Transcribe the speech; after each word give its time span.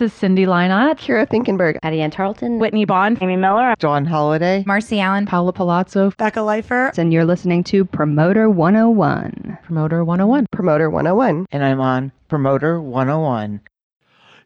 this 0.00 0.14
is 0.14 0.18
Cindy 0.18 0.46
Leinott, 0.46 0.96
Kira 0.96 1.28
Finkenberg. 1.28 1.78
Patty 1.82 2.00
Ann 2.00 2.10
Tarleton. 2.10 2.58
Whitney 2.58 2.86
Bond, 2.86 3.18
Amy 3.20 3.36
Miller. 3.36 3.74
John 3.78 4.06
Holliday. 4.06 4.64
Marcy 4.66 4.98
Allen, 4.98 5.26
Paula 5.26 5.52
Palazzo, 5.52 6.10
Becca 6.16 6.40
Leifer. 6.40 6.96
And 6.96 7.12
you're 7.12 7.26
listening 7.26 7.62
to 7.64 7.84
Promoter 7.84 8.48
101. 8.48 9.58
Promoter 9.62 10.02
101. 10.02 10.46
Promoter 10.50 10.88
101. 10.88 11.46
and 11.52 11.62
I'm 11.62 11.82
on 11.82 12.12
Promoter 12.28 12.80
101. 12.80 13.60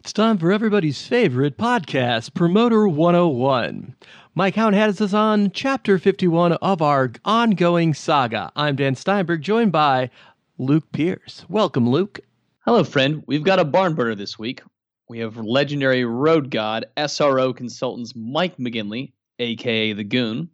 It's 0.01 0.13
time 0.13 0.39
for 0.39 0.51
everybody's 0.51 1.07
favorite 1.07 1.57
podcast, 1.57 2.35
Promoter 2.35 2.89
101. 2.89 3.95
Mike 4.35 4.57
Hound 4.57 4.75
has 4.75 5.01
us 5.01 5.15
on 5.15 5.53
chapter 5.53 6.01
51 6.01 6.55
of 6.55 6.83
our 6.83 7.13
ongoing 7.25 7.95
saga. 7.95 8.51
I'm 8.57 8.75
Dan 8.75 8.97
Steinberg, 8.97 9.43
joined 9.43 9.71
by 9.71 10.11
Luke 10.59 10.91
Pierce. 10.91 11.45
Welcome, 11.49 11.89
Luke. 11.89 12.19
Hello, 12.65 12.83
friend. 12.83 13.23
We've 13.29 13.45
got 13.45 13.61
a 13.61 13.65
barn 13.65 13.95
burner 13.95 14.17
this 14.17 14.37
week. 14.37 14.61
We 15.09 15.19
have 15.19 15.37
legendary 15.37 16.05
road 16.05 16.51
god 16.51 16.87
SRO 16.97 17.55
consultants 17.55 18.15
Mike 18.17 18.57
McGinley, 18.57 19.13
aka 19.39 19.93
the 19.93 20.05
Goon. 20.05 20.49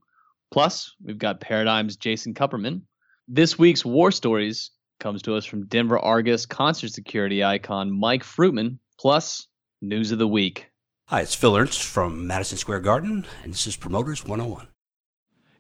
Plus, 0.50 0.96
we've 1.02 1.18
got 1.18 1.40
Paradigm's 1.40 1.96
Jason 1.96 2.34
Kupperman. 2.34 2.82
This 3.28 3.56
week's 3.56 3.84
War 3.84 4.10
Stories 4.10 4.72
comes 4.98 5.22
to 5.22 5.36
us 5.36 5.44
from 5.44 5.66
Denver 5.66 6.00
Argus 6.00 6.46
concert 6.46 6.90
security 6.90 7.44
icon 7.44 7.92
Mike 7.92 8.24
Fruitman. 8.24 8.78
Plus, 8.98 9.46
news 9.80 10.10
of 10.10 10.18
the 10.18 10.26
week. 10.26 10.66
Hi, 11.06 11.20
it's 11.20 11.34
Phil 11.34 11.56
Ernst 11.56 11.82
from 11.82 12.26
Madison 12.26 12.58
Square 12.58 12.80
Garden, 12.80 13.26
and 13.44 13.52
this 13.52 13.68
is 13.68 13.76
Promoters 13.76 14.24
101. 14.24 14.66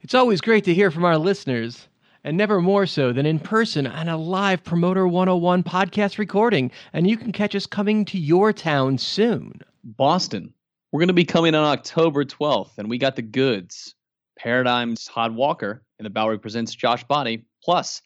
It's 0.02 0.14
always 0.14 0.40
great 0.40 0.64
to 0.64 0.74
hear 0.74 0.90
from 0.90 1.04
our 1.04 1.16
listeners, 1.18 1.86
and 2.24 2.36
never 2.36 2.60
more 2.60 2.86
so 2.86 3.12
than 3.12 3.26
in 3.26 3.38
person 3.38 3.86
on 3.86 4.08
a 4.08 4.16
live 4.16 4.62
Promoter 4.62 5.06
101 5.06 5.62
podcast 5.62 6.18
recording. 6.18 6.70
And 6.92 7.08
you 7.08 7.16
can 7.16 7.32
catch 7.32 7.54
us 7.54 7.66
coming 7.66 8.04
to 8.06 8.18
your 8.18 8.52
town 8.52 8.98
soon. 8.98 9.60
Boston. 9.84 10.52
We're 10.92 11.00
going 11.00 11.08
to 11.08 11.14
be 11.14 11.24
coming 11.24 11.54
on 11.54 11.64
October 11.64 12.24
12th, 12.24 12.78
and 12.78 12.90
we 12.90 12.98
got 12.98 13.14
the 13.14 13.22
goods. 13.22 13.94
Paradigm's 14.36 15.04
Todd 15.04 15.34
Walker 15.34 15.84
and 15.98 16.06
the 16.06 16.10
Bowery 16.10 16.38
Presents 16.38 16.74
Josh 16.74 17.06
Bhatti, 17.06 17.44
plus 17.62 18.02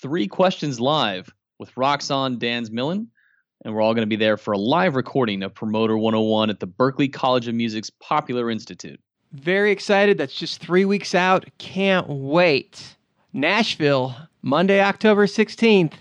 three 0.00 0.28
questions 0.28 0.78
live 0.78 1.32
with 1.58 1.76
Roxanne 1.76 2.38
Dan's 2.38 2.70
Millen. 2.70 3.08
And 3.64 3.74
we're 3.74 3.80
all 3.80 3.94
going 3.94 4.06
to 4.06 4.06
be 4.06 4.16
there 4.16 4.36
for 4.36 4.52
a 4.52 4.58
live 4.58 4.96
recording 4.96 5.42
of 5.42 5.54
Promoter 5.54 5.96
101 5.96 6.50
at 6.50 6.60
the 6.60 6.66
Berklee 6.66 7.12
College 7.12 7.48
of 7.48 7.54
Music's 7.54 7.90
Popular 7.90 8.50
Institute. 8.50 9.00
Very 9.32 9.72
excited. 9.72 10.18
That's 10.18 10.34
just 10.34 10.60
three 10.60 10.84
weeks 10.84 11.14
out. 11.14 11.46
Can't 11.58 12.08
wait. 12.08 12.96
Nashville, 13.34 14.14
Monday, 14.42 14.82
October 14.82 15.26
16th. 15.26 15.94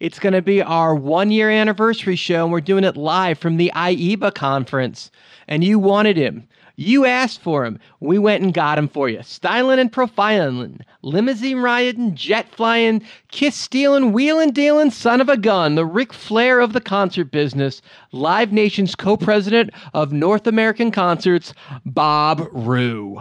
It's 0.00 0.18
going 0.18 0.32
to 0.32 0.40
be 0.40 0.62
our 0.62 0.94
one 0.94 1.30
year 1.30 1.50
anniversary 1.50 2.16
show, 2.16 2.44
and 2.44 2.52
we're 2.52 2.62
doing 2.62 2.82
it 2.82 2.96
live 2.96 3.38
from 3.38 3.58
the 3.58 3.70
IEBA 3.74 4.34
conference. 4.34 5.10
And 5.46 5.62
you 5.62 5.78
wanted 5.78 6.16
him. 6.16 6.48
You 6.76 7.04
asked 7.04 7.42
for 7.42 7.66
him. 7.66 7.78
We 8.00 8.18
went 8.18 8.42
and 8.42 8.54
got 8.54 8.78
him 8.78 8.88
for 8.88 9.10
you. 9.10 9.22
Styling 9.22 9.78
and 9.78 9.92
profiling, 9.92 10.80
limousine 11.02 11.58
riding, 11.58 12.14
jet 12.14 12.48
flying, 12.54 13.02
kiss 13.32 13.54
stealing, 13.54 14.12
wheeling 14.12 14.52
dealing, 14.52 14.90
son 14.90 15.20
of 15.20 15.28
a 15.28 15.36
gun, 15.36 15.74
the 15.74 15.84
Ric 15.84 16.14
Flair 16.14 16.58
of 16.60 16.72
the 16.72 16.80
concert 16.80 17.30
business, 17.30 17.82
Live 18.12 18.50
Nation's 18.50 18.94
co 18.94 19.18
president 19.18 19.72
of 19.92 20.10
North 20.10 20.46
American 20.46 20.90
Concerts, 20.90 21.52
Bob 21.84 22.48
Roux. 22.52 23.20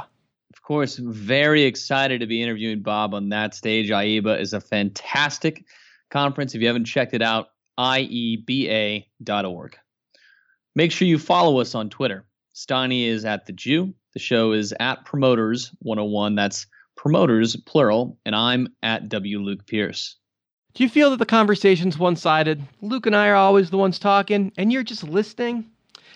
Course, 0.67 0.97
very 0.97 1.63
excited 1.63 2.19
to 2.19 2.28
be 2.28 2.44
interviewing 2.44 2.81
Bob 2.81 3.13
on 3.13 3.29
that 3.29 3.55
stage. 3.55 3.89
IEBA 3.89 4.41
is 4.41 4.51
a 4.51 4.59
fantastic 4.59 5.63
conference. 6.11 6.53
If 6.53 6.59
you 6.59 6.67
haven't 6.67 6.83
checked 6.83 7.13
it 7.13 7.22
out, 7.22 7.51
ieba.org. 7.79 9.77
Make 10.75 10.91
sure 10.91 11.07
you 11.07 11.19
follow 11.19 11.61
us 11.61 11.73
on 11.73 11.89
Twitter. 11.89 12.25
Steiny 12.53 13.07
is 13.07 13.23
at 13.23 13.45
the 13.45 13.53
Jew. 13.53 13.94
The 14.11 14.19
show 14.19 14.51
is 14.51 14.73
at 14.77 15.06
Promoters 15.06 15.72
101. 15.83 16.35
That's 16.35 16.67
promoters 16.97 17.56
plural, 17.56 18.17
and 18.25 18.35
I'm 18.35 18.67
at 18.83 19.07
W 19.07 19.39
Luke 19.39 19.66
Pierce. 19.67 20.17
Do 20.73 20.83
you 20.83 20.89
feel 20.89 21.11
that 21.11 21.19
the 21.19 21.25
conversation's 21.25 21.97
one 21.97 22.17
sided? 22.17 22.61
Luke 22.81 23.06
and 23.06 23.16
I 23.16 23.29
are 23.29 23.35
always 23.35 23.69
the 23.69 23.77
ones 23.77 24.00
talking, 24.00 24.51
and 24.57 24.73
you're 24.73 24.83
just 24.83 25.06
listening? 25.06 25.72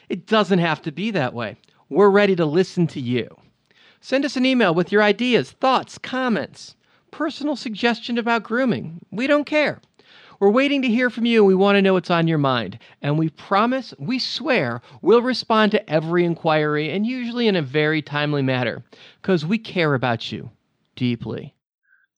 It 0.09 0.27
doesn't 0.27 0.59
have 0.59 0.81
to 0.81 0.91
be 0.91 1.11
that 1.11 1.33
way. 1.33 1.55
We're 1.87 2.09
ready 2.09 2.35
to 2.35 2.45
listen 2.45 2.85
to 2.87 2.99
you. 2.99 3.33
Send 4.03 4.25
us 4.25 4.35
an 4.35 4.47
email 4.47 4.73
with 4.73 4.91
your 4.91 5.03
ideas, 5.03 5.51
thoughts, 5.51 5.99
comments, 5.99 6.75
personal 7.11 7.55
suggestion 7.55 8.17
about 8.17 8.41
grooming. 8.41 9.05
We 9.11 9.27
don't 9.27 9.45
care. 9.45 9.79
We're 10.39 10.49
waiting 10.49 10.81
to 10.81 10.87
hear 10.87 11.11
from 11.11 11.27
you. 11.27 11.45
We 11.45 11.53
want 11.53 11.75
to 11.75 11.83
know 11.83 11.93
what's 11.93 12.09
on 12.09 12.27
your 12.27 12.39
mind. 12.39 12.79
And 13.03 13.19
we 13.19 13.29
promise, 13.29 13.93
we 13.99 14.17
swear, 14.17 14.81
we'll 15.03 15.21
respond 15.21 15.71
to 15.73 15.87
every 15.87 16.25
inquiry 16.25 16.89
and 16.89 17.05
usually 17.05 17.47
in 17.47 17.55
a 17.55 17.61
very 17.61 18.01
timely 18.01 18.41
manner 18.41 18.83
because 19.21 19.45
we 19.45 19.59
care 19.59 19.93
about 19.93 20.31
you 20.31 20.49
deeply. 20.95 21.53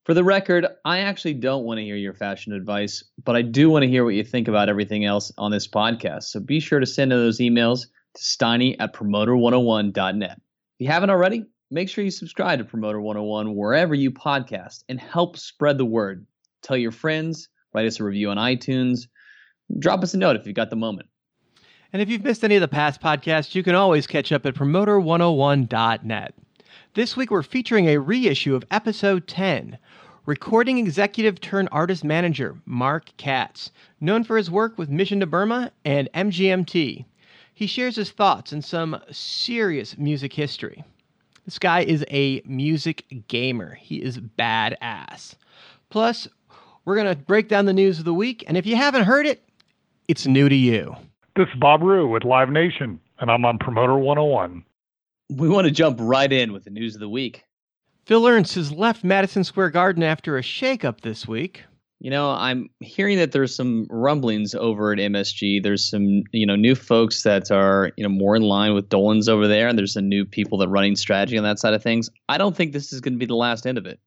For 0.06 0.14
the 0.14 0.24
record, 0.24 0.66
I 0.86 1.00
actually 1.00 1.34
don't 1.34 1.66
want 1.66 1.80
to 1.80 1.84
hear 1.84 1.98
your 1.98 2.14
fashion 2.14 2.54
advice, 2.54 3.04
but 3.26 3.36
I 3.36 3.42
do 3.42 3.70
want 3.70 3.84
to 3.84 3.90
hear 3.90 4.06
what 4.06 4.16
you 4.16 4.24
think 4.24 4.48
about 4.48 4.70
everything 4.70 5.04
else 5.04 5.34
on 5.38 5.52
this 5.52 5.68
podcast. 5.68 6.24
So 6.24 6.40
be 6.40 6.62
sure 6.62 6.80
to 6.80 6.86
send 6.86 7.12
those 7.12 7.40
emails 7.40 7.88
to 8.16 8.22
steiny 8.22 8.78
at 8.80 8.94
promoter101.net. 8.94 10.32
If 10.32 10.40
you 10.80 10.88
haven't 10.88 11.10
already, 11.10 11.46
make 11.74 11.90
sure 11.90 12.04
you 12.04 12.12
subscribe 12.12 12.60
to 12.60 12.66
Promoter 12.66 13.02
101 13.02 13.56
wherever 13.56 13.96
you 13.96 14.12
podcast 14.12 14.84
and 14.90 15.00
help 15.00 15.38
spread 15.38 15.80
the 15.80 15.86
word. 15.86 16.28
Tell 16.62 16.78
your 16.78 16.92
friends, 16.92 17.50
write 17.74 17.88
us 17.88 18.00
a 18.00 18.04
review 18.04 18.30
on 18.30 18.38
iTunes, 18.38 19.08
drop 19.80 20.04
us 20.04 20.14
a 20.14 20.18
note 20.18 20.36
if 20.36 20.46
you've 20.46 20.56
got 20.56 20.70
the 20.70 20.76
moment. 20.76 21.10
And 21.92 22.00
if 22.00 22.10
you've 22.10 22.24
missed 22.24 22.44
any 22.44 22.56
of 22.56 22.62
the 22.62 22.68
past 22.68 23.02
podcasts, 23.02 23.56
you 23.56 23.64
can 23.64 23.74
always 23.74 24.06
catch 24.06 24.32
up 24.32 24.46
at 24.46 24.54
promoter101.net. 24.54 26.36
This 26.94 27.18
week 27.18 27.32
we're 27.32 27.42
featuring 27.42 27.88
a 27.88 28.00
reissue 28.00 28.54
of 28.54 28.66
episode 28.70 29.28
10. 29.28 29.80
Recording 30.28 30.78
executive 30.78 31.42
turned 31.42 31.70
artist 31.72 32.04
manager 32.04 32.56
Mark 32.68 33.10
Katz, 33.18 33.72
known 34.00 34.24
for 34.24 34.38
his 34.38 34.52
work 34.52 34.78
with 34.78 34.90
Mission 34.90 35.22
to 35.22 35.26
Burma 35.26 35.72
and 35.84 36.08
MGMT. 36.14 37.06
He 37.52 37.66
shares 37.66 37.96
his 37.96 38.12
thoughts 38.12 38.52
and 38.52 38.64
some 38.64 39.02
serious 39.10 39.98
music 39.98 40.34
history. 40.34 40.84
This 41.46 41.60
guy 41.60 41.82
is 41.82 42.06
a 42.10 42.42
music 42.46 43.06
gamer. 43.28 43.76
He 43.76 44.02
is 44.02 44.18
badass. 44.18 45.36
Plus, 45.90 46.28
we're 46.86 46.96
going 46.96 47.14
to 47.14 47.22
break 47.22 47.50
down 47.50 47.66
the 47.66 47.74
news 47.74 48.00
of 48.00 48.06
the 48.06 48.14
week, 48.14 48.46
and 48.48 48.56
if 48.56 48.66
you 48.66 48.78
haven't 48.78 49.04
heard 49.04 49.26
it, 49.26 49.44
it's 50.08 50.26
new 50.26 50.48
to 50.48 50.56
you. 50.56 50.96
This 51.36 51.48
is 51.50 51.60
Bob 51.60 51.82
Roux 51.82 52.08
with 52.08 52.24
Live 52.24 52.50
Nation, 52.50 53.00
and 53.20 53.30
I'm 53.30 53.44
on 53.44 53.58
Promoter 53.58 53.98
101. 53.98 54.64
We 55.32 55.50
want 55.50 55.66
to 55.66 55.72
jump 55.72 55.98
right 56.00 56.32
in 56.32 56.54
with 56.54 56.64
the 56.64 56.70
news 56.70 56.96
of 56.96 57.02
the 57.02 57.10
week. 57.10 57.44
Phil 58.06 58.26
Ernst 58.26 58.56
has 58.56 58.72
left 58.72 59.04
Madison 59.04 59.44
Square 59.44 59.72
Garden 59.72 60.04
after 60.04 60.38
a 60.38 60.42
shakeup 60.42 61.02
this 61.02 61.28
week. 61.28 61.64
You 62.04 62.10
know, 62.10 62.32
I'm 62.32 62.70
hearing 62.82 63.18
that 63.20 63.32
there's 63.32 63.56
some 63.56 63.88
rumblings 63.90 64.54
over 64.54 64.92
at 64.92 65.00
MSG. 65.00 65.64
There's 65.64 65.90
some, 65.90 66.24
you 66.34 66.46
know, 66.46 66.58
new 66.58 66.76
folks 66.76 67.24
that 67.24 67.50
are, 67.50 67.94
you 67.96 68.04
know, 68.04 68.10
more 68.10 68.36
in 68.36 68.42
line 68.42 68.74
with 68.74 68.90
Dolan's 68.90 69.30
over 69.30 69.48
there, 69.48 69.70
and 69.70 69.80
there's 69.80 69.94
some 69.94 70.10
new 70.10 70.26
people 70.26 70.58
that 70.58 70.68
are 70.68 70.72
running 70.72 70.98
strategy 70.98 71.38
on 71.38 71.46
that 71.46 71.60
side 71.60 71.74
of 71.74 71.82
things. 71.82 72.10
I 72.28 72.38
don't 72.38 72.58
think 72.58 72.74
this 72.74 72.92
is 72.92 73.00
going 73.00 73.14
to 73.14 73.20
be 73.20 73.26
the 73.26 73.36
last 73.36 73.66
end 73.66 73.78
of 73.78 73.86
it. 73.86 74.02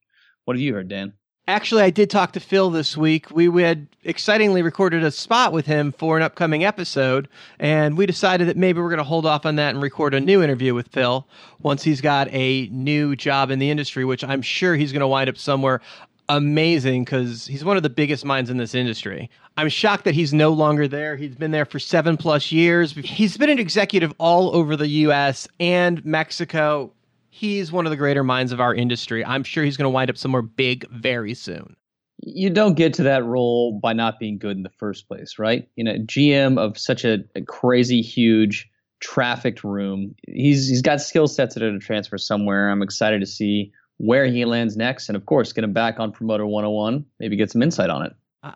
What 0.44 0.58
have 0.58 0.60
you 0.60 0.74
heard, 0.74 0.88
Dan? 0.88 1.14
Actually, 1.48 1.84
I 1.84 1.90
did 1.90 2.10
talk 2.10 2.32
to 2.32 2.40
Phil 2.40 2.68
this 2.68 2.98
week. 2.98 3.30
We 3.30 3.62
had 3.62 3.86
excitingly 4.04 4.60
recorded 4.60 5.02
a 5.02 5.10
spot 5.10 5.54
with 5.54 5.64
him 5.64 5.92
for 5.92 6.18
an 6.18 6.22
upcoming 6.22 6.64
episode, 6.64 7.28
and 7.58 7.96
we 7.96 8.04
decided 8.04 8.48
that 8.48 8.58
maybe 8.58 8.78
we're 8.78 8.90
going 8.90 8.98
to 8.98 9.04
hold 9.04 9.24
off 9.24 9.46
on 9.46 9.56
that 9.56 9.70
and 9.70 9.82
record 9.82 10.12
a 10.12 10.20
new 10.20 10.42
interview 10.42 10.74
with 10.74 10.88
Phil 10.88 11.26
once 11.60 11.82
he's 11.82 12.02
got 12.02 12.28
a 12.30 12.66
new 12.66 13.16
job 13.16 13.50
in 13.50 13.58
the 13.58 13.70
industry, 13.70 14.04
which 14.04 14.22
I'm 14.22 14.42
sure 14.42 14.76
he's 14.76 14.92
going 14.92 15.00
to 15.00 15.06
wind 15.06 15.30
up 15.30 15.38
somewhere 15.38 15.80
amazing 16.28 17.04
because 17.04 17.46
he's 17.46 17.64
one 17.64 17.76
of 17.76 17.82
the 17.82 17.90
biggest 17.90 18.24
minds 18.24 18.50
in 18.50 18.56
this 18.56 18.74
industry. 18.74 19.30
I'm 19.56 19.68
shocked 19.68 20.04
that 20.04 20.14
he's 20.14 20.34
no 20.34 20.50
longer 20.50 20.88
there. 20.88 21.16
He's 21.16 21.34
been 21.36 21.50
there 21.50 21.64
for 21.64 21.78
seven 21.78 22.16
plus 22.16 22.52
years. 22.52 22.92
He's 22.92 23.36
been 23.36 23.50
an 23.50 23.58
executive 23.58 24.12
all 24.18 24.54
over 24.54 24.76
the 24.76 24.88
US 24.88 25.48
and 25.60 26.04
Mexico. 26.04 26.92
He's 27.30 27.70
one 27.70 27.86
of 27.86 27.90
the 27.90 27.96
greater 27.96 28.24
minds 28.24 28.52
of 28.52 28.60
our 28.60 28.74
industry. 28.74 29.24
I'm 29.24 29.44
sure 29.44 29.62
he's 29.64 29.76
going 29.76 29.84
to 29.84 29.90
wind 29.90 30.10
up 30.10 30.16
somewhere 30.16 30.42
big 30.42 30.88
very 30.90 31.34
soon. 31.34 31.76
you 32.22 32.50
don't 32.50 32.74
get 32.74 32.94
to 32.94 33.02
that 33.04 33.24
role 33.24 33.78
by 33.78 33.92
not 33.92 34.18
being 34.18 34.38
good 34.38 34.56
in 34.56 34.62
the 34.62 34.70
first 34.70 35.06
place, 35.06 35.38
right? 35.38 35.68
You 35.76 35.84
know, 35.84 35.94
GM 35.98 36.58
of 36.58 36.78
such 36.78 37.04
a, 37.04 37.18
a 37.34 37.42
crazy, 37.42 38.00
huge, 38.02 38.68
trafficked 39.00 39.62
room. 39.62 40.14
He's 40.26 40.68
he's 40.68 40.82
got 40.82 41.00
skill 41.00 41.28
sets 41.28 41.54
that 41.54 41.62
are 41.62 41.72
to 41.72 41.78
transfer 41.78 42.18
somewhere. 42.18 42.70
I'm 42.70 42.82
excited 42.82 43.20
to 43.20 43.26
see 43.26 43.72
where 43.98 44.26
he 44.26 44.44
lands 44.44 44.76
next, 44.76 45.08
and 45.08 45.16
of 45.16 45.26
course, 45.26 45.52
get 45.52 45.64
him 45.64 45.72
back 45.72 45.98
on 45.98 46.12
Promoter 46.12 46.46
101. 46.46 47.04
Maybe 47.18 47.36
get 47.36 47.50
some 47.50 47.62
insight 47.62 47.90
on 47.90 48.04
it. 48.04 48.12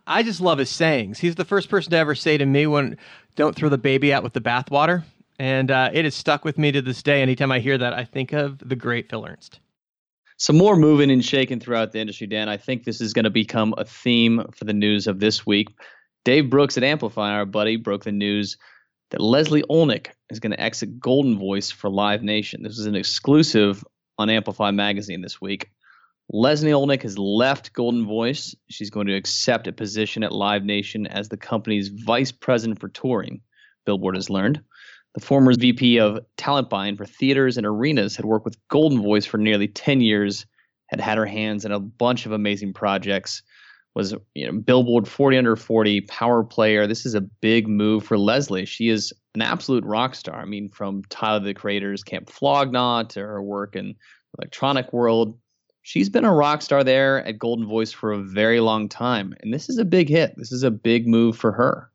I- 0.07 0.23
just 0.23 0.41
love 0.41 0.59
his 0.59 0.71
sayings. 0.71 1.19
He's 1.19 1.35
the 1.35 1.45
first 1.45 1.69
person 1.69 1.91
to 1.93 1.97
ever 1.97 2.15
say 2.15 2.39
to 2.39 2.47
me, 2.47 2.67
"When 2.67 2.97
don't 3.37 3.57
throw 3.57 3.69
the 3.69 3.79
baby 3.79 4.13
out 4.13 4.23
with 4.23 4.35
the 4.35 4.41
bathwater," 4.41 5.03
and 5.39 5.71
uh, 5.71 5.91
it 5.93 6.05
has 6.05 6.15
stuck 6.15 6.45
with 6.45 6.59
me 6.59 6.71
to 6.73 6.83
this 6.83 7.03
day. 7.03 7.23
Anytime 7.23 7.51
I 7.51 7.59
hear 7.61 7.79
that, 7.79 7.93
I 7.93 8.05
think 8.05 8.33
of 8.33 8.59
the 8.59 8.77
great 8.77 9.09
Phil 9.09 9.27
Ernst. 9.27 9.61
Some 10.37 10.57
more 10.57 10.77
moving 10.77 11.11
and 11.11 11.25
shaking 11.25 11.61
throughout 11.61 11.93
the 11.93 11.99
industry, 11.99 12.27
Dan. 12.27 12.49
I 12.49 12.57
think 12.57 12.85
this 12.85 13.01
is 13.01 13.13
going 13.13 13.25
to 13.25 13.31
become 13.31 13.75
a 13.77 13.85
theme 13.85 14.45
for 14.53 14.65
the 14.65 14.73
news 14.73 15.07
of 15.07 15.21
this 15.21 15.45
week. 15.45 15.69
Dave 16.25 16.49
Brooks 16.49 16.77
at 16.77 16.85
Amplify, 16.85 17.33
our 17.33 17.47
buddy, 17.47 17.77
broke 17.77 18.05
the 18.05 18.13
news 18.13 18.57
that 19.11 19.21
Leslie 19.21 19.65
Olnick 19.71 20.09
is 20.31 20.41
going 20.41 20.53
to 20.53 20.61
exit 20.61 21.01
Golden 21.01 21.39
Voice 21.39 21.71
for 21.71 21.91
Live 21.91 22.23
Nation. 22.23 22.63
This 22.63 22.79
is 22.79 22.87
an 22.87 22.95
exclusive 22.95 23.85
on 24.21 24.29
Amplify 24.29 24.71
magazine 24.71 25.23
this 25.23 25.41
week. 25.41 25.71
Leslie 26.33 26.71
Olnick 26.71 27.03
has 27.03 27.19
left 27.19 27.73
Golden 27.73 28.07
Voice. 28.07 28.55
She's 28.69 28.91
going 28.91 29.07
to 29.07 29.17
accept 29.17 29.67
a 29.67 29.73
position 29.73 30.23
at 30.23 30.31
Live 30.31 30.63
Nation 30.63 31.07
as 31.07 31.29
the 31.29 31.39
company's 31.39 31.89
vice 31.89 32.31
president 32.31 32.79
for 32.79 32.89
touring, 32.89 33.41
Billboard 33.87 34.15
has 34.15 34.31
learned. 34.31 34.61
The 35.15 35.21
former 35.21 35.55
VP 35.55 35.99
of 35.99 36.21
talent 36.37 36.69
buying 36.69 36.97
for 36.97 37.07
theaters 37.07 37.57
and 37.57 37.67
arenas 37.67 38.15
had 38.15 38.27
worked 38.27 38.45
with 38.45 38.59
Golden 38.69 39.03
Voice 39.03 39.25
for 39.25 39.39
nearly 39.39 39.67
10 39.67 40.03
years, 40.03 40.47
had 40.87 41.01
had 41.01 41.19
her 41.19 41.27
hands 41.27 41.65
in 41.65 41.73
a 41.73 41.81
bunch 41.81 42.27
of 42.27 42.33
amazing 42.33 42.75
projects, 42.75 43.43
was 43.95 44.15
you 44.35 44.47
know 44.47 44.59
Billboard 44.59 45.09
40 45.09 45.39
under 45.39 45.57
40 45.57 46.03
power 46.03 46.45
player. 46.45 46.87
This 46.87 47.05
is 47.07 47.15
a 47.15 47.21
big 47.21 47.69
move 47.69 48.05
for 48.05 48.19
Leslie. 48.19 48.65
She 48.65 48.89
is 48.89 49.13
an 49.35 49.43
absolute 49.43 49.85
rock 49.85 50.15
star. 50.15 50.41
I 50.41 50.45
mean, 50.45 50.69
from 50.69 51.03
Tyler 51.11 51.41
the 51.41 51.55
Creator's 51.55 52.03
Camp 52.03 52.31
Flog 52.31 52.73
Gnaw 52.73 53.05
to 53.05 53.21
her 53.21 53.43
work 53.43 53.77
in 53.77 53.95
electronic 54.39 54.93
world. 54.93 55.39
She's 55.83 56.11
been 56.11 56.25
a 56.25 56.33
rock 56.33 56.63
star 56.63 56.85
there 56.85 57.27
at 57.27 57.39
Golden 57.39 57.67
Voice 57.67 57.91
for 57.91 58.13
a 58.13 58.23
very 58.23 58.61
long 58.61 58.89
time. 58.89 59.35
And 59.41 59.53
this 59.53 59.69
is 59.69 59.79
a 59.79 59.85
big 59.85 60.09
hit. 60.09 60.35
This 60.37 60.53
is 60.53 60.63
a 60.63 60.71
big 60.71 61.09
move 61.09 61.37
for 61.37 61.53
her. 61.53 61.91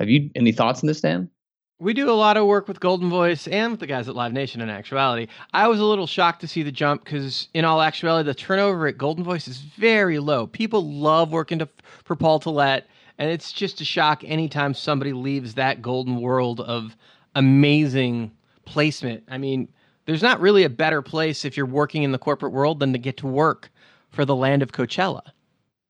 Have 0.00 0.08
you 0.08 0.30
any 0.34 0.52
thoughts 0.52 0.82
on 0.82 0.86
this, 0.86 1.00
Dan? 1.00 1.30
We 1.78 1.92
do 1.92 2.08
a 2.08 2.12
lot 2.12 2.38
of 2.38 2.46
work 2.46 2.68
with 2.68 2.80
Golden 2.80 3.10
Voice 3.10 3.46
and 3.46 3.72
with 3.72 3.80
the 3.80 3.86
guys 3.86 4.08
at 4.08 4.14
Live 4.14 4.32
Nation 4.32 4.62
in 4.62 4.70
actuality. 4.70 5.26
I 5.52 5.68
was 5.68 5.78
a 5.78 5.84
little 5.84 6.06
shocked 6.06 6.40
to 6.40 6.48
see 6.48 6.62
the 6.62 6.72
jump 6.72 7.04
because, 7.04 7.48
in 7.52 7.66
all 7.66 7.82
actuality, 7.82 8.26
the 8.26 8.34
turnover 8.34 8.86
at 8.86 8.96
Golden 8.96 9.22
Voice 9.22 9.46
is 9.46 9.58
very 9.58 10.18
low. 10.18 10.46
People 10.46 10.90
love 10.90 11.32
working 11.32 11.58
to, 11.58 11.68
for 12.02 12.16
Paul 12.16 12.40
Tollett, 12.40 12.84
and 13.18 13.30
it's 13.30 13.52
just 13.52 13.82
a 13.82 13.84
shock 13.84 14.24
anytime 14.24 14.72
somebody 14.72 15.12
leaves 15.12 15.52
that 15.54 15.82
golden 15.82 16.22
world 16.22 16.62
of 16.62 16.96
amazing 17.34 18.32
placement. 18.64 19.24
I 19.28 19.36
mean, 19.36 19.68
there's 20.06 20.22
not 20.22 20.40
really 20.40 20.64
a 20.64 20.70
better 20.70 21.02
place 21.02 21.44
if 21.44 21.58
you're 21.58 21.66
working 21.66 22.04
in 22.04 22.12
the 22.12 22.18
corporate 22.18 22.54
world 22.54 22.80
than 22.80 22.94
to 22.94 22.98
get 22.98 23.18
to 23.18 23.26
work 23.26 23.70
for 24.08 24.24
the 24.24 24.34
land 24.34 24.62
of 24.62 24.72
Coachella. 24.72 25.22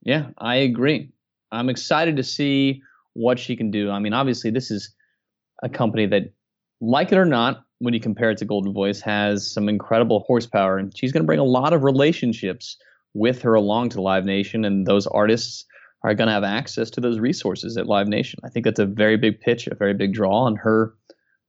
Yeah, 0.02 0.30
I 0.36 0.56
agree. 0.56 1.10
I'm 1.52 1.68
excited 1.68 2.16
to 2.16 2.24
see 2.24 2.82
what 3.12 3.38
she 3.38 3.54
can 3.54 3.70
do. 3.70 3.88
I 3.88 4.00
mean, 4.00 4.14
obviously, 4.14 4.50
this 4.50 4.72
is 4.72 4.92
a 5.62 5.68
company 5.68 6.06
that, 6.06 6.32
like 6.80 7.12
it 7.12 7.18
or 7.18 7.24
not, 7.24 7.64
when 7.78 7.94
you 7.94 8.00
compare 8.00 8.30
it 8.30 8.38
to 8.38 8.44
Golden 8.44 8.72
Voice, 8.72 9.00
has 9.00 9.50
some 9.50 9.68
incredible 9.68 10.24
horsepower, 10.26 10.78
and 10.78 10.96
she's 10.96 11.12
going 11.12 11.22
to 11.22 11.26
bring 11.26 11.38
a 11.38 11.44
lot 11.44 11.72
of 11.72 11.84
relationships 11.84 12.76
with 13.14 13.42
her 13.42 13.54
along 13.54 13.90
to 13.90 14.02
Live 14.02 14.24
Nation, 14.24 14.64
and 14.64 14.86
those 14.86 15.06
artists 15.06 15.64
are 16.02 16.14
going 16.14 16.28
to 16.28 16.34
have 16.34 16.44
access 16.44 16.90
to 16.90 17.00
those 17.00 17.18
resources 17.18 17.76
at 17.76 17.86
Live 17.86 18.08
Nation. 18.08 18.40
I 18.44 18.48
think 18.48 18.64
that's 18.64 18.78
a 18.78 18.86
very 18.86 19.16
big 19.16 19.40
pitch, 19.40 19.66
a 19.66 19.74
very 19.74 19.94
big 19.94 20.12
draw, 20.12 20.46
and 20.46 20.58
her 20.58 20.94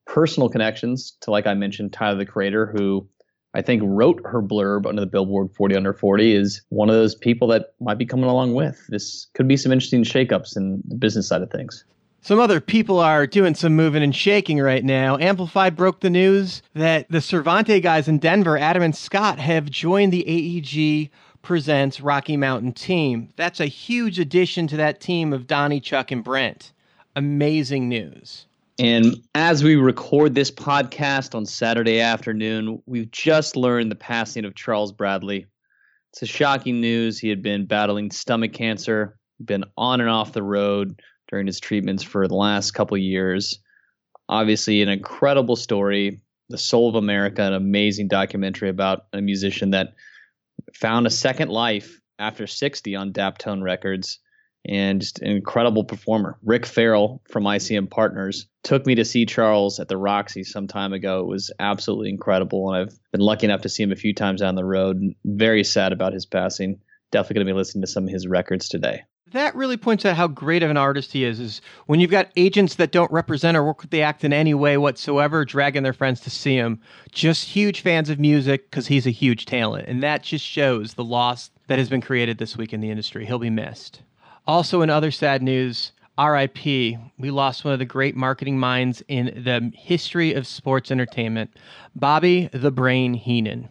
personal 0.05 0.49
connections 0.49 1.15
to, 1.21 1.31
like 1.31 1.45
I 1.47 1.53
mentioned, 1.53 1.93
Tyler 1.93 2.17
the 2.17 2.25
Creator, 2.25 2.67
who 2.67 3.07
I 3.53 3.61
think 3.61 3.81
wrote 3.85 4.21
her 4.25 4.41
blurb 4.41 4.85
under 4.85 5.01
the 5.01 5.07
Billboard 5.07 5.49
40 5.55 5.75
Under 5.75 5.93
40, 5.93 6.33
is 6.33 6.61
one 6.69 6.89
of 6.89 6.95
those 6.95 7.15
people 7.15 7.47
that 7.49 7.73
might 7.79 7.97
be 7.97 8.05
coming 8.05 8.29
along 8.29 8.53
with. 8.53 8.81
This 8.89 9.27
could 9.33 9.47
be 9.47 9.57
some 9.57 9.71
interesting 9.71 10.03
shakeups 10.03 10.55
in 10.55 10.81
the 10.87 10.95
business 10.95 11.27
side 11.27 11.41
of 11.41 11.51
things. 11.51 11.83
Some 12.27 12.41
other 12.41 12.59
people 12.59 12.99
are 12.99 13.25
doing 13.25 13.55
some 13.55 13.73
moving 13.73 14.03
and 14.03 14.13
shaking 14.13 14.59
right 14.59 14.83
now. 14.83 15.17
Amplify 15.17 15.69
broke 15.69 16.01
the 16.01 16.09
news 16.09 16.61
that 16.73 17.07
the 17.09 17.19
Cervante 17.19 17.81
guys 17.81 18.09
in 18.09 18.17
Denver, 18.17 18.57
Adam 18.57 18.83
and 18.83 18.93
Scott, 18.93 19.39
have 19.39 19.71
joined 19.71 20.11
the 20.11 20.27
AEG 20.27 21.09
Presents 21.41 22.01
Rocky 22.01 22.35
Mountain 22.35 22.73
team. 22.73 23.29
That's 23.37 23.61
a 23.61 23.65
huge 23.65 24.19
addition 24.19 24.67
to 24.67 24.75
that 24.75 24.99
team 24.99 25.31
of 25.31 25.47
Donnie, 25.47 25.79
Chuck, 25.79 26.11
and 26.11 26.21
Brent. 26.21 26.73
Amazing 27.15 27.87
news. 27.87 28.45
And 28.77 29.15
as 29.33 29.63
we 29.63 29.77
record 29.77 30.35
this 30.35 30.51
podcast 30.51 31.33
on 31.33 31.45
Saturday 31.45 32.01
afternoon, 32.01 32.83
we've 32.87 33.09
just 33.09 33.55
learned 33.55 33.89
the 33.89 33.95
passing 33.95 34.43
of 34.43 34.53
Charles 34.53 34.91
Bradley. 34.91 35.45
It's 36.11 36.23
a 36.23 36.25
shocking 36.25 36.81
news. 36.81 37.19
He 37.19 37.29
had 37.29 37.41
been 37.41 37.67
battling 37.67 38.11
stomach 38.11 38.51
cancer, 38.51 39.17
been 39.45 39.63
on 39.77 40.01
and 40.01 40.09
off 40.09 40.33
the 40.33 40.43
road 40.43 41.01
during 41.29 41.47
his 41.47 41.59
treatments 41.59 42.03
for 42.03 42.27
the 42.27 42.35
last 42.35 42.71
couple 42.71 42.97
years. 42.97 43.59
Obviously, 44.29 44.81
an 44.81 44.89
incredible 44.89 45.55
story. 45.55 46.21
The 46.49 46.57
Soul 46.57 46.89
of 46.89 46.95
America, 46.95 47.43
an 47.43 47.53
amazing 47.53 48.07
documentary 48.07 48.69
about 48.69 49.07
a 49.11 49.21
musician 49.21 49.71
that 49.71 49.95
found 50.73 51.05
a 51.05 51.09
second 51.09 51.49
life 51.49 51.99
after 52.19 52.47
60 52.47 52.95
on 52.95 53.11
Daptone 53.11 53.61
Records 53.61 54.19
and 54.67 55.01
just 55.01 55.21
an 55.21 55.31
incredible 55.31 55.83
performer. 55.83 56.37
Rick 56.43 56.65
Farrell 56.65 57.21
from 57.29 57.43
ICM 57.43 57.89
Partners 57.89 58.47
took 58.63 58.85
me 58.85 58.95
to 58.95 59.05
see 59.05 59.25
Charles 59.25 59.79
at 59.79 59.87
the 59.87 59.97
Roxy 59.97 60.43
some 60.43 60.67
time 60.67 60.93
ago. 60.93 61.21
It 61.21 61.27
was 61.27 61.51
absolutely 61.59 62.09
incredible, 62.09 62.69
and 62.69 62.81
I've 62.81 62.99
been 63.11 63.21
lucky 63.21 63.45
enough 63.45 63.61
to 63.61 63.69
see 63.69 63.83
him 63.83 63.91
a 63.91 63.95
few 63.95 64.13
times 64.13 64.41
down 64.41 64.55
the 64.55 64.65
road. 64.65 65.01
Very 65.25 65.63
sad 65.63 65.93
about 65.93 66.13
his 66.13 66.25
passing. 66.25 66.79
Definitely 67.11 67.35
going 67.35 67.47
to 67.47 67.53
be 67.53 67.57
listening 67.57 67.83
to 67.83 67.87
some 67.87 68.03
of 68.05 68.09
his 68.09 68.27
records 68.27 68.67
today. 68.67 69.03
That 69.31 69.55
really 69.55 69.77
points 69.77 70.05
out 70.05 70.15
how 70.15 70.27
great 70.27 70.63
of 70.63 70.69
an 70.69 70.77
artist 70.77 71.11
he 71.11 71.25
is. 71.25 71.39
Is 71.39 71.61
when 71.85 71.99
you've 71.99 72.11
got 72.11 72.31
agents 72.37 72.75
that 72.75 72.91
don't 72.91 73.11
represent 73.11 73.57
or 73.57 73.63
work 73.63 73.81
with 73.81 73.91
the 73.91 74.01
act 74.01 74.23
in 74.23 74.31
any 74.31 74.53
way 74.53 74.77
whatsoever, 74.77 75.43
dragging 75.43 75.83
their 75.83 75.93
friends 75.93 76.21
to 76.21 76.29
see 76.29 76.55
him. 76.55 76.79
Just 77.11 77.49
huge 77.49 77.81
fans 77.81 78.09
of 78.09 78.19
music 78.19 78.69
because 78.69 78.87
he's 78.87 79.05
a 79.05 79.11
huge 79.11 79.45
talent, 79.45 79.87
and 79.87 80.01
that 80.01 80.23
just 80.23 80.45
shows 80.45 80.93
the 80.93 81.03
loss 81.03 81.51
that 81.67 81.77
has 81.77 81.89
been 81.89 82.01
created 82.01 82.37
this 82.37 82.55
week 82.55 82.71
in 82.71 82.79
the 82.79 82.89
industry. 82.89 83.25
He'll 83.25 83.39
be 83.39 83.49
missed. 83.49 84.01
Also, 84.47 84.81
in 84.81 84.89
other 84.89 85.11
sad 85.11 85.43
news, 85.43 85.91
RIP, 86.17 86.65
we 86.65 87.29
lost 87.29 87.65
one 87.65 87.73
of 87.73 87.79
the 87.79 87.85
great 87.85 88.15
marketing 88.15 88.57
minds 88.57 89.03
in 89.07 89.25
the 89.43 89.71
history 89.75 90.33
of 90.33 90.47
sports 90.47 90.89
entertainment, 90.89 91.51
Bobby 91.95 92.49
the 92.53 92.71
Brain 92.71 93.13
Heenan. 93.13 93.67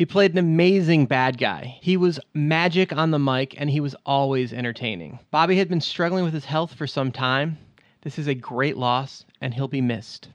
He 0.00 0.06
played 0.06 0.32
an 0.32 0.38
amazing 0.38 1.04
bad 1.04 1.36
guy. 1.36 1.76
He 1.82 1.98
was 1.98 2.18
magic 2.32 2.90
on 2.90 3.10
the 3.10 3.18
mic 3.18 3.60
and 3.60 3.68
he 3.68 3.80
was 3.80 3.94
always 4.06 4.50
entertaining. 4.50 5.18
Bobby 5.30 5.56
had 5.56 5.68
been 5.68 5.82
struggling 5.82 6.24
with 6.24 6.32
his 6.32 6.46
health 6.46 6.72
for 6.72 6.86
some 6.86 7.12
time. 7.12 7.58
This 8.00 8.18
is 8.18 8.26
a 8.26 8.34
great 8.34 8.78
loss 8.78 9.26
and 9.42 9.52
he'll 9.52 9.68
be 9.68 9.82
missed. 9.82 10.30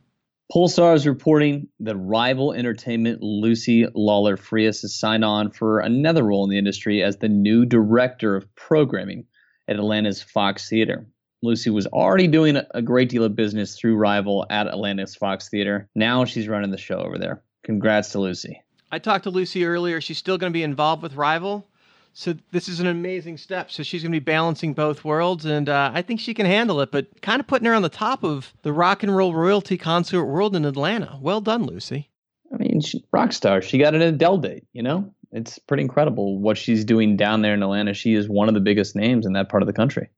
Pollstar 0.53 0.93
is 0.93 1.07
reporting 1.07 1.67
that 1.79 1.95
rival 1.95 2.53
entertainment 2.53 3.23
Lucy 3.23 3.87
Lawler 3.95 4.37
Frias 4.37 4.83
has 4.83 4.93
signed 4.93 5.25
on 5.25 5.49
for 5.49 5.79
another 5.79 6.21
role 6.21 6.43
in 6.43 6.51
the 6.51 6.59
industry 6.59 7.01
as 7.01 7.17
the 7.17 7.27
new 7.27 7.65
director 7.65 8.35
of 8.35 8.53
programming 8.53 9.25
at 9.67 9.77
Atlanta's 9.77 10.21
Fox 10.21 10.69
Theater. 10.69 11.07
Lucy 11.41 11.71
was 11.71 11.87
already 11.87 12.27
doing 12.27 12.61
a 12.69 12.83
great 12.83 13.09
deal 13.09 13.23
of 13.23 13.35
business 13.35 13.75
through 13.75 13.95
Rival 13.95 14.45
at 14.47 14.67
Atlanta's 14.67 15.15
Fox 15.15 15.49
Theater. 15.49 15.89
Now 15.95 16.25
she's 16.25 16.47
running 16.47 16.69
the 16.69 16.77
show 16.77 16.99
over 16.99 17.17
there. 17.17 17.41
Congrats 17.63 18.09
to 18.09 18.19
Lucy. 18.19 18.61
I 18.95 18.99
talked 18.99 19.25
to 19.25 19.29
Lucy 19.29 19.65
earlier. 19.65 19.99
She's 19.99 20.17
still 20.17 20.37
going 20.37 20.53
to 20.53 20.57
be 20.57 20.63
involved 20.63 21.03
with 21.03 21.15
Rival. 21.15 21.67
So 22.13 22.33
this 22.51 22.69
is 22.69 22.79
an 22.79 22.87
amazing 22.87 23.35
step. 23.37 23.69
So 23.69 23.83
she's 23.83 24.01
going 24.01 24.13
to 24.13 24.21
be 24.21 24.23
balancing 24.23 24.73
both 24.73 25.03
worlds, 25.03 25.43
and 25.43 25.67
uh, 25.67 25.91
I 25.93 26.01
think 26.01 26.21
she 26.21 26.33
can 26.33 26.45
handle 26.45 26.79
it. 26.79 26.93
But 26.93 27.21
kind 27.21 27.41
of 27.41 27.45
putting 27.45 27.65
her 27.65 27.73
on 27.73 27.81
the 27.81 27.89
top 27.89 28.23
of 28.23 28.53
the 28.61 28.71
rock 28.71 29.03
and 29.03 29.13
roll 29.13 29.33
royalty 29.33 29.77
concert 29.77 30.23
world 30.23 30.55
in 30.55 30.63
Atlanta. 30.63 31.19
Well 31.21 31.41
done, 31.41 31.63
Lucy. 31.63 32.09
I 32.53 32.55
mean, 32.55 32.79
she, 32.79 33.03
rock 33.11 33.33
star. 33.33 33.61
She 33.61 33.77
got 33.77 33.95
an 33.95 34.01
Adele 34.01 34.37
date. 34.37 34.63
You 34.71 34.83
know, 34.83 35.13
it's 35.33 35.59
pretty 35.59 35.83
incredible 35.83 36.39
what 36.39 36.57
she's 36.57 36.85
doing 36.85 37.17
down 37.17 37.41
there 37.41 37.53
in 37.53 37.63
Atlanta. 37.63 37.93
She 37.93 38.13
is 38.13 38.29
one 38.29 38.47
of 38.47 38.53
the 38.53 38.61
biggest 38.61 38.95
names 38.95 39.25
in 39.25 39.33
that 39.33 39.49
part 39.49 39.61
of 39.61 39.67
the 39.67 39.73
country. 39.73 40.09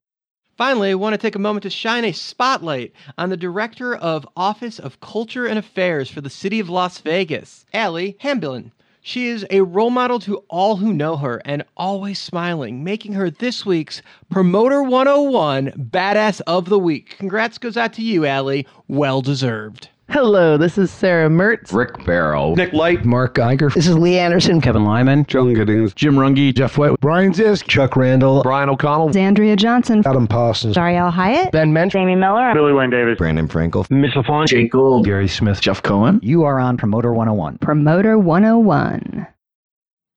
Finally, 0.58 0.90
I 0.90 0.96
want 0.96 1.14
to 1.14 1.20
take 1.20 1.36
a 1.36 1.40
moment 1.40 1.62
to 1.62 1.70
shine 1.70 2.04
a 2.04 2.12
spotlight 2.12 2.92
on 3.16 3.30
the 3.30 3.38
Director 3.38 3.94
of 3.96 4.28
Office 4.36 4.80
of 4.80 5.00
Culture 5.00 5.46
and 5.46 5.60
Affairs 5.60 6.10
for 6.10 6.20
the 6.20 6.32
City 6.32 6.60
of 6.60 6.68
Las 6.68 6.98
Vegas, 6.98 7.64
Allie 7.76 8.18
Hamblin. 8.22 8.72
She 9.00 9.28
is 9.28 9.46
a 9.52 9.62
role 9.62 9.92
model 9.92 10.18
to 10.22 10.38
all 10.50 10.78
who 10.78 10.92
know 10.94 11.16
her 11.18 11.44
and 11.46 11.64
always 11.78 12.18
smiling, 12.18 12.84
making 12.84 13.14
her 13.14 13.30
this 13.30 13.68
week's 13.68 14.02
Promoter 14.32 14.82
101 14.82 15.74
Badass 15.92 16.42
of 16.48 16.70
the 16.70 16.80
Week. 16.80 17.16
Congrats 17.20 17.60
goes 17.60 17.78
out 17.78 17.94
to 17.94 18.02
you, 18.02 18.26
Allie. 18.26 18.66
Well 18.88 19.22
deserved. 19.22 19.90
Hello, 20.10 20.56
this 20.56 20.78
is 20.78 20.90
Sarah 20.90 21.28
Mertz. 21.28 21.74
Rick 21.74 22.06
Barrow. 22.06 22.56
Nick 22.56 22.72
Light. 22.72 23.04
Mark 23.04 23.34
Geiger. 23.34 23.70
This 23.70 23.88
is 23.88 23.98
Lee 23.98 24.18
Anderson. 24.18 24.62
Kevin 24.62 24.86
Lyman. 24.86 25.26
John 25.26 25.54
Giddings. 25.54 25.94
Jim 25.94 26.16
Runge. 26.16 26.56
Jeff 26.56 26.78
White. 26.78 26.98
Brian 27.02 27.34
Zisk. 27.34 27.68
Chuck 27.68 27.98
Randall. 27.98 28.42
Brian 28.42 28.70
O'Connell. 28.70 29.16
Andrea 29.18 29.58
Johnson. 29.58 30.02
Adam 30.06 30.26
Parsons. 30.26 30.76
Darielle 30.78 31.12
Hyatt. 31.12 31.52
Ben 31.52 31.74
Mensch. 31.74 31.92
Jamie 31.92 32.16
Miller. 32.16 32.54
Billy 32.54 32.72
Wayne 32.72 32.90
Davis. 32.90 33.18
Brandon 33.18 33.50
Frankel. 33.50 33.90
Mitch 33.92 34.14
LaFon. 34.14 34.48
Jake 34.48 34.72
Gold. 34.72 35.04
Gary 35.04 35.28
Smith. 35.28 35.60
Jeff 35.60 35.84
Cohen. 35.84 36.22
You 36.24 36.46
are 36.46 36.58
on 36.58 36.78
Promoter 36.78 37.14
101. 37.14 37.58
Promoter 37.58 38.18
101. 38.18 39.28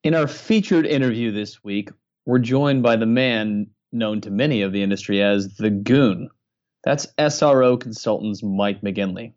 In 0.04 0.14
our 0.14 0.28
featured 0.28 0.87
interview 0.87 1.32
this 1.32 1.64
week, 1.64 1.90
we're 2.26 2.38
joined 2.38 2.85
by 2.85 2.94
the 2.94 3.06
man 3.06 3.66
known 3.90 4.20
to 4.20 4.30
many 4.30 4.62
of 4.62 4.73
the 4.73 4.85
industry 4.85 5.20
as 5.20 5.56
the 5.56 5.68
Goon. 5.70 6.30
That's 6.85 7.09
SRO 7.18 7.78
Consultants 7.78 8.40
Mike 8.44 8.82
McGinley. 8.82 9.32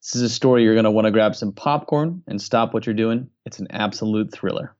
This 0.00 0.14
is 0.14 0.22
a 0.22 0.28
story 0.28 0.62
you're 0.62 0.74
going 0.74 0.84
to 0.84 0.90
want 0.90 1.06
to 1.06 1.10
grab 1.10 1.34
some 1.34 1.52
popcorn 1.52 2.22
and 2.28 2.40
stop 2.40 2.72
what 2.72 2.86
you're 2.86 2.94
doing. 2.94 3.28
It's 3.44 3.58
an 3.58 3.66
absolute 3.70 4.32
thriller. 4.32 4.74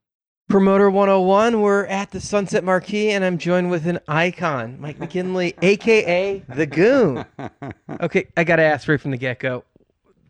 Promoter 0.49 0.91
101, 0.91 1.61
we're 1.61 1.85
at 1.87 2.11
the 2.11 2.21
Sunset 2.21 2.65
Marquis, 2.65 3.11
and 3.11 3.23
I'm 3.23 3.37
joined 3.37 3.71
with 3.71 3.87
an 3.87 3.99
icon, 4.09 4.81
Mike 4.81 4.99
McGinley, 4.99 5.55
aka 5.61 6.43
the 6.49 6.67
Goon. 6.67 7.25
Okay, 8.01 8.29
I 8.37 8.45
got 8.45 8.57
to 8.57 8.63
ask 8.63 8.87
right 8.87 9.01
from 9.01 9.11
the 9.11 9.17
get 9.17 9.41
go 9.41 9.65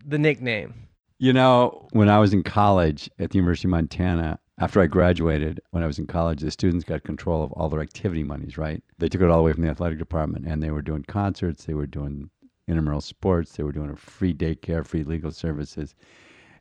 the 0.07 0.19
nickname. 0.19 0.73
You 1.19 1.35
know, 1.35 1.87
when 1.93 2.09
I 2.09 2.19
was 2.19 2.33
in 2.33 2.43
college 2.43 3.11
at 3.19 3.31
the 3.31 3.37
University 3.37 3.69
of 3.69 3.73
Montana, 3.73 4.39
after 4.59 4.81
I 4.81 4.87
graduated, 4.87 5.61
when 5.71 5.83
I 5.83 5.87
was 5.87 5.99
in 5.99 6.07
college, 6.07 6.41
the 6.41 6.51
students 6.51 6.85
got 6.85 7.05
control 7.05 7.45
of 7.45 7.53
all 7.53 7.69
their 7.69 7.83
activity 7.83 8.25
monies, 8.25 8.57
right? 8.57 8.83
They 8.99 9.09
took 9.09 9.21
it 9.21 9.29
all 9.29 9.37
the 9.37 9.43
way 9.43 9.53
from 9.53 9.65
the 9.65 9.71
athletic 9.71 9.99
department 9.99 10.47
and 10.47 10.63
they 10.63 10.71
were 10.71 10.83
doing 10.83 11.05
concerts, 11.05 11.65
they 11.65 11.75
were 11.75 11.87
doing 11.87 12.31
intramural 12.69 13.01
sports, 13.01 13.53
they 13.53 13.63
were 13.63 13.73
doing 13.73 13.91
a 13.91 13.97
free 13.97 14.35
daycare, 14.35 14.87
free 14.87 15.03
legal 15.03 15.31
services. 15.31 15.95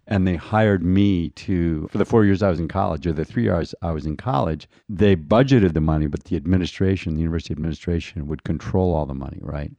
And 0.08 0.26
they 0.26 0.36
hired 0.36 0.84
me 0.84 1.30
to, 1.32 1.88
for 1.90 1.98
the 1.98 2.06
four 2.06 2.24
years 2.24 2.42
I 2.42 2.50
was 2.50 2.62
in 2.62 2.70
college, 2.70 3.06
or 3.06 3.12
the 3.12 3.26
three 3.26 3.44
years 3.44 3.76
I 3.82 3.92
was 3.92 4.06
in 4.06 4.16
college, 4.16 4.70
they 4.88 5.18
budgeted 5.18 5.74
the 5.74 5.82
money, 5.82 6.08
but 6.08 6.24
the 6.24 6.38
administration, 6.38 7.16
the 7.16 7.22
university 7.22 7.52
administration, 7.52 8.26
would 8.28 8.46
control 8.46 8.96
all 8.96 9.06
the 9.06 9.14
money, 9.14 9.40
right? 9.42 9.72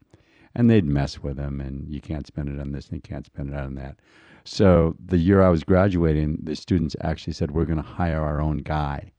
And 0.55 0.69
they'd 0.69 0.85
mess 0.85 1.23
with 1.23 1.37
them, 1.39 1.61
and 1.61 1.89
you 1.89 2.03
can't 2.03 2.27
spend 2.27 2.51
it 2.51 2.61
on 2.61 2.73
this, 2.73 2.89
and 2.89 2.97
you 2.97 3.01
can't 3.01 3.25
spend 3.25 3.55
it 3.55 3.57
on 3.57 3.75
that. 3.77 3.97
So 4.45 4.97
the 5.03 5.19
year 5.19 5.43
I 5.43 5.49
was 5.49 5.65
graduating, 5.65 6.41
the 6.43 6.57
students 6.57 6.95
actually 7.01 7.33
said, 7.33 7.51
We're 7.51 7.65
going 7.65 7.83
to 7.83 7.83
hire 7.83 8.23
our 8.23 8.41
own 8.41 8.59
guy. 8.59 9.13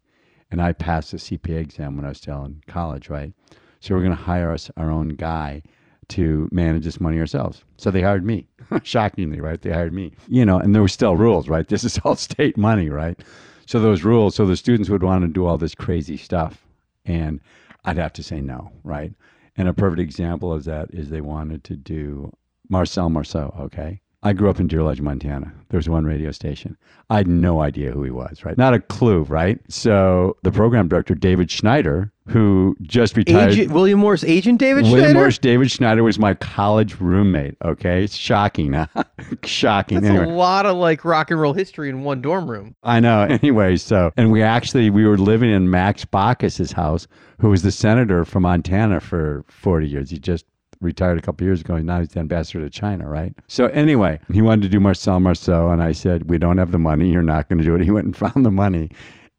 And 0.51 0.61
I 0.61 0.73
passed 0.73 1.11
the 1.11 1.17
CPA 1.17 1.59
exam 1.59 1.95
when 1.95 2.05
I 2.05 2.09
was 2.09 2.17
still 2.17 2.43
in 2.45 2.61
college, 2.67 3.09
right? 3.09 3.31
So 3.79 3.95
we're 3.95 4.01
going 4.01 4.15
to 4.15 4.23
hire 4.23 4.51
us 4.51 4.69
our 4.75 4.89
own 4.89 5.09
guy 5.09 5.61
to 6.09 6.49
manage 6.51 6.83
this 6.83 6.99
money 6.99 7.19
ourselves. 7.19 7.63
So 7.77 7.91
they 7.91 8.01
hired 8.01 8.25
me. 8.25 8.47
Shockingly, 8.83 9.39
right? 9.39 9.61
They 9.61 9.71
hired 9.71 9.93
me. 9.93 10.13
You 10.27 10.45
know, 10.45 10.59
and 10.59 10.73
there 10.73 10.81
were 10.81 10.87
still 10.87 11.15
rules, 11.15 11.47
right? 11.47 11.67
This 11.67 11.83
is 11.83 11.99
all 12.03 12.15
state 12.29 12.57
money, 12.57 12.89
right? 12.89 13.19
So 13.65 13.79
those 13.79 14.03
rules, 14.03 14.35
so 14.35 14.45
the 14.45 14.57
students 14.57 14.89
would 14.89 15.03
want 15.03 15.23
to 15.23 15.27
do 15.27 15.45
all 15.45 15.57
this 15.57 15.75
crazy 15.75 16.17
stuff. 16.17 16.65
And 17.05 17.39
I'd 17.85 17.97
have 17.97 18.13
to 18.13 18.23
say 18.23 18.41
no, 18.41 18.71
right? 18.83 19.13
And 19.55 19.67
a 19.67 19.73
perfect 19.73 19.99
example 20.01 20.51
of 20.53 20.63
that 20.65 20.89
is 20.91 21.09
they 21.09 21.21
wanted 21.21 21.63
to 21.65 21.75
do 21.75 22.31
Marcel 22.69 23.09
Marceau, 23.09 23.53
okay? 23.59 24.01
I 24.21 24.33
grew 24.33 24.49
up 24.49 24.59
in 24.59 24.67
Deer 24.67 24.83
Lodge, 24.83 24.99
Montana. 24.99 25.53
There 25.69 25.77
was 25.77 25.88
one 25.88 26.03
radio 26.03 26.31
station. 26.31 26.75
I 27.09 27.17
had 27.17 27.27
no 27.27 27.61
idea 27.61 27.91
who 27.91 28.03
he 28.03 28.11
was, 28.11 28.43
right? 28.43 28.57
Not 28.57 28.73
a 28.73 28.81
clue, 28.81 29.23
right? 29.23 29.59
So 29.69 30.35
the 30.43 30.51
program 30.51 30.89
director, 30.89 31.15
David 31.15 31.49
Schneider, 31.49 32.11
who 32.27 32.75
just 32.81 33.15
retired. 33.15 33.53
Agent, 33.53 33.71
William 33.71 33.99
Morris 33.99 34.25
agent 34.25 34.59
David 34.59 34.83
William 34.83 34.99
Schneider? 34.99 35.13
Morris 35.19 35.38
David 35.38 35.71
Schneider 35.71 36.03
was 36.03 36.19
my 36.19 36.33
college 36.33 36.99
roommate, 36.99 37.55
okay? 37.63 38.03
It's 38.03 38.15
shocking. 38.15 38.73
huh? 38.73 38.88
shocking. 39.45 40.01
That's 40.01 40.09
anyway. 40.09 40.25
a 40.25 40.35
lot 40.35 40.65
of 40.65 40.75
like 40.75 41.05
rock 41.05 41.31
and 41.31 41.39
roll 41.39 41.53
history 41.53 41.88
in 41.88 42.03
one 42.03 42.21
dorm 42.21 42.49
room. 42.49 42.75
I 42.83 42.99
know. 42.99 43.27
Anyway, 43.39 43.77
so 43.77 44.11
and 44.17 44.31
we 44.31 44.41
actually 44.43 44.89
we 44.89 45.05
were 45.05 45.17
living 45.17 45.49
in 45.49 45.69
Max 45.69 46.03
Baucus's 46.03 46.73
house, 46.73 47.07
who 47.39 47.49
was 47.49 47.61
the 47.61 47.71
senator 47.71 48.25
from 48.25 48.43
Montana 48.43 48.99
for 48.99 49.45
40 49.47 49.88
years. 49.88 50.09
He 50.09 50.19
just 50.19 50.45
retired 50.81 51.17
a 51.17 51.21
couple 51.21 51.45
years 51.45 51.62
ago. 51.62 51.75
and 51.75 51.86
Now 51.86 52.00
he's 52.00 52.09
the 52.09 52.19
ambassador 52.19 52.62
to 52.62 52.69
China, 52.69 53.07
right? 53.07 53.33
So 53.48 53.67
anyway, 53.67 54.19
he 54.31 54.41
wanted 54.41 54.63
to 54.63 54.69
do 54.69 54.79
Marcel 54.79 55.19
Marceau, 55.19 55.69
and 55.69 55.81
I 55.83 55.91
said, 55.91 56.29
"We 56.29 56.38
don't 56.38 56.57
have 56.57 56.71
the 56.71 56.79
money. 56.79 57.12
You're 57.12 57.21
not 57.21 57.50
going 57.50 57.59
to 57.59 57.65
do 57.65 57.75
it." 57.75 57.81
He 57.83 57.91
went 57.91 58.05
and 58.05 58.15
found 58.15 58.45
the 58.45 58.51
money, 58.51 58.89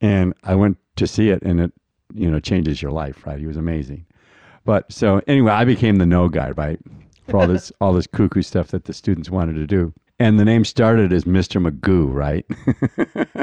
and 0.01 0.35
I 0.45 0.55
went 0.55 0.79
to 0.97 1.07
see 1.07 1.31
it, 1.31 1.43
and 1.43 1.61
it, 1.61 1.73
you 2.15 2.31
know, 2.31 2.41
changes 2.41 2.83
your 2.83 2.93
life, 2.93 3.27
right? 3.27 3.39
He 3.39 3.47
was 3.47 3.57
amazing. 3.57 4.07
But 4.65 4.93
so 4.93 5.23
anyway, 5.27 5.53
I 5.53 5.65
became 5.65 5.97
the 5.97 6.07
no 6.07 6.29
guy, 6.29 6.51
right? 6.51 6.79
For 7.29 7.39
all 7.39 7.47
this 7.47 7.73
all 7.81 7.93
this 7.93 8.07
cuckoo 8.07 8.43
stuff 8.43 8.69
that 8.69 8.85
the 8.85 8.93
students 8.93 9.31
wanted 9.31 9.55
to 9.55 9.67
do. 9.67 9.93
And 10.19 10.39
the 10.39 10.45
name 10.45 10.67
started 10.67 11.13
as 11.15 11.25
Mr. 11.25 11.65
Magoo, 11.65 12.13
right? 12.13 12.45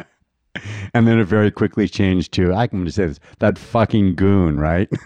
and 0.94 1.08
then 1.08 1.20
it 1.20 1.26
very 1.26 1.52
quickly 1.52 1.88
changed 1.88 2.32
to 2.34 2.54
I'm 2.54 2.70
going 2.70 2.86
to 2.86 2.92
say 2.92 3.08
this 3.08 3.20
that 3.40 3.58
fucking 3.58 4.16
goon, 4.16 4.60
right? 4.60 4.90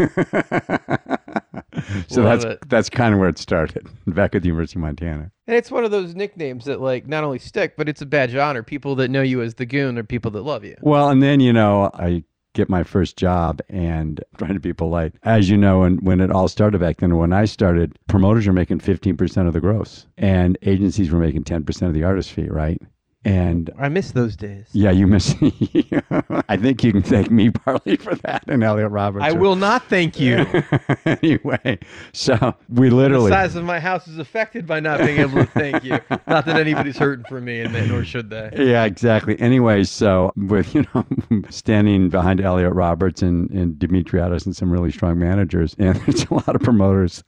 so 2.07 2.21
Love 2.21 2.41
that's 2.41 2.45
it. 2.45 2.69
that's 2.69 2.89
kind 2.89 3.13
of 3.13 3.19
where 3.19 3.29
it 3.29 3.37
started 3.37 3.87
back 4.07 4.35
at 4.35 4.41
the 4.41 4.47
University 4.47 4.79
of 4.79 4.81
Montana. 4.81 5.31
And 5.47 5.55
it's 5.55 5.71
one 5.71 5.83
of 5.83 5.91
those 5.91 6.15
nicknames 6.15 6.65
that 6.65 6.81
like 6.81 7.07
not 7.07 7.23
only 7.23 7.39
stick, 7.39 7.75
but 7.77 7.89
it's 7.89 8.01
a 8.01 8.05
badge 8.05 8.33
of 8.33 8.39
honor. 8.39 8.63
People 8.63 8.95
that 8.95 9.09
know 9.09 9.21
you 9.21 9.41
as 9.41 9.55
the 9.55 9.65
Goon 9.65 9.97
are 9.97 10.03
people 10.03 10.31
that 10.31 10.41
love 10.41 10.63
you. 10.63 10.75
Well, 10.81 11.09
and 11.09 11.21
then 11.21 11.39
you 11.39 11.53
know 11.53 11.91
I 11.93 12.23
get 12.53 12.69
my 12.69 12.83
first 12.83 13.17
job 13.17 13.61
and 13.69 14.23
trying 14.37 14.53
to 14.53 14.59
be 14.59 14.73
polite. 14.73 15.13
As 15.23 15.49
you 15.49 15.57
know, 15.57 15.83
and 15.83 16.01
when 16.01 16.19
it 16.19 16.31
all 16.31 16.47
started 16.47 16.79
back 16.79 16.97
then, 16.97 17.15
when 17.17 17.33
I 17.33 17.45
started, 17.45 17.97
promoters 18.07 18.45
were 18.45 18.53
making 18.53 18.79
15% 18.79 19.47
of 19.47 19.53
the 19.53 19.61
gross 19.61 20.05
and 20.17 20.57
agencies 20.63 21.11
were 21.11 21.19
making 21.19 21.45
10% 21.45 21.87
of 21.87 21.93
the 21.93 22.03
artist 22.03 22.31
fee, 22.31 22.49
right? 22.49 22.81
And 23.23 23.69
I 23.77 23.87
miss 23.89 24.11
those 24.11 24.35
days. 24.35 24.67
yeah, 24.71 24.89
you 24.89 25.05
miss. 25.05 25.35
I 26.49 26.57
think 26.57 26.83
you 26.83 26.91
can 26.91 27.03
thank 27.03 27.29
me 27.29 27.51
partly 27.51 27.95
for 27.97 28.15
that 28.15 28.43
and 28.47 28.63
Elliot 28.63 28.89
Roberts. 28.89 29.23
I 29.23 29.31
will 29.31 29.55
not 29.55 29.87
thank 29.89 30.19
you. 30.19 30.45
anyway, 31.05 31.77
so 32.13 32.55
we 32.69 32.89
literally. 32.89 33.29
The 33.29 33.35
size 33.35 33.55
of 33.55 33.63
my 33.63 33.79
house 33.79 34.07
is 34.07 34.17
affected 34.17 34.65
by 34.65 34.79
not 34.79 34.99
being 35.01 35.19
able 35.19 35.45
to 35.45 35.45
thank 35.45 35.83
you. 35.83 35.99
not 36.27 36.45
that 36.45 36.59
anybody's 36.59 36.97
hurting 36.97 37.25
for 37.25 37.39
me, 37.39 37.59
and 37.59 37.71
nor 37.89 38.03
should 38.03 38.31
they. 38.31 38.49
Yeah, 38.57 38.85
exactly. 38.85 39.39
Anyway, 39.39 39.83
so 39.83 40.31
with 40.35 40.73
you 40.73 40.85
know 40.95 41.05
standing 41.51 42.09
behind 42.09 42.41
Elliot 42.41 42.73
Roberts 42.73 43.21
and, 43.21 43.51
and 43.51 43.75
Dimitriades 43.75 44.47
and 44.47 44.55
some 44.55 44.71
really 44.71 44.91
strong 44.91 45.19
managers, 45.19 45.75
and 45.77 45.95
there's 46.01 46.25
a 46.25 46.33
lot 46.33 46.55
of 46.55 46.61
promoters 46.61 47.23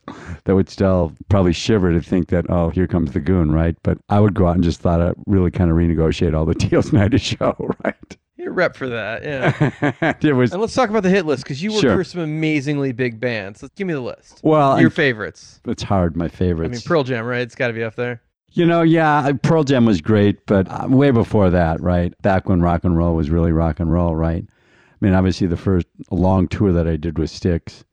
that 0.45 0.55
would 0.55 0.69
still 0.69 1.13
probably 1.29 1.53
shiver 1.53 1.93
to 1.93 2.01
think 2.01 2.29
that 2.29 2.45
oh 2.49 2.69
here 2.69 2.87
comes 2.87 3.11
the 3.11 3.19
goon, 3.19 3.51
right? 3.51 3.75
But 3.83 3.99
I 4.09 4.19
would 4.19 4.33
go 4.33 4.47
out 4.47 4.55
and 4.55 4.63
just 4.63 4.79
thought 4.79 4.99
it 4.99 5.15
really 5.27 5.51
kind 5.51 5.69
of 5.69 5.82
renegotiate 5.87 6.35
all 6.35 6.45
the 6.45 6.53
deals 6.69 6.89
and 6.89 6.99
I 6.99 7.03
had 7.03 7.13
a 7.13 7.17
show, 7.19 7.55
right? 7.83 8.17
You're 8.37 8.51
rep 8.53 8.75
for 8.75 8.89
that, 8.89 9.23
yeah. 9.23 10.13
it 10.21 10.33
was 10.33 10.51
and 10.51 10.59
let's 10.61 10.73
talk 10.73 10.89
about 10.89 11.03
the 11.03 11.09
hit 11.09 11.25
list 11.25 11.43
because 11.43 11.61
you 11.63 11.71
work 11.71 11.81
Sure. 11.81 11.95
for 11.95 12.03
some 12.03 12.21
amazingly 12.21 12.91
big 12.91 13.19
bands. 13.19 13.61
Let's 13.61 13.73
give 13.75 13.87
me 13.87 13.93
the 13.93 14.01
list. 14.01 14.41
well 14.43 14.77
your 14.79 14.87
and 14.87 14.93
favorites. 14.95 15.61
It's 15.65 15.83
hard, 15.83 16.17
my 16.17 16.27
favorites. 16.27 16.69
I 16.69 16.73
mean, 16.73 16.81
Pearl 16.81 17.03
Jam, 17.03 17.25
right? 17.25 17.41
It's 17.41 17.55
got 17.55 17.67
to 17.67 17.73
be 17.73 17.83
up 17.83 17.95
there. 17.95 18.21
You 18.51 18.65
know, 18.67 18.81
yeah, 18.83 19.31
Pearl 19.41 19.63
Jam 19.63 19.85
was 19.85 19.99
great, 20.01 20.45
but 20.45 20.67
uh, 20.69 20.87
way 20.87 21.09
before 21.11 21.49
that, 21.49 21.81
right? 21.81 22.13
Back 22.21 22.47
when 22.49 22.61
rock 22.61 22.83
and 22.83 22.95
roll 22.97 23.15
was 23.15 23.29
really 23.31 23.51
rock 23.51 23.79
and 23.79 23.91
roll, 23.91 24.15
right? 24.15 24.43
I 24.45 24.95
mean, 25.05 25.13
obviously, 25.15 25.47
the 25.47 25.57
first 25.57 25.87
long 26.11 26.47
tour 26.47 26.71
that 26.71 26.87
I 26.87 26.95
did 26.97 27.17
was 27.17 27.31
Styx, 27.31 27.83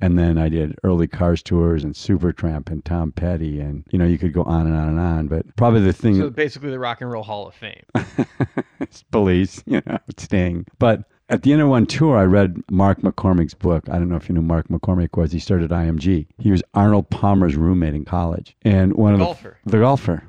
and 0.00 0.18
then 0.18 0.38
I 0.38 0.48
did 0.48 0.78
early 0.84 1.06
Cars 1.06 1.42
tours 1.42 1.84
and 1.84 1.94
Supertramp 1.94 2.70
and 2.70 2.84
Tom 2.84 3.12
Petty, 3.12 3.60
and 3.60 3.84
you 3.90 3.98
know, 3.98 4.06
you 4.06 4.18
could 4.18 4.32
go 4.32 4.42
on 4.44 4.66
and 4.66 4.76
on 4.76 4.88
and 4.88 5.00
on. 5.00 5.28
But 5.28 5.54
probably 5.56 5.80
the 5.82 5.92
thing, 5.92 6.16
So 6.16 6.30
basically, 6.30 6.70
the 6.70 6.78
Rock 6.78 7.00
and 7.00 7.10
Roll 7.10 7.22
Hall 7.22 7.46
of 7.48 7.54
Fame. 7.54 7.84
it's 8.80 9.02
Police, 9.04 9.62
you 9.66 9.82
know, 9.86 9.98
Sting. 10.16 10.66
But 10.78 11.04
at 11.28 11.42
the 11.42 11.52
end 11.52 11.62
of 11.62 11.68
one 11.68 11.86
tour, 11.86 12.16
I 12.18 12.24
read 12.24 12.60
Mark 12.70 13.02
McCormack's 13.02 13.54
book. 13.54 13.88
I 13.88 13.92
don't 13.94 14.08
know 14.08 14.16
if 14.16 14.28
you 14.28 14.34
know 14.34 14.40
Mark 14.42 14.68
McCormack 14.68 15.16
was. 15.16 15.32
He 15.32 15.38
started 15.38 15.70
IMG. 15.70 16.26
He 16.38 16.50
was 16.50 16.62
Arnold 16.74 17.08
Palmer's 17.10 17.56
roommate 17.56 17.94
in 17.94 18.04
college, 18.04 18.56
and 18.62 18.94
one 18.94 19.12
The 19.12 19.20
of 19.20 19.26
golfer. 19.26 19.58
the 19.64 19.70
the 19.72 19.78
golfer, 19.78 20.24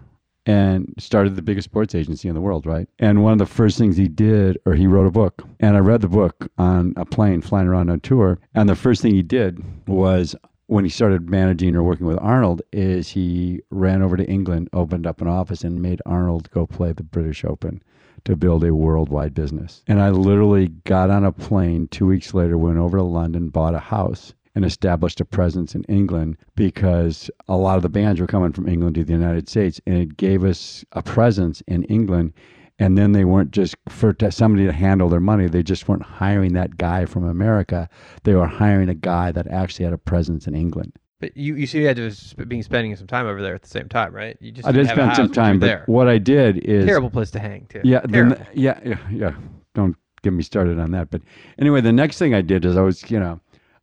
and 0.45 0.93
started 0.97 1.35
the 1.35 1.41
biggest 1.41 1.65
sports 1.65 1.93
agency 1.93 2.27
in 2.27 2.35
the 2.35 2.41
world, 2.41 2.65
right? 2.65 2.87
And 2.99 3.23
one 3.23 3.33
of 3.33 3.39
the 3.39 3.45
first 3.45 3.77
things 3.77 3.97
he 3.97 4.07
did, 4.07 4.57
or 4.65 4.73
he 4.73 4.87
wrote 4.87 5.07
a 5.07 5.11
book, 5.11 5.43
and 5.59 5.75
I 5.75 5.79
read 5.79 6.01
the 6.01 6.07
book 6.07 6.51
on 6.57 6.93
a 6.97 7.05
plane 7.05 7.41
flying 7.41 7.67
around 7.67 7.89
on 7.89 7.99
tour. 7.99 8.39
And 8.55 8.67
the 8.67 8.75
first 8.75 9.01
thing 9.01 9.13
he 9.13 9.21
did 9.21 9.63
was 9.87 10.35
when 10.67 10.85
he 10.85 10.89
started 10.89 11.29
managing 11.29 11.75
or 11.75 11.83
working 11.83 12.07
with 12.07 12.17
Arnold 12.21 12.61
is 12.71 13.09
he 13.09 13.61
ran 13.71 14.01
over 14.01 14.15
to 14.15 14.25
England, 14.25 14.69
opened 14.73 15.05
up 15.05 15.21
an 15.21 15.27
office, 15.27 15.63
and 15.63 15.81
made 15.81 16.01
Arnold 16.05 16.49
go 16.51 16.65
play 16.65 16.93
the 16.93 17.03
British 17.03 17.43
Open 17.43 17.83
to 18.23 18.35
build 18.35 18.63
a 18.63 18.73
worldwide 18.73 19.33
business. 19.33 19.83
And 19.87 20.01
I 20.01 20.11
literally 20.11 20.69
got 20.85 21.09
on 21.09 21.25
a 21.25 21.31
plane 21.31 21.87
two 21.89 22.05
weeks 22.05 22.33
later, 22.33 22.57
went 22.57 22.77
over 22.77 22.97
to 22.97 23.03
London, 23.03 23.49
bought 23.49 23.75
a 23.75 23.79
house, 23.79 24.33
and 24.55 24.65
established 24.65 25.21
a 25.21 25.25
presence 25.25 25.75
in 25.75 25.83
England 25.85 26.37
because 26.55 27.29
a 27.47 27.55
lot 27.55 27.77
of 27.77 27.83
the 27.83 27.89
bands 27.89 28.19
were 28.19 28.27
coming 28.27 28.51
from 28.51 28.67
England 28.67 28.95
to 28.95 29.03
the 29.03 29.13
United 29.13 29.47
States, 29.47 29.79
and 29.85 29.97
it 29.97 30.17
gave 30.17 30.43
us 30.43 30.83
a 30.91 31.01
presence 31.01 31.61
in 31.67 31.83
England. 31.85 32.33
And 32.79 32.97
then 32.97 33.11
they 33.11 33.25
weren't 33.25 33.51
just 33.51 33.75
for 33.89 34.15
somebody 34.31 34.65
to 34.65 34.71
handle 34.71 35.07
their 35.07 35.19
money. 35.19 35.47
They 35.47 35.61
just 35.61 35.87
weren't 35.87 36.01
hiring 36.01 36.53
that 36.53 36.77
guy 36.77 37.05
from 37.05 37.25
America. 37.25 37.87
They 38.23 38.33
were 38.33 38.47
hiring 38.47 38.89
a 38.89 38.95
guy 38.95 39.31
that 39.33 39.47
actually 39.47 39.85
had 39.85 39.93
a 39.93 39.99
presence 39.99 40.47
in 40.47 40.55
England. 40.55 40.93
But 41.19 41.37
you, 41.37 41.55
you 41.55 41.67
see, 41.67 41.81
you 41.81 41.87
had 41.87 41.97
to 41.97 42.45
being 42.47 42.63
spending 42.63 42.95
some 42.95 43.05
time 43.05 43.27
over 43.27 43.39
there 43.39 43.53
at 43.53 43.61
the 43.61 43.69
same 43.69 43.87
time, 43.87 44.11
right? 44.11 44.35
You 44.41 44.51
just 44.51 44.67
I 44.67 44.71
did 44.71 44.87
didn't 44.87 44.97
have 44.97 44.97
a 44.97 45.13
spend 45.13 45.15
some 45.15 45.31
time, 45.31 45.59
but 45.59 45.67
there. 45.67 45.83
what 45.85 46.07
I 46.07 46.17
did 46.17 46.57
is 46.65 46.87
Terrible 46.87 47.11
place 47.11 47.29
to 47.31 47.39
hang 47.39 47.67
too. 47.69 47.81
Yeah, 47.83 47.99
the, 47.99 48.43
yeah, 48.55 48.79
yeah, 48.83 48.97
yeah. 49.11 49.35
Don't 49.75 49.95
get 50.23 50.33
me 50.33 50.41
started 50.41 50.79
on 50.79 50.89
that. 50.91 51.11
But 51.11 51.21
anyway, 51.59 51.81
the 51.81 51.93
next 51.93 52.17
thing 52.17 52.33
I 52.33 52.41
did 52.41 52.65
is 52.65 52.75
I 52.75 52.81
was, 52.81 53.09
you 53.11 53.19
know, 53.19 53.39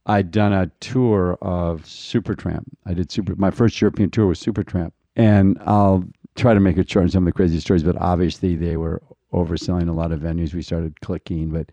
I'd 0.09 0.31
done 0.31 0.53
a 0.53 0.71
tour 0.81 1.39
of 1.43 1.83
Supertramp. 1.83 2.65
I 2.87 2.95
did 2.95 3.11
super. 3.13 3.37
My 3.37 3.51
first 3.51 3.81
European 3.81 4.11
tour 4.11 4.27
was 4.27 4.41
Supertramp, 4.43 4.93
and 5.17 5.59
I'll 5.67 6.05
try 6.37 6.55
to 6.55 6.61
make 6.61 6.79
it 6.79 6.91
short 6.91 7.05
in 7.05 7.11
some 7.11 7.25
of 7.25 7.27
the 7.27 7.37
crazy 7.37 7.61
stories. 7.61 7.83
But 7.83 7.97
obviously, 8.01 8.57
they 8.57 8.77
were 8.77 9.03
overselling 9.33 9.89
a 9.89 9.93
lot 9.93 10.13
of 10.13 10.21
venues. 10.21 10.55
We 10.55 10.63
started 10.63 11.01
clicking, 11.03 11.51
but 11.51 11.71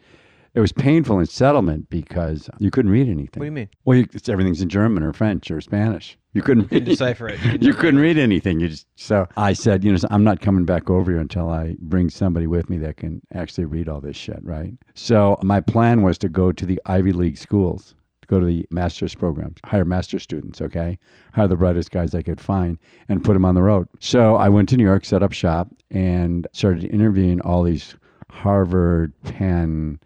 it 0.54 0.60
was 0.60 0.72
painful 0.72 1.20
in 1.20 1.25
settlement 1.25 1.89
because 1.89 2.50
you 2.60 2.72
couldn't 2.72 2.92
read 2.92 3.08
anything. 3.08 3.39
What 3.39 3.44
do 3.44 3.46
you 3.46 3.51
mean? 3.51 3.70
Well, 3.84 3.98
you, 3.98 4.08
everything's 4.30 4.62
in 4.62 4.70
German 4.70 5.04
or 5.04 5.12
French 5.12 5.51
or 5.51 5.60
Spanish. 5.62 6.18
You 6.34 6.42
couldn't 6.42 6.63
You 6.63 6.70
couldn't 6.70 6.89
decipher 6.89 7.27
it. 7.27 7.39
You 7.44 7.51
couldn't 7.51 7.62
You 7.62 7.68
decipher 7.70 7.82
couldn't 7.82 8.00
read 8.01 8.18
anything. 8.18 8.60
You 8.60 8.70
just 8.70 8.88
so 8.96 9.27
I 9.38 9.54
said, 9.54 9.84
you 9.84 9.92
know, 9.92 10.00
I'm 10.12 10.24
not 10.24 10.42
coming 10.42 10.65
back 10.65 10.89
over 10.89 11.12
here 11.12 11.20
until 11.20 11.50
I 11.50 11.75
bring 11.80 12.10
somebody 12.10 12.48
with 12.48 12.70
me 12.70 12.77
that 12.80 12.98
can 12.98 13.22
actually 13.34 13.65
read 13.65 13.88
all 13.88 14.01
this 14.01 14.18
shit, 14.18 14.39
right? 14.44 14.74
So 14.94 15.38
my 15.42 15.62
plan 15.62 16.01
was 16.01 16.18
to 16.20 16.30
go 16.30 16.51
to 16.51 16.65
the 16.65 16.82
Ivy 16.86 17.12
League 17.12 17.38
schools, 17.38 17.96
to 18.25 18.34
go 18.34 18.39
to 18.39 18.46
the 18.46 18.65
master's 18.72 19.15
programs, 19.15 19.58
hire 19.63 19.86
master 19.86 20.20
students, 20.20 20.62
okay, 20.62 20.98
hire 21.34 21.48
the 21.48 21.55
brightest 21.55 21.91
guys 21.91 22.15
I 22.15 22.22
could 22.22 22.41
find, 22.41 22.77
and 23.10 23.24
put 23.24 23.34
them 23.34 23.46
on 23.46 23.55
the 23.55 23.63
road. 23.63 23.88
So 24.00 24.36
I 24.36 24.50
went 24.50 24.70
to 24.70 24.77
New 24.77 24.84
York, 24.84 25.05
set 25.05 25.24
up 25.24 25.32
shop, 25.32 25.70
and 25.91 26.48
started 26.51 26.86
interviewing 26.86 27.41
all 27.41 27.63
these 27.63 27.96
Harvard, 28.29 29.13
Penn, 29.24 30.00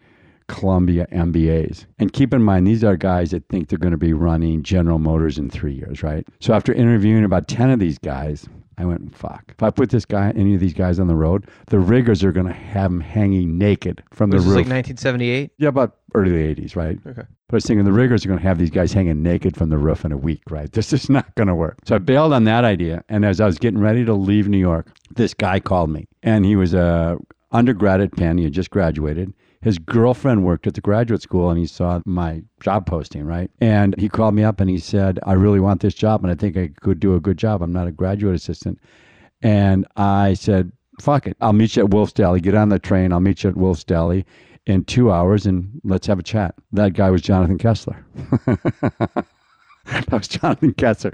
Columbia 0.47 1.07
MBAs. 1.11 1.85
And 1.99 2.11
keep 2.11 2.33
in 2.33 2.43
mind, 2.43 2.67
these 2.67 2.83
are 2.83 2.97
guys 2.97 3.31
that 3.31 3.47
think 3.49 3.69
they're 3.69 3.79
going 3.79 3.91
to 3.91 3.97
be 3.97 4.13
running 4.13 4.63
General 4.63 4.99
Motors 4.99 5.37
in 5.37 5.49
three 5.49 5.73
years, 5.73 6.03
right? 6.03 6.27
So 6.39 6.53
after 6.53 6.73
interviewing 6.73 7.23
about 7.23 7.47
10 7.47 7.69
of 7.69 7.79
these 7.79 7.97
guys, 7.99 8.47
I 8.77 8.85
went, 8.85 9.15
fuck. 9.15 9.43
If 9.49 9.61
I 9.61 9.69
put 9.71 9.89
this 9.89 10.05
guy, 10.05 10.31
any 10.35 10.55
of 10.55 10.61
these 10.61 10.73
guys 10.73 10.99
on 10.99 11.07
the 11.07 11.15
road, 11.15 11.47
the 11.67 11.79
riggers 11.79 12.23
are 12.23 12.31
going 12.31 12.47
to 12.47 12.53
have 12.53 12.91
them 12.91 13.01
hanging 13.01 13.57
naked 13.57 14.01
from 14.11 14.29
the 14.29 14.37
this 14.37 14.45
roof. 14.45 14.55
like 14.55 14.67
1978? 14.67 15.51
yeah, 15.57 15.67
about 15.67 15.97
early 16.13 16.53
80s, 16.55 16.75
right? 16.75 16.97
Okay. 17.05 17.23
But 17.47 17.53
I 17.53 17.57
was 17.57 17.65
thinking 17.65 17.85
the 17.85 17.91
riggers 17.91 18.25
are 18.25 18.27
going 18.27 18.39
to 18.39 18.47
have 18.47 18.57
these 18.57 18.69
guys 18.69 18.93
hanging 18.93 19.23
naked 19.23 19.55
from 19.55 19.69
the 19.69 19.77
roof 19.77 20.05
in 20.05 20.11
a 20.11 20.17
week, 20.17 20.43
right? 20.49 20.71
This 20.79 20.93
is 20.93 21.09
not 21.09 21.35
going 21.35 21.47
to 21.47 21.55
work. 21.55 21.77
So 21.85 21.95
I 21.95 21.97
bailed 21.99 22.33
on 22.33 22.45
that 22.45 22.63
idea. 22.63 23.03
And 23.09 23.25
as 23.25 23.41
I 23.41 23.45
was 23.45 23.57
getting 23.57 23.79
ready 23.79 24.05
to 24.05 24.13
leave 24.13 24.47
New 24.47 24.57
York, 24.57 24.87
this 25.15 25.33
guy 25.33 25.59
called 25.59 25.89
me. 25.89 26.07
And 26.23 26.45
he 26.45 26.55
was 26.55 26.73
a 26.73 27.17
undergrad 27.51 28.01
at 28.01 28.15
Penn. 28.15 28.37
He 28.37 28.43
had 28.45 28.53
just 28.53 28.69
graduated. 28.69 29.33
His 29.61 29.77
girlfriend 29.77 30.45
worked 30.45 30.67
at 30.67 30.75
the 30.75 30.81
graduate 30.81 31.21
school 31.21 31.49
and 31.49 31.59
he 31.59 31.65
saw 31.65 32.01
my 32.05 32.43
job 32.61 32.85
posting, 32.85 33.25
right? 33.25 33.51
And 33.59 33.93
he 33.99 34.07
called 34.07 34.33
me 34.33 34.43
up 34.43 34.61
and 34.61 34.69
he 34.69 34.77
said, 34.77 35.19
I 35.23 35.33
really 35.33 35.59
want 35.59 35.81
this 35.81 35.93
job 35.93 36.23
and 36.23 36.31
I 36.31 36.35
think 36.35 36.55
I 36.55 36.69
could 36.79 36.99
do 36.99 37.15
a 37.15 37.19
good 37.19 37.37
job. 37.37 37.61
I'm 37.61 37.73
not 37.73 37.87
a 37.87 37.91
graduate 37.91 38.35
assistant. 38.35 38.79
And 39.41 39.85
I 39.97 40.35
said, 40.35 40.71
fuck 41.01 41.27
it. 41.27 41.35
I'll 41.41 41.53
meet 41.53 41.75
you 41.75 41.83
at 41.83 41.89
Wolf's 41.89 42.13
Deli. 42.13 42.39
Get 42.39 42.55
on 42.55 42.69
the 42.69 42.79
train. 42.79 43.11
I'll 43.11 43.19
meet 43.19 43.43
you 43.43 43.49
at 43.49 43.57
Wolf's 43.57 43.83
Deli 43.83 44.25
in 44.69 44.85
two 44.85 45.11
hours 45.11 45.47
and 45.47 45.81
let's 45.83 46.05
have 46.05 46.19
a 46.19 46.23
chat. 46.23 46.53
That 46.71 46.93
guy 46.93 47.09
was 47.09 47.23
Jonathan 47.23 47.57
Kessler. 47.57 48.05
that 48.45 50.11
was 50.11 50.27
Jonathan 50.27 50.73
Kessler. 50.73 51.11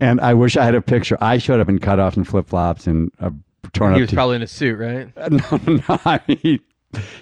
And 0.00 0.20
I 0.22 0.32
wish 0.32 0.56
I 0.56 0.64
had 0.64 0.74
a 0.74 0.80
picture. 0.80 1.18
I 1.20 1.36
showed 1.36 1.60
up 1.60 1.68
in 1.68 1.78
cutoffs 1.78 2.16
and 2.16 2.26
flip 2.26 2.48
flops 2.48 2.86
and 2.86 3.12
a 3.20 3.30
torn 3.74 3.92
up. 3.92 3.96
He 3.96 4.00
was 4.00 4.10
t- 4.10 4.16
probably 4.16 4.36
in 4.36 4.42
a 4.42 4.46
suit, 4.46 4.78
right? 4.78 5.12
no, 5.30 5.60
no, 5.66 6.00
I 6.06 6.20
mean, 6.26 6.38
he, 6.42 6.60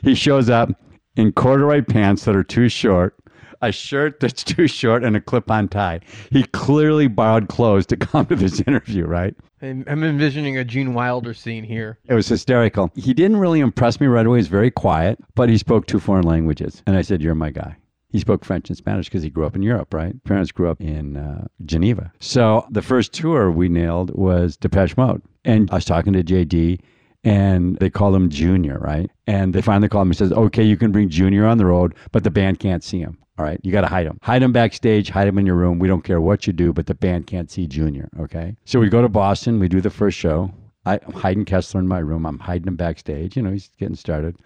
he 0.02 0.14
shows 0.14 0.48
up 0.48 0.70
in 1.16 1.32
corduroy 1.32 1.82
pants 1.82 2.24
that 2.26 2.36
are 2.36 2.44
too 2.44 2.68
short, 2.68 3.16
a 3.62 3.72
shirt 3.72 4.20
that's 4.20 4.44
too 4.44 4.66
short, 4.68 5.04
and 5.04 5.16
a 5.16 5.20
clip 5.20 5.50
on 5.50 5.68
tie. 5.68 6.00
He 6.30 6.44
clearly 6.44 7.06
borrowed 7.06 7.48
clothes 7.48 7.86
to 7.86 7.96
come 8.08 8.26
to 8.26 8.36
this 8.36 8.60
interview, 8.60 9.06
right? 9.06 9.34
I'm, 9.62 9.84
envisioning 9.86 10.58
a 10.58 10.64
Gene 10.64 10.92
Wilder 10.92 11.32
scene 11.34 11.62
here. 11.62 11.98
It 12.06 12.14
was 12.14 12.26
hysterical. 12.26 12.90
He 12.96 13.14
didn't 13.14 13.36
really 13.36 13.60
impress 13.60 14.00
me 14.00 14.08
right 14.08 14.26
away. 14.26 14.40
He's 14.40 14.48
very 14.48 14.72
quiet, 14.72 15.20
but 15.36 15.48
he 15.48 15.56
spoke 15.56 15.86
two 15.86 16.00
foreign 16.00 16.24
languages. 16.24 16.82
And 16.86 16.96
I 16.96 17.02
said, 17.02 17.22
You're 17.22 17.36
my 17.36 17.50
guy. 17.50 17.76
He 18.08 18.18
spoke 18.18 18.44
French 18.44 18.68
and 18.68 18.76
Spanish 18.76 19.06
because 19.06 19.22
he 19.22 19.30
grew 19.30 19.46
up 19.46 19.56
in 19.56 19.62
Europe, 19.62 19.94
right? 19.94 20.22
Parents 20.24 20.52
grew 20.52 20.68
up 20.68 20.80
in 20.82 21.16
uh, 21.16 21.46
Geneva. 21.64 22.12
So 22.20 22.66
the 22.70 22.82
first 22.82 23.14
tour 23.14 23.50
we 23.50 23.70
nailed 23.70 24.14
was 24.14 24.56
Depeche 24.58 24.96
Mode. 24.98 25.22
And 25.46 25.70
I 25.70 25.76
was 25.76 25.86
talking 25.86 26.12
to 26.12 26.22
JD, 26.22 26.80
and 27.24 27.78
they 27.78 27.88
call 27.88 28.14
him 28.14 28.28
Junior, 28.28 28.78
right? 28.78 29.10
And 29.26 29.54
they 29.54 29.62
finally 29.62 29.88
called 29.88 30.02
him 30.02 30.10
and 30.10 30.18
says, 30.18 30.32
okay, 30.32 30.62
you 30.62 30.76
can 30.76 30.92
bring 30.92 31.08
Junior 31.08 31.46
on 31.46 31.56
the 31.56 31.64
road, 31.64 31.94
but 32.10 32.22
the 32.22 32.30
band 32.30 32.58
can't 32.58 32.84
see 32.84 32.98
him. 32.98 33.16
All 33.42 33.48
right, 33.48 33.58
you 33.64 33.72
got 33.72 33.80
to 33.80 33.88
hide 33.88 34.06
him. 34.06 34.18
Hide 34.22 34.40
him 34.40 34.52
backstage, 34.52 35.10
hide 35.10 35.26
him 35.26 35.36
in 35.36 35.46
your 35.46 35.56
room. 35.56 35.80
We 35.80 35.88
don't 35.88 36.04
care 36.04 36.20
what 36.20 36.46
you 36.46 36.52
do, 36.52 36.72
but 36.72 36.86
the 36.86 36.94
band 36.94 37.26
can't 37.26 37.50
see 37.50 37.66
Junior, 37.66 38.08
okay? 38.20 38.54
So 38.66 38.78
we 38.78 38.88
go 38.88 39.02
to 39.02 39.08
Boston, 39.08 39.58
we 39.58 39.66
do 39.66 39.80
the 39.80 39.90
first 39.90 40.16
show. 40.16 40.54
I, 40.86 41.00
I'm 41.04 41.12
hiding 41.12 41.44
Kessler 41.44 41.80
in 41.80 41.88
my 41.88 41.98
room. 41.98 42.24
I'm 42.24 42.38
hiding 42.38 42.68
him 42.68 42.76
backstage. 42.76 43.36
You 43.36 43.42
know, 43.42 43.50
he's 43.50 43.70
getting 43.80 43.96
started. 43.96 44.36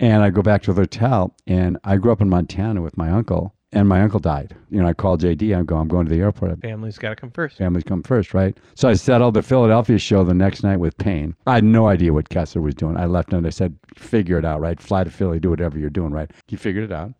And 0.00 0.24
I 0.24 0.30
go 0.30 0.42
back 0.42 0.62
to 0.64 0.72
the 0.72 0.80
hotel, 0.80 1.32
and 1.46 1.78
I 1.84 1.96
grew 1.96 2.10
up 2.10 2.20
in 2.20 2.28
Montana 2.28 2.82
with 2.82 2.96
my 2.96 3.08
uncle, 3.08 3.54
and 3.70 3.88
my 3.88 4.00
uncle 4.02 4.18
died. 4.18 4.56
You 4.68 4.82
know, 4.82 4.88
I 4.88 4.94
called 4.94 5.22
JD. 5.22 5.56
I 5.56 5.62
go, 5.62 5.76
I'm 5.76 5.86
going 5.86 6.06
to 6.06 6.12
the 6.12 6.20
airport. 6.20 6.60
Family's 6.60 6.98
got 6.98 7.10
to 7.10 7.16
come 7.16 7.30
first. 7.30 7.58
Families 7.58 7.84
come 7.84 8.02
first, 8.02 8.34
right? 8.34 8.58
So 8.74 8.88
I 8.88 8.94
settled 8.94 9.34
the 9.34 9.42
Philadelphia 9.42 9.98
show 9.98 10.24
the 10.24 10.34
next 10.34 10.64
night 10.64 10.78
with 10.78 10.98
Payne. 10.98 11.36
I 11.46 11.54
had 11.54 11.64
no 11.64 11.86
idea 11.86 12.12
what 12.12 12.30
Kessler 12.30 12.62
was 12.62 12.74
doing. 12.74 12.96
I 12.96 13.06
left 13.06 13.32
and 13.32 13.46
I 13.46 13.50
said, 13.50 13.76
figure 13.94 14.38
it 14.38 14.44
out, 14.44 14.60
right? 14.60 14.80
Fly 14.80 15.04
to 15.04 15.10
Philly, 15.10 15.38
do 15.38 15.50
whatever 15.50 15.78
you're 15.78 15.88
doing, 15.88 16.10
right? 16.10 16.32
He 16.48 16.56
figured 16.56 16.82
it 16.82 16.92
out. 16.92 17.12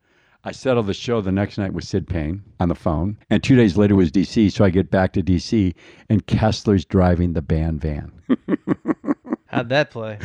I 0.46 0.52
settled 0.52 0.86
the 0.86 0.94
show 0.94 1.20
the 1.22 1.32
next 1.32 1.56
night 1.56 1.72
with 1.72 1.84
Sid 1.84 2.06
Payne 2.06 2.42
on 2.60 2.68
the 2.68 2.74
phone. 2.74 3.16
And 3.30 3.42
two 3.42 3.56
days 3.56 3.76
later 3.78 3.94
was 3.94 4.10
DC. 4.10 4.52
So 4.52 4.64
I 4.64 4.70
get 4.70 4.90
back 4.90 5.12
to 5.14 5.22
DC 5.22 5.74
and 6.10 6.26
Kessler's 6.26 6.84
driving 6.84 7.32
the 7.32 7.40
band 7.42 7.80
van. 7.80 8.12
How'd 9.46 9.68
that 9.70 9.90
play? 9.90 10.18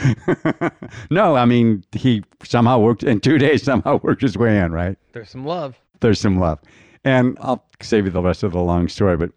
no, 1.09 1.35
I 1.35 1.45
mean, 1.45 1.83
he 1.93 2.23
somehow 2.43 2.79
worked 2.79 3.03
in 3.03 3.19
two 3.19 3.37
days, 3.37 3.63
somehow 3.63 3.99
worked 4.03 4.21
his 4.21 4.37
way 4.37 4.59
in, 4.59 4.71
right? 4.71 4.97
There's 5.13 5.29
some 5.29 5.45
love. 5.45 5.79
There's 6.01 6.19
some 6.19 6.39
love. 6.39 6.59
And 7.05 7.37
I'll 7.39 7.63
save 7.81 8.05
you 8.05 8.11
the 8.11 8.21
rest 8.21 8.43
of 8.43 8.51
the 8.51 8.59
long 8.59 8.87
story, 8.89 9.15
but 9.15 9.31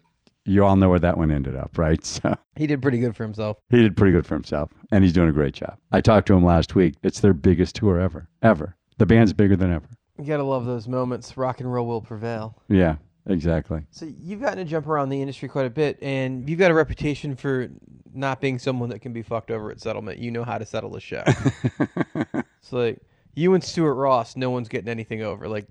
you 0.45 0.65
all 0.65 0.75
know 0.75 0.89
where 0.89 0.99
that 0.99 1.17
one 1.17 1.31
ended 1.31 1.55
up, 1.55 1.77
right? 1.77 2.03
So 2.03 2.35
He 2.57 2.67
did 2.67 2.81
pretty 2.81 2.99
good 2.99 3.15
for 3.15 3.23
himself. 3.23 3.57
he 3.69 3.77
did 3.77 3.95
pretty 3.95 4.11
good 4.11 4.25
for 4.25 4.35
himself, 4.35 4.71
and 4.91 5.03
he's 5.03 5.13
doing 5.13 5.29
a 5.29 5.33
great 5.33 5.53
job. 5.53 5.77
I 5.91 6.01
talked 6.01 6.27
to 6.27 6.33
him 6.33 6.43
last 6.43 6.75
week. 6.75 6.95
It's 7.03 7.21
their 7.21 7.33
biggest 7.33 7.75
tour 7.75 7.99
ever, 7.99 8.27
ever. 8.41 8.75
The 8.97 9.05
band's 9.05 9.31
bigger 9.33 9.55
than 9.55 9.71
ever. 9.71 9.87
You 10.17 10.25
gotta 10.25 10.43
love 10.43 10.65
those 10.65 10.87
moments. 10.87 11.35
Rock 11.37 11.59
and 11.59 11.71
roll 11.71 11.87
will 11.87 12.01
prevail. 12.01 12.61
Yeah, 12.69 12.97
exactly. 13.27 13.83
So 13.91 14.05
you've 14.05 14.41
gotten 14.41 14.57
to 14.57 14.65
jump 14.65 14.87
around 14.87 15.09
the 15.09 15.21
industry 15.21 15.49
quite 15.49 15.65
a 15.65 15.71
bit, 15.71 15.97
and 16.01 16.47
you've 16.49 16.59
got 16.59 16.71
a 16.71 16.75
reputation 16.75 17.35
for 17.35 17.69
not 18.13 18.39
being 18.39 18.59
someone 18.59 18.89
that 18.89 18.99
can 18.99 19.13
be 19.13 19.23
fucked 19.23 19.49
over 19.49 19.71
at 19.71 19.81
settlement. 19.81 20.19
You 20.19 20.31
know 20.31 20.43
how 20.43 20.57
to 20.57 20.65
settle 20.65 20.95
a 20.95 20.99
show. 20.99 21.23
it's 22.15 22.71
like 22.71 22.99
you 23.35 23.53
and 23.53 23.63
Stuart 23.63 23.95
Ross. 23.95 24.35
No 24.35 24.51
one's 24.51 24.69
getting 24.69 24.89
anything 24.89 25.23
over. 25.23 25.47
Like 25.47 25.67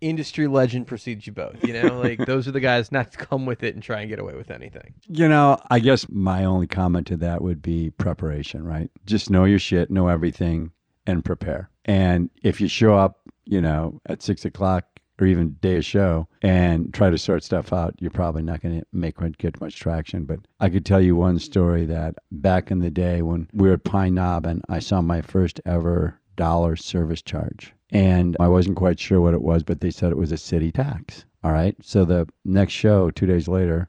industry 0.00 0.46
legend 0.46 0.86
precedes 0.86 1.26
you 1.26 1.32
both. 1.32 1.64
You 1.64 1.74
know, 1.74 2.00
like 2.00 2.24
those 2.26 2.48
are 2.48 2.52
the 2.52 2.60
guys 2.60 2.92
not 2.92 3.12
to 3.12 3.18
come 3.18 3.46
with 3.46 3.62
it 3.62 3.74
and 3.74 3.82
try 3.82 4.00
and 4.00 4.08
get 4.08 4.18
away 4.18 4.34
with 4.34 4.50
anything. 4.50 4.94
You 5.06 5.28
know, 5.28 5.58
I 5.70 5.78
guess 5.78 6.06
my 6.08 6.44
only 6.44 6.66
comment 6.66 7.06
to 7.08 7.16
that 7.18 7.42
would 7.42 7.62
be 7.62 7.90
preparation, 7.90 8.64
right? 8.64 8.90
Just 9.06 9.30
know 9.30 9.44
your 9.44 9.58
shit, 9.58 9.90
know 9.90 10.08
everything, 10.08 10.72
and 11.06 11.24
prepare. 11.24 11.70
And 11.84 12.30
if 12.42 12.60
you 12.60 12.68
show 12.68 12.94
up, 12.94 13.17
you 13.48 13.60
know, 13.60 14.00
at 14.06 14.22
six 14.22 14.44
o'clock 14.44 14.84
or 15.20 15.26
even 15.26 15.56
day 15.60 15.76
of 15.76 15.84
show 15.84 16.28
and 16.42 16.94
try 16.94 17.10
to 17.10 17.18
sort 17.18 17.42
stuff 17.42 17.72
out, 17.72 17.94
you're 17.98 18.10
probably 18.10 18.42
not 18.42 18.60
going 18.60 18.78
to 18.78 18.86
make 18.92 19.16
get 19.38 19.60
much 19.60 19.76
traction. 19.76 20.24
But 20.24 20.40
I 20.60 20.68
could 20.68 20.86
tell 20.86 21.00
you 21.00 21.16
one 21.16 21.38
story 21.38 21.84
that 21.86 22.14
back 22.30 22.70
in 22.70 22.78
the 22.78 22.90
day 22.90 23.22
when 23.22 23.48
we 23.52 23.68
were 23.68 23.74
at 23.74 23.84
Pine 23.84 24.14
Knob 24.14 24.46
and 24.46 24.62
I 24.68 24.78
saw 24.78 25.02
my 25.02 25.22
first 25.22 25.60
ever 25.66 26.20
dollar 26.36 26.76
service 26.76 27.22
charge. 27.22 27.74
And 27.90 28.36
I 28.38 28.48
wasn't 28.48 28.76
quite 28.76 29.00
sure 29.00 29.20
what 29.20 29.34
it 29.34 29.42
was, 29.42 29.62
but 29.62 29.80
they 29.80 29.90
said 29.90 30.12
it 30.12 30.18
was 30.18 30.30
a 30.30 30.36
city 30.36 30.70
tax. 30.70 31.24
All 31.42 31.52
right. 31.52 31.74
So 31.82 32.04
the 32.04 32.28
next 32.44 32.74
show, 32.74 33.10
two 33.10 33.26
days 33.26 33.48
later, 33.48 33.88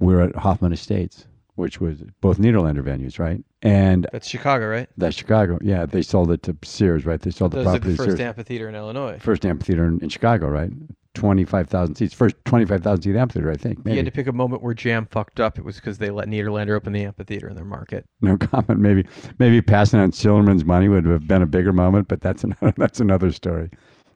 we're 0.00 0.20
at 0.20 0.36
Hoffman 0.36 0.72
Estates, 0.72 1.26
which 1.58 1.80
was 1.80 2.02
both 2.20 2.38
Nederlander 2.38 2.82
venues, 2.82 3.18
right? 3.18 3.42
And 3.62 4.06
That's 4.12 4.28
Chicago, 4.28 4.68
right? 4.68 4.88
that's 4.96 5.16
Chicago. 5.16 5.58
Yeah, 5.60 5.84
they 5.86 6.02
sold 6.02 6.30
it 6.30 6.42
to 6.44 6.56
Sears, 6.62 7.04
right? 7.04 7.20
They 7.20 7.30
sold 7.30 7.50
the 7.50 7.58
was 7.58 7.66
like 7.66 7.82
property 7.82 7.90
the 7.92 7.96
first 7.96 8.08
Sears. 8.16 8.20
amphitheater 8.20 8.68
in 8.68 8.74
Illinois. 8.74 9.18
First 9.20 9.44
amphitheater 9.44 9.84
in, 9.86 9.98
in 10.00 10.08
Chicago, 10.08 10.48
right? 10.48 10.70
25,000 11.14 11.96
seats. 11.96 12.14
First 12.14 12.36
25,000 12.44 13.02
seat 13.02 13.16
amphitheater, 13.16 13.50
I 13.50 13.56
think. 13.56 13.80
You 13.84 13.96
had 13.96 14.04
to 14.04 14.12
pick 14.12 14.28
a 14.28 14.32
moment 14.32 14.62
where 14.62 14.74
Jam 14.74 15.08
fucked 15.10 15.40
up. 15.40 15.58
It 15.58 15.64
was 15.64 15.76
because 15.76 15.98
they 15.98 16.10
let 16.10 16.28
Nederlander 16.28 16.76
open 16.76 16.92
the 16.92 17.02
amphitheater 17.04 17.48
in 17.48 17.56
their 17.56 17.64
market. 17.64 18.04
no 18.20 18.36
comment. 18.38 18.78
Maybe 18.78 19.04
maybe 19.38 19.60
passing 19.60 19.98
on 19.98 20.12
Silverman's 20.12 20.64
money 20.64 20.88
would 20.88 21.04
have 21.06 21.26
been 21.26 21.42
a 21.42 21.46
bigger 21.46 21.72
moment, 21.72 22.06
but 22.08 22.20
that's 22.20 22.44
another, 22.44 22.72
that's 22.76 23.00
another 23.00 23.32
story. 23.32 23.70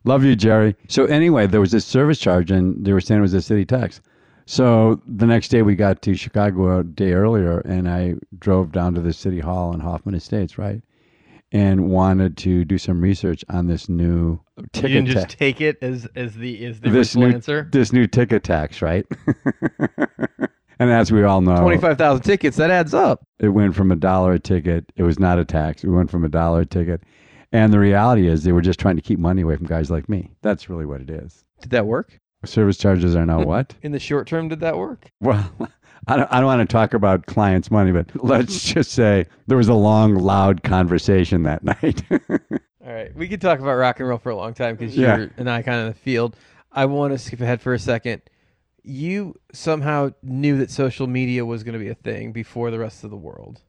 Love 0.05 0.25
you, 0.25 0.37
Jerry. 0.37 0.77
So 0.89 1.05
anyway, 1.07 1.47
there 1.47 1.61
was 1.61 1.73
this 1.73 1.85
service 1.85 2.19
charge, 2.19 2.51
and 2.51 2.85
they 2.85 2.93
were 2.93 3.01
saying 3.01 3.19
it 3.19 3.23
was 3.23 3.35
a 3.35 3.43
city 3.43 3.65
tax. 3.65 4.01
So 4.47 5.01
the 5.07 5.27
next 5.27 5.49
day 5.49 5.63
we 5.63 5.75
got 5.77 6.03
to 6.03 6.15
Chicago 6.15 6.79
a 6.81 6.85
day 6.85 7.13
earlier, 7.13 7.61
and 7.61 7.89
I 7.89 8.15
drove 8.39 8.73
down 8.73 8.95
to 8.95 9.01
the 9.01 9.13
city 9.13 9.41
hall 9.41 9.73
in 9.73 9.81
Hoffman 9.81 10.15
Estates, 10.15 10.59
right? 10.59 10.83
and 11.55 11.91
wanted 11.91 12.35
to 12.39 12.65
do 12.65 12.79
some 12.79 13.03
research 13.03 13.45
on 13.51 13.67
this 13.67 13.87
new 13.87 14.41
You 14.57 14.65
ticket 14.73 14.91
didn't 14.93 15.07
just 15.09 15.19
tax. 15.29 15.35
take 15.35 15.61
it 15.61 15.77
as 15.83 16.09
as 16.17 16.35
the 16.35 16.65
as 16.65 16.81
the 16.81 16.89
This 16.89 17.15
new, 17.15 17.27
answer. 17.27 17.69
this 17.71 17.93
new 17.93 18.07
ticket 18.07 18.43
tax, 18.43 18.81
right? 18.81 19.05
and 20.79 20.91
as 20.91 21.13
we 21.13 21.23
all 21.25 21.43
know, 21.43 21.57
Twenty 21.61 21.77
five 21.79 21.99
thousand 21.99 22.23
tickets. 22.25 22.57
That 22.57 22.71
adds 22.71 22.95
up. 22.95 23.27
it 23.39 23.49
went 23.51 23.75
from 23.75 23.93
a 23.93 23.97
dollar 23.97 24.33
a 24.33 24.39
ticket. 24.39 24.91
It 24.97 25.03
was 25.03 25.19
not 25.19 25.39
a 25.39 25.45
tax. 25.45 25.85
It 25.85 25.89
went 25.91 26.11
from 26.11 26.25
a 26.25 26.29
dollar 26.31 26.61
a 26.63 26.67
ticket. 26.67 27.03
And 27.53 27.71
the 27.71 27.79
reality 27.79 28.29
is 28.29 28.45
they 28.45 28.53
were 28.53 28.63
just 28.63 28.81
trying 28.81 28.97
to 28.97 29.03
keep 29.03 29.19
money 29.19 29.43
away 29.43 29.57
from 29.57 29.67
guys 29.67 29.91
like 29.91 30.09
me. 30.09 30.31
That's 30.41 30.71
really 30.71 30.87
what 30.87 31.03
it 31.03 31.11
is. 31.11 31.45
Did 31.61 31.71
that 31.73 31.85
work 31.85 32.19
Service 32.45 32.77
charges 32.77 33.15
are 33.15 33.25
now 33.27 33.43
what? 33.43 33.75
in 33.83 33.93
the 33.93 33.99
short 34.01 34.27
term? 34.27 34.49
Did 34.49 34.61
that 34.61 34.77
work? 34.77 35.11
Well, 35.21 35.51
I 36.09 36.17
don't, 36.17 36.33
I 36.33 36.39
don't 36.41 36.47
want 36.47 36.69
to 36.69 36.73
talk 36.73 36.95
about 36.95 37.27
clients' 37.27 37.71
money, 37.71 37.93
but 37.93 38.11
let's 38.25 38.65
just 38.65 38.91
say 38.91 39.27
there 39.47 39.57
was 39.57 39.69
a 39.69 39.75
long, 39.75 40.17
loud 40.17 40.65
conversation 40.65 41.45
that 41.45 41.63
night. 41.83 42.03
All 42.11 42.93
right, 42.93 43.15
we 43.15 43.29
could 43.29 43.41
talk 43.41 43.61
about 43.61 43.75
rock 43.77 44.01
and 44.01 44.09
roll 44.09 44.19
for 44.19 44.31
a 44.31 44.37
long 44.37 44.53
time 44.55 44.75
because 44.75 44.97
Yeah. 44.97 45.17
you're 45.17 45.31
an 45.37 45.47
icon 45.47 45.75
in 45.79 45.87
the 45.87 45.95
field. 45.95 46.37
I 46.73 46.87
want 46.87 47.13
to 47.13 47.19
skip 47.19 47.41
ahead 47.41 47.61
for 47.61 47.73
a 47.73 47.79
second. 47.79 48.23
You 48.83 49.37
somehow 49.53 50.11
knew 50.25 50.57
that 50.59 50.71
social 50.73 51.07
media 51.07 51.45
was 51.45 51.63
going 51.63 51.75
to 51.75 51.79
be 51.79 51.89
a 51.91 51.95
thing 51.95 52.33
before 52.33 52.73
the 52.73 52.81
rest 52.81 53.05
of 53.05 53.11
the 53.11 53.17
world. 53.17 53.61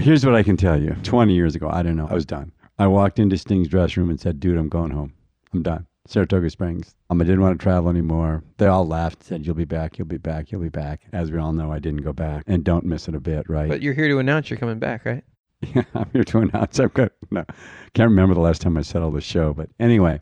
Here's 0.00 0.26
what 0.26 0.34
I 0.34 0.42
can 0.42 0.56
tell 0.56 0.80
you 0.80 0.96
20 1.04 1.32
years 1.32 1.54
ago, 1.54 1.68
I 1.70 1.82
don't 1.82 1.96
know, 1.96 2.08
I 2.08 2.14
was 2.14 2.26
done. 2.26 2.50
I 2.78 2.88
walked 2.88 3.18
into 3.20 3.36
Sting's 3.38 3.68
dressing 3.68 4.02
room 4.02 4.10
and 4.10 4.20
said, 4.20 4.40
Dude, 4.40 4.56
I'm 4.58 4.68
going 4.68 4.90
home. 4.90 5.12
I'm 5.52 5.62
done. 5.62 5.86
Saratoga 6.08 6.48
Springs. 6.48 6.94
Um, 7.10 7.20
I 7.20 7.24
didn't 7.24 7.42
want 7.42 7.58
to 7.58 7.62
travel 7.62 7.90
anymore. 7.90 8.42
They 8.56 8.66
all 8.66 8.86
laughed, 8.86 9.22
said, 9.22 9.44
You'll 9.44 9.54
be 9.54 9.66
back, 9.66 9.98
you'll 9.98 10.08
be 10.08 10.16
back, 10.16 10.50
you'll 10.50 10.62
be 10.62 10.70
back. 10.70 11.02
As 11.12 11.30
we 11.30 11.38
all 11.38 11.52
know, 11.52 11.70
I 11.70 11.78
didn't 11.78 12.02
go 12.02 12.14
back. 12.14 12.44
And 12.46 12.64
don't 12.64 12.86
miss 12.86 13.08
it 13.08 13.14
a 13.14 13.20
bit, 13.20 13.48
right? 13.48 13.68
But 13.68 13.82
you're 13.82 13.92
here 13.92 14.08
to 14.08 14.18
announce 14.18 14.48
you're 14.48 14.58
coming 14.58 14.78
back, 14.78 15.04
right? 15.04 15.22
Yeah, 15.74 15.82
I'm 15.92 16.08
here 16.12 16.22
to 16.22 16.38
announce 16.38 16.78
I'm 16.78 16.88
good. 16.88 17.10
No, 17.32 17.44
can't 17.92 18.08
remember 18.10 18.32
the 18.32 18.40
last 18.40 18.62
time 18.62 18.76
I 18.78 18.82
all 18.98 19.10
this 19.10 19.24
show, 19.24 19.52
but 19.52 19.68
anyway. 19.80 20.20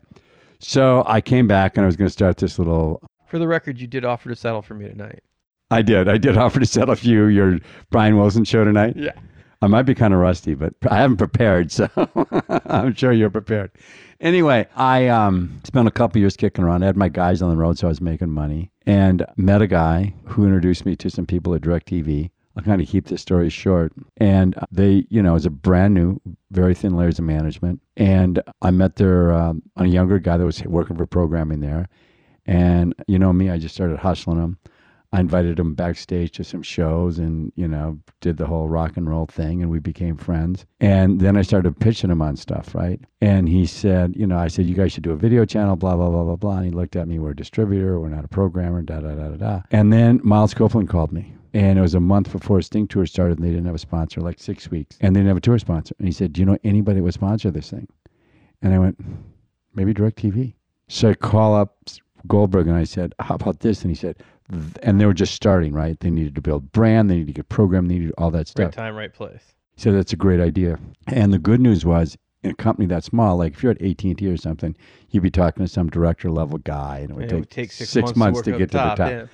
So 0.59 1.03
I 1.05 1.21
came 1.21 1.47
back 1.47 1.77
and 1.77 1.83
I 1.83 1.85
was 1.85 1.95
going 1.95 2.07
to 2.07 2.11
start 2.11 2.37
this 2.37 2.57
little. 2.57 3.07
For 3.27 3.37
the 3.37 3.47
record, 3.47 3.79
you 3.79 3.85
did 3.85 4.03
offer 4.03 4.29
to 4.29 4.35
settle 4.35 4.63
for 4.63 4.73
me 4.73 4.89
tonight. 4.89 5.21
I 5.69 5.83
did. 5.83 6.09
I 6.09 6.17
did 6.17 6.37
offer 6.37 6.59
to 6.59 6.65
settle 6.65 6.95
for 6.95 7.05
you 7.05 7.25
your 7.27 7.59
Brian 7.91 8.17
Wilson 8.17 8.45
show 8.45 8.63
tonight. 8.65 8.95
Yeah. 8.97 9.11
I 9.61 9.67
might 9.67 9.83
be 9.83 9.95
kind 9.95 10.13
of 10.13 10.19
rusty, 10.19 10.53
but 10.53 10.73
I 10.89 10.97
haven't 10.97 11.17
prepared, 11.17 11.71
so 11.71 11.89
I'm 12.67 12.93
sure 12.93 13.11
you're 13.11 13.29
prepared. 13.29 13.71
Anyway, 14.19 14.67
I 14.75 15.07
um, 15.07 15.59
spent 15.63 15.87
a 15.87 15.91
couple 15.91 16.19
years 16.19 16.35
kicking 16.35 16.63
around. 16.63 16.83
I 16.83 16.87
had 16.87 16.97
my 16.97 17.09
guys 17.09 17.41
on 17.41 17.49
the 17.49 17.57
road, 17.57 17.77
so 17.77 17.87
I 17.87 17.89
was 17.89 18.01
making 18.01 18.29
money, 18.29 18.71
and 18.85 19.25
met 19.35 19.61
a 19.61 19.67
guy 19.67 20.13
who 20.25 20.45
introduced 20.45 20.85
me 20.85 20.95
to 20.97 21.09
some 21.09 21.25
people 21.25 21.53
at 21.55 21.61
DirecTV. 21.61 22.29
I'll 22.55 22.63
kind 22.63 22.81
of 22.81 22.87
keep 22.87 23.07
this 23.07 23.21
story 23.21 23.49
short. 23.49 23.93
And 24.17 24.55
they, 24.71 25.05
you 25.09 25.21
know, 25.21 25.33
was 25.33 25.45
a 25.45 25.51
brand 25.51 25.93
new, 25.93 26.19
very 26.49 26.73
thin 26.73 26.95
layers 26.97 27.19
of 27.19 27.25
management. 27.25 27.81
And 27.95 28.41
I 28.63 28.71
met 28.71 28.95
their 28.95 29.31
um, 29.31 29.61
a 29.75 29.85
younger 29.85 30.17
guy 30.17 30.37
that 30.37 30.45
was 30.45 30.63
working 30.63 30.97
for 30.97 31.05
programming 31.05 31.59
there. 31.59 31.87
And 32.47 32.95
you 33.07 33.19
know 33.19 33.31
me, 33.31 33.51
I 33.51 33.59
just 33.59 33.75
started 33.75 33.99
hustling 33.99 34.39
him. 34.39 34.57
I 35.13 35.21
invited 35.21 35.57
him 35.57 35.73
backstage 35.73 36.31
to 36.33 36.43
some 36.43 36.61
shows 36.61 37.17
and, 37.17 37.51
you 37.55 37.67
know, 37.67 37.97
did 38.19 38.37
the 38.37 38.45
whole 38.45 38.67
rock 38.67 38.97
and 38.97 39.09
roll 39.09 39.25
thing 39.25 39.61
and 39.61 39.71
we 39.71 39.79
became 39.79 40.17
friends. 40.17 40.65
And 40.81 41.21
then 41.21 41.37
I 41.37 41.43
started 41.43 41.79
pitching 41.79 42.11
him 42.11 42.21
on 42.21 42.35
stuff, 42.35 42.75
right? 42.75 42.99
And 43.21 43.47
he 43.47 43.65
said, 43.65 44.15
you 44.17 44.27
know, 44.27 44.37
I 44.37 44.49
said, 44.49 44.65
you 44.65 44.75
guys 44.75 44.91
should 44.91 45.03
do 45.03 45.11
a 45.11 45.15
video 45.15 45.45
channel, 45.45 45.77
blah, 45.77 45.95
blah, 45.95 46.09
blah, 46.09 46.23
blah, 46.23 46.35
blah. 46.35 46.57
And 46.57 46.65
he 46.65 46.71
looked 46.71 46.97
at 46.97 47.07
me, 47.07 47.19
we're 47.19 47.31
a 47.31 47.35
distributor, 47.35 47.99
we're 47.99 48.09
not 48.09 48.25
a 48.25 48.27
programmer, 48.27 48.81
da, 48.81 48.99
da, 48.99 49.15
da, 49.15 49.29
da, 49.29 49.37
da. 49.37 49.61
And 49.71 49.93
then 49.93 50.19
Miles 50.23 50.53
Copeland 50.53 50.89
called 50.89 51.13
me. 51.13 51.33
And 51.53 51.79
it 51.79 51.81
was 51.81 51.95
a 51.95 51.99
month 52.01 52.31
before 52.31 52.61
Sting 52.61 52.87
Tour 52.87 53.05
started 53.05 53.39
and 53.39 53.47
they 53.47 53.51
didn't 53.51 53.65
have 53.65 53.75
a 53.75 53.79
sponsor, 53.79 54.19
like 54.19 54.39
six 54.39 54.69
weeks. 54.69 54.97
And 54.99 55.15
they 55.15 55.21
didn't 55.21 55.29
have 55.29 55.37
a 55.37 55.41
tour 55.41 55.57
sponsor. 55.57 55.95
And 55.97 56.07
he 56.07 56.11
said, 56.11 56.33
do 56.33 56.41
you 56.41 56.45
know 56.45 56.57
anybody 56.63 56.99
that 56.99 57.03
would 57.03 57.13
sponsor 57.13 57.49
this 57.49 57.71
thing? 57.71 57.87
And 58.61 58.73
I 58.73 58.79
went, 58.79 58.99
maybe 59.73 59.93
DirecTV. 59.93 60.53
So 60.89 61.11
I 61.11 61.13
call 61.13 61.55
up 61.55 61.77
Goldberg 62.27 62.67
and 62.67 62.75
I 62.75 62.83
said, 62.83 63.13
how 63.19 63.35
about 63.35 63.61
this? 63.61 63.81
And 63.81 63.91
he 63.91 63.95
said, 63.95 64.17
and 64.49 64.99
they 64.99 65.05
were 65.05 65.13
just 65.13 65.33
starting, 65.33 65.73
right? 65.73 65.99
They 65.99 66.09
needed 66.09 66.35
to 66.35 66.41
build 66.41 66.71
brand, 66.71 67.09
they 67.09 67.15
needed 67.15 67.27
to 67.27 67.33
get 67.33 67.49
program, 67.49 67.87
they 67.87 67.95
needed 67.99 68.13
all 68.17 68.31
that 68.31 68.47
stuff. 68.47 68.65
Right 68.65 68.73
time, 68.73 68.95
right 68.95 69.13
place. 69.13 69.41
He 69.75 69.81
said 69.81 69.93
that's 69.93 70.13
a 70.13 70.17
great 70.17 70.39
idea. 70.39 70.79
And 71.07 71.33
the 71.33 71.39
good 71.39 71.61
news 71.61 71.85
was, 71.85 72.17
in 72.43 72.51
a 72.51 72.55
company 72.55 72.87
that 72.87 73.03
small, 73.03 73.37
like 73.37 73.53
if 73.53 73.63
you're 73.63 73.71
at 73.71 73.81
AT 73.81 74.03
and 74.03 74.17
T 74.17 74.27
or 74.27 74.37
something, 74.37 74.75
you'd 75.09 75.23
be 75.23 75.31
talking 75.31 75.65
to 75.65 75.71
some 75.71 75.89
director 75.89 76.31
level 76.31 76.59
guy, 76.59 76.99
and 76.99 77.11
it 77.11 77.13
would, 77.13 77.21
And 77.23 77.29
take, 77.29 77.37
it 77.37 77.39
would 77.39 77.49
take 77.49 77.71
six, 77.71 78.15
months, 78.15 78.41
to 78.43 78.51
work 78.51 78.59
get 78.59 78.71
to 78.71 78.77
the 78.77 78.95
top. 78.95 78.99
yeah. 78.99 79.25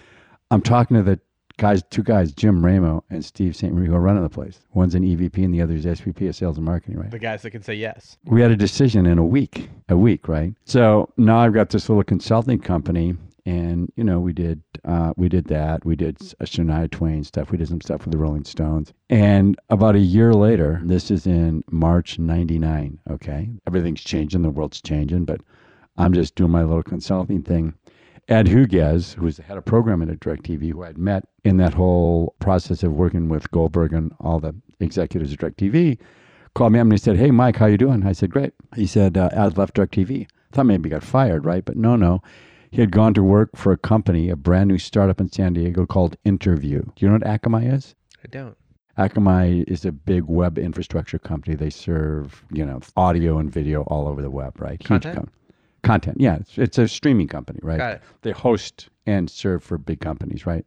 I'm 0.52 0.62
talking 0.62 0.98
to 0.98 1.04
the 1.04 1.20
guys, 1.58 1.84
two 1.90 2.04
guys, 2.04 2.32
Jim 2.32 2.66
Ramo 2.66 3.04
and 3.10 3.24
Steve 3.24 3.56
St. 3.56 3.74
Marie, 3.74 3.88
who 3.88 3.96
are 3.96 4.02
running 4.02 4.24
the 4.24 4.30
place. 4.30 4.60
One's 4.74 4.96
an 4.96 5.04
EVP 5.04 5.44
and 5.44 5.54
the 5.54 5.62
other's 5.62 5.86
SVP 5.86 6.28
of 6.30 6.36
Sales 6.36 6.58
and 6.58 6.66
Marketing, 6.66 6.98
right? 7.00 7.12
The 7.12 7.20
guys 7.20 7.42
that 7.44 7.52
can 7.52 7.62
say 7.62 7.76
yes. 7.76 8.18
we 8.26 8.42
had 8.42 8.52
a 8.52 8.56
decision 8.56 9.06
in 9.06 9.18
a 9.18 9.26
week, 9.26 9.70
a 9.90 9.98
week, 9.98 10.28
right? 10.28 10.54
So 10.66 11.12
now 11.18 11.40
I've 11.40 11.54
got 11.54 11.70
this 11.70 11.90
little 11.90 12.04
consulting 12.04 12.60
company, 12.60 13.16
and 13.46 13.92
you 13.96 14.04
know, 14.04 14.20
we 14.20 14.34
did, 14.34 14.62
uh, 14.86 15.14
we 15.18 15.28
did 15.30 15.46
that. 15.46 15.86
We 15.86 15.96
did 15.96 16.18
a 16.40 16.46
Shania 16.46 16.90
Twain 16.90 17.24
stuff. 17.24 17.52
We 17.52 17.58
did 17.58 17.68
some 17.68 17.82
stuff 17.82 18.06
with 18.06 18.12
the 18.12 18.18
Rolling 18.18 18.46
Stones. 18.46 18.94
And 19.10 19.58
about 19.70 19.96
a 19.96 20.00
year 20.00 20.34
later, 20.34 20.82
this 20.84 21.12
is 21.12 21.28
in 21.28 21.64
March 21.70 22.20
'99. 22.20 23.00
Okay, 23.10 23.50
everything's 23.68 24.02
changing, 24.02 24.42
the 24.42 24.50
world's 24.50 24.82
changing, 24.82 25.26
but 25.26 25.42
I'm 25.98 26.14
just 26.14 26.36
doing 26.36 26.52
my 26.52 26.64
little 26.64 26.84
consulting 26.84 27.44
thing. 27.44 27.74
Ed 28.30 28.48
Huguez, 28.48 29.14
who 29.14 29.26
was 29.26 29.36
the 29.36 29.44
head 29.44 29.58
of 29.58 29.66
programming 29.66 30.10
at 30.10 30.22
DirecTV, 30.22 30.72
who 30.72 30.84
I'd 30.84 30.98
met 30.98 31.26
in 31.44 31.58
that 31.58 31.74
whole 31.74 32.36
process 32.40 32.82
of 32.82 32.94
working 32.94 33.28
with 33.28 33.52
Goldberg 33.52 33.92
and 33.92 34.14
all 34.22 34.40
the 34.40 34.56
executives 34.80 35.34
at 35.34 35.40
DirecTV, 35.40 36.00
called 36.54 36.72
me 36.72 36.80
up 36.80 36.84
and 36.84 36.94
he 36.94 36.98
said, 36.98 37.18
"Hey, 37.18 37.32
Mike, 37.32 37.58
how 37.58 37.66
you 37.66 37.78
doing?" 37.78 38.06
I 38.06 38.14
said, 38.14 38.30
"Great." 38.30 38.54
He 38.76 38.88
said, 38.88 39.18
uh, 39.18 39.30
"I've 39.36 39.58
left 39.58 39.76
DirecTV." 39.76 40.24
I 40.24 40.56
thought 40.56 40.66
maybe 40.66 40.88
he 40.88 40.92
got 40.92 41.04
fired, 41.04 41.46
right? 41.46 41.66
But 41.66 41.76
no, 41.76 41.98
no. 41.98 42.22
He 42.74 42.82
had 42.82 42.90
gone 42.92 43.14
to 43.14 43.22
work 43.22 43.56
for 43.56 43.72
a 43.72 43.78
company, 43.78 44.32
a 44.32 44.36
brand 44.36 44.68
new 44.68 44.80
startup 44.80 45.22
in 45.22 45.32
San 45.32 45.54
Diego 45.54 45.86
called 45.86 46.18
InterVu. 46.26 46.60
Do 46.60 46.92
you 46.98 47.08
know 47.08 47.14
what 47.14 47.22
Akamai 47.22 47.72
is? 47.72 47.94
I 48.24 48.28
don't. 48.30 48.58
Akamai 48.98 49.64
is 49.68 49.86
a 49.86 49.92
big 49.92 50.24
web 50.24 50.58
infrastructure 50.58 51.20
company. 51.20 51.56
They 51.56 51.70
serve, 51.70 52.44
you 52.52 52.66
know, 52.66 52.80
audio 52.98 53.38
and 53.38 53.52
video 53.52 53.84
all 53.84 54.08
over 54.08 54.24
the 54.24 54.32
web, 54.32 54.60
right? 54.60 54.82
Huge 54.82 54.88
Content? 54.88 55.16
com- 55.16 55.30
content. 55.84 56.18
Yeah, 56.20 56.38
it's, 56.38 56.58
it's 56.58 56.78
a 56.80 56.88
streaming 56.88 57.28
company, 57.28 57.60
right? 57.62 57.78
Got 57.78 57.92
it. 57.94 58.02
They 58.24 58.32
host 58.32 58.90
and 59.06 59.30
serve 59.30 59.64
for 59.64 59.78
big 59.78 60.00
companies, 60.00 60.48
right? 60.48 60.66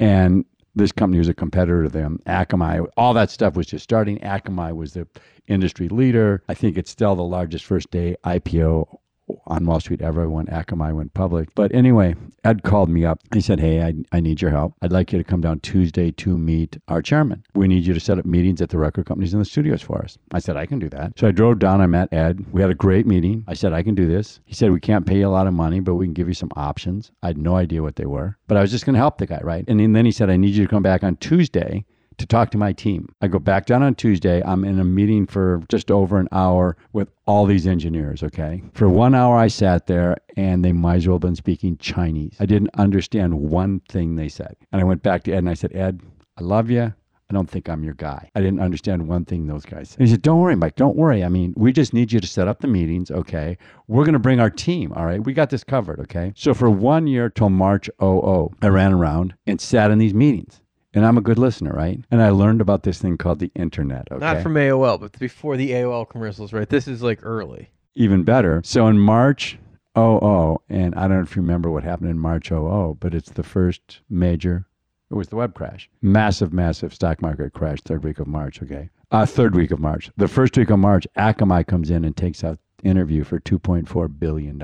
And 0.00 0.44
this 0.74 0.90
company 0.90 1.18
was 1.18 1.28
a 1.28 1.34
competitor 1.34 1.84
to 1.84 1.88
them. 1.88 2.18
Akamai, 2.26 2.88
all 2.96 3.14
that 3.14 3.30
stuff 3.30 3.54
was 3.54 3.68
just 3.68 3.84
starting. 3.84 4.18
Akamai 4.18 4.74
was 4.74 4.94
the 4.94 5.06
industry 5.46 5.86
leader. 5.90 6.42
I 6.48 6.54
think 6.54 6.76
it's 6.76 6.90
still 6.90 7.14
the 7.14 7.22
largest 7.22 7.64
first 7.66 7.92
day 7.92 8.16
IPO 8.24 8.98
on 9.46 9.66
Wall 9.66 9.80
Street 9.80 10.02
ever 10.02 10.28
when 10.28 10.46
Akamai 10.46 10.94
went 10.94 11.14
public. 11.14 11.54
But 11.54 11.74
anyway, 11.74 12.14
Ed 12.44 12.62
called 12.62 12.88
me 12.88 13.04
up. 13.04 13.20
He 13.32 13.40
said, 13.40 13.60
Hey, 13.60 13.82
I, 13.82 13.94
I 14.12 14.20
need 14.20 14.40
your 14.40 14.50
help. 14.50 14.74
I'd 14.82 14.92
like 14.92 15.12
you 15.12 15.18
to 15.18 15.24
come 15.24 15.40
down 15.40 15.60
Tuesday 15.60 16.10
to 16.12 16.38
meet 16.38 16.78
our 16.88 17.02
chairman. 17.02 17.44
We 17.54 17.68
need 17.68 17.86
you 17.86 17.94
to 17.94 18.00
set 18.00 18.18
up 18.18 18.24
meetings 18.24 18.60
at 18.62 18.70
the 18.70 18.78
record 18.78 19.06
companies 19.06 19.32
in 19.32 19.38
the 19.38 19.44
studios 19.44 19.82
for 19.82 20.02
us. 20.02 20.18
I 20.32 20.38
said, 20.38 20.56
I 20.56 20.66
can 20.66 20.78
do 20.78 20.88
that. 20.90 21.18
So 21.18 21.28
I 21.28 21.32
drove 21.32 21.58
down. 21.58 21.80
I 21.80 21.86
met 21.86 22.12
Ed. 22.12 22.44
We 22.52 22.60
had 22.60 22.70
a 22.70 22.74
great 22.74 23.06
meeting. 23.06 23.44
I 23.48 23.54
said, 23.54 23.72
I 23.72 23.82
can 23.82 23.94
do 23.94 24.06
this. 24.06 24.40
He 24.44 24.54
said, 24.54 24.70
We 24.70 24.80
can't 24.80 25.06
pay 25.06 25.18
you 25.18 25.28
a 25.28 25.30
lot 25.30 25.46
of 25.46 25.54
money, 25.54 25.80
but 25.80 25.94
we 25.94 26.06
can 26.06 26.14
give 26.14 26.28
you 26.28 26.34
some 26.34 26.50
options. 26.56 27.10
I 27.22 27.28
had 27.28 27.38
no 27.38 27.56
idea 27.56 27.82
what 27.82 27.96
they 27.96 28.06
were, 28.06 28.36
but 28.46 28.56
I 28.56 28.60
was 28.60 28.70
just 28.70 28.84
going 28.86 28.94
to 28.94 29.00
help 29.00 29.18
the 29.18 29.26
guy, 29.26 29.40
right? 29.42 29.64
And 29.68 29.94
then 29.94 30.04
he 30.04 30.12
said, 30.12 30.30
I 30.30 30.36
need 30.36 30.54
you 30.54 30.64
to 30.64 30.70
come 30.70 30.82
back 30.82 31.02
on 31.02 31.16
Tuesday 31.16 31.84
to 32.18 32.26
talk 32.26 32.50
to 32.50 32.58
my 32.58 32.72
team. 32.72 33.08
I 33.20 33.28
go 33.28 33.38
back 33.38 33.66
down 33.66 33.82
on 33.82 33.94
Tuesday. 33.94 34.42
I'm 34.44 34.64
in 34.64 34.78
a 34.78 34.84
meeting 34.84 35.26
for 35.26 35.62
just 35.68 35.90
over 35.90 36.18
an 36.18 36.28
hour 36.32 36.76
with 36.92 37.08
all 37.26 37.46
these 37.46 37.66
engineers, 37.66 38.22
okay? 38.22 38.62
For 38.74 38.88
one 38.88 39.14
hour, 39.14 39.36
I 39.36 39.48
sat 39.48 39.86
there 39.86 40.16
and 40.36 40.64
they 40.64 40.72
might 40.72 40.96
as 40.96 41.08
well 41.08 41.16
have 41.16 41.22
been 41.22 41.36
speaking 41.36 41.76
Chinese. 41.78 42.36
I 42.40 42.46
didn't 42.46 42.70
understand 42.74 43.34
one 43.34 43.80
thing 43.88 44.16
they 44.16 44.28
said. 44.28 44.56
And 44.72 44.80
I 44.80 44.84
went 44.84 45.02
back 45.02 45.24
to 45.24 45.32
Ed 45.32 45.38
and 45.38 45.48
I 45.48 45.54
said, 45.54 45.74
Ed, 45.74 46.00
I 46.38 46.42
love 46.42 46.70
you. 46.70 46.92
I 47.28 47.34
don't 47.34 47.50
think 47.50 47.68
I'm 47.68 47.82
your 47.82 47.94
guy. 47.94 48.30
I 48.36 48.40
didn't 48.40 48.60
understand 48.60 49.08
one 49.08 49.24
thing 49.24 49.46
those 49.46 49.64
guys 49.64 49.90
said. 49.90 49.98
And 49.98 50.06
he 50.06 50.14
said, 50.14 50.22
Don't 50.22 50.40
worry, 50.40 50.54
Mike, 50.54 50.76
don't 50.76 50.96
worry. 50.96 51.24
I 51.24 51.28
mean, 51.28 51.54
we 51.56 51.72
just 51.72 51.92
need 51.92 52.12
you 52.12 52.20
to 52.20 52.26
set 52.26 52.46
up 52.46 52.60
the 52.60 52.68
meetings, 52.68 53.10
okay? 53.10 53.58
We're 53.88 54.04
going 54.04 54.12
to 54.12 54.20
bring 54.20 54.38
our 54.38 54.50
team, 54.50 54.92
all 54.92 55.04
right? 55.04 55.22
We 55.22 55.32
got 55.32 55.50
this 55.50 55.64
covered, 55.64 55.98
okay? 56.00 56.32
So 56.36 56.54
for 56.54 56.70
one 56.70 57.08
year 57.08 57.28
till 57.28 57.50
March 57.50 57.90
00, 58.00 58.52
I 58.62 58.68
ran 58.68 58.92
around 58.92 59.34
and 59.44 59.60
sat 59.60 59.90
in 59.90 59.98
these 59.98 60.14
meetings. 60.14 60.60
And 60.96 61.04
I'm 61.04 61.18
a 61.18 61.20
good 61.20 61.38
listener, 61.38 61.72
right? 61.72 62.00
And 62.10 62.22
I 62.22 62.30
learned 62.30 62.62
about 62.62 62.82
this 62.82 62.98
thing 62.98 63.18
called 63.18 63.38
the 63.38 63.52
internet, 63.54 64.08
okay? 64.10 64.18
Not 64.18 64.42
from 64.42 64.54
AOL, 64.54 64.98
but 64.98 65.16
before 65.18 65.58
the 65.58 65.72
AOL 65.72 66.08
commercials, 66.08 66.54
right? 66.54 66.68
This 66.68 66.88
is 66.88 67.02
like 67.02 67.20
early. 67.22 67.68
even 67.94 68.24
better. 68.24 68.62
So 68.64 68.86
in 68.88 68.98
March 68.98 69.58
00, 69.94 70.62
and 70.70 70.94
I 70.94 71.02
don't 71.02 71.18
know 71.18 71.22
if 71.22 71.36
you 71.36 71.42
remember 71.42 71.70
what 71.70 71.84
happened 71.84 72.08
in 72.08 72.18
March 72.18 72.48
00, 72.48 72.96
but 72.98 73.14
it's 73.14 73.30
the 73.30 73.42
first 73.42 74.00
major, 74.08 74.64
it 75.10 75.14
was 75.14 75.28
the 75.28 75.36
web 75.36 75.54
crash. 75.54 75.90
Massive, 76.00 76.54
massive 76.54 76.94
stock 76.94 77.20
market 77.20 77.52
crash, 77.52 77.82
third 77.82 78.02
week 78.02 78.18
of 78.18 78.26
March, 78.26 78.62
okay? 78.62 78.88
Uh, 79.10 79.26
third 79.26 79.54
week 79.54 79.72
of 79.72 79.78
March. 79.78 80.10
The 80.16 80.28
first 80.28 80.56
week 80.56 80.70
of 80.70 80.78
March, 80.78 81.06
Akamai 81.18 81.66
comes 81.66 81.90
in 81.90 82.06
and 82.06 82.16
takes 82.16 82.42
out 82.42 82.58
InterVu 82.84 83.26
for 83.26 83.38
$2.4 83.40 84.18
billion. 84.18 84.62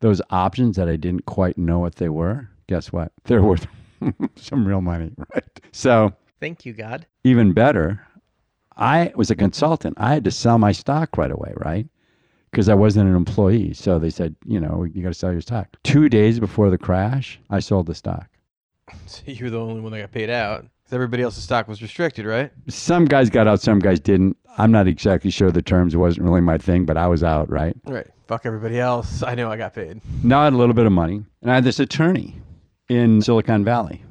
Those 0.00 0.20
options 0.28 0.76
that 0.76 0.90
I 0.90 0.96
didn't 0.96 1.24
quite 1.24 1.56
know 1.56 1.78
what 1.78 1.94
they 1.96 2.10
were, 2.10 2.50
guess 2.66 2.92
what? 2.92 3.12
They're 3.24 3.42
worth 3.42 3.66
some 4.36 4.66
real 4.66 4.80
money, 4.80 5.12
right? 5.34 5.44
So 5.72 6.12
Thank 6.40 6.64
you, 6.64 6.72
God. 6.72 7.06
even 7.24 7.52
better, 7.52 8.06
I 8.76 9.12
was 9.14 9.30
a 9.30 9.36
consultant. 9.36 9.96
I 9.98 10.14
had 10.14 10.24
to 10.24 10.30
sell 10.30 10.58
my 10.58 10.72
stock 10.72 11.18
right 11.18 11.30
away, 11.30 11.52
right? 11.56 11.86
Because 12.50 12.68
I 12.68 12.74
wasn't 12.74 13.08
an 13.08 13.14
employee. 13.16 13.74
So 13.74 13.98
they 13.98 14.10
said, 14.10 14.34
you 14.44 14.58
know, 14.58 14.84
you 14.84 15.02
got 15.02 15.10
to 15.10 15.14
sell 15.14 15.32
your 15.32 15.40
stock. 15.42 15.68
Two 15.84 16.08
days 16.08 16.40
before 16.40 16.70
the 16.70 16.78
crash, 16.78 17.38
I 17.50 17.60
sold 17.60 17.86
the 17.86 17.94
stock. 17.94 18.26
So 19.06 19.22
you 19.26 19.44
were 19.44 19.50
the 19.50 19.60
only 19.60 19.80
one 19.80 19.92
that 19.92 20.00
got 20.00 20.10
paid 20.10 20.30
out. 20.30 20.62
Because 20.62 20.92
everybody 20.94 21.22
else's 21.22 21.44
stock 21.44 21.68
was 21.68 21.80
restricted, 21.80 22.26
right? 22.26 22.50
Some 22.66 23.04
guys 23.04 23.30
got 23.30 23.46
out, 23.46 23.60
some 23.60 23.78
guys 23.78 24.00
didn't. 24.00 24.36
I'm 24.58 24.72
not 24.72 24.88
exactly 24.88 25.30
sure 25.30 25.52
the 25.52 25.62
terms. 25.62 25.94
It 25.94 25.98
wasn't 25.98 26.26
really 26.26 26.40
my 26.40 26.58
thing, 26.58 26.86
but 26.86 26.96
I 26.96 27.06
was 27.06 27.22
out, 27.22 27.48
right? 27.48 27.76
Right. 27.84 28.08
Fuck 28.26 28.46
everybody 28.46 28.80
else. 28.80 29.22
I 29.22 29.36
know 29.36 29.48
I 29.48 29.56
got 29.56 29.74
paid. 29.74 30.00
Now 30.24 30.40
I 30.40 30.44
had 30.44 30.54
a 30.54 30.56
little 30.56 30.74
bit 30.74 30.86
of 30.86 30.92
money, 30.92 31.22
and 31.42 31.50
I 31.52 31.54
had 31.54 31.62
this 31.62 31.78
attorney 31.78 32.34
in 32.90 33.22
Silicon 33.22 33.64
Valley, 33.64 34.02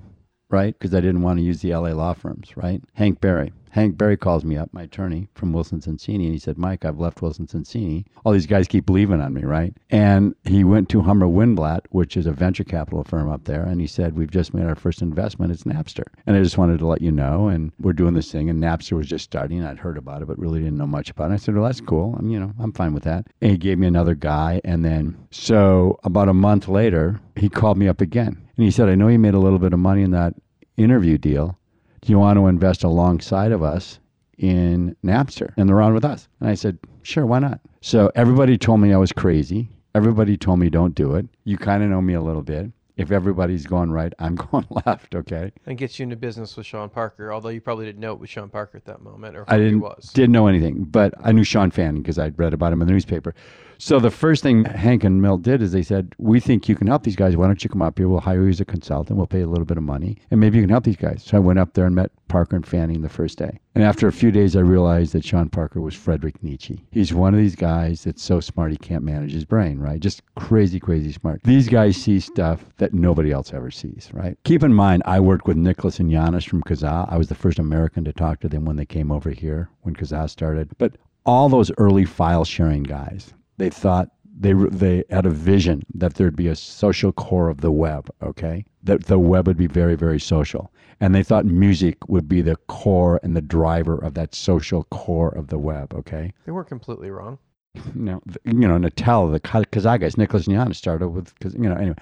right? 0.50 0.74
Because 0.74 0.96
I 0.96 1.02
didn't 1.02 1.22
want 1.22 1.38
to 1.38 1.44
use 1.44 1.62
the 1.62 1.76
LA 1.76 1.89
law 1.89 2.13
firms, 2.13 2.56
right? 2.56 2.82
Hank 2.94 3.20
Barry. 3.20 3.52
Hank 3.71 3.97
Barry 3.97 4.17
calls 4.17 4.43
me 4.43 4.58
up, 4.58 4.73
my 4.73 4.84
attorney 4.84 5.29
from 5.36 5.53
Wilson 5.53 5.79
Sonsini, 5.79 6.25
and 6.25 6.34
he 6.34 6.39
said, 6.39 6.58
Mike, 6.58 6.86
I've 6.86 6.99
left 6.99 7.21
Wilson 7.21 7.47
Sonsini. 7.47 8.05
All 8.25 8.32
these 8.32 8.47
guys 8.47 8.67
keep 8.67 8.86
believing 8.86 9.21
on 9.21 9.34
me, 9.34 9.43
right? 9.43 9.73
And 9.89 10.36
he 10.43 10.63
went 10.63 10.89
to 10.89 11.01
Hummer 11.01 11.27
Winblad, 11.27 11.82
which 11.89 12.17
is 12.17 12.25
a 12.25 12.32
venture 12.32 12.63
capital 12.63 13.03
firm 13.03 13.29
up 13.29 13.45
there, 13.45 13.63
and 13.63 13.79
he 13.79 13.88
said, 13.88 14.15
We've 14.15 14.32
just 14.32 14.53
made 14.53 14.65
our 14.65 14.75
first 14.75 15.01
investment. 15.01 15.51
It's 15.51 15.63
Napster. 15.63 16.05
And 16.25 16.36
I 16.36 16.41
just 16.41 16.58
wanted 16.58 16.79
to 16.79 16.88
let 16.88 17.01
you 17.01 17.12
know, 17.12 17.47
and 17.47 17.71
we're 17.79 17.93
doing 17.93 18.13
this 18.13 18.32
thing, 18.32 18.49
and 18.49 18.62
Napster 18.62 18.93
was 18.93 19.08
just 19.08 19.25
starting. 19.25 19.63
I'd 19.63 19.79
heard 19.79 19.97
about 19.97 20.21
it, 20.21 20.27
but 20.27 20.39
really 20.39 20.60
didn't 20.60 20.77
know 20.77 20.88
much 20.88 21.10
about 21.10 21.32
it. 21.32 21.36
I 21.36 21.38
said, 21.38 21.55
Well, 21.55 21.65
that's 21.65 21.82
cool. 21.82 22.15
I'm, 22.17 22.29
you 22.29 22.39
know, 22.39 22.53
I'm 22.60 22.73
fine 22.73 22.93
with 22.93 23.03
that. 23.03 23.27
And 23.41 23.51
he 23.51 23.58
gave 23.58 23.77
me 23.77 23.88
another 23.88 24.15
guy, 24.15 24.62
and 24.63 24.84
then 24.84 25.17
so 25.32 25.99
about 26.03 26.29
a 26.29 26.34
month 26.34 26.67
later, 26.67 27.19
he 27.36 27.49
called 27.49 27.77
me 27.77 27.88
up 27.88 28.01
again. 28.01 28.49
And 28.58 28.65
he 28.65 28.71
said, 28.71 28.89
I 28.89 28.95
know 28.95 29.08
you 29.08 29.19
made 29.19 29.36
a 29.36 29.39
little 29.39 29.60
bit 29.60 29.73
of 29.73 29.79
money 29.79 30.01
in 30.01 30.12
that 30.12 30.34
InterVu 30.77 31.19
deal 31.21 31.59
do 32.02 32.12
you 32.12 32.20
want 32.20 32.38
to 32.38 32.48
invest 32.48 32.84
alongside 32.84 33.52
of 33.52 33.64
us 33.64 34.00
in 34.38 34.96
Napster 35.04 35.54
and 35.58 35.68
they're 35.68 35.82
on 35.82 35.94
with 35.94 36.06
us? 36.06 36.28
And 36.40 36.50
I 36.50 36.54
said, 36.54 36.78
sure, 37.04 37.26
why 37.26 37.40
not? 37.40 37.60
So 37.82 38.12
everybody 38.16 38.58
told 38.58 38.80
me 38.80 38.94
I 38.94 38.98
was 38.98 39.12
crazy. 39.12 39.70
Everybody 39.96 40.38
told 40.38 40.60
me 40.60 40.70
don't 40.70 40.96
do 40.96 41.16
it. 41.16 41.26
You 41.46 41.58
kind 41.58 41.84
of 41.84 41.90
know 41.90 42.02
me 42.02 42.14
a 42.14 42.22
little 42.22 42.44
bit. 42.44 42.72
If 42.98 43.12
everybody's 43.12 43.66
going 43.66 43.92
right, 43.92 44.14
I'm 44.20 44.36
going 44.52 44.68
left, 44.86 45.16
okay? 45.16 45.52
And 45.66 45.78
gets 45.78 46.00
you 46.00 46.04
into 46.04 46.18
business 46.18 46.58
with 46.58 46.66
Sean 46.66 46.90
Parker, 46.90 47.32
although 47.32 47.50
you 47.50 47.62
probably 47.62 47.86
didn't 47.86 48.02
know 48.02 48.12
it 48.12 48.20
was 48.20 48.30
Sean 48.30 48.50
Parker 48.50 48.78
at 48.78 48.86
that 48.86 49.02
moment 49.02 49.38
or 49.38 49.46
who 49.46 49.52
I 49.54 49.58
didn't 49.58 49.80
was. 49.80 50.12
didn't 50.14 50.34
know 50.34 50.48
anything, 50.48 50.84
but 50.84 51.14
I 51.24 51.32
knew 51.32 51.44
Shawn 51.46 51.72
Fanning 51.72 52.02
because 52.02 52.20
I'd 52.20 52.38
read 52.38 52.54
about 52.54 52.74
him 52.74 52.82
in 52.82 52.88
the 52.88 52.94
newspaper. 52.94 53.34
So 53.82 53.98
the 53.98 54.12
first 54.12 54.44
thing 54.44 54.65
Hank 54.65 55.06
and 55.06 55.22
Milt 55.22 55.42
did 55.42 55.62
is 55.62 55.72
they 55.72 55.84
said, 55.84 56.13
"We 56.18 56.42
think 56.42 56.68
you 56.68 56.76
can 56.76 56.88
help 56.88 57.04
these 57.04 57.15
guys. 57.15 57.38
Why 57.38 57.48
don't 57.48 57.63
you 57.63 57.70
come 57.70 57.82
up 57.82 57.98
here? 57.98 58.10
We'll 58.10 58.20
hire 58.20 58.44
you 58.44 58.50
as 58.50 58.60
a 58.60 58.65
consultant. 58.65 59.15
We'll 59.15 59.26
pay 59.26 59.39
you 59.39 59.46
a 59.46 59.50
little 59.50 59.63
bit 59.63 59.78
of 59.78 59.84
money, 59.84 60.18
and 60.30 60.39
maybe 60.42 60.58
you 60.58 60.63
can 60.63 60.70
help 60.70 60.84
these 60.84 60.98
guys." 60.98 61.24
So 61.26 61.38
I 61.38 61.39
went 61.39 61.60
up 61.60 61.74
there 61.74 61.86
and 61.86 61.96
met 61.96 62.12
Parker 62.28 62.58
and 62.58 62.65
Fanning 62.65 63.02
the 63.02 63.08
first 63.08 63.38
day. 63.38 63.58
And 63.76 63.84
after 63.86 64.10
a 64.10 64.12
few 64.12 64.32
days, 64.32 64.58
I 64.58 64.60
realized 64.60 65.13
that 65.13 65.24
Sean 65.24 65.48
Parker 65.48 65.80
was 65.80 65.96
Frederick 65.96 66.44
Nietzsche. 66.44 66.84
He's 66.92 67.13
one 67.13 67.34
of 67.34 67.39
these 67.39 67.56
guys 67.56 68.04
that's 68.04 68.22
so 68.22 68.42
smart 68.42 68.72
he 68.72 68.78
can't 68.78 69.06
manage 69.06 69.32
his 69.32 69.46
brain, 69.46 69.80
right? 69.80 70.02
Just 70.02 70.24
crazy, 70.36 70.82
crazy 70.82 71.13
smart. 71.13 71.39
These 71.46 71.70
guys 71.70 71.96
see 71.96 72.20
stuff 72.20 72.65
that 72.80 72.94
nobody 72.94 73.32
else 73.32 73.54
ever 73.54 73.72
sees, 73.72 74.10
right? 74.13 74.38
Keep 74.44 74.63
in 74.63 74.74
mind, 74.74 75.04
I 75.06 75.22
worked 75.22 75.48
with 75.48 75.56
Nicholas 75.56 76.02
and 76.02 76.12
Janus 76.12 76.44
from 76.44 76.63
Kazaa. 76.63 77.10
I 77.10 77.18
was 77.18 77.30
the 77.30 77.36
first 77.36 77.60
American 77.60 78.04
to 78.04 78.12
talk 78.12 78.42
to 78.42 78.50
them 78.50 78.65
when 78.65 78.76
they 78.76 78.86
came 78.86 79.10
over 79.10 79.30
here 79.30 79.70
when 79.84 79.96
Kazaa 79.96 80.30
started. 80.30 80.70
But 80.78 80.98
all 81.26 81.48
those 81.48 81.72
early 81.78 82.04
file 82.04 82.44
sharing 82.44 82.84
guys, 82.84 83.34
they 83.60 83.69
thought 83.69 84.10
they 84.41 84.54
they 84.54 85.04
had 85.10 85.26
a 85.26 85.30
vision 85.30 85.84
that 85.93 86.13
there'd 86.15 86.36
be 86.36 86.48
a 86.48 86.56
social 86.56 87.12
core 87.12 87.50
of 87.50 87.62
the 87.62 87.72
web 87.72 88.10
okay 88.24 88.65
that 88.84 89.06
the 89.06 89.19
web 89.19 89.45
would 89.48 89.58
be 89.58 89.67
very 89.67 89.95
very 89.95 90.19
social 90.19 90.72
and 91.02 91.13
they 91.13 91.24
thought 91.24 91.45
music 91.45 91.98
would 92.10 92.28
be 92.28 92.41
the 92.41 92.56
core 92.67 93.19
and 93.22 93.36
the 93.36 93.41
driver 93.41 93.98
of 93.98 94.13
that 94.13 94.34
social 94.34 94.84
core 94.86 95.30
of 95.30 95.48
the 95.48 95.58
web 95.60 95.93
okay 95.93 96.34
They 96.45 96.52
weren't 96.52 96.67
completely 96.69 97.12
wrong. 97.12 97.38
th- 97.76 98.38
you 98.45 98.67
know 98.67 98.78
Natel 98.80 99.32
the 99.32 99.39
Ka- 99.39 99.63
Kazaa 99.74 100.00
guys 100.00 100.17
Nicholas 100.17 100.45
Janus 100.45 100.78
started 100.78 101.10
with 101.10 101.38
'cause, 101.39 101.54
you 101.54 101.67
know 101.69 101.76
anyway 101.76 101.95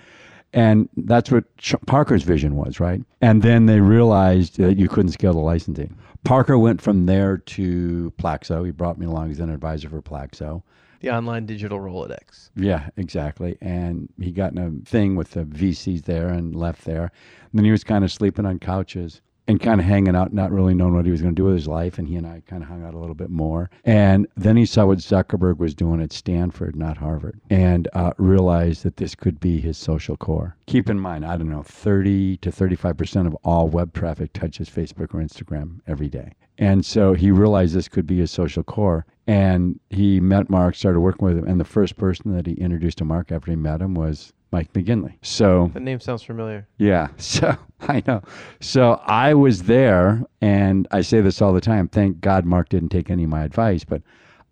and 0.54 0.88
that's 0.96 1.30
what 1.32 1.44
Ch- 1.58 1.76
Parker's 1.88 2.24
vision 2.24 2.56
was, 2.56 2.80
right? 2.80 3.02
And 3.22 3.42
then 3.42 3.66
they 3.66 3.82
realized 3.82 4.58
that 4.60 4.78
you 4.78 4.88
couldn't 4.88 5.12
scale 5.12 5.34
the 5.34 5.40
licensing. 5.40 5.94
Parker 6.24 6.58
went 6.58 6.82
from 6.82 7.06
there 7.06 7.38
to 7.38 8.14
Plaxo. 8.18 8.66
He 8.66 8.72
brought 8.72 8.98
me 8.98 9.06
along 9.08 9.30
as 9.32 9.42
an 9.42 9.50
advisor 9.50 9.90
for 9.90 10.02
Plaxo. 10.02 10.64
The 11.08 11.16
online 11.16 11.46
digital 11.46 11.80
Rolodex. 11.80 12.50
Yeah, 12.58 12.90
exactly. 12.98 13.58
And 13.62 14.10
he 14.20 14.34
got 14.34 14.52
in 14.52 14.58
a 14.58 14.86
thing 14.86 15.16
with 15.16 15.32
the 15.32 15.46
VCs 15.46 16.04
there 16.04 16.28
and 16.28 16.54
left 16.54 16.84
there. 16.84 17.04
And 17.04 17.52
then 17.54 17.64
he 17.64 17.72
was 17.72 17.86
kind 17.86 18.04
of 18.04 18.12
sleeping 18.12 18.46
on 18.46 18.60
couches 18.60 19.22
and 19.48 19.60
kind 19.60 19.80
of 19.80 19.88
hanging 19.88 20.16
out, 20.16 20.34
not 20.34 20.52
really 20.52 20.74
knowing 20.74 20.96
what 20.96 21.06
he 21.06 21.12
was 21.12 21.22
going 21.22 21.34
to 21.34 21.40
do 21.40 21.46
with 21.46 21.56
his 21.56 21.68
life. 21.68 21.98
And 21.98 22.08
he 22.08 22.16
and 22.16 22.28
I 22.28 22.42
kind 22.48 22.62
of 22.62 22.70
hung 22.70 22.84
out 22.84 22.94
a 22.94 22.98
little 22.98 23.16
bit 23.16 23.30
more. 23.30 23.70
And 23.86 24.28
then 24.36 24.58
he 24.58 24.66
saw 24.66 24.86
what 24.86 25.00
Zuckerberg 25.00 25.58
was 25.58 25.74
doing 25.74 26.02
at 26.02 26.12
Stanford, 26.12 26.76
not 26.76 26.98
Harvard, 26.98 27.40
and 27.50 27.88
uh, 27.94 28.14
realized 28.18 28.84
that 28.84 28.98
this 28.98 29.16
could 29.16 29.40
be 29.40 29.60
his 29.60 29.78
social 29.78 30.18
core. 30.18 30.56
Keep 30.66 30.90
in 30.90 31.00
mind, 31.00 31.26
I 31.26 31.38
don't 31.38 31.50
know, 31.50 31.64
30 31.64 32.38
to 32.38 32.52
35% 32.52 33.28
of 33.28 33.36
all 33.44 33.68
web 33.68 33.94
traffic 33.94 34.34
touches 34.34 34.70
Facebook 34.70 35.14
or 35.14 35.22
Instagram 35.22 35.80
every 35.88 36.10
day. 36.10 36.34
And 36.58 36.86
so 36.86 37.14
he 37.14 37.32
realized 37.32 37.76
this 37.76 37.88
could 37.88 38.08
be 38.08 38.18
his 38.18 38.32
social 38.32 38.64
core. 38.64 39.06
And 39.28 39.80
he 39.90 40.20
met 40.20 40.50
Mark, 40.50 40.76
started 40.76 41.02
working 41.02 41.28
with 41.28 41.38
him. 41.38 41.48
And 41.48 41.60
the 41.60 41.66
first 41.66 41.98
person 41.98 42.36
that 42.36 42.48
he 42.48 42.54
introduced 42.54 42.98
to 43.00 43.06
Mark 43.06 43.32
after 43.32 43.52
he 43.52 43.58
met 43.58 43.82
him 43.82 43.94
was 43.94 44.34
Mike 44.58 44.74
McGinley. 44.74 45.14
So 45.22 45.70
That 45.76 45.84
name 45.84 46.00
sounds 46.00 46.24
familiar. 46.24 46.68
yeah. 46.78 47.10
So 47.18 47.56
I 47.82 48.02
know. 48.08 48.24
So 48.60 49.00
I 49.06 49.36
was 49.36 49.64
there, 49.64 50.24
and 50.42 50.88
I 50.90 51.02
say 51.02 51.22
this 51.22 51.42
all 51.44 51.54
the 51.54 51.62
time. 51.62 51.88
Thank 51.88 52.22
God 52.22 52.44
Mark 52.44 52.70
didn't 52.70 52.90
take 52.90 53.12
any 53.12 53.24
of 53.26 53.30
my 53.30 53.44
advice, 53.44 53.84
but 53.84 54.02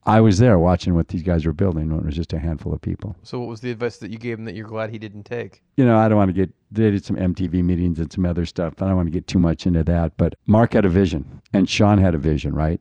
I 0.06 0.22
was 0.22 0.38
there 0.38 0.60
watching 0.60 0.94
what 0.94 1.08
these 1.08 1.24
guys 1.24 1.44
were 1.48 1.54
building 1.54 1.90
when 1.90 2.02
it 2.02 2.06
was 2.06 2.16
just 2.16 2.34
a 2.34 2.38
handful 2.40 2.72
of 2.72 2.82
people. 2.82 3.16
So 3.24 3.40
what 3.40 3.48
was 3.50 3.62
the 3.62 3.72
advice 3.72 3.98
that 3.98 4.12
you 4.12 4.20
gave 4.20 4.38
him 4.38 4.46
that 4.46 4.54
you're 4.54 4.68
glad 4.68 4.92
he 4.92 5.00
didn't 5.00 5.24
take? 5.24 5.64
You 5.78 5.86
know, 5.86 5.98
I 5.98 6.08
don't 6.08 6.18
want 6.20 6.30
to 6.30 6.34
get, 6.34 6.52
they 6.72 6.92
did 6.92 7.04
some 7.04 7.16
MTV 7.16 7.64
meetings 7.64 7.98
and 7.98 8.14
some 8.14 8.28
other 8.28 8.46
stuff. 8.46 8.80
I 8.84 8.86
don't 8.86 8.96
want 8.96 9.08
to 9.08 9.12
get 9.20 9.26
too 9.26 9.40
much 9.40 9.66
into 9.66 9.84
that, 9.86 10.16
but 10.18 10.36
Mark 10.46 10.74
had 10.74 10.86
a 10.86 10.90
vision, 10.90 11.42
and 11.54 11.68
Sean 11.68 11.98
had 11.98 12.14
a 12.14 12.20
vision, 12.20 12.54
right? 12.54 12.80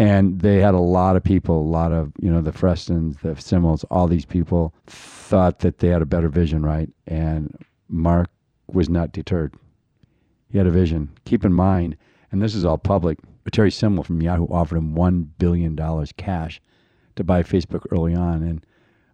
And 0.00 0.40
they 0.40 0.60
had 0.60 0.72
a 0.72 0.78
lot 0.78 1.16
of 1.16 1.22
people, 1.22 1.60
a 1.60 1.70
lot 1.70 1.92
of, 1.92 2.10
you 2.18 2.32
know, 2.32 2.40
the 2.40 2.52
Frestons, 2.52 3.20
the 3.20 3.38
Semels, 3.38 3.84
all 3.90 4.08
these 4.08 4.24
people 4.24 4.72
thought 4.86 5.58
that 5.58 5.76
they 5.76 5.88
had 5.88 6.00
a 6.00 6.06
better 6.06 6.30
vision, 6.30 6.62
right? 6.64 6.88
And 7.06 7.54
Mark 7.86 8.30
was 8.72 8.88
not 8.88 9.12
deterred. 9.12 9.52
He 10.48 10.56
had 10.56 10.66
a 10.66 10.70
vision. 10.70 11.10
Keep 11.26 11.44
in 11.44 11.52
mind, 11.52 11.98
and 12.32 12.40
this 12.40 12.54
is 12.54 12.64
all 12.64 12.78
public, 12.78 13.18
Terry 13.52 13.70
Semel 13.70 14.02
from 14.02 14.22
Yahoo 14.22 14.46
offered 14.46 14.78
him 14.78 14.94
$1 14.94 15.26
billion 15.38 15.76
cash 16.16 16.62
to 17.16 17.22
buy 17.22 17.42
Facebook 17.42 17.84
early 17.90 18.14
on. 18.14 18.42
And 18.42 18.64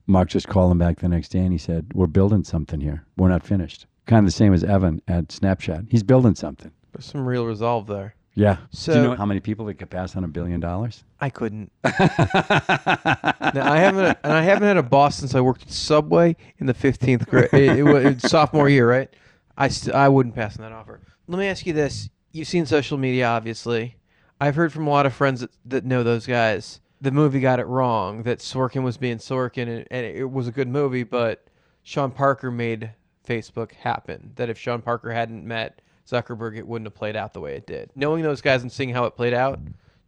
Mark 0.06 0.28
just 0.28 0.46
called 0.46 0.70
him 0.70 0.78
back 0.78 1.00
the 1.00 1.08
next 1.08 1.30
day 1.30 1.40
and 1.40 1.50
he 1.50 1.58
said, 1.58 1.86
We're 1.94 2.06
building 2.06 2.44
something 2.44 2.80
here. 2.80 3.04
We're 3.16 3.28
not 3.28 3.44
finished. 3.44 3.86
Kind 4.06 4.20
of 4.20 4.26
the 4.26 4.36
same 4.36 4.54
as 4.54 4.62
Evan 4.62 5.02
at 5.08 5.28
Snapchat. 5.28 5.88
He's 5.90 6.04
building 6.04 6.36
something. 6.36 6.70
There's 6.92 7.06
some 7.06 7.26
real 7.26 7.44
resolve 7.44 7.88
there. 7.88 8.14
Yeah. 8.36 8.58
So 8.70 8.92
Do 8.92 9.00
you 9.00 9.08
know 9.08 9.14
how 9.16 9.24
many 9.24 9.40
people 9.40 9.64
that 9.66 9.74
could 9.74 9.88
pass 9.88 10.14
on 10.14 10.22
a 10.22 10.28
billion 10.28 10.60
dollars? 10.60 11.02
I 11.18 11.30
couldn't. 11.30 11.72
now, 11.82 11.92
I 11.98 13.78
haven't, 13.78 14.18
and 14.22 14.32
I 14.32 14.42
haven't 14.42 14.68
had 14.68 14.76
a 14.76 14.82
boss 14.82 15.16
since 15.16 15.34
I 15.34 15.40
worked 15.40 15.62
at 15.62 15.70
Subway 15.70 16.36
in 16.58 16.66
the 16.66 16.74
15th 16.74 17.26
grade, 17.26 17.48
it, 17.54 17.78
it, 17.78 18.06
it's 18.06 18.28
sophomore 18.28 18.68
year, 18.68 18.88
right? 18.88 19.08
I 19.56 19.68
st- 19.68 19.94
I 19.96 20.10
wouldn't 20.10 20.34
pass 20.34 20.58
on 20.58 20.62
that 20.62 20.72
offer. 20.72 21.00
Let 21.26 21.38
me 21.38 21.46
ask 21.46 21.64
you 21.64 21.72
this: 21.72 22.10
You've 22.30 22.46
seen 22.46 22.66
social 22.66 22.98
media, 22.98 23.26
obviously. 23.26 23.96
I've 24.38 24.54
heard 24.54 24.70
from 24.70 24.86
a 24.86 24.90
lot 24.90 25.06
of 25.06 25.14
friends 25.14 25.40
that, 25.40 25.50
that 25.64 25.84
know 25.86 26.02
those 26.02 26.26
guys. 26.26 26.80
The 27.00 27.10
movie 27.10 27.40
got 27.40 27.58
it 27.58 27.66
wrong. 27.66 28.22
That 28.24 28.40
Sorkin 28.40 28.82
was 28.82 28.98
being 28.98 29.16
Sorkin, 29.16 29.62
and, 29.62 29.86
and 29.90 30.04
it 30.04 30.30
was 30.30 30.46
a 30.46 30.52
good 30.52 30.68
movie, 30.68 31.04
but 31.04 31.46
Sean 31.82 32.10
Parker 32.10 32.50
made 32.50 32.90
Facebook 33.26 33.72
happen. 33.72 34.32
That 34.36 34.50
if 34.50 34.58
Sean 34.58 34.82
Parker 34.82 35.10
hadn't 35.10 35.46
met 35.46 35.80
Zuckerberg, 36.08 36.56
it 36.56 36.66
wouldn't 36.66 36.86
have 36.86 36.94
played 36.94 37.16
out 37.16 37.34
the 37.34 37.40
way 37.40 37.56
it 37.56 37.66
did. 37.66 37.90
Knowing 37.94 38.22
those 38.22 38.40
guys 38.40 38.62
and 38.62 38.70
seeing 38.70 38.90
how 38.90 39.04
it 39.04 39.16
played 39.16 39.34
out, 39.34 39.58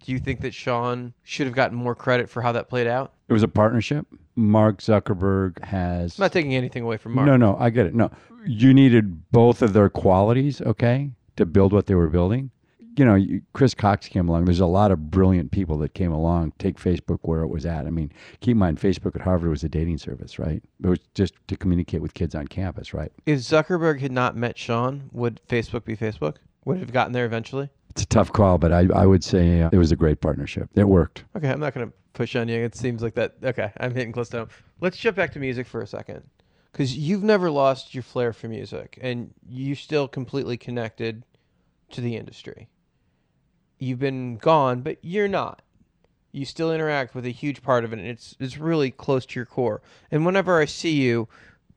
do 0.04 0.12
you 0.12 0.18
think 0.18 0.40
that 0.40 0.54
Sean 0.54 1.12
should 1.24 1.46
have 1.46 1.54
gotten 1.56 1.76
more 1.76 1.94
credit 1.94 2.30
for 2.30 2.40
how 2.40 2.52
that 2.52 2.68
played 2.68 2.86
out? 2.86 3.12
It 3.28 3.32
was 3.32 3.42
a 3.42 3.48
partnership. 3.48 4.06
Mark 4.36 4.78
Zuckerberg 4.78 5.62
has. 5.64 6.18
I'm 6.18 6.22
not 6.22 6.32
taking 6.32 6.54
anything 6.54 6.84
away 6.84 6.96
from 6.96 7.14
Mark. 7.14 7.26
No, 7.26 7.36
no, 7.36 7.56
I 7.58 7.70
get 7.70 7.86
it. 7.86 7.94
No, 7.94 8.10
you 8.46 8.72
needed 8.72 9.30
both 9.32 9.62
of 9.62 9.72
their 9.72 9.88
qualities, 9.88 10.60
okay, 10.60 11.10
to 11.36 11.44
build 11.44 11.72
what 11.72 11.86
they 11.86 11.94
were 11.96 12.08
building. 12.08 12.50
You 12.98 13.04
know, 13.04 13.14
you- 13.14 13.42
Chris 13.52 13.74
Cox 13.74 14.08
came 14.08 14.28
along. 14.28 14.44
There's 14.46 14.58
a 14.58 14.66
lot 14.66 14.90
of 14.90 15.10
brilliant 15.10 15.52
people 15.52 15.78
that 15.78 15.94
came 15.94 16.10
along. 16.10 16.52
Take 16.58 16.78
Facebook 16.78 17.20
where 17.22 17.42
it 17.42 17.46
was 17.48 17.64
at. 17.64 17.86
I 17.86 17.90
mean, 17.90 18.10
keep 18.40 18.52
in 18.52 18.58
mind, 18.58 18.78
Facebook 18.80 19.14
at 19.14 19.22
Harvard 19.22 19.50
was 19.50 19.62
a 19.62 19.68
dating 19.68 19.98
service, 19.98 20.38
right? 20.38 20.62
It 20.82 20.86
was 20.88 20.98
just 21.14 21.34
to 21.46 21.56
communicate 21.56 22.02
with 22.02 22.14
kids 22.14 22.34
on 22.34 22.48
campus, 22.48 22.92
right? 22.92 23.12
If 23.24 23.38
Zuckerberg 23.38 24.00
had 24.00 24.10
not 24.10 24.36
met 24.36 24.58
Sean, 24.58 25.10
would 25.12 25.40
Facebook 25.48 25.84
be 25.84 25.96
Facebook? 25.96 26.36
Would 26.64 26.78
it 26.78 26.80
have 26.80 26.92
gotten 26.92 27.12
there 27.12 27.24
eventually? 27.24 27.70
It's 27.90 28.02
a 28.02 28.06
tough 28.06 28.32
call, 28.32 28.58
but 28.58 28.72
I, 28.72 28.88
I 28.94 29.06
would 29.06 29.22
say 29.22 29.62
uh, 29.62 29.70
it 29.72 29.78
was 29.78 29.92
a 29.92 29.96
great 29.96 30.20
partnership. 30.20 30.68
It 30.74 30.88
worked. 30.88 31.24
Okay, 31.36 31.48
I'm 31.48 31.60
not 31.60 31.74
going 31.74 31.86
to 31.86 31.92
push 32.14 32.34
on 32.34 32.48
you. 32.48 32.58
It 32.60 32.74
seems 32.74 33.00
like 33.00 33.14
that. 33.14 33.36
Okay, 33.44 33.72
I'm 33.78 33.94
hitting 33.94 34.12
close 34.12 34.28
to 34.30 34.38
home. 34.38 34.48
Let's 34.80 34.96
jump 34.96 35.16
back 35.16 35.32
to 35.34 35.38
music 35.38 35.66
for 35.68 35.80
a 35.82 35.86
second. 35.86 36.22
Because 36.72 36.96
you've 36.98 37.22
never 37.22 37.50
lost 37.50 37.94
your 37.94 38.02
flair 38.02 38.32
for 38.32 38.48
music, 38.48 38.98
and 39.00 39.32
you're 39.48 39.74
still 39.76 40.06
completely 40.06 40.56
connected 40.56 41.24
to 41.90 42.00
the 42.00 42.14
industry. 42.16 42.68
You've 43.78 43.98
been 43.98 44.36
gone, 44.36 44.82
but 44.82 44.98
you're 45.02 45.28
not. 45.28 45.62
You 46.32 46.44
still 46.44 46.72
interact 46.72 47.14
with 47.14 47.24
a 47.24 47.30
huge 47.30 47.62
part 47.62 47.84
of 47.84 47.92
it, 47.92 47.98
and 47.98 48.08
it's 48.08 48.36
it's 48.38 48.58
really 48.58 48.90
close 48.90 49.24
to 49.26 49.36
your 49.36 49.46
core. 49.46 49.80
And 50.10 50.26
whenever 50.26 50.60
I 50.60 50.66
see 50.66 50.92
you, 50.92 51.28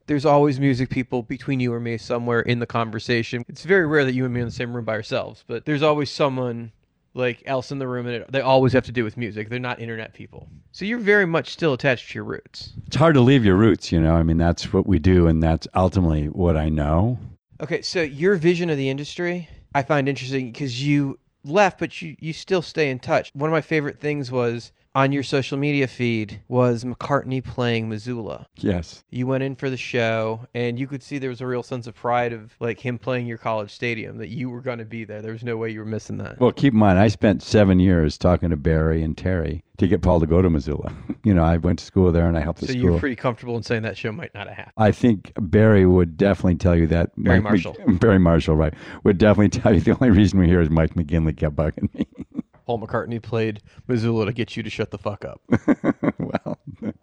there's 0.06 0.26
always 0.26 0.60
music 0.60 0.90
people 0.90 1.22
between 1.22 1.60
you 1.60 1.72
or 1.72 1.80
me 1.80 1.96
somewhere 1.96 2.40
in 2.40 2.58
the 2.58 2.66
conversation. 2.66 3.44
It's 3.48 3.64
very 3.64 3.86
rare 3.86 4.04
that 4.04 4.14
you 4.14 4.24
and 4.24 4.34
me 4.34 4.40
are 4.40 4.42
in 4.42 4.48
the 4.48 4.54
same 4.54 4.74
room 4.74 4.84
by 4.84 4.92
ourselves, 4.92 5.44
but 5.46 5.64
there's 5.64 5.82
always 5.82 6.10
someone 6.10 6.72
like 7.14 7.42
else 7.46 7.70
in 7.70 7.78
the 7.78 7.86
room, 7.86 8.06
and 8.06 8.16
it, 8.16 8.32
they 8.32 8.40
always 8.40 8.72
have 8.72 8.84
to 8.84 8.92
do 8.92 9.04
with 9.04 9.16
music. 9.16 9.48
They're 9.48 9.58
not 9.58 9.80
internet 9.80 10.14
people, 10.14 10.48
so 10.70 10.84
you're 10.84 10.98
very 10.98 11.26
much 11.26 11.50
still 11.50 11.72
attached 11.72 12.10
to 12.10 12.14
your 12.16 12.24
roots. 12.24 12.72
It's 12.86 12.96
hard 12.96 13.14
to 13.14 13.20
leave 13.20 13.44
your 13.44 13.56
roots, 13.56 13.92
you 13.92 14.00
know. 14.00 14.14
I 14.14 14.22
mean, 14.22 14.38
that's 14.38 14.72
what 14.72 14.86
we 14.86 14.98
do, 14.98 15.26
and 15.28 15.42
that's 15.42 15.66
ultimately 15.74 16.26
what 16.26 16.56
I 16.56 16.68
know. 16.68 17.18
Okay, 17.62 17.82
so 17.82 18.02
your 18.02 18.36
vision 18.36 18.70
of 18.70 18.76
the 18.76 18.88
industry, 18.88 19.48
I 19.74 19.82
find 19.82 20.08
interesting 20.08 20.52
because 20.52 20.84
you 20.84 21.18
left, 21.44 21.78
but 21.78 22.00
you, 22.02 22.16
you 22.20 22.32
still 22.32 22.62
stay 22.62 22.90
in 22.90 22.98
touch. 22.98 23.30
One 23.34 23.50
of 23.50 23.52
my 23.52 23.60
favorite 23.60 24.00
things 24.00 24.30
was 24.30 24.72
on 24.94 25.12
your 25.12 25.22
social 25.22 25.56
media 25.58 25.86
feed 25.86 26.40
was 26.48 26.84
McCartney 26.84 27.42
playing 27.42 27.88
Missoula. 27.88 28.46
Yes. 28.56 29.04
You 29.10 29.26
went 29.26 29.42
in 29.42 29.56
for 29.56 29.70
the 29.70 29.76
show, 29.76 30.46
and 30.54 30.78
you 30.78 30.86
could 30.86 31.02
see 31.02 31.18
there 31.18 31.30
was 31.30 31.40
a 31.40 31.46
real 31.46 31.62
sense 31.62 31.86
of 31.86 31.94
pride 31.94 32.32
of 32.32 32.54
like 32.60 32.80
him 32.80 32.98
playing 32.98 33.26
your 33.26 33.38
college 33.38 33.72
stadium 33.72 34.18
that 34.18 34.28
you 34.28 34.50
were 34.50 34.60
going 34.60 34.78
to 34.78 34.84
be 34.84 35.04
there. 35.04 35.22
There 35.22 35.32
was 35.32 35.44
no 35.44 35.56
way 35.56 35.70
you 35.70 35.80
were 35.80 35.86
missing 35.86 36.18
that. 36.18 36.38
Well, 36.40 36.52
keep 36.52 36.74
in 36.74 36.78
mind, 36.78 36.98
I 36.98 37.08
spent 37.08 37.42
seven 37.42 37.80
years 37.80 38.18
talking 38.18 38.50
to 38.50 38.56
Barrie 38.56 39.02
and 39.02 39.16
Terry 39.16 39.64
to 39.78 39.88
get 39.88 40.02
Paul 40.02 40.20
to 40.20 40.26
go 40.26 40.42
to 40.42 40.50
Missoula. 40.50 40.92
you 41.24 41.34
know, 41.34 41.42
I 41.42 41.56
went 41.56 41.78
to 41.78 41.84
school 41.84 42.12
there 42.12 42.28
and 42.28 42.36
I 42.36 42.40
helped 42.40 42.60
the 42.60 42.66
so 42.66 42.72
school. 42.72 42.82
you're 42.82 42.98
pretty 42.98 43.16
comfortable 43.16 43.56
in 43.56 43.62
saying 43.62 43.82
that 43.82 43.96
show 43.96 44.12
might 44.12 44.34
not 44.34 44.46
have 44.48 44.56
happened. 44.56 44.74
I 44.76 44.92
think 44.92 45.32
Barrie 45.40 45.86
would 45.86 46.16
definitely 46.16 46.56
tell 46.56 46.76
you 46.76 46.86
that. 46.88 47.10
Barrie 47.16 47.40
Mike 47.40 47.52
Marshall. 47.52 47.76
Mc- 47.86 48.00
Barrie 48.00 48.18
Marshall, 48.18 48.56
right. 48.56 48.74
Would 49.04 49.18
definitely 49.18 49.48
tell 49.60 49.74
you 49.74 49.80
the 49.80 49.92
only 49.92 50.10
reason 50.10 50.38
we're 50.38 50.46
here 50.46 50.60
is 50.60 50.70
Mike 50.70 50.94
McGinley 50.94 51.36
kept 51.36 51.56
bugging 51.56 51.92
me. 51.94 52.06
Paul 52.72 52.86
McCartney 52.86 53.20
played 53.20 53.60
Missoula 53.86 54.24
to 54.26 54.32
get 54.32 54.56
you 54.56 54.62
to 54.62 54.70
shut 54.70 54.90
the 54.90 54.96
fuck 54.98 55.24
up. 55.26 55.42
well, 56.18 56.58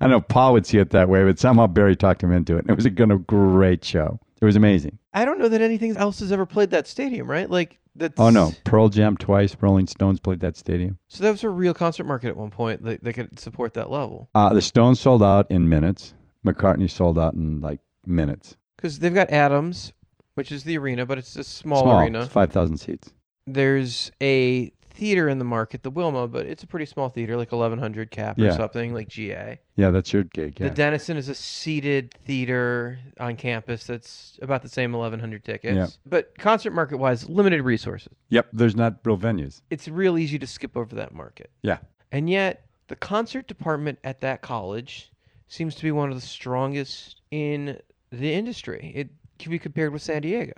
I 0.00 0.06
know 0.06 0.20
Paul 0.20 0.52
would 0.52 0.66
see 0.66 0.76
it 0.78 0.90
that 0.90 1.08
way, 1.08 1.24
but 1.24 1.38
somehow 1.38 1.66
Barrie 1.66 1.96
talked 1.96 2.22
him 2.22 2.30
into 2.30 2.56
it. 2.58 2.66
It 2.68 2.74
was 2.76 2.84
a, 2.84 2.90
a 2.90 3.18
great 3.18 3.82
show. 3.82 4.20
It 4.42 4.44
was 4.44 4.54
amazing. 4.56 4.98
I 5.14 5.24
don't 5.24 5.38
know 5.38 5.48
that 5.48 5.62
anything 5.62 5.96
else 5.96 6.20
has 6.20 6.30
ever 6.30 6.44
played 6.44 6.70
that 6.72 6.86
stadium, 6.86 7.30
right? 7.30 7.48
Like 7.48 7.78
that's 7.96 8.20
Oh, 8.20 8.28
no. 8.28 8.52
Pearl 8.64 8.90
Jam 8.90 9.16
twice. 9.16 9.56
Rolling 9.62 9.86
Stones 9.86 10.20
played 10.20 10.40
that 10.40 10.58
stadium. 10.58 10.98
So 11.08 11.24
that 11.24 11.30
was 11.30 11.42
a 11.42 11.48
real 11.48 11.72
concert 11.72 12.04
market 12.04 12.28
at 12.28 12.36
one 12.36 12.50
point 12.50 12.82
that 12.84 13.02
they 13.02 13.14
could 13.14 13.38
support 13.38 13.72
that 13.74 13.90
level 13.90 14.28
Uh, 14.34 14.52
the 14.52 14.60
Stones 14.60 15.00
sold 15.00 15.22
out 15.22 15.50
in 15.50 15.68
minutes. 15.70 16.12
McCartney 16.46 16.90
sold 16.90 17.18
out 17.18 17.32
in 17.32 17.62
like 17.62 17.80
minutes. 18.06 18.56
because 18.76 18.98
they've 18.98 19.14
got 19.14 19.30
Adams, 19.30 19.94
which 20.34 20.52
is 20.52 20.64
the 20.64 20.76
arena, 20.76 21.06
but 21.06 21.16
it's 21.16 21.34
a 21.36 21.44
small, 21.44 21.84
Small. 21.84 22.00
arena. 22.00 22.20
It's 22.24 22.32
5,000 22.32 22.76
seats. 22.76 23.14
There's 23.46 24.10
a 24.22 24.70
theater 24.94 25.28
in 25.28 25.38
the 25.38 25.44
market, 25.44 25.82
the 25.82 25.90
Wilma, 25.90 26.28
but 26.28 26.46
it's 26.46 26.62
a 26.62 26.66
pretty 26.66 26.86
small 26.86 27.08
theater, 27.08 27.36
like 27.36 27.50
1100 27.52 28.10
cap 28.10 28.38
or 28.38 28.44
Yeah. 28.44 28.56
something, 28.56 28.94
like 28.94 29.08
GA. 29.08 29.58
Yeah, 29.76 29.90
that's 29.90 30.12
your 30.12 30.22
gig. 30.22 30.58
Yeah. 30.60 30.68
The 30.68 30.74
Dennison 30.74 31.16
is 31.16 31.28
a 31.28 31.34
seated 31.34 32.14
theater 32.24 32.98
on 33.18 33.36
campus 33.36 33.86
that's 33.86 34.38
about 34.40 34.62
the 34.62 34.68
same 34.68 34.92
1100 34.92 35.44
tickets. 35.44 35.74
Yeah. 35.76 35.86
But 36.06 36.38
concert 36.38 36.70
market 36.72 36.98
wise, 36.98 37.28
limited 37.28 37.62
resources. 37.62 38.14
yep, 38.28 38.46
there's 38.52 38.76
not 38.76 38.98
real 39.04 39.18
venues. 39.18 39.62
It's 39.70 39.88
real 39.88 40.16
easy 40.16 40.38
to 40.38 40.46
skip 40.46 40.76
over 40.76 40.94
that 40.94 41.12
market. 41.12 41.50
Yeah. 41.62 41.78
And 42.12 42.30
yet, 42.30 42.64
the 42.86 42.96
concert 42.96 43.48
department 43.48 43.98
at 44.04 44.20
that 44.20 44.42
college 44.42 45.10
seems 45.48 45.74
to 45.74 45.82
be 45.82 45.90
one 45.90 46.10
of 46.10 46.14
the 46.14 46.26
strongest 46.26 47.20
in 47.32 47.78
the 48.12 48.32
industry. 48.32 48.92
It 48.94 49.08
can 49.40 49.50
be 49.50 49.58
compared 49.58 49.92
with 49.92 50.02
San 50.02 50.22
Diego. 50.22 50.52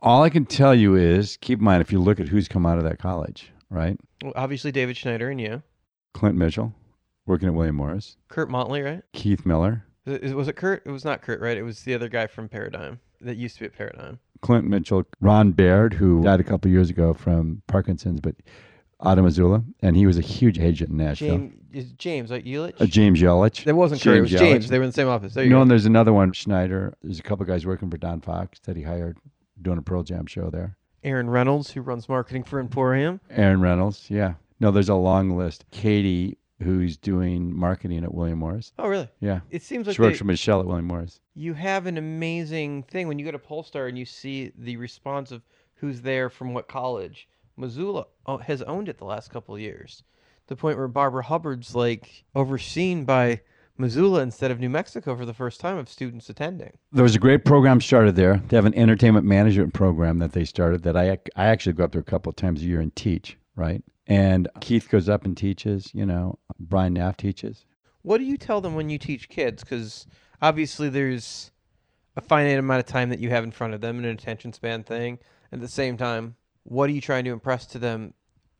All 0.00 0.22
I 0.22 0.30
can 0.30 0.46
tell 0.46 0.74
you 0.74 0.94
is 0.94 1.36
keep 1.38 1.58
in 1.58 1.64
mind 1.64 1.80
if 1.80 1.90
you 1.92 2.00
look 2.00 2.20
at 2.20 2.28
who's 2.28 2.46
come 2.48 2.64
out 2.66 2.78
of 2.78 2.84
that 2.84 2.98
college, 2.98 3.52
right? 3.72 3.98
Well, 4.22 4.32
obviously, 4.36 4.70
David 4.72 4.96
Schneider 4.96 5.30
and 5.30 5.40
you. 5.40 5.62
Clint 6.14 6.36
Mitchell, 6.36 6.72
working 7.26 7.48
at 7.48 7.54
William 7.54 7.76
Morris. 7.76 8.16
Kurt 8.28 8.50
Motley, 8.50 8.82
right? 8.82 9.02
Keith 9.12 9.44
Miller. 9.46 9.84
Was 10.06 10.16
it- 10.16 10.34
Was 10.36 10.48
it 10.48 10.56
Kurt? 10.56 10.82
It 10.86 10.90
was 10.90 11.04
not 11.04 11.22
Kurt, 11.22 11.40
right? 11.40 11.56
It 11.56 11.62
was 11.62 11.82
the 11.82 11.94
other 11.94 12.08
guy 12.08 12.26
from 12.26 12.48
Paradigm 12.48 13.00
that 13.20 13.36
used 13.36 13.54
to 13.56 13.60
be 13.60 13.66
at 13.66 13.72
Paradigm. 13.76 14.18
Clint 14.40 14.66
Mitchell, 14.68 15.04
Ron 15.20 15.52
Baird, 15.52 15.94
who 15.94 16.22
died 16.22 16.40
a 16.40 16.44
couple 16.44 16.68
of 16.68 16.72
years 16.72 16.90
ago 16.90 17.14
from 17.14 17.62
Parkinson's, 17.68 18.20
but 18.20 18.34
out 19.04 19.18
of 19.18 19.24
Missoula, 19.24 19.62
and 19.80 19.96
he 19.96 20.06
was 20.06 20.18
a 20.18 20.20
huge 20.20 20.58
agent 20.58 20.90
in 20.90 20.96
Nashville. 20.96 21.36
James, 21.38 21.54
is 21.72 21.92
James, 21.92 22.30
like 22.30 22.44
Ulich? 22.44 22.80
Uh, 22.80 22.86
James 22.86 23.20
Yelich. 23.20 23.64
There 23.64 23.74
wasn't 23.74 24.00
Kurt. 24.02 24.16
It 24.18 24.20
was 24.22 24.30
Yelich. 24.32 24.38
James. 24.38 24.68
They 24.68 24.78
were 24.78 24.84
in 24.84 24.90
the 24.90 24.94
same 24.94 25.08
office. 25.08 25.34
There 25.34 25.44
you 25.44 25.50
no, 25.50 25.56
go. 25.56 25.62
and 25.62 25.70
there's 25.70 25.86
another 25.86 26.12
one, 26.12 26.32
Schneider. 26.32 26.94
There's 27.02 27.18
a 27.20 27.22
couple 27.22 27.46
guys 27.46 27.64
working 27.66 27.88
for 27.90 27.96
Don 27.96 28.20
Fox 28.20 28.58
that 28.64 28.76
he 28.76 28.82
hired 28.82 29.18
doing 29.60 29.78
a 29.78 29.82
Pearl 29.82 30.02
Jam 30.02 30.26
show 30.26 30.50
there. 30.50 30.76
Aaron 31.04 31.28
Reynolds, 31.30 31.70
who 31.72 31.80
runs 31.80 32.08
marketing 32.08 32.44
for 32.44 32.60
Emporium. 32.60 33.20
Aaron 33.30 33.60
Reynolds, 33.60 34.06
yeah. 34.08 34.34
No, 34.60 34.70
there's 34.70 34.88
a 34.88 34.94
long 34.94 35.36
list. 35.36 35.64
Katie, 35.72 36.38
who's 36.62 36.96
doing 36.96 37.54
marketing 37.56 38.04
at 38.04 38.14
William 38.14 38.38
Morris. 38.38 38.72
Oh, 38.78 38.86
really? 38.88 39.08
Yeah. 39.20 39.40
It 39.50 39.62
seems 39.62 39.86
like 39.86 39.96
she 39.96 40.02
works 40.02 40.14
they- 40.14 40.18
for 40.18 40.24
Michelle 40.26 40.60
at 40.60 40.66
William 40.66 40.86
Morris. 40.86 41.18
you 41.34 41.54
have 41.54 41.86
an 41.86 41.98
amazing 41.98 42.84
thing 42.84 43.08
when 43.08 43.18
you 43.18 43.24
go 43.24 43.32
to 43.32 43.38
Pollstar 43.38 43.88
and 43.88 43.98
you 43.98 44.04
see 44.04 44.52
the 44.56 44.76
response 44.76 45.32
of 45.32 45.42
who's 45.76 46.02
there 46.02 46.28
from 46.30 46.54
what 46.54 46.68
college. 46.68 47.26
Missoula 47.56 48.06
has 48.42 48.62
owned 48.62 48.88
it 48.88 48.98
the 48.98 49.04
last 49.04 49.30
couple 49.30 49.54
of 49.54 49.60
years. 49.60 50.04
The 50.46 50.56
point 50.56 50.78
where 50.78 50.88
Barbara 50.88 51.24
Hubbard's 51.24 51.74
like 51.74 52.24
overseen 52.34 53.04
by 53.04 53.40
Missoula 53.78 54.20
instead 54.20 54.50
of 54.50 54.60
New 54.60 54.68
Mexico 54.68 55.16
for 55.16 55.24
the 55.24 55.34
first 55.34 55.60
time 55.60 55.76
of 55.78 55.88
students 55.88 56.28
attending. 56.28 56.72
There 56.92 57.02
was 57.02 57.16
a 57.16 57.18
great 57.18 57.44
program 57.44 57.80
started 57.80 58.16
there. 58.16 58.42
They 58.48 58.56
have 58.56 58.66
an 58.66 58.74
entertainment 58.74 59.26
management 59.26 59.72
program 59.74 60.18
that 60.18 60.32
they 60.32 60.44
started 60.44 60.82
that 60.82 60.96
I 60.96 61.18
I 61.36 61.46
actually 61.46 61.72
go 61.72 61.84
up 61.84 61.92
there 61.92 62.00
a 62.00 62.04
couple 62.04 62.30
of 62.30 62.36
times 62.36 62.62
a 62.62 62.66
year 62.66 62.80
and 62.80 62.94
teach, 62.94 63.38
right? 63.56 63.82
And 64.06 64.48
Keith 64.60 64.88
goes 64.90 65.08
up 65.08 65.24
and 65.24 65.36
teaches, 65.36 65.90
you 65.94 66.04
know, 66.04 66.38
Brian 66.58 66.94
Naff 66.94 67.16
teaches. 67.16 67.64
What 68.02 68.18
do 68.18 68.24
you 68.24 68.36
tell 68.36 68.60
them 68.60 68.74
when 68.74 68.90
you 68.90 68.98
teach 68.98 69.28
kids? 69.28 69.62
Because 69.62 70.06
obviously 70.40 70.88
there's 70.88 71.50
a 72.16 72.20
finite 72.20 72.58
amount 72.58 72.80
of 72.80 72.86
time 72.86 73.08
that 73.10 73.20
you 73.20 73.30
have 73.30 73.44
in 73.44 73.52
front 73.52 73.74
of 73.74 73.80
them, 73.80 73.96
and 73.96 74.06
an 74.06 74.12
attention 74.12 74.52
span 74.52 74.82
thing. 74.82 75.18
At 75.50 75.60
the 75.60 75.68
same 75.68 75.96
time, 75.96 76.36
what 76.64 76.90
are 76.90 76.92
you 76.92 77.00
trying 77.00 77.24
to 77.24 77.30
impress 77.30 77.66
to 77.68 77.78
them 77.78 78.14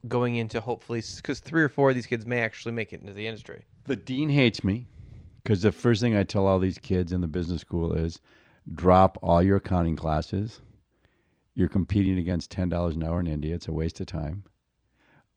going 0.09 0.37
into 0.37 0.61
hopefully? 0.61 1.03
Because 1.17 1.41
three 1.41 1.63
or 1.63 1.69
four 1.69 1.91
of 1.91 1.97
these 1.97 2.07
kids 2.07 2.25
may 2.25 2.41
actually 2.41 2.73
make 2.73 2.93
it 2.93 3.01
into 3.01 3.13
the 3.13 3.27
industry. 3.27 3.65
The 3.85 3.97
dean 3.97 4.29
hates 4.29 4.63
me 4.63 4.87
because 5.43 5.63
the 5.63 5.73
first 5.73 6.01
thing 6.01 6.17
I 6.17 6.23
tell 6.23 6.47
all 6.47 6.59
these 6.59 6.79
kids 6.79 7.13
in 7.13 7.21
the 7.21 7.27
business 7.27 7.61
school 7.61 7.93
is 7.93 8.21
drop 8.75 9.19
all 9.23 9.43
your 9.43 9.57
accounting 9.57 9.97
classes. 9.97 10.61
You're 11.55 11.69
competing 11.69 12.19
against 12.19 12.51
$10 12.53 12.95
an 12.95 13.03
hour 13.03 13.21
in 13.21 13.27
India. 13.27 13.55
It's 13.55 13.69
a 13.69 13.73
waste 13.73 14.01
of 14.01 14.07
time. 14.07 14.45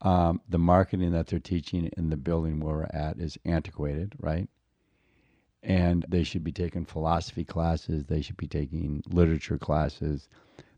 Um, 0.02 0.42
the 0.48 0.60
marketing 0.60 1.12
that 1.12 1.28
they're 1.28 1.40
teaching 1.40 1.90
in 1.98 2.10
the 2.10 2.18
building 2.18 2.60
where 2.60 2.76
we're 2.76 2.84
at 2.94 3.18
is 3.18 3.38
antiquated, 3.46 4.14
right? 4.20 4.48
And 5.64 6.06
they 6.08 6.24
should 6.24 6.44
be 6.44 6.52
taking 6.52 6.86
philosophy 6.86 7.44
classes. 7.44 8.06
They 8.06 8.22
should 8.22 8.38
be 8.38 8.48
taking 8.48 9.02
literature 9.10 9.58
classes. 9.58 10.30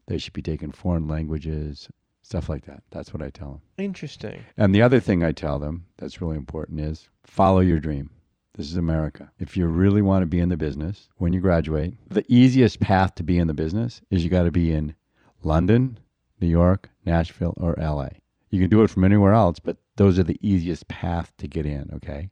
They 0.08 0.18
should 0.18 0.34
be 0.34 0.42
taking 0.42 0.72
foreign 0.72 1.08
languages, 1.08 1.90
stuff 2.22 2.48
like 2.48 2.66
that. 2.66 2.84
That's 2.92 3.14
what 3.14 3.22
I 3.22 3.30
tell 3.30 3.52
them. 3.52 3.62
Interesting. 3.78 4.46
And 4.56 4.74
the 4.74 4.82
other 4.82 5.02
thing 5.02 5.24
I 5.24 5.34
tell 5.34 5.60
them 5.60 5.86
that's 5.98 6.22
really 6.22 6.38
important 6.38 6.80
is 6.80 7.10
follow 7.26 7.60
your 7.60 7.80
dream. 7.80 8.12
This 8.58 8.72
is 8.72 8.76
America. 8.78 9.32
If 9.38 9.56
you 9.56 9.68
really 9.68 10.02
want 10.02 10.24
to 10.24 10.26
be 10.26 10.40
in 10.40 10.50
the 10.50 10.58
business 10.58 11.10
when 11.18 11.32
you 11.32 11.40
graduate, 11.40 11.94
the 12.10 12.26
easiest 12.28 12.80
path 12.80 13.14
to 13.16 13.24
be 13.24 13.38
in 13.38 13.46
the 13.46 13.54
business 13.54 14.02
is 14.10 14.24
you 14.24 14.32
got 14.32 14.44
to 14.44 14.52
be 14.52 14.72
in 14.72 14.96
London, 15.44 16.00
New 16.42 16.48
York, 16.48 16.90
Nashville, 17.06 17.54
or 17.58 17.76
LA. 17.78 18.10
You 18.50 18.60
can 18.60 18.72
do 18.72 18.82
it 18.82 18.90
from 18.90 19.04
anywhere 19.04 19.34
else, 19.34 19.60
but 19.60 19.78
those 19.98 20.18
are 20.18 20.24
the 20.24 20.40
easiest 20.42 20.88
path 20.88 21.32
to 21.38 21.48
get 21.48 21.68
in, 21.68 21.92
okay? 21.94 22.32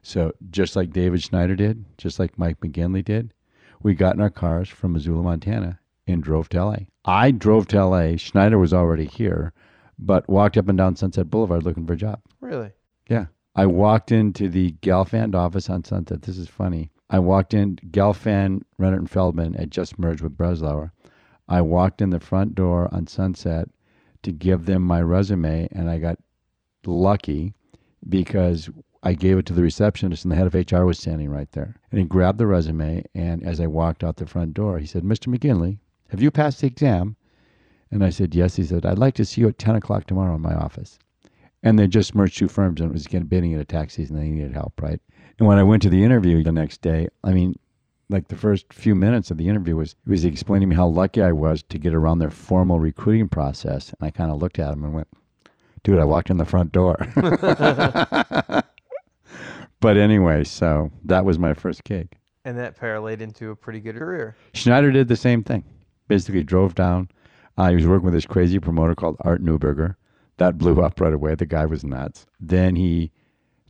So 0.00 0.32
just 0.50 0.74
like 0.74 0.90
David 0.90 1.22
Schneider 1.22 1.54
did, 1.54 1.84
just 1.98 2.18
like 2.18 2.38
Mike 2.38 2.60
McGinley 2.60 3.04
did, 3.04 3.34
we 3.82 3.92
got 3.92 4.14
in 4.14 4.22
our 4.22 4.30
cars 4.30 4.70
from 4.70 4.94
Missoula, 4.94 5.22
Montana, 5.22 5.80
and 6.06 6.22
drove 6.22 6.48
to 6.48 6.64
LA. 6.64 6.76
I 7.04 7.30
drove 7.30 7.66
to 7.68 7.84
LA. 7.84 8.16
Schneider 8.16 8.58
was 8.58 8.72
already 8.72 9.04
here, 9.04 9.52
but 9.98 10.26
walked 10.30 10.56
up 10.56 10.68
and 10.68 10.78
down 10.78 10.96
Sunset 10.96 11.28
Boulevard 11.28 11.64
looking 11.64 11.86
for 11.86 11.92
a 11.92 11.96
job. 11.96 12.20
Really? 12.40 12.70
Yeah. 13.10 13.26
I 13.58 13.66
walked 13.66 14.12
into 14.12 14.48
the 14.48 14.76
Gelfand 14.82 15.34
office 15.34 15.68
on 15.68 15.82
Sunset. 15.82 16.22
This 16.22 16.38
is 16.38 16.46
funny. 16.46 16.92
I 17.10 17.18
walked 17.18 17.54
in, 17.54 17.74
Gelfand, 17.90 18.62
Rennert 18.78 18.98
and 18.98 19.10
Feldman 19.10 19.54
had 19.54 19.72
just 19.72 19.98
merged 19.98 20.22
with 20.22 20.36
Breslauer. 20.36 20.92
I 21.48 21.62
walked 21.62 22.00
in 22.00 22.10
the 22.10 22.20
front 22.20 22.54
door 22.54 22.88
on 22.94 23.08
Sunset 23.08 23.68
to 24.22 24.30
give 24.30 24.66
them 24.66 24.82
my 24.82 25.02
resume, 25.02 25.66
and 25.72 25.90
I 25.90 25.98
got 25.98 26.20
lucky 26.86 27.52
because 28.08 28.70
I 29.02 29.14
gave 29.14 29.38
it 29.38 29.46
to 29.46 29.54
the 29.54 29.62
receptionist, 29.62 30.24
and 30.24 30.30
the 30.30 30.36
head 30.36 30.46
of 30.46 30.54
HR 30.54 30.84
was 30.84 31.00
standing 31.00 31.28
right 31.28 31.50
there. 31.50 31.74
And 31.90 31.98
he 31.98 32.06
grabbed 32.06 32.38
the 32.38 32.46
resume, 32.46 33.02
and 33.16 33.42
as 33.42 33.58
I 33.60 33.66
walked 33.66 34.04
out 34.04 34.18
the 34.18 34.26
front 34.26 34.54
door, 34.54 34.78
he 34.78 34.86
said, 34.86 35.02
Mr. 35.02 35.36
McGinley, 35.36 35.78
have 36.10 36.22
you 36.22 36.30
passed 36.30 36.60
the 36.60 36.68
exam? 36.68 37.16
And 37.90 38.04
I 38.04 38.10
said, 38.10 38.36
Yes. 38.36 38.54
He 38.54 38.62
said, 38.62 38.86
I'd 38.86 39.00
like 39.00 39.14
to 39.14 39.24
see 39.24 39.40
you 39.40 39.48
at 39.48 39.58
10 39.58 39.74
o'clock 39.74 40.06
tomorrow 40.06 40.36
in 40.36 40.42
my 40.42 40.54
office. 40.54 41.00
And 41.62 41.78
they 41.78 41.86
just 41.86 42.14
merged 42.14 42.38
two 42.38 42.48
firms, 42.48 42.80
and 42.80 42.90
it 42.90 42.92
was 42.92 43.06
getting 43.06 43.26
bidding 43.26 43.54
at 43.54 43.60
a 43.60 43.64
tax 43.64 43.94
season. 43.94 44.16
They 44.16 44.28
needed 44.28 44.52
help, 44.52 44.80
right? 44.80 45.00
And 45.38 45.48
when 45.48 45.58
I 45.58 45.62
went 45.62 45.82
to 45.82 45.90
the 45.90 46.04
interview 46.04 46.42
the 46.42 46.52
next 46.52 46.82
day, 46.82 47.08
I 47.24 47.32
mean, 47.32 47.56
like 48.08 48.28
the 48.28 48.36
first 48.36 48.72
few 48.72 48.94
minutes 48.94 49.30
of 49.30 49.36
the 49.36 49.48
interview 49.48 49.76
was 49.76 49.94
he 50.04 50.10
was 50.10 50.24
explaining 50.24 50.68
to 50.68 50.70
me 50.70 50.76
how 50.76 50.86
lucky 50.86 51.22
I 51.22 51.32
was 51.32 51.62
to 51.64 51.78
get 51.78 51.94
around 51.94 52.18
their 52.18 52.30
formal 52.30 52.80
recruiting 52.80 53.28
process. 53.28 53.92
And 53.98 54.06
I 54.06 54.10
kind 54.10 54.30
of 54.30 54.40
looked 54.40 54.58
at 54.58 54.72
him 54.72 54.84
and 54.84 54.94
went, 54.94 55.08
dude, 55.82 55.98
I 55.98 56.04
walked 56.04 56.30
in 56.30 56.38
the 56.38 56.44
front 56.44 56.72
door. 56.72 56.96
but 59.80 59.96
anyway, 59.96 60.44
so 60.44 60.90
that 61.04 61.24
was 61.24 61.38
my 61.38 61.54
first 61.54 61.84
gig. 61.84 62.16
And 62.44 62.58
that 62.58 62.78
parlayed 62.78 63.20
into 63.20 63.50
a 63.50 63.56
pretty 63.56 63.80
good 63.80 63.96
career. 63.96 64.36
Schneider 64.54 64.90
did 64.90 65.08
the 65.08 65.16
same 65.16 65.44
thing. 65.44 65.64
Basically, 66.08 66.42
drove 66.42 66.74
down. 66.74 67.10
Uh, 67.58 67.68
he 67.68 67.74
was 67.74 67.86
working 67.86 68.06
with 68.06 68.14
this 68.14 68.24
crazy 68.24 68.58
promoter 68.58 68.94
called 68.94 69.16
Art 69.20 69.44
Newberger. 69.44 69.96
That 70.38 70.58
blew 70.58 70.80
up 70.82 71.00
right 71.00 71.12
away. 71.12 71.34
The 71.34 71.46
guy 71.46 71.66
was 71.66 71.84
nuts. 71.84 72.26
Then 72.40 72.76
he 72.76 73.12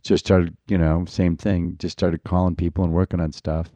just 0.03 0.25
started, 0.25 0.55
you 0.67 0.77
know, 0.77 1.05
same 1.05 1.35
thing. 1.35 1.75
Just 1.77 1.97
started 1.97 2.23
calling 2.23 2.55
people 2.55 2.83
and 2.83 2.93
working 2.93 3.19
on 3.19 3.31
stuff. 3.31 3.69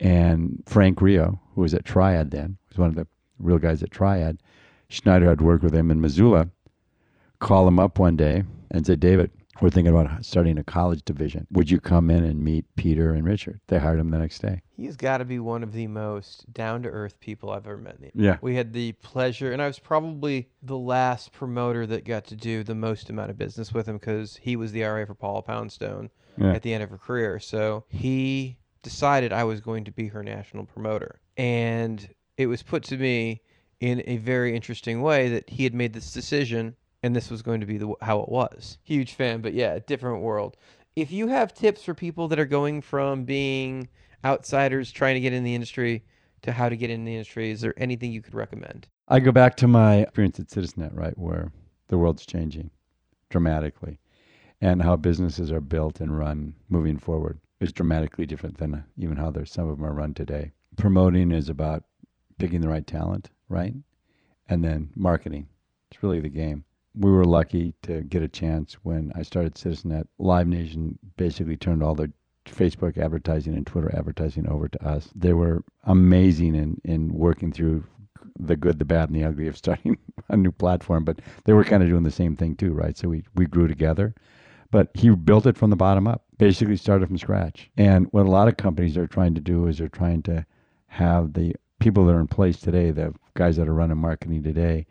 And 0.00 0.62
Frank 0.66 1.00
Rio, 1.00 1.40
who 1.54 1.62
was 1.62 1.74
at 1.74 1.84
Triad 1.84 2.30
then, 2.30 2.58
was 2.68 2.78
one 2.78 2.90
of 2.90 2.94
the 2.94 3.06
real 3.38 3.58
guys 3.58 3.82
at 3.82 3.90
Triad. 3.90 4.40
Schneider 4.88 5.28
had 5.28 5.40
worked 5.40 5.64
with 5.64 5.74
him 5.74 5.90
in 5.90 6.00
Missoula. 6.00 6.48
Call 7.40 7.66
him 7.66 7.78
up 7.78 7.98
one 7.98 8.16
day 8.16 8.44
and 8.70 8.86
said, 8.86 9.00
David, 9.00 9.30
we're 9.60 9.70
thinking 9.70 9.92
about 9.94 10.24
starting 10.24 10.58
a 10.58 10.64
college 10.64 11.02
division. 11.04 11.46
Would 11.50 11.70
you 11.70 11.80
come 11.80 12.10
in 12.10 12.24
and 12.24 12.42
meet 12.42 12.64
Peter 12.76 13.12
and 13.12 13.24
Richard? 13.24 13.60
They 13.68 13.78
hired 13.78 13.98
him 13.98 14.10
the 14.10 14.18
next 14.18 14.40
day. 14.40 14.62
He's 14.70 14.96
got 14.96 15.18
to 15.18 15.24
be 15.24 15.38
one 15.38 15.62
of 15.62 15.72
the 15.72 15.86
most 15.86 16.52
down 16.52 16.82
to 16.84 16.88
earth 16.88 17.18
people 17.20 17.50
I've 17.50 17.66
ever 17.66 17.76
met. 17.76 17.98
Yeah. 18.14 18.38
We 18.40 18.54
had 18.54 18.72
the 18.72 18.92
pleasure, 18.92 19.52
and 19.52 19.60
I 19.60 19.66
was 19.66 19.78
probably 19.78 20.48
the 20.62 20.76
last 20.78 21.32
promoter 21.32 21.86
that 21.86 22.04
got 22.04 22.24
to 22.26 22.36
do 22.36 22.62
the 22.62 22.74
most 22.74 23.10
amount 23.10 23.30
of 23.30 23.38
business 23.38 23.72
with 23.72 23.88
him 23.88 23.96
because 23.98 24.36
he 24.36 24.56
was 24.56 24.72
the 24.72 24.82
RA 24.82 25.04
for 25.04 25.14
Paula 25.14 25.42
Poundstone 25.42 26.10
Yeah. 26.36 26.52
at 26.52 26.62
the 26.62 26.72
end 26.72 26.82
of 26.82 26.90
her 26.90 26.98
career. 26.98 27.40
So 27.40 27.84
he 27.88 28.58
decided 28.82 29.32
I 29.32 29.44
was 29.44 29.60
going 29.60 29.84
to 29.84 29.90
be 29.90 30.08
her 30.08 30.22
national 30.22 30.64
promoter. 30.64 31.20
And 31.36 32.08
it 32.36 32.46
was 32.46 32.62
put 32.62 32.84
to 32.84 32.96
me 32.96 33.42
in 33.80 34.02
a 34.06 34.16
very 34.16 34.54
interesting 34.56 35.02
way 35.02 35.28
that 35.28 35.50
he 35.50 35.64
had 35.64 35.74
made 35.74 35.92
this 35.92 36.12
decision 36.12 36.74
and 37.02 37.14
this 37.14 37.30
was 37.30 37.42
going 37.42 37.60
to 37.60 37.66
be 37.66 37.78
the 37.78 37.92
how 38.00 38.20
it 38.20 38.28
was. 38.28 38.78
Huge 38.84 39.14
fan, 39.14 39.40
but 39.40 39.54
yeah, 39.54 39.78
different 39.86 40.22
world. 40.22 40.56
If 40.96 41.12
you 41.12 41.28
have 41.28 41.54
tips 41.54 41.84
for 41.84 41.94
people 41.94 42.28
that 42.28 42.38
are 42.38 42.46
going 42.46 42.82
from 42.82 43.24
being 43.24 43.88
outsiders 44.24 44.90
trying 44.90 45.14
to 45.14 45.20
get 45.20 45.32
in 45.32 45.44
the 45.44 45.54
industry 45.54 46.04
to 46.42 46.52
how 46.52 46.68
to 46.68 46.76
get 46.76 46.90
in 46.90 47.04
the 47.04 47.12
industry, 47.12 47.50
is 47.50 47.60
there 47.60 47.74
anything 47.76 48.12
you 48.12 48.22
could 48.22 48.34
recommend? 48.34 48.88
I 49.06 49.20
go 49.20 49.32
back 49.32 49.56
to 49.58 49.68
my 49.68 49.96
experience 49.96 50.40
at 50.40 50.48
CitizenNet, 50.48 50.94
right, 50.94 51.16
where 51.16 51.52
the 51.88 51.98
world's 51.98 52.26
changing 52.26 52.70
dramatically, 53.30 54.00
and 54.60 54.82
how 54.82 54.96
businesses 54.96 55.52
are 55.52 55.60
built 55.60 56.00
and 56.00 56.18
run 56.18 56.54
moving 56.68 56.98
forward 56.98 57.38
is 57.60 57.72
dramatically 57.72 58.26
different 58.26 58.58
than 58.58 58.84
even 58.96 59.16
how 59.16 59.30
there's 59.30 59.52
some 59.52 59.68
of 59.68 59.78
them 59.78 59.86
are 59.86 59.92
run 59.92 60.14
today. 60.14 60.52
Promoting 60.76 61.32
is 61.32 61.48
about 61.48 61.84
picking 62.38 62.60
the 62.60 62.68
right 62.68 62.86
talent, 62.86 63.30
right, 63.48 63.74
and 64.48 64.64
then 64.64 64.90
marketing. 64.94 65.48
It's 65.90 66.02
really 66.02 66.20
the 66.20 66.28
game. 66.28 66.64
We 66.98 67.10
were 67.12 67.24
lucky 67.24 67.74
to 67.82 68.02
get 68.02 68.22
a 68.22 68.28
chance 68.28 68.74
when 68.82 69.12
I 69.14 69.22
started 69.22 69.54
CitizenNet. 69.54 70.08
Live 70.18 70.48
Nation 70.48 70.98
basically 71.16 71.56
turned 71.56 71.82
all 71.82 71.94
their 71.94 72.10
Facebook 72.44 72.98
advertising 72.98 73.54
and 73.54 73.66
Twitter 73.66 73.94
advertising 73.94 74.48
over 74.48 74.68
to 74.68 74.84
us. 74.86 75.08
They 75.14 75.32
were 75.32 75.62
amazing 75.84 76.56
in, 76.56 76.80
in 76.84 77.12
working 77.12 77.52
through 77.52 77.84
the 78.38 78.56
good, 78.56 78.78
the 78.78 78.84
bad, 78.84 79.10
and 79.10 79.16
the 79.16 79.24
ugly 79.24 79.46
of 79.46 79.56
starting 79.56 79.96
a 80.28 80.36
new 80.36 80.50
platform. 80.50 81.04
But 81.04 81.20
they 81.44 81.52
were 81.52 81.64
kind 81.64 81.82
of 81.82 81.88
doing 81.88 82.02
the 82.02 82.10
same 82.10 82.34
thing 82.34 82.56
too, 82.56 82.72
right? 82.72 82.96
So 82.96 83.08
we, 83.08 83.22
we 83.34 83.46
grew 83.46 83.68
together. 83.68 84.14
But 84.70 84.90
he 84.94 85.08
built 85.10 85.46
it 85.46 85.56
from 85.56 85.70
the 85.70 85.76
bottom 85.76 86.06
up, 86.06 86.24
basically 86.36 86.76
started 86.76 87.06
from 87.06 87.18
scratch. 87.18 87.70
And 87.76 88.06
what 88.10 88.26
a 88.26 88.30
lot 88.30 88.48
of 88.48 88.56
companies 88.56 88.96
are 88.96 89.06
trying 89.06 89.34
to 89.34 89.40
do 89.40 89.66
is 89.66 89.78
they're 89.78 89.88
trying 89.88 90.22
to 90.24 90.44
have 90.88 91.32
the 91.32 91.54
people 91.78 92.04
that 92.06 92.14
are 92.14 92.20
in 92.20 92.26
place 92.26 92.58
today, 92.58 92.90
the 92.90 93.14
guys 93.34 93.56
that 93.56 93.68
are 93.68 93.74
running 93.74 93.98
marketing 93.98 94.42
today, 94.42 94.86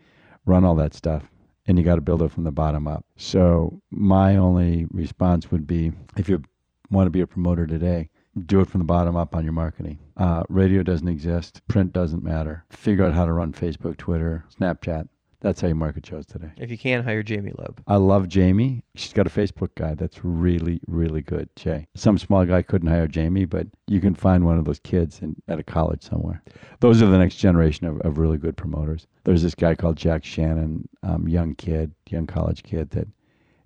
run 0.46 0.64
all 0.64 0.74
that 0.76 0.94
stuff. 0.94 1.30
And 1.68 1.78
you 1.78 1.84
got 1.84 1.96
to 1.96 2.00
build 2.00 2.22
it 2.22 2.32
from 2.32 2.44
the 2.44 2.50
bottom 2.50 2.88
up. 2.88 3.04
So 3.16 3.80
my 3.90 4.36
only 4.36 4.86
response 4.90 5.50
would 5.52 5.66
be 5.66 5.92
if 6.16 6.28
you 6.28 6.42
want 6.90 7.06
to 7.06 7.10
be 7.10 7.20
a 7.20 7.26
promoter 7.26 7.66
today, 7.66 8.08
do 8.46 8.60
it 8.60 8.68
from 8.68 8.80
the 8.80 8.84
bottom 8.84 9.16
up 9.16 9.34
on 9.36 9.44
your 9.44 9.52
marketing. 9.52 9.98
Uh, 10.16 10.42
radio 10.48 10.82
doesn't 10.82 11.08
exist. 11.08 11.60
Print 11.68 11.92
doesn't 11.92 12.24
matter. 12.24 12.64
Figure 12.70 13.04
out 13.04 13.14
how 13.14 13.26
to 13.26 13.32
run 13.32 13.52
Facebook, 13.52 13.96
Twitter, 13.96 14.44
Snapchat. 14.58 15.08
That's 15.40 15.60
how 15.60 15.68
you 15.68 15.74
market 15.76 16.04
shows 16.04 16.26
today. 16.26 16.50
If 16.56 16.70
you 16.70 16.76
can, 16.76 17.04
hire 17.04 17.22
Jamie 17.22 17.52
Loeb. 17.56 17.80
I 17.86 17.96
love 17.96 18.28
Jamie. 18.28 18.82
She's 18.96 19.12
got 19.12 19.26
a 19.26 19.30
Facebook 19.30 19.70
guy 19.76 19.94
that's 19.94 20.24
really, 20.24 20.80
really 20.88 21.22
good, 21.22 21.48
Jay. 21.54 21.86
Some 21.94 22.18
small 22.18 22.44
guy 22.44 22.62
couldn't 22.62 22.88
hire 22.88 23.06
Jamie, 23.06 23.44
but 23.44 23.68
you 23.86 24.00
can 24.00 24.14
find 24.14 24.44
one 24.44 24.58
of 24.58 24.64
those 24.64 24.80
kids 24.80 25.20
in, 25.20 25.36
at 25.46 25.60
a 25.60 25.62
college 25.62 26.02
somewhere. 26.02 26.42
Those 26.80 27.00
are 27.02 27.06
the 27.06 27.18
next 27.18 27.36
generation 27.36 27.86
of, 27.86 28.00
of 28.00 28.18
really 28.18 28.38
good 28.38 28.56
promoters. 28.56 29.06
There's 29.24 29.42
this 29.42 29.54
guy 29.54 29.76
called 29.76 29.96
Jack 29.96 30.24
Shannon, 30.24 30.88
um, 31.04 31.28
young 31.28 31.54
kid, 31.54 31.92
young 32.08 32.26
college 32.26 32.64
kid 32.64 32.90
that 32.90 33.06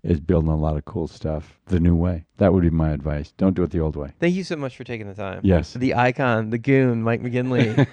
is 0.03 0.21
building 0.21 0.51
a 0.51 0.57
lot 0.57 0.77
of 0.77 0.85
cool 0.85 1.07
stuff 1.07 1.59
the 1.67 1.81
new 1.81 1.95
way. 1.95 2.25
That 2.37 2.53
would 2.53 2.63
be 2.63 2.71
my 2.71 2.91
advice. 2.91 3.33
Don't 3.39 3.55
do 3.55 3.63
it 3.63 3.71
the 3.71 3.81
old 3.81 3.97
way. 3.97 4.13
Thank 4.19 4.35
you 4.35 4.45
so 4.45 4.57
much 4.57 4.77
for 4.77 4.85
taking 4.85 5.07
the 5.07 5.15
time. 5.15 5.41
Yes. 5.43 5.73
The 5.75 5.95
icon, 5.95 6.51
the 6.51 6.59
goon, 6.59 7.03
Mike 7.03 7.23
McGinley, 7.23 7.87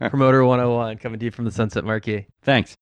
Promoter 0.10 0.44
101, 0.44 0.98
coming 0.98 1.18
to 1.18 1.24
you 1.24 1.30
from 1.30 1.44
the 1.44 1.50
Sunset 1.50 1.84
Marquis. 1.84 2.26
Thanks. 2.42 2.76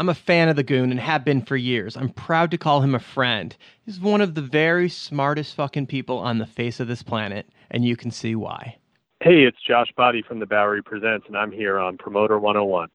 I'm 0.00 0.08
a 0.08 0.14
fan 0.14 0.48
of 0.48 0.56
the 0.56 0.62
Goon 0.62 0.90
and 0.90 0.98
have 0.98 1.26
been 1.26 1.42
for 1.42 1.58
years. 1.58 1.94
I'm 1.94 2.08
proud 2.08 2.50
to 2.52 2.56
call 2.56 2.80
him 2.80 2.94
a 2.94 2.98
friend. 2.98 3.54
He's 3.84 4.00
one 4.00 4.22
of 4.22 4.34
the 4.34 4.40
very 4.40 4.88
smartest 4.88 5.54
fucking 5.54 5.88
people 5.88 6.16
on 6.16 6.38
the 6.38 6.46
face 6.46 6.80
of 6.80 6.88
this 6.88 7.02
planet, 7.02 7.50
and 7.70 7.84
you 7.84 7.96
can 7.96 8.10
see 8.10 8.34
why. 8.34 8.78
Hey, 9.22 9.42
it's 9.42 9.58
Josh 9.60 9.88
Bhatti 9.98 10.24
from 10.24 10.38
the 10.38 10.46
Bowery 10.46 10.82
Presents, 10.82 11.26
and 11.26 11.36
I'm 11.36 11.52
here 11.52 11.78
on 11.78 11.98
Promoter 11.98 12.38
101. 12.38 12.88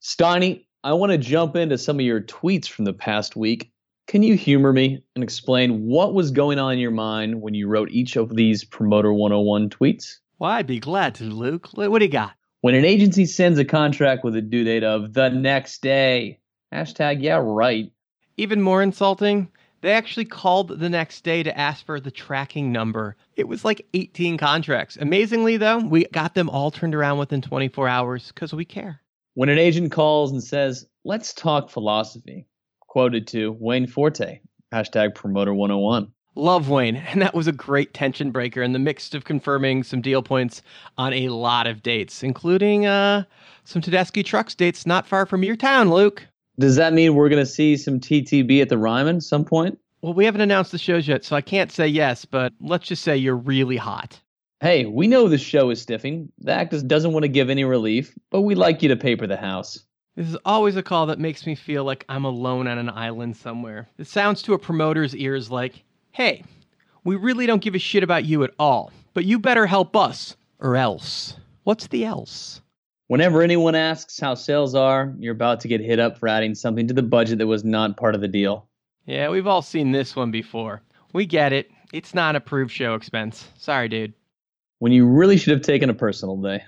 Steiny, 0.00 0.64
I 0.84 0.92
want 0.92 1.10
to 1.10 1.18
jump 1.18 1.56
into 1.56 1.76
some 1.76 1.96
of 1.96 2.06
your 2.06 2.20
tweets 2.20 2.68
from 2.68 2.84
the 2.84 2.92
past 2.92 3.34
week. 3.34 3.72
Can 4.06 4.22
you 4.22 4.36
humor 4.36 4.72
me 4.72 5.02
and 5.16 5.24
explain 5.24 5.88
what 5.88 6.14
was 6.14 6.30
going 6.30 6.60
on 6.60 6.74
in 6.74 6.78
your 6.78 6.92
mind 6.92 7.42
when 7.42 7.54
you 7.54 7.66
wrote 7.66 7.90
each 7.90 8.14
of 8.14 8.36
these 8.36 8.64
Promoter 8.64 9.12
101 9.12 9.70
tweets? 9.70 10.18
Well, 10.38 10.52
I'd 10.52 10.68
be 10.68 10.78
glad 10.78 11.16
to, 11.16 11.24
Luke. 11.24 11.66
What 11.74 11.98
do 11.98 12.04
you 12.04 12.12
got? 12.12 12.37
When 12.60 12.74
an 12.74 12.84
agency 12.84 13.24
sends 13.24 13.58
a 13.60 13.64
contract 13.64 14.24
with 14.24 14.34
a 14.34 14.42
due 14.42 14.64
date 14.64 14.82
of 14.82 15.12
the 15.12 15.28
next 15.28 15.80
day, 15.80 16.40
hashtag 16.74 17.22
yeah, 17.22 17.40
right. 17.40 17.92
Even 18.36 18.60
more 18.60 18.82
insulting, 18.82 19.48
they 19.80 19.92
actually 19.92 20.24
called 20.24 20.80
the 20.80 20.88
next 20.88 21.22
day 21.22 21.44
to 21.44 21.56
ask 21.56 21.86
for 21.86 22.00
the 22.00 22.10
tracking 22.10 22.72
number. 22.72 23.14
It 23.36 23.46
was 23.46 23.64
like 23.64 23.86
18 23.94 24.38
contracts. 24.38 24.96
Amazingly, 24.96 25.56
though, 25.56 25.78
we 25.78 26.06
got 26.06 26.34
them 26.34 26.50
all 26.50 26.72
turned 26.72 26.96
around 26.96 27.18
within 27.18 27.42
24 27.42 27.86
hours 27.86 28.32
because 28.34 28.52
we 28.52 28.64
care. 28.64 29.02
When 29.34 29.50
an 29.50 29.58
agent 29.58 29.92
calls 29.92 30.32
and 30.32 30.42
says, 30.42 30.84
let's 31.04 31.32
talk 31.32 31.70
philosophy, 31.70 32.48
quoted 32.80 33.28
to 33.28 33.52
Wayne 33.52 33.86
Forte, 33.86 34.40
hashtag 34.74 35.14
promoter 35.14 35.54
101. 35.54 36.12
Love 36.38 36.68
Wayne, 36.68 36.96
and 37.10 37.20
that 37.20 37.34
was 37.34 37.46
a 37.46 37.52
great 37.52 37.92
tension 37.92 38.30
breaker 38.30 38.62
in 38.62 38.72
the 38.72 38.78
mix 38.78 39.12
of 39.12 39.24
confirming 39.24 39.82
some 39.82 40.00
deal 40.00 40.22
points 40.22 40.62
on 40.96 41.12
a 41.12 41.28
lot 41.28 41.66
of 41.66 41.82
dates, 41.82 42.22
including 42.22 42.86
uh, 42.86 43.24
some 43.64 43.82
Tedeschi 43.82 44.24
Trucks 44.24 44.54
dates 44.54 44.86
not 44.86 45.06
far 45.06 45.26
from 45.26 45.42
your 45.42 45.56
town, 45.56 45.90
Luke. 45.90 46.26
Does 46.58 46.76
that 46.76 46.92
mean 46.92 47.14
we're 47.14 47.28
going 47.28 47.44
to 47.44 47.50
see 47.50 47.76
some 47.76 48.00
TTB 48.00 48.62
at 48.62 48.68
the 48.68 48.78
Ryman 48.78 49.20
some 49.20 49.44
point? 49.44 49.78
Well, 50.00 50.14
we 50.14 50.24
haven't 50.24 50.40
announced 50.40 50.72
the 50.72 50.78
shows 50.78 51.08
yet, 51.08 51.24
so 51.24 51.34
I 51.34 51.40
can't 51.40 51.72
say 51.72 51.88
yes, 51.88 52.24
but 52.24 52.52
let's 52.60 52.86
just 52.86 53.02
say 53.02 53.16
you're 53.16 53.36
really 53.36 53.76
hot. 53.76 54.20
Hey, 54.60 54.86
we 54.86 55.06
know 55.06 55.28
the 55.28 55.38
show 55.38 55.70
is 55.70 55.80
stiffing. 55.80 56.30
The 56.38 56.52
actress 56.52 56.82
doesn't 56.82 57.12
want 57.12 57.24
to 57.24 57.28
give 57.28 57.50
any 57.50 57.64
relief, 57.64 58.16
but 58.30 58.42
we'd 58.42 58.58
like 58.58 58.82
you 58.82 58.88
to 58.88 58.96
paper 58.96 59.26
the 59.26 59.36
house. 59.36 59.84
This 60.16 60.28
is 60.28 60.36
always 60.44 60.74
a 60.74 60.82
call 60.82 61.06
that 61.06 61.20
makes 61.20 61.46
me 61.46 61.54
feel 61.54 61.84
like 61.84 62.04
I'm 62.08 62.24
alone 62.24 62.66
on 62.66 62.76
an 62.76 62.90
island 62.90 63.36
somewhere. 63.36 63.88
It 63.98 64.08
sounds 64.08 64.42
to 64.42 64.54
a 64.54 64.58
promoter's 64.58 65.14
ears 65.14 65.48
like, 65.48 65.84
hey, 66.18 66.42
we 67.04 67.14
really 67.14 67.46
don't 67.46 67.62
give 67.62 67.76
a 67.76 67.78
shit 67.78 68.02
about 68.02 68.24
you 68.24 68.42
at 68.42 68.50
all, 68.58 68.90
but 69.14 69.24
you 69.24 69.38
better 69.38 69.66
help 69.66 69.94
us, 69.94 70.36
or 70.58 70.74
else. 70.74 71.36
What's 71.62 71.86
the 71.86 72.04
else? 72.04 72.60
Whenever 73.06 73.40
anyone 73.40 73.76
asks 73.76 74.18
how 74.18 74.34
sales 74.34 74.74
are, 74.74 75.14
you're 75.20 75.32
about 75.32 75.60
to 75.60 75.68
get 75.68 75.80
hit 75.80 76.00
up 76.00 76.18
for 76.18 76.28
adding 76.28 76.56
something 76.56 76.88
to 76.88 76.92
the 76.92 77.04
budget 77.04 77.38
that 77.38 77.46
was 77.46 77.62
not 77.62 77.96
part 77.96 78.16
of 78.16 78.20
the 78.20 78.26
deal. 78.26 78.66
Yeah, 79.06 79.28
we've 79.28 79.46
all 79.46 79.62
seen 79.62 79.92
this 79.92 80.16
one 80.16 80.32
before. 80.32 80.82
We 81.12 81.24
get 81.24 81.52
it. 81.52 81.70
It's 81.92 82.14
not 82.14 82.34
approved 82.34 82.72
show 82.72 82.96
expense. 82.96 83.46
Sorry, 83.56 83.88
dude. 83.88 84.12
When 84.80 84.90
you 84.90 85.06
really 85.06 85.36
should 85.36 85.52
have 85.52 85.62
taken 85.62 85.88
a 85.88 85.94
personal 85.94 86.36
day. 86.36 86.64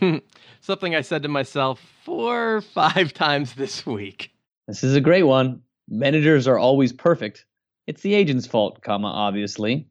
Something 0.62 0.94
I 0.94 1.02
said 1.02 1.22
to 1.24 1.28
myself 1.28 1.78
four 2.04 2.56
or 2.56 2.60
five 2.62 3.12
times 3.12 3.52
this 3.52 3.84
week. 3.84 4.30
This 4.66 4.82
is 4.82 4.96
a 4.96 5.00
great 5.02 5.24
one. 5.24 5.60
Managers 5.90 6.48
are 6.48 6.58
always 6.58 6.90
perfect. 6.90 7.44
It's 7.86 8.02
the 8.02 8.14
agent's 8.14 8.46
fault, 8.46 8.82
comma, 8.82 9.08
obviously. 9.08 9.88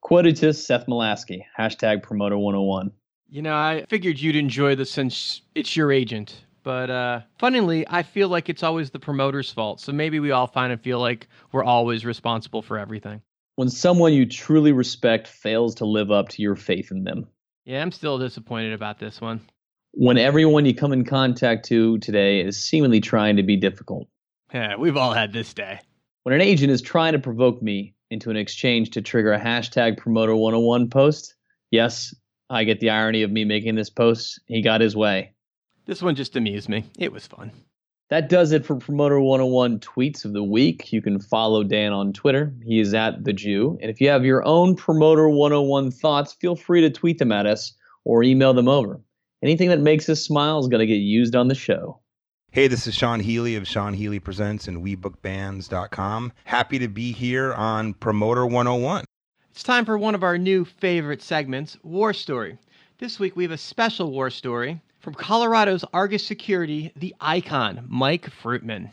Quoted 0.00 0.36
to 0.36 0.52
Seth 0.52 0.86
Malasky, 0.86 1.42
hashtag 1.56 2.02
promoter 2.02 2.36
101. 2.36 2.90
You 3.28 3.42
know, 3.42 3.54
I 3.54 3.84
figured 3.88 4.18
you'd 4.18 4.34
enjoy 4.34 4.74
this 4.74 4.90
since 4.90 5.42
it's 5.54 5.76
your 5.76 5.92
agent. 5.92 6.44
But 6.62 6.90
uh, 6.90 7.20
funnily, 7.38 7.86
I 7.88 8.02
feel 8.02 8.28
like 8.28 8.48
it's 8.48 8.62
always 8.62 8.90
the 8.90 8.98
promoter's 8.98 9.52
fault. 9.52 9.80
So 9.80 9.92
maybe 9.92 10.20
we 10.20 10.32
all 10.32 10.46
find 10.46 10.72
and 10.72 10.82
feel 10.82 10.98
like 10.98 11.28
we're 11.52 11.64
always 11.64 12.04
responsible 12.04 12.62
for 12.62 12.78
everything. 12.78 13.22
When 13.56 13.68
someone 13.68 14.12
you 14.12 14.26
truly 14.26 14.72
respect 14.72 15.28
fails 15.28 15.74
to 15.76 15.84
live 15.84 16.10
up 16.10 16.28
to 16.30 16.42
your 16.42 16.56
faith 16.56 16.90
in 16.90 17.04
them. 17.04 17.28
Yeah, 17.64 17.82
I'm 17.82 17.92
still 17.92 18.18
disappointed 18.18 18.72
about 18.72 18.98
this 18.98 19.20
one. 19.20 19.40
When 19.92 20.18
everyone 20.18 20.66
you 20.66 20.74
come 20.74 20.92
in 20.92 21.04
contact 21.04 21.66
to 21.66 21.98
today 21.98 22.40
is 22.40 22.62
seemingly 22.62 23.00
trying 23.00 23.36
to 23.36 23.42
be 23.42 23.56
difficult. 23.56 24.08
Yeah, 24.52 24.76
we've 24.76 24.96
all 24.96 25.12
had 25.12 25.32
this 25.32 25.54
day. 25.54 25.80
When 26.22 26.34
an 26.34 26.42
agent 26.42 26.70
is 26.70 26.82
trying 26.82 27.14
to 27.14 27.18
provoke 27.18 27.62
me 27.62 27.94
into 28.10 28.28
an 28.28 28.36
exchange 28.36 28.90
to 28.90 29.00
trigger 29.00 29.32
a 29.32 29.40
hashtag 29.40 29.96
promoter 29.96 30.36
101 30.36 30.90
post, 30.90 31.34
yes, 31.70 32.14
I 32.50 32.64
get 32.64 32.80
the 32.80 32.90
irony 32.90 33.22
of 33.22 33.30
me 33.30 33.46
making 33.46 33.76
this 33.76 33.88
post. 33.88 34.38
He 34.46 34.60
got 34.60 34.82
his 34.82 34.94
way. 34.94 35.32
This 35.86 36.02
one 36.02 36.14
just 36.14 36.36
amused 36.36 36.68
me. 36.68 36.84
It 36.98 37.10
was 37.10 37.26
fun. 37.26 37.52
That 38.10 38.28
does 38.28 38.52
it 38.52 38.66
for 38.66 38.76
Promoter 38.76 39.20
101 39.20 39.78
tweets 39.78 40.24
of 40.24 40.32
the 40.34 40.42
week. 40.42 40.92
You 40.92 41.00
can 41.00 41.20
follow 41.20 41.62
Dan 41.62 41.92
on 41.92 42.12
Twitter. 42.12 42.52
He 42.64 42.80
is 42.80 42.92
at 42.92 43.24
the 43.24 43.32
Jew. 43.32 43.78
And 43.80 43.90
if 43.90 44.00
you 44.00 44.08
have 44.08 44.24
your 44.24 44.44
own 44.44 44.74
Promoter 44.76 45.28
101 45.28 45.92
thoughts, 45.92 46.32
feel 46.34 46.56
free 46.56 46.80
to 46.80 46.90
tweet 46.90 47.18
them 47.18 47.32
at 47.32 47.46
us 47.46 47.72
or 48.04 48.24
email 48.24 48.52
them 48.52 48.68
over. 48.68 49.00
Anything 49.42 49.68
that 49.68 49.80
makes 49.80 50.08
us 50.08 50.22
smile 50.22 50.58
is 50.58 50.68
going 50.68 50.80
to 50.80 50.86
get 50.86 50.94
used 50.94 51.36
on 51.36 51.48
the 51.48 51.54
show. 51.54 51.99
Hey, 52.52 52.66
this 52.66 52.88
is 52.88 52.96
Sean 52.96 53.20
Healy 53.20 53.54
of 53.54 53.68
Sean 53.68 53.94
Healy 53.94 54.18
Presents 54.18 54.66
and 54.66 54.82
WeBookBands.com. 54.84 56.32
Happy 56.42 56.80
to 56.80 56.88
be 56.88 57.12
here 57.12 57.54
on 57.54 57.94
Promoter 57.94 58.44
101. 58.44 59.04
It's 59.52 59.62
time 59.62 59.84
for 59.84 59.96
one 59.96 60.16
of 60.16 60.24
our 60.24 60.36
new 60.36 60.64
favorite 60.64 61.22
segments, 61.22 61.76
War 61.84 62.12
Story. 62.12 62.58
This 62.98 63.20
week 63.20 63.36
we 63.36 63.44
have 63.44 63.52
a 63.52 63.56
special 63.56 64.10
war 64.10 64.30
story 64.30 64.80
from 64.98 65.14
Colorado's 65.14 65.84
Argus 65.92 66.26
Security, 66.26 66.90
the 66.96 67.14
icon, 67.20 67.86
Mike 67.88 68.28
Fruitman. 68.42 68.90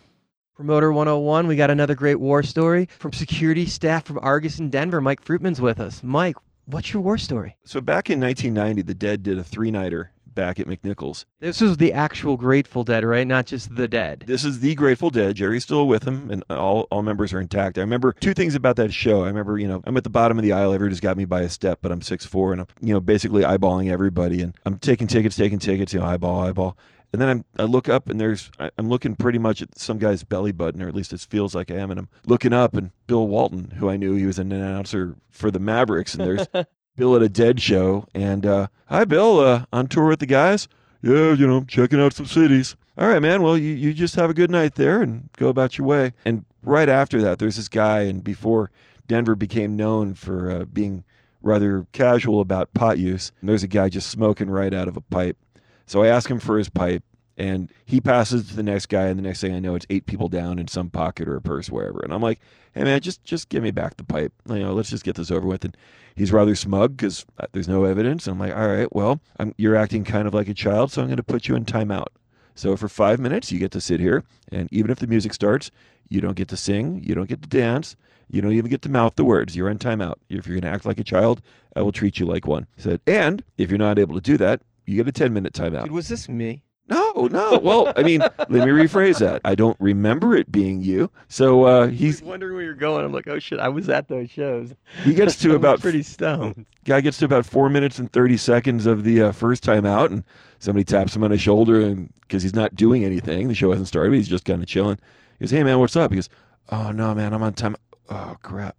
Promoter 0.56 0.94
101, 0.94 1.48
we 1.48 1.56
got 1.56 1.72
another 1.72 1.96
great 1.96 2.20
war 2.20 2.44
story 2.44 2.88
from 3.00 3.12
security 3.12 3.66
staff 3.66 4.06
from 4.06 4.20
Argus 4.22 4.60
in 4.60 4.70
Denver. 4.70 5.02
Mike 5.02 5.26
Fruitman's 5.26 5.60
with 5.60 5.80
us. 5.80 6.04
Mike, 6.04 6.36
what's 6.66 6.94
your 6.94 7.02
war 7.02 7.18
story? 7.18 7.58
So 7.66 7.82
back 7.82 8.12
in 8.12 8.22
1990, 8.22 8.84
the 8.84 8.94
Dead 8.94 9.24
did 9.24 9.40
a 9.40 9.44
three-nighter 9.44 10.12
back 10.38 10.60
at 10.60 10.68
McNichols. 10.68 11.26
This 11.40 11.62
is 11.62 11.78
the 11.78 11.92
actual 11.92 12.38
Grateful 12.38 12.84
Dead, 12.84 13.04
right? 13.04 13.26
Not 13.28 13.48
just 13.48 13.76
the 13.76 13.88
Dead. 13.88 14.24
This 14.28 14.46
is 14.46 14.60
the 14.60 14.76
Grateful 14.76 15.10
Dead. 15.10 15.36
Jerry's 15.36 15.64
still 15.64 15.88
with 15.88 16.04
them, 16.04 16.30
and 16.32 16.44
all, 16.50 16.88
all 16.92 17.02
members 17.02 17.34
are 17.34 17.40
intact. 17.42 17.78
I 17.78 17.82
remember 17.82 18.14
two 18.14 18.34
things 18.36 18.54
about 18.56 18.76
that 18.78 18.94
show. 18.94 19.24
I 19.24 19.28
remember, 19.28 19.58
you 19.58 19.68
know, 19.68 19.82
I'm 19.86 19.98
at 19.98 20.04
the 20.04 20.10
bottom 20.12 20.38
of 20.38 20.44
the 20.44 20.54
aisle. 20.54 20.72
Everybody's 20.74 21.00
got 21.00 21.18
me 21.18 21.26
by 21.26 21.42
a 21.42 21.50
step, 21.50 21.80
but 21.82 21.92
I'm 21.92 22.02
6'4", 22.02 22.52
and 22.54 22.62
I'm, 22.62 22.68
you 22.80 22.94
know, 22.94 23.00
basically 23.00 23.42
eyeballing 23.42 23.92
everybody, 23.92 24.42
and 24.44 24.56
I'm 24.66 24.78
taking 24.78 25.08
tickets, 25.08 25.36
taking 25.36 25.60
tickets, 25.60 25.92
you 25.94 26.00
know, 26.00 26.06
eyeball, 26.06 26.40
eyeball. 26.42 26.78
And 27.14 27.22
then 27.22 27.30
I'm, 27.30 27.46
I 27.58 27.64
look 27.64 27.88
up 27.88 28.10
and 28.10 28.20
there's, 28.20 28.52
I- 28.60 28.70
I'm 28.78 28.90
looking 28.90 29.16
pretty 29.16 29.40
much 29.40 29.62
at 29.62 29.80
some 29.80 29.98
guy's 29.98 30.26
belly 30.26 30.52
button, 30.52 30.82
or 30.84 30.90
at 30.90 30.94
least 30.94 31.14
it 31.14 31.22
feels 31.22 31.56
like 31.56 31.72
I 31.72 31.76
am. 31.76 31.90
And 31.90 31.98
I'm 32.02 32.10
looking 32.26 32.52
up 32.52 32.76
and 32.76 32.92
Bill 33.08 33.26
Walton, 33.30 33.72
who 33.78 33.90
I 33.90 33.96
knew 33.96 34.14
he 34.16 34.26
was 34.26 34.38
an 34.40 34.52
announcer 34.52 35.16
for 35.30 35.50
the 35.50 35.58
Mavericks. 35.58 36.16
And 36.16 36.26
there's 36.28 36.48
Bill 36.98 37.16
at 37.16 37.22
a 37.22 37.30
Dead 37.30 37.62
show. 37.62 38.06
And, 38.14 38.46
uh, 38.46 38.68
hi, 38.88 39.06
Bill, 39.06 39.40
uh, 39.40 39.66
on 39.72 39.88
tour 39.88 40.08
with 40.08 40.20
the 40.20 40.26
guys? 40.26 40.68
Yeah, 41.02 41.34
you 41.34 41.48
know, 41.48 41.64
checking 41.64 42.02
out 42.02 42.14
some 42.14 42.26
cities. 42.26 42.76
All 42.98 43.08
right, 43.08 43.22
man. 43.22 43.44
Well, 43.44 43.56
you, 43.56 43.74
you 43.74 43.94
just 43.94 44.16
have 44.16 44.32
a 44.32 44.34
good 44.34 44.50
night 44.50 44.76
there 44.76 45.04
and 45.04 45.30
go 45.38 45.48
about 45.48 45.78
your 45.78 45.86
way. 45.86 46.14
And 46.26 46.44
right 46.64 46.90
after 46.90 47.22
that, 47.22 47.38
there's 47.38 47.56
this 47.56 47.70
guy, 47.70 48.02
and 48.02 48.24
before 48.24 48.72
Denver 49.08 49.36
became 49.36 49.76
known 49.78 50.16
for 50.16 50.50
uh, 50.50 50.66
being 50.66 51.04
rather 51.44 51.86
casual 51.92 52.42
about 52.42 52.74
pot 52.74 52.98
use, 52.98 53.32
there's 53.44 53.64
a 53.64 53.68
guy 53.68 53.90
just 53.90 54.10
smoking 54.10 54.50
right 54.50 54.74
out 54.74 54.88
of 54.88 54.98
a 54.98 55.02
pipe. 55.02 55.38
So 55.86 56.02
I 56.02 56.08
ask 56.08 56.30
him 56.30 56.40
for 56.40 56.58
his 56.58 56.68
pipe, 56.68 57.04
and 57.38 57.72
he 57.86 58.02
passes 58.02 58.50
to 58.50 58.56
the 58.56 58.64
next 58.64 58.88
guy, 58.88 59.06
and 59.06 59.18
the 59.18 59.24
next 59.24 59.42
thing 59.42 59.54
I 59.54 59.60
know, 59.60 59.76
it's 59.76 59.86
eight 59.90 60.08
people 60.08 60.28
down 60.28 60.60
in 60.60 60.68
some 60.68 60.90
pocket 60.90 61.28
or 61.28 61.36
a 61.36 61.42
purse, 61.42 61.70
wherever. 61.70 62.00
And 62.00 62.14
I'm 62.14 62.22
like, 62.22 62.40
"Hey, 62.74 62.84
man, 62.84 63.00
just 63.00 63.24
just 63.24 63.50
give 63.50 63.64
me 63.64 63.72
back 63.72 63.98
the 63.98 64.04
pipe. 64.04 64.34
You 64.50 64.60
know, 64.60 64.74
let's 64.74 64.90
just 64.90 65.04
get 65.04 65.16
this 65.16 65.32
over 65.32 65.48
with." 65.48 65.64
And 65.64 65.78
he's 66.16 66.32
rather 66.32 66.56
smug 66.56 66.98
because 66.98 67.26
uh, 67.40 67.46
there's 67.52 67.68
no 67.68 67.84
evidence. 67.86 68.28
And 68.28 68.34
I'm 68.34 68.40
like, 68.40 68.58
"All 68.58 68.68
right, 68.68 68.94
well, 68.94 69.22
I'm, 69.40 69.54
you're 69.58 69.76
acting 69.76 70.04
kind 70.04 70.28
of 70.28 70.34
like 70.34 70.50
a 70.50 70.54
child, 70.54 70.92
so 70.92 71.02
I'm 71.02 71.08
going 71.08 71.18
to 71.18 71.24
put 71.24 71.48
you 71.48 71.56
in 71.56 71.66
timeout." 71.66 72.08
So 72.56 72.76
for 72.76 72.90
five 72.90 73.20
minutes, 73.20 73.52
you 73.52 73.60
get 73.60 73.72
to 73.72 73.82
sit 73.82 74.00
here, 74.00 74.24
and 74.52 74.68
even 74.72 74.90
if 74.90 74.98
the 74.98 75.08
music 75.08 75.34
starts, 75.34 75.70
you 76.10 76.22
don't 76.22 76.36
get 76.36 76.48
to 76.48 76.58
sing, 76.58 77.04
you 77.06 77.14
don't 77.14 77.30
get 77.30 77.44
to 77.44 77.48
dance, 77.48 77.96
you 78.30 78.42
don't 78.42 78.54
even 78.54 78.70
get 78.70 78.82
to 78.82 78.90
mouth 78.90 79.16
the 79.16 79.24
words. 79.24 79.56
You're 79.56 79.70
in 79.70 79.78
timeout. 79.78 80.16
If 80.30 80.48
you're 80.48 80.56
going 80.60 80.62
to 80.62 80.76
act 80.76 80.86
like 80.86 81.00
a 81.00 81.04
child, 81.04 81.42
I 81.76 81.82
will 81.82 81.92
treat 81.92 82.20
you 82.20 82.26
like 82.26 82.48
one. 82.48 82.66
He 82.76 82.82
said, 82.82 83.02
and 83.06 83.44
if 83.58 83.70
you're 83.70 83.78
not 83.78 84.00
able 84.00 84.16
to 84.16 84.22
do 84.22 84.38
that, 84.38 84.62
you 84.86 84.96
get 84.96 85.08
a 85.08 85.12
10 85.12 85.34
minute 85.34 85.54
timeout. 85.54 85.84
Dude, 85.84 85.92
was 85.92 86.08
this 86.08 86.28
me? 86.28 86.64
No, 86.90 87.28
no. 87.30 87.60
Well, 87.60 87.92
I 87.98 88.04
mean, 88.04 88.22
let 88.22 88.50
me 88.50 88.60
rephrase 88.60 89.20
that. 89.20 89.42
I 89.44 89.56
don't 89.56 89.76
remember 89.80 90.36
it 90.36 90.52
being 90.52 90.82
you. 90.82 91.12
So 91.28 91.64
uh, 91.66 91.88
he's 91.88 92.22
wondering 92.22 92.54
where 92.56 92.64
you're 92.64 92.74
going. 92.76 93.04
I'm 93.04 93.12
like, 93.12 93.28
oh 93.28 93.40
shit, 93.40 93.60
I 93.60 93.68
was 93.68 93.90
at 93.90 94.08
those 94.08 94.30
shows. 94.32 94.74
he 95.04 95.14
gets 95.14 95.36
to 95.38 95.56
about 95.58 95.82
pretty 95.82 96.02
stoned. 96.04 96.66
guy 96.86 97.02
gets 97.02 97.18
to 97.18 97.26
about 97.26 97.46
four 97.46 97.70
minutes 97.70 98.00
and 98.00 98.12
30 98.14 98.38
seconds 98.38 98.86
of 98.86 99.04
the 99.04 99.22
uh, 99.24 99.32
first 99.34 99.64
time 99.64 99.86
out 99.86 100.12
and 100.12 100.24
somebody 100.60 100.86
taps 100.86 101.14
him 101.16 101.24
on 101.24 101.32
his 101.32 101.42
shoulder 101.42 101.82
and 101.82 102.12
because 102.22 102.42
he's 102.42 102.56
not 102.56 102.74
doing 102.76 103.04
anything 103.04 103.48
the 103.48 103.54
show 103.54 103.70
hasn't 103.70 103.88
started 103.88 104.10
but 104.10 104.16
he's 104.16 104.28
just 104.28 104.46
kind 104.46 104.62
of 104.64 104.68
chilling 104.68 104.98
he 105.38 105.44
goes 105.44 105.52
hey 105.52 105.64
man 105.64 105.78
what's 105.80 105.96
up 105.96 106.10
he 106.12 106.16
goes 106.16 106.30
oh 106.70 106.92
no 106.92 107.14
man 107.14 107.32
i'm 107.34 107.44
on 107.44 107.54
time 107.54 107.76
oh 108.10 108.36
crap 108.42 108.76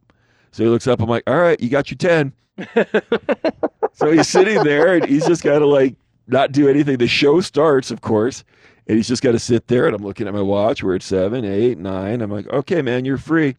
so 0.51 0.65
he 0.65 0.69
looks 0.69 0.87
up 0.89 1.01
i'm 1.01 1.09
like 1.09 1.23
all 1.29 1.37
right 1.39 1.61
you 1.61 1.69
got 1.69 1.89
your 1.91 1.97
10 1.99 2.33
so 3.93 4.11
he's 4.11 4.29
sitting 4.29 4.63
there 4.65 4.95
and 4.95 5.05
he's 5.07 5.27
just 5.27 5.43
kind 5.43 5.63
of 5.63 5.69
like 5.69 5.95
not 6.29 6.53
do 6.53 6.68
anything 6.68 6.99
the 6.99 7.09
show 7.09 7.41
starts 7.41 7.91
of 7.91 8.01
course 8.01 8.45
and 8.87 8.97
he's 8.97 9.09
just 9.09 9.22
got 9.22 9.33
to 9.33 9.39
sit 9.39 9.66
there 9.68 9.87
and 9.87 9.95
i'm 9.95 10.05
looking 10.05 10.29
at 10.29 10.35
my 10.35 10.43
watch 10.43 10.83
We're 10.83 10.95
at 10.95 11.03
seven 11.03 11.45
eight 11.45 11.79
nine 11.79 12.20
i'm 12.20 12.31
like 12.31 12.49
okay 12.49 12.83
man 12.83 13.05
you're 13.05 13.18
free 13.18 13.57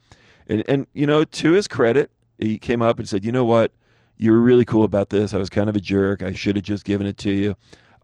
and 0.47 0.63
and 0.67 0.87
you 0.93 1.05
know 1.07 1.23
to 1.23 1.51
his 1.51 1.67
credit 1.67 2.11
he 2.37 2.57
came 2.57 2.81
up 2.81 2.99
and 2.99 3.09
said 3.09 3.25
you 3.25 3.31
know 3.31 3.45
what 3.45 3.71
you 4.19 4.33
were 4.33 4.39
really 4.39 4.65
cool 4.65 4.83
about 4.83 5.09
this. 5.09 5.33
I 5.33 5.37
was 5.37 5.49
kind 5.49 5.69
of 5.69 5.75
a 5.75 5.79
jerk. 5.79 6.21
I 6.21 6.33
should 6.33 6.57
have 6.57 6.65
just 6.65 6.85
given 6.85 7.07
it 7.07 7.17
to 7.19 7.31
you. 7.31 7.55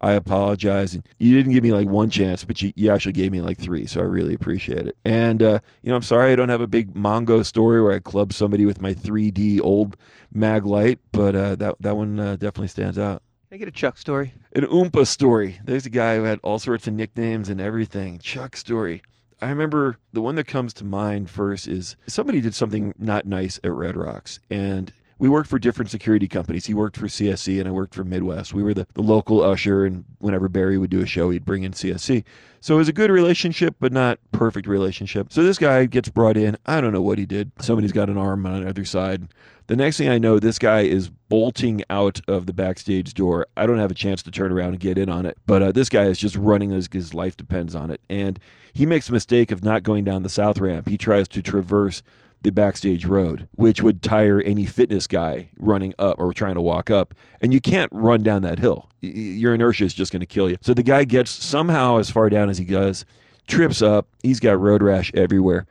I 0.02 0.14
apologize. 0.14 0.94
And 0.94 1.06
you 1.20 1.36
didn't 1.36 1.52
give 1.52 1.64
me 1.64 1.74
like 1.74 1.88
one 1.88 2.10
chance, 2.10 2.44
but 2.44 2.62
you, 2.62 2.72
you 2.76 2.92
actually 2.92 3.12
gave 3.12 3.32
me 3.32 3.42
like 3.42 3.58
three. 3.58 3.86
So 3.86 4.00
I 4.00 4.04
really 4.04 4.34
appreciate 4.34 4.88
it. 4.88 4.98
And, 5.04 5.44
uh, 5.44 5.60
you 5.84 5.90
know, 5.90 5.96
I'm 5.96 6.02
sorry 6.02 6.32
I 6.32 6.36
don't 6.36 6.50
have 6.50 6.62
a 6.62 6.68
big 6.68 6.94
Mongo 6.94 7.46
story 7.46 7.82
where 7.82 7.94
I 7.94 8.00
club 8.00 8.32
somebody 8.34 8.66
with 8.66 8.82
my 8.82 8.94
3D 8.94 9.60
old 9.62 9.98
mag 10.34 10.66
light, 10.66 11.00
but 11.12 11.36
uh, 11.36 11.56
that, 11.56 11.76
that 11.82 11.98
one 11.98 12.20
uh, 12.20 12.36
definitely 12.36 12.70
stands 12.70 12.98
out. 12.98 13.22
I 13.52 13.58
get 13.58 13.68
a 13.68 13.72
Chuck 13.72 13.98
story? 13.98 14.34
An 14.54 14.64
Oompa 14.64 15.06
story. 15.06 15.60
There's 15.64 15.86
a 15.86 15.92
guy 15.92 16.16
who 16.18 16.24
had 16.24 16.40
all 16.44 16.60
sorts 16.60 16.88
of 16.88 16.94
nicknames 16.94 17.48
and 17.48 17.62
everything. 17.62 18.18
Chuck 18.20 18.58
story. 18.58 19.04
I 19.42 19.50
remember 19.50 19.98
the 20.14 20.22
one 20.22 20.36
that 20.36 20.48
comes 20.48 20.74
to 20.76 20.84
mind 20.84 21.30
first 21.30 21.68
is 21.68 21.96
somebody 22.08 22.42
did 22.42 22.56
something 22.56 22.94
not 22.98 23.26
nice 23.26 23.60
at 23.64 23.72
Red 23.72 23.96
Rocks. 23.96 24.40
And 24.50 24.92
we 25.20 25.30
worked 25.30 25.50
for 25.50 25.60
different 25.60 25.92
security 25.92 26.28
companies. 26.28 26.66
He 26.66 26.74
worked 26.74 26.98
for 26.98 27.06
CSC 27.08 27.60
and 27.60 27.68
I 27.68 27.72
worked 27.72 27.94
for 27.94 28.04
Midwest. 28.04 28.54
We 28.54 28.64
were 28.64 28.74
the, 28.74 28.88
the 28.94 29.02
local 29.02 29.42
usher, 29.42 29.86
and 29.86 30.04
whenever 30.20 30.50
Barry 30.50 30.78
would 30.78 30.90
do 30.90 31.02
a 31.02 31.06
show, 31.06 31.30
he'd 31.30 31.46
bring 31.46 31.64
in 31.64 31.72
CSC. 31.72 32.24
So 32.60 32.76
it 32.76 32.78
was 32.80 32.90
a 32.90 32.94
good 32.94 33.12
relationship, 33.12 33.76
but 33.80 33.94
not 33.94 34.20
perfect 34.32 34.68
relationship. 34.68 35.32
So 35.32 35.44
this 35.44 35.60
guy 35.60 35.86
gets 35.86 36.10
brought 36.10 36.36
in. 36.36 36.58
I 36.66 36.82
don't 36.82 36.94
know 36.94 37.02
what 37.02 37.20
he 37.20 37.26
did. 37.26 37.52
Somebody's 37.60 37.92
got 37.92 38.10
an 38.10 38.18
arm 38.18 38.46
on 38.46 38.64
the 38.64 38.70
other 38.70 38.86
side. 38.86 39.28
The 39.68 39.76
next 39.76 39.98
thing 39.98 40.10
I 40.10 40.20
know, 40.20 40.38
this 40.38 40.60
guy 40.60 40.82
is 40.82 41.10
bolting 41.10 41.82
out 41.90 42.22
of 42.28 42.46
the 42.46 42.54
backstage 42.54 43.16
door. 43.16 43.48
I 43.58 43.66
don't 43.66 43.80
have 43.80 43.90
a 43.90 43.96
chance 43.96 44.22
to 44.24 44.32
turn 44.32 44.52
around 44.52 44.70
and 44.70 44.80
get 44.80 44.98
in 44.98 45.10
on 45.10 45.26
it, 45.26 45.38
but 45.48 45.64
uh, 45.64 45.72
this 45.72 45.90
guy 45.90 46.04
is 46.04 46.20
just 46.20 46.36
running 46.36 46.72
as 46.72 46.88
his 46.92 47.16
life 47.16 47.36
depends 47.36 47.74
on 47.74 47.90
it. 47.90 48.00
And 48.08 48.40
he 48.74 48.86
makes 48.86 49.10
a 49.10 49.12
mistake 49.12 49.52
of 49.52 49.64
not 49.64 49.82
going 49.82 50.04
down 50.04 50.22
the 50.22 50.30
south 50.30 50.60
ramp. 50.60 50.88
He 50.88 51.00
tries 51.00 51.28
to 51.30 51.42
traverse 51.42 52.04
the 52.44 52.52
backstage 52.52 53.06
road, 53.06 53.48
which 53.56 53.82
would 53.82 54.04
tire 54.04 54.40
any 54.42 54.68
fitness 54.68 55.08
guy 55.08 55.50
running 55.58 55.96
up 55.98 56.20
or 56.20 56.32
trying 56.32 56.54
to 56.54 56.62
walk 56.62 56.92
up. 56.92 57.16
And 57.42 57.52
you 57.52 57.60
can't 57.60 57.92
run 57.92 58.22
down 58.22 58.44
that 58.44 58.60
hill. 58.60 58.92
Your 59.02 59.56
inertia 59.56 59.86
is 59.86 59.96
just 59.96 60.12
going 60.12 60.20
to 60.20 60.28
kill 60.28 60.48
you. 60.48 60.58
So 60.62 60.76
the 60.76 60.84
guy 60.84 61.06
gets 61.06 61.32
somehow 61.32 61.98
as 61.98 62.12
far 62.12 62.30
down 62.30 62.52
as 62.52 62.60
he 62.60 62.66
does, 62.66 63.04
trips 63.48 63.82
up. 63.82 64.08
He's 64.22 64.40
got 64.40 64.60
road 64.60 64.84
rash 64.84 65.12
everywhere. 65.16 65.66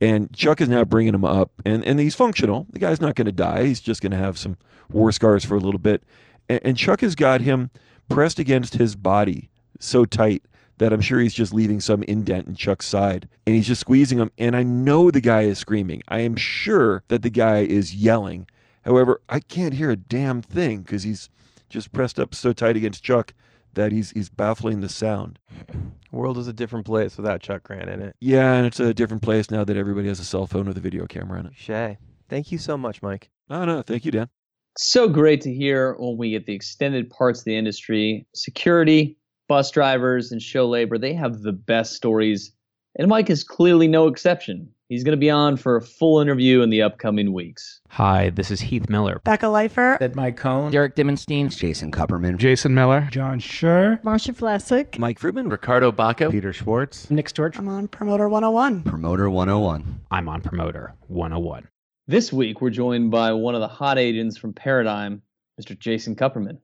And 0.00 0.32
Chuck 0.34 0.60
is 0.60 0.68
now 0.68 0.84
bringing 0.84 1.14
him 1.14 1.24
up, 1.24 1.50
and, 1.64 1.84
and 1.84 1.98
he's 1.98 2.14
functional. 2.14 2.66
The 2.70 2.78
guy's 2.78 3.00
not 3.00 3.16
going 3.16 3.26
to 3.26 3.32
die. 3.32 3.64
He's 3.64 3.80
just 3.80 4.00
going 4.00 4.12
to 4.12 4.18
have 4.18 4.38
some 4.38 4.56
war 4.90 5.10
scars 5.10 5.44
for 5.44 5.56
a 5.56 5.60
little 5.60 5.80
bit. 5.80 6.04
And, 6.48 6.60
and 6.62 6.76
Chuck 6.76 7.00
has 7.00 7.14
got 7.14 7.40
him 7.40 7.70
pressed 8.08 8.38
against 8.38 8.74
his 8.74 8.94
body 8.96 9.50
so 9.80 10.04
tight 10.04 10.44
that 10.78 10.92
I'm 10.92 11.00
sure 11.00 11.18
he's 11.18 11.34
just 11.34 11.52
leaving 11.52 11.80
some 11.80 12.04
indent 12.04 12.46
in 12.46 12.54
Chuck's 12.54 12.86
side. 12.86 13.28
And 13.46 13.56
he's 13.56 13.66
just 13.66 13.80
squeezing 13.80 14.18
him. 14.18 14.30
And 14.38 14.56
I 14.56 14.62
know 14.62 15.10
the 15.10 15.20
guy 15.20 15.42
is 15.42 15.58
screaming. 15.58 16.02
I 16.08 16.20
am 16.20 16.36
sure 16.36 17.02
that 17.08 17.22
the 17.22 17.30
guy 17.30 17.58
is 17.58 17.94
yelling. 17.94 18.46
However, 18.84 19.20
I 19.28 19.40
can't 19.40 19.74
hear 19.74 19.90
a 19.90 19.96
damn 19.96 20.40
thing 20.40 20.82
because 20.82 21.02
he's 21.02 21.28
just 21.68 21.92
pressed 21.92 22.18
up 22.18 22.34
so 22.34 22.52
tight 22.52 22.76
against 22.76 23.02
Chuck 23.02 23.34
that 23.78 23.92
he's 23.92 24.10
he's 24.10 24.28
baffling 24.28 24.80
the 24.80 24.88
sound. 24.88 25.38
World 26.10 26.36
is 26.38 26.48
a 26.48 26.52
different 26.52 26.84
place 26.84 27.16
without 27.16 27.40
Chuck 27.40 27.62
Grant 27.62 27.88
in 27.88 28.02
it. 28.02 28.16
Yeah, 28.20 28.54
and 28.54 28.66
it's 28.66 28.80
a 28.80 28.92
different 28.92 29.22
place 29.22 29.50
now 29.50 29.64
that 29.64 29.76
everybody 29.76 30.08
has 30.08 30.20
a 30.20 30.24
cell 30.24 30.46
phone 30.46 30.66
with 30.66 30.76
a 30.76 30.80
video 30.80 31.06
camera 31.06 31.38
in 31.40 31.46
it. 31.46 31.52
Shay, 31.54 31.98
thank 32.28 32.50
you 32.50 32.58
so 32.58 32.76
much, 32.76 33.02
Mike. 33.02 33.30
No, 33.48 33.64
no, 33.64 33.82
thank 33.82 34.04
you, 34.04 34.10
Dan. 34.10 34.28
So 34.76 35.08
great 35.08 35.40
to 35.42 35.52
hear 35.52 35.94
when 35.98 36.16
we 36.16 36.30
get 36.30 36.46
the 36.46 36.54
extended 36.54 37.10
parts 37.10 37.40
of 37.40 37.44
the 37.44 37.56
industry, 37.56 38.26
security, 38.34 39.16
bus 39.48 39.70
drivers, 39.70 40.32
and 40.32 40.42
show 40.42 40.68
labor. 40.68 40.98
They 40.98 41.14
have 41.14 41.42
the 41.42 41.52
best 41.52 41.94
stories, 41.94 42.52
and 42.98 43.08
Mike 43.08 43.30
is 43.30 43.44
clearly 43.44 43.86
no 43.86 44.08
exception. 44.08 44.68
He's 44.88 45.04
going 45.04 45.12
to 45.12 45.20
be 45.20 45.28
on 45.28 45.58
for 45.58 45.76
a 45.76 45.82
full 45.82 46.18
interview 46.18 46.62
in 46.62 46.70
the 46.70 46.80
upcoming 46.80 47.34
weeks. 47.34 47.82
Hi, 47.90 48.30
this 48.30 48.50
is 48.50 48.58
Heath 48.62 48.88
Miller. 48.88 49.20
Becca 49.22 49.44
Leifer. 49.44 50.00
Ed 50.00 50.16
Mike 50.16 50.38
Cohn. 50.38 50.72
Derek 50.72 50.96
Dimmenstein. 50.96 51.54
Jason 51.54 51.92
Kupperman. 51.92 52.38
Jason 52.38 52.72
Miller. 52.72 53.06
John 53.10 53.38
Schur. 53.38 54.02
Marcia 54.02 54.32
Flessick. 54.32 54.98
Mike 54.98 55.18
Fruitman. 55.18 55.50
Ricardo 55.50 55.92
Bacco. 55.92 56.30
Peter 56.30 56.54
Schwartz. 56.54 57.10
Nick 57.10 57.28
Storch. 57.28 57.58
I'm 57.58 57.68
on 57.68 57.86
Promoter 57.88 58.30
101. 58.30 58.84
Promoter 58.84 59.28
101. 59.28 60.00
I'm 60.10 60.26
on 60.26 60.40
Promoter 60.40 60.94
101. 61.08 61.68
This 62.06 62.32
week, 62.32 62.62
we're 62.62 62.70
joined 62.70 63.10
by 63.10 63.32
one 63.32 63.54
of 63.54 63.60
the 63.60 63.68
hot 63.68 63.98
agents 63.98 64.38
from 64.38 64.54
Paradigm, 64.54 65.20
Mr. 65.60 65.78
Jason 65.78 66.16
Kupperman. 66.16 66.56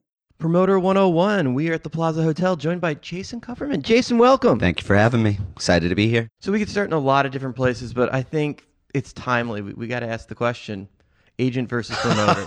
Promoter 0.45 0.78
101. 0.78 1.55
We 1.55 1.70
are 1.70 1.72
at 1.72 1.84
the 1.84 1.88
Plaza 1.88 2.22
Hotel, 2.22 2.55
joined 2.55 2.82
by 2.82 2.92
Jason 2.92 3.40
Kupperman. 3.40 3.80
Jason, 3.80 4.18
welcome. 4.18 4.61
Thank 4.61 4.78
you 4.78 4.86
for 4.86 4.95
having 4.95 5.22
me. 5.22 5.38
Excited 5.57 5.88
to 5.88 5.95
be 5.95 6.07
here. 6.07 6.28
So 6.40 6.53
we 6.53 6.59
could 6.59 6.68
start 6.68 6.86
in 6.86 6.92
a 6.92 6.99
lot 6.99 7.24
of 7.24 7.32
different 7.32 7.57
places, 7.57 7.95
but 7.95 8.12
I 8.12 8.20
think 8.20 8.66
it's 8.92 9.14
timely. 9.14 9.62
We, 9.62 9.72
we 9.72 9.86
got 9.86 10.01
to 10.01 10.07
ask 10.07 10.28
the 10.28 10.34
question: 10.34 10.86
agent 11.38 11.70
versus 11.70 11.97
promoter. 11.97 12.45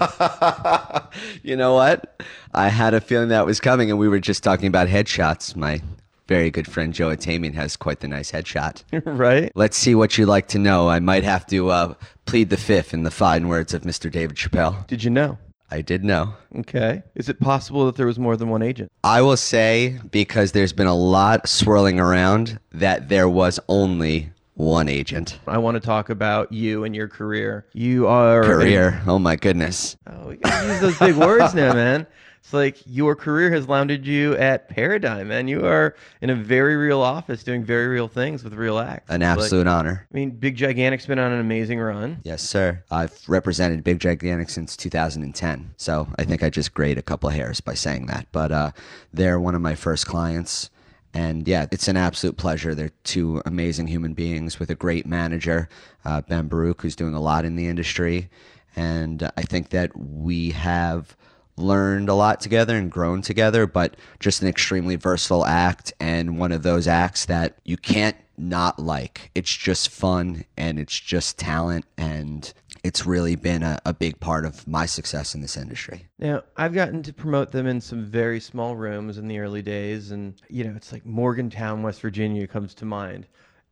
you 1.41 1.55
know 1.55 1.73
what? 1.73 2.21
I 2.53 2.69
had 2.69 2.93
a 2.93 3.01
feeling 3.01 3.29
that 3.29 3.47
was 3.47 3.59
coming, 3.59 3.89
and 3.89 3.97
we 3.97 4.07
were 4.07 4.19
just 4.19 4.43
talking 4.43 4.67
about 4.67 4.87
headshots. 4.87 5.55
My 5.55 5.81
very 6.27 6.51
good 6.51 6.67
friend 6.67 6.93
Joe 6.93 7.07
Atamian 7.07 7.55
has 7.55 7.75
quite 7.75 8.01
the 8.01 8.07
nice 8.07 8.31
headshot. 8.31 8.83
right? 9.05 9.51
Let's 9.55 9.75
see 9.75 9.95
what 9.95 10.19
you'd 10.19 10.27
like 10.27 10.49
to 10.49 10.59
know. 10.59 10.87
I 10.87 10.99
might 10.99 11.23
have 11.23 11.47
to 11.47 11.71
uh, 11.71 11.93
plead 12.27 12.51
the 12.51 12.57
fifth 12.57 12.93
in 12.93 13.01
the 13.01 13.09
fine 13.09 13.47
words 13.47 13.73
of 13.73 13.81
Mr. 13.81 14.11
David 14.11 14.35
Chappelle. 14.35 14.85
Did 14.85 15.03
you 15.03 15.09
know? 15.09 15.39
I 15.69 15.81
did 15.81 16.03
know. 16.03 16.33
Okay. 16.59 17.03
Is 17.15 17.27
it 17.29 17.39
possible 17.39 17.85
that 17.87 17.95
there 17.97 18.05
was 18.05 18.17
more 18.17 18.37
than 18.37 18.49
one 18.49 18.61
agent? 18.61 18.91
I 19.03 19.21
will 19.21 19.37
say, 19.37 19.99
because 20.11 20.53
there's 20.53 20.73
been 20.73 20.87
a 20.87 20.95
lot 20.95 21.47
swirling 21.47 21.99
around, 21.99 22.59
that 22.71 23.09
there 23.09 23.27
was 23.27 23.59
only 23.67 24.31
one 24.53 24.89
agent. 24.89 25.39
I 25.45 25.57
want 25.59 25.75
to 25.75 25.81
talk 25.81 26.09
about 26.09 26.51
you 26.51 26.83
and 26.83 26.95
your 26.95 27.07
career. 27.07 27.65
You 27.73 28.07
are 28.07 28.43
career. 28.43 29.01
Oh 29.05 29.19
my 29.19 29.35
goodness. 29.35 29.97
Oh, 30.07 30.29
we 30.29 30.37
gotta 30.37 30.67
use 30.67 30.79
those 30.81 30.97
big 30.99 31.15
words 31.15 31.53
now, 31.53 31.73
man. 31.73 32.07
It's 32.47 32.53
like 32.53 32.77
your 32.85 33.13
career 33.13 33.51
has 33.51 33.67
landed 33.67 34.07
you 34.07 34.33
at 34.37 34.69
Paradigm, 34.69 35.31
and 35.31 35.49
You 35.49 35.65
are 35.65 35.95
in 36.21 36.29
a 36.29 36.35
very 36.35 36.77
real 36.77 37.01
office 37.01 37.43
doing 37.43 37.61
very 37.61 37.87
real 37.87 38.07
things 38.07 38.41
with 38.41 38.53
real 38.53 38.79
acts. 38.79 39.09
An 39.09 39.21
It's 39.21 39.27
absolute 39.27 39.65
like- 39.67 39.75
honor. 39.75 40.07
I 40.09 40.15
mean, 40.15 40.29
Big 40.29 40.55
Gigantic's 40.55 41.05
been 41.05 41.19
on 41.19 41.33
an 41.33 41.41
amazing 41.41 41.81
run. 41.81 42.19
Yes, 42.23 42.41
sir. 42.41 42.83
I've 42.89 43.19
represented 43.27 43.83
Big 43.83 43.99
Gigantic 43.99 44.49
since 44.49 44.77
2010. 44.77 45.71
So 45.75 46.07
I 46.17 46.23
think 46.23 46.41
I 46.41 46.49
just 46.49 46.73
grayed 46.73 46.97
a 46.97 47.01
couple 47.01 47.27
of 47.27 47.35
hairs 47.35 47.59
by 47.59 47.73
saying 47.73 48.05
that. 48.05 48.27
But 48.31 48.53
uh, 48.53 48.71
they're 49.13 49.41
one 49.41 49.53
of 49.53 49.59
my 49.61 49.75
first 49.75 50.07
clients. 50.07 50.69
And 51.13 51.45
yeah, 51.49 51.65
it's 51.69 51.89
an 51.89 51.97
absolute 51.97 52.37
pleasure. 52.37 52.73
They're 52.73 52.91
two 53.03 53.41
amazing 53.45 53.87
human 53.87 54.13
beings 54.13 54.57
with 54.57 54.69
a 54.69 54.75
great 54.75 55.05
manager, 55.05 55.67
uh, 56.05 56.21
Ben 56.21 56.47
Baruch, 56.47 56.81
who's 56.81 56.95
doing 56.95 57.13
a 57.13 57.19
lot 57.19 57.43
in 57.43 57.57
the 57.57 57.67
industry. 57.67 58.29
And 58.73 59.29
I 59.35 59.41
think 59.41 59.71
that 59.71 59.91
we 59.97 60.51
have 60.51 61.17
learned 61.57 62.07
a 62.07 62.13
lot 62.13 62.39
together 62.39 62.75
and 62.77 62.91
grown 62.91 63.21
together, 63.21 63.67
but 63.67 63.97
just 64.19 64.41
an 64.41 64.47
extremely 64.47 64.95
versatile 64.95 65.45
act 65.45 65.91
and 65.99 66.39
one 66.39 66.51
of 66.51 66.63
those 66.63 66.87
acts 66.87 67.25
that 67.25 67.57
you 67.65 67.77
can't 67.77 68.15
not 68.37 68.77
like. 68.77 69.31
It's 69.33 69.55
just 69.55 69.89
fun 69.89 70.45
and 70.55 70.79
it's 70.79 70.99
just 70.99 71.39
talent 71.39 71.85
and 71.97 72.53
it's 72.83 73.05
really 73.05 73.35
been 73.35 73.63
a, 73.63 73.79
a 73.85 73.93
big 73.93 74.19
part 74.19 74.45
of 74.45 74.67
my 74.67 74.85
success 74.85 75.33
in 75.33 75.41
this 75.41 75.57
industry. 75.57 76.07
Now, 76.19 76.43
I've 76.55 76.73
gotten 76.73 77.03
to 77.03 77.13
promote 77.13 77.51
them 77.51 77.67
in 77.67 77.81
some 77.81 78.05
very 78.05 78.39
small 78.39 78.75
rooms 78.75 79.17
in 79.17 79.27
the 79.27 79.39
early 79.39 79.61
days, 79.61 80.11
and 80.11 80.39
you 80.49 80.63
know, 80.63 80.73
it's 80.75 80.91
like 80.91 81.05
Morgantown, 81.05 81.81
West 81.81 82.01
Virginia 82.01 82.47
comes 82.47 82.73
to 82.75 82.85
mind. 82.85 83.27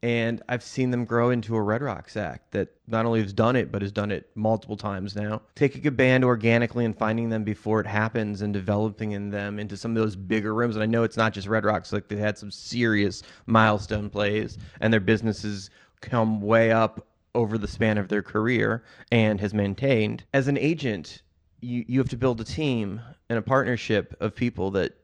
And 0.06 0.44
I've 0.48 0.62
seen 0.62 0.92
them 0.92 1.06
grow 1.06 1.32
into 1.32 1.56
a 1.56 1.62
Red 1.64 1.82
Rocks 1.82 2.16
act 2.16 2.52
that 2.52 2.68
not 2.86 3.08
only 3.08 3.24
has 3.24 3.34
done 3.34 3.56
it, 3.56 3.72
but 3.72 3.82
has 3.82 3.92
done 3.92 4.12
it 4.12 4.30
multiple 4.36 4.78
times 4.78 5.16
now. 5.16 5.42
Taking 5.56 5.88
a 5.88 5.90
band 5.90 6.24
organically 6.24 6.86
and 6.86 6.96
finding 6.96 7.30
them 7.30 7.44
before 7.44 7.80
it 7.80 7.88
happens 7.88 8.44
and 8.44 8.54
developing 8.54 9.14
in 9.14 9.32
them 9.32 9.58
into 9.58 9.76
some 9.76 9.98
of 9.98 10.04
those 10.04 10.16
bigger 10.16 10.54
rooms. 10.54 10.76
And 10.76 10.84
I 10.84 10.86
know 10.86 11.02
it's 11.02 11.18
not 11.18 11.34
just 11.34 11.48
Red 11.48 11.66
Rocks, 11.66 11.92
like 11.92 12.08
they 12.08 12.18
had 12.18 12.38
some 12.38 12.52
serious 12.52 13.24
milestone 13.48 14.12
plays, 14.12 14.60
and 14.80 14.94
their 14.94 15.00
businesses 15.00 15.72
come 16.02 16.40
way 16.40 16.72
up 16.72 17.08
over 17.34 17.58
the 17.58 17.68
span 17.68 17.98
of 17.98 18.08
their 18.08 18.22
career 18.22 18.84
and 19.12 19.42
has 19.42 19.56
maintained. 19.56 20.24
As 20.36 20.48
an 20.48 20.60
agent, 20.60 21.24
you, 21.62 21.84
you 21.88 21.98
have 21.98 22.10
to 22.10 22.18
build 22.18 22.40
a 22.40 22.44
team 22.44 23.02
and 23.28 23.40
a 23.40 23.42
partnership 23.42 24.16
of 24.20 24.36
people 24.36 24.70
that 24.70 24.96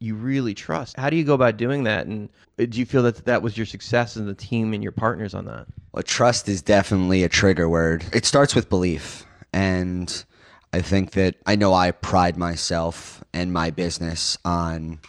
you 0.00 0.14
really 0.14 0.54
trust. 0.54 0.96
How 0.96 1.10
do 1.10 1.16
you 1.16 1.24
go 1.24 1.34
about 1.34 1.58
doing 1.58 1.84
that? 1.84 2.06
And 2.06 2.30
uh, 2.58 2.64
do 2.64 2.78
you 2.78 2.86
feel 2.86 3.02
that 3.02 3.24
that 3.26 3.42
was 3.42 3.56
your 3.56 3.66
success 3.66 4.16
in 4.16 4.26
the 4.26 4.34
team 4.34 4.72
and 4.72 4.82
your 4.82 4.92
partners 4.92 5.34
on 5.34 5.44
that? 5.44 5.66
Well, 5.92 6.02
trust 6.02 6.48
is 6.48 6.62
definitely 6.62 7.22
a 7.22 7.28
trigger 7.28 7.68
word. 7.68 8.04
It 8.12 8.24
starts 8.24 8.54
with 8.54 8.70
belief. 8.70 9.26
And 9.52 10.24
I 10.72 10.80
think 10.80 11.12
that 11.12 11.36
I 11.46 11.56
know 11.56 11.74
I 11.74 11.90
pride 11.90 12.36
myself 12.36 13.22
and 13.34 13.52
my 13.52 13.70
business 13.70 14.38
on 14.44 15.00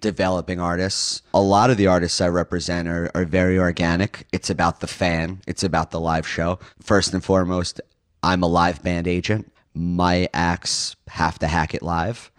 developing 0.00 0.60
artists. 0.60 1.22
A 1.34 1.40
lot 1.40 1.70
of 1.70 1.76
the 1.76 1.88
artists 1.88 2.20
I 2.20 2.28
represent 2.28 2.86
are, 2.86 3.10
are 3.14 3.24
very 3.24 3.58
organic. 3.58 4.26
It's 4.32 4.50
about 4.50 4.80
the 4.80 4.86
fan, 4.86 5.40
it's 5.46 5.64
about 5.64 5.90
the 5.90 6.00
live 6.00 6.26
show. 6.26 6.58
First 6.80 7.14
and 7.14 7.24
foremost, 7.24 7.80
I'm 8.22 8.42
a 8.42 8.46
live 8.46 8.82
band 8.82 9.08
agent. 9.08 9.52
My 9.74 10.28
acts 10.32 10.94
have 11.08 11.38
to 11.40 11.48
hack 11.48 11.74
it 11.74 11.82
live. 11.82 12.30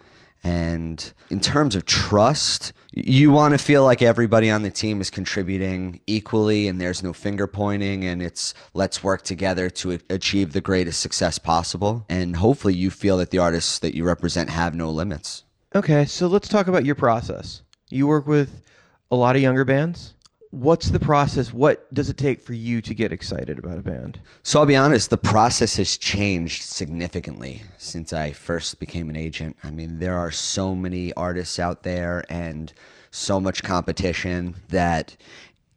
And 0.44 1.12
in 1.30 1.40
terms 1.40 1.74
of 1.74 1.84
trust, 1.84 2.72
you 2.92 3.30
want 3.30 3.52
to 3.52 3.58
feel 3.58 3.84
like 3.84 4.02
everybody 4.02 4.50
on 4.50 4.62
the 4.62 4.70
team 4.70 5.00
is 5.00 5.10
contributing 5.10 6.00
equally 6.06 6.68
and 6.68 6.80
there's 6.80 7.02
no 7.02 7.12
finger 7.12 7.46
pointing 7.46 8.04
and 8.04 8.22
it's 8.22 8.54
let's 8.74 9.04
work 9.04 9.22
together 9.22 9.68
to 9.70 9.98
achieve 10.08 10.52
the 10.52 10.60
greatest 10.60 11.00
success 11.00 11.38
possible. 11.38 12.04
And 12.08 12.36
hopefully 12.36 12.74
you 12.74 12.90
feel 12.90 13.18
that 13.18 13.30
the 13.30 13.38
artists 13.38 13.78
that 13.80 13.94
you 13.94 14.04
represent 14.04 14.50
have 14.50 14.74
no 14.74 14.90
limits. 14.90 15.44
Okay, 15.74 16.06
so 16.06 16.26
let's 16.26 16.48
talk 16.48 16.66
about 16.66 16.86
your 16.86 16.94
process. 16.94 17.62
You 17.90 18.06
work 18.06 18.26
with 18.26 18.62
a 19.10 19.16
lot 19.16 19.36
of 19.36 19.42
younger 19.42 19.64
bands. 19.64 20.14
What's 20.50 20.88
the 20.88 20.98
process? 21.00 21.52
What 21.52 21.92
does 21.92 22.08
it 22.08 22.16
take 22.16 22.40
for 22.40 22.54
you 22.54 22.80
to 22.80 22.94
get 22.94 23.12
excited 23.12 23.58
about 23.58 23.78
a 23.78 23.82
band? 23.82 24.18
So 24.42 24.60
I'll 24.60 24.66
be 24.66 24.76
honest, 24.76 25.10
the 25.10 25.18
process 25.18 25.76
has 25.76 25.98
changed 25.98 26.62
significantly 26.62 27.62
since 27.76 28.14
I 28.14 28.32
first 28.32 28.80
became 28.80 29.10
an 29.10 29.16
agent. 29.16 29.56
I 29.62 29.70
mean, 29.70 29.98
there 29.98 30.16
are 30.16 30.30
so 30.30 30.74
many 30.74 31.12
artists 31.12 31.58
out 31.58 31.82
there 31.82 32.24
and 32.30 32.72
so 33.10 33.38
much 33.38 33.62
competition 33.62 34.54
that 34.68 35.16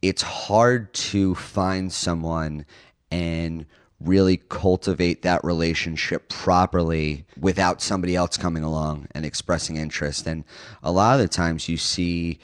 it's 0.01 0.21
hard 0.21 0.93
to 0.93 1.35
find 1.35 1.91
someone 1.91 2.65
and 3.11 3.65
really 3.99 4.37
cultivate 4.37 5.21
that 5.21 5.43
relationship 5.43 6.29
properly 6.29 7.25
without 7.39 7.81
somebody 7.81 8.15
else 8.15 8.37
coming 8.37 8.63
along 8.63 9.07
and 9.11 9.25
expressing 9.25 9.75
interest. 9.75 10.25
And 10.27 10.45
a 10.81 10.91
lot 10.91 11.19
of 11.19 11.21
the 11.21 11.27
times 11.27 11.67
you 11.67 11.77
see 11.77 12.39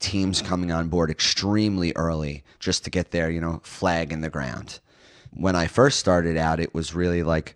teams 0.00 0.42
coming 0.42 0.72
on 0.72 0.88
board 0.88 1.10
extremely 1.10 1.92
early 1.94 2.42
just 2.58 2.84
to 2.84 2.90
get 2.90 3.10
their, 3.10 3.30
you 3.30 3.40
know, 3.40 3.60
flag 3.62 4.12
in 4.12 4.22
the 4.22 4.30
ground. 4.30 4.80
When 5.32 5.54
I 5.54 5.66
first 5.66 6.00
started 6.00 6.36
out, 6.36 6.58
it 6.58 6.74
was 6.74 6.94
really 6.94 7.22
like, 7.22 7.54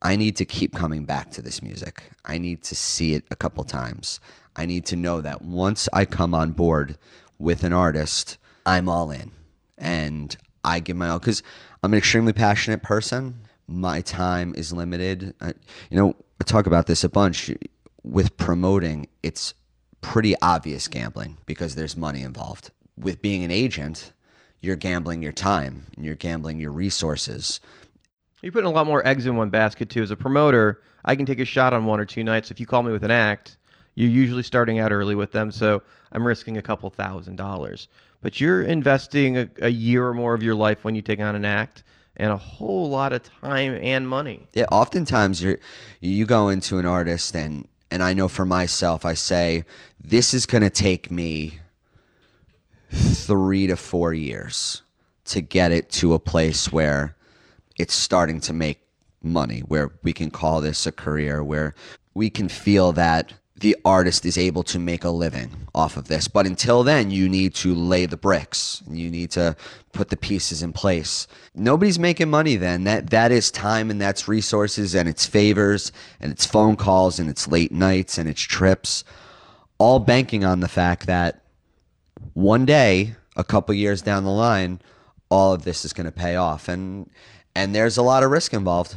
I 0.00 0.16
need 0.16 0.36
to 0.36 0.44
keep 0.44 0.74
coming 0.74 1.04
back 1.04 1.30
to 1.32 1.42
this 1.42 1.62
music. 1.62 2.02
I 2.24 2.38
need 2.38 2.62
to 2.64 2.74
see 2.74 3.14
it 3.14 3.24
a 3.30 3.36
couple 3.36 3.64
times. 3.64 4.20
I 4.56 4.66
need 4.66 4.86
to 4.86 4.96
know 4.96 5.20
that 5.20 5.42
once 5.42 5.88
I 5.92 6.04
come 6.04 6.34
on 6.34 6.52
board 6.52 6.96
with 7.38 7.64
an 7.64 7.72
artist, 7.72 8.38
I'm 8.64 8.88
all 8.88 9.10
in 9.10 9.32
and 9.76 10.36
I 10.64 10.80
give 10.80 10.96
my 10.96 11.08
all 11.08 11.18
because 11.18 11.42
I'm 11.82 11.92
an 11.92 11.98
extremely 11.98 12.32
passionate 12.32 12.82
person. 12.82 13.40
My 13.66 14.00
time 14.00 14.54
is 14.56 14.72
limited. 14.72 15.34
I, 15.40 15.48
you 15.90 15.98
know, 15.98 16.14
I 16.40 16.44
talk 16.44 16.66
about 16.66 16.86
this 16.86 17.04
a 17.04 17.08
bunch 17.08 17.50
with 18.02 18.36
promoting. 18.36 19.08
It's 19.22 19.54
pretty 20.04 20.34
obvious 20.42 20.86
gambling 20.86 21.38
because 21.46 21.74
there's 21.74 21.96
money 21.96 22.22
involved. 22.22 22.70
With 22.98 23.22
being 23.22 23.42
an 23.42 23.50
agent, 23.50 24.12
you're 24.60 24.76
gambling 24.76 25.22
your 25.22 25.32
time 25.32 25.86
and 25.96 26.04
you're 26.04 26.14
gambling 26.14 26.60
your 26.60 26.72
resources. 26.72 27.60
You're 28.42 28.52
putting 28.52 28.68
a 28.68 28.72
lot 28.72 28.86
more 28.86 29.06
eggs 29.06 29.24
in 29.24 29.36
one 29.36 29.48
basket 29.48 29.88
too. 29.88 30.02
As 30.02 30.10
a 30.10 30.16
promoter, 30.16 30.82
I 31.06 31.16
can 31.16 31.24
take 31.24 31.40
a 31.40 31.46
shot 31.46 31.72
on 31.72 31.86
one 31.86 32.00
or 32.00 32.04
two 32.04 32.22
nights. 32.22 32.50
If 32.50 32.60
you 32.60 32.66
call 32.66 32.82
me 32.82 32.92
with 32.92 33.02
an 33.02 33.10
act, 33.10 33.56
you're 33.94 34.10
usually 34.10 34.42
starting 34.42 34.78
out 34.78 34.92
early 34.92 35.14
with 35.14 35.32
them, 35.32 35.50
so 35.50 35.82
I'm 36.12 36.26
risking 36.26 36.58
a 36.58 36.62
couple 36.62 36.90
thousand 36.90 37.36
dollars. 37.36 37.88
But 38.20 38.40
you're 38.40 38.62
investing 38.62 39.38
a, 39.38 39.48
a 39.62 39.70
year 39.70 40.06
or 40.06 40.14
more 40.14 40.34
of 40.34 40.42
your 40.42 40.54
life 40.54 40.84
when 40.84 40.94
you 40.94 41.02
take 41.02 41.20
on 41.20 41.34
an 41.34 41.44
act, 41.44 41.82
and 42.16 42.30
a 42.30 42.36
whole 42.36 42.90
lot 42.90 43.12
of 43.12 43.22
time 43.40 43.78
and 43.80 44.06
money. 44.06 44.46
Yeah, 44.52 44.66
oftentimes 44.70 45.42
you're 45.42 45.58
you 46.00 46.26
go 46.26 46.48
into 46.48 46.78
an 46.78 46.86
artist 46.86 47.34
and 47.34 47.66
and 47.94 48.02
I 48.02 48.12
know 48.12 48.26
for 48.26 48.44
myself, 48.44 49.04
I 49.04 49.14
say 49.14 49.64
this 50.02 50.34
is 50.34 50.46
going 50.46 50.62
to 50.62 50.68
take 50.68 51.12
me 51.12 51.60
three 52.90 53.68
to 53.68 53.76
four 53.76 54.12
years 54.12 54.82
to 55.26 55.40
get 55.40 55.70
it 55.70 55.90
to 55.90 56.12
a 56.12 56.18
place 56.18 56.72
where 56.72 57.14
it's 57.78 57.94
starting 57.94 58.40
to 58.40 58.52
make 58.52 58.80
money, 59.22 59.60
where 59.60 59.92
we 60.02 60.12
can 60.12 60.32
call 60.32 60.60
this 60.60 60.88
a 60.88 60.90
career, 60.92 61.44
where 61.44 61.76
we 62.14 62.30
can 62.30 62.48
feel 62.48 62.90
that 62.94 63.32
the 63.56 63.76
artist 63.84 64.26
is 64.26 64.36
able 64.36 64.64
to 64.64 64.78
make 64.80 65.04
a 65.04 65.10
living 65.10 65.68
off 65.74 65.96
of 65.96 66.08
this. 66.08 66.26
But 66.26 66.46
until 66.46 66.82
then, 66.82 67.10
you 67.10 67.28
need 67.28 67.54
to 67.56 67.72
lay 67.72 68.04
the 68.04 68.16
bricks. 68.16 68.82
And 68.86 68.98
you 68.98 69.10
need 69.10 69.30
to 69.32 69.56
put 69.92 70.08
the 70.08 70.16
pieces 70.16 70.62
in 70.62 70.72
place. 70.72 71.28
Nobody's 71.54 71.98
making 71.98 72.30
money 72.30 72.56
then. 72.56 72.84
That 72.84 73.10
that 73.10 73.30
is 73.30 73.50
time 73.50 73.90
and 73.90 74.00
that's 74.00 74.26
resources 74.26 74.94
and 74.94 75.08
it's 75.08 75.24
favors 75.24 75.92
and 76.20 76.32
it's 76.32 76.44
phone 76.44 76.76
calls 76.76 77.20
and 77.20 77.30
it's 77.30 77.46
late 77.46 77.70
nights 77.70 78.18
and 78.18 78.28
it's 78.28 78.40
trips. 78.40 79.04
All 79.78 80.00
banking 80.00 80.44
on 80.44 80.60
the 80.60 80.68
fact 80.68 81.06
that 81.06 81.42
one 82.32 82.64
day, 82.64 83.14
a 83.36 83.44
couple 83.44 83.74
years 83.74 84.02
down 84.02 84.24
the 84.24 84.30
line, 84.30 84.80
all 85.30 85.52
of 85.52 85.64
this 85.64 85.84
is 85.84 85.92
going 85.92 86.06
to 86.06 86.12
pay 86.12 86.34
off 86.34 86.68
and 86.68 87.08
and 87.54 87.72
there's 87.72 87.96
a 87.96 88.02
lot 88.02 88.24
of 88.24 88.32
risk 88.32 88.52
involved. 88.52 88.96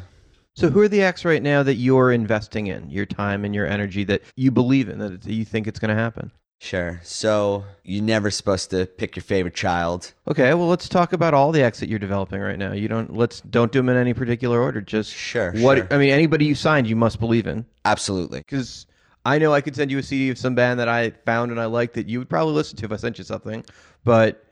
So, 0.58 0.72
who 0.72 0.82
are 0.82 0.88
the 0.88 1.04
acts 1.04 1.24
right 1.24 1.44
now 1.44 1.62
that 1.62 1.76
you're 1.76 2.12
investing 2.12 2.66
in, 2.66 2.90
your 2.90 3.06
time 3.06 3.46
and 3.46 3.54
your 3.54 3.68
energy 3.68 4.04
that 4.06 4.24
you 4.36 4.50
believe 4.50 4.90
in, 4.90 4.98
that 4.98 5.24
you 5.24 5.46
think 5.46 5.68
it's 5.68 5.78
going 5.78 5.96
to 5.96 6.02
happen? 6.02 6.32
Sure. 6.60 7.00
So 7.04 7.64
you're 7.84 8.04
never 8.04 8.32
supposed 8.32 8.72
to 8.72 8.88
pick 8.88 9.16
your 9.16 9.22
favorite 9.22 9.54
child. 9.54 10.16
Okay, 10.28 10.56
well, 10.56 10.68
let's 10.68 10.90
talk 10.90 11.14
about 11.14 11.36
all 11.36 11.52
the 11.52 11.62
acts 11.62 11.80
that 11.82 11.90
you're 11.90 12.00
developing 12.00 12.42
right 12.42 12.58
now. 12.58 12.72
You 12.72 12.88
don't 12.88 13.16
let's 13.16 13.42
don't 13.42 13.72
do 13.72 13.78
them 13.78 13.90
in 13.90 13.98
any 13.98 14.16
particular 14.16 14.60
order. 14.60 14.82
Just 14.82 15.14
sure. 15.14 15.52
What 15.52 15.78
sure. 15.78 15.88
I 15.92 16.00
mean, 16.00 16.10
anybody 16.10 16.46
you 16.46 16.56
signed, 16.56 16.88
you 16.88 16.96
must 16.96 17.20
believe 17.20 17.46
in. 17.46 17.64
Absolutely. 17.86 18.40
Because 18.40 18.88
I 19.26 19.38
know 19.38 19.54
I 19.54 19.62
could 19.62 19.76
send 19.76 19.92
you 19.92 20.00
a 20.00 20.04
CD 20.04 20.32
of 20.32 20.40
some 20.40 20.56
band 20.56 20.80
that 20.80 20.90
I 20.90 21.12
found 21.24 21.52
and 21.52 21.60
I 21.60 21.66
liked 21.66 21.94
that 21.94 22.10
you 22.10 22.18
would 22.18 22.30
probably 22.30 22.56
listen 22.56 22.78
to 22.78 22.86
if 22.86 22.92
I 22.92 22.96
sent 22.96 23.20
you 23.20 23.24
something, 23.24 23.64
but 24.04 24.44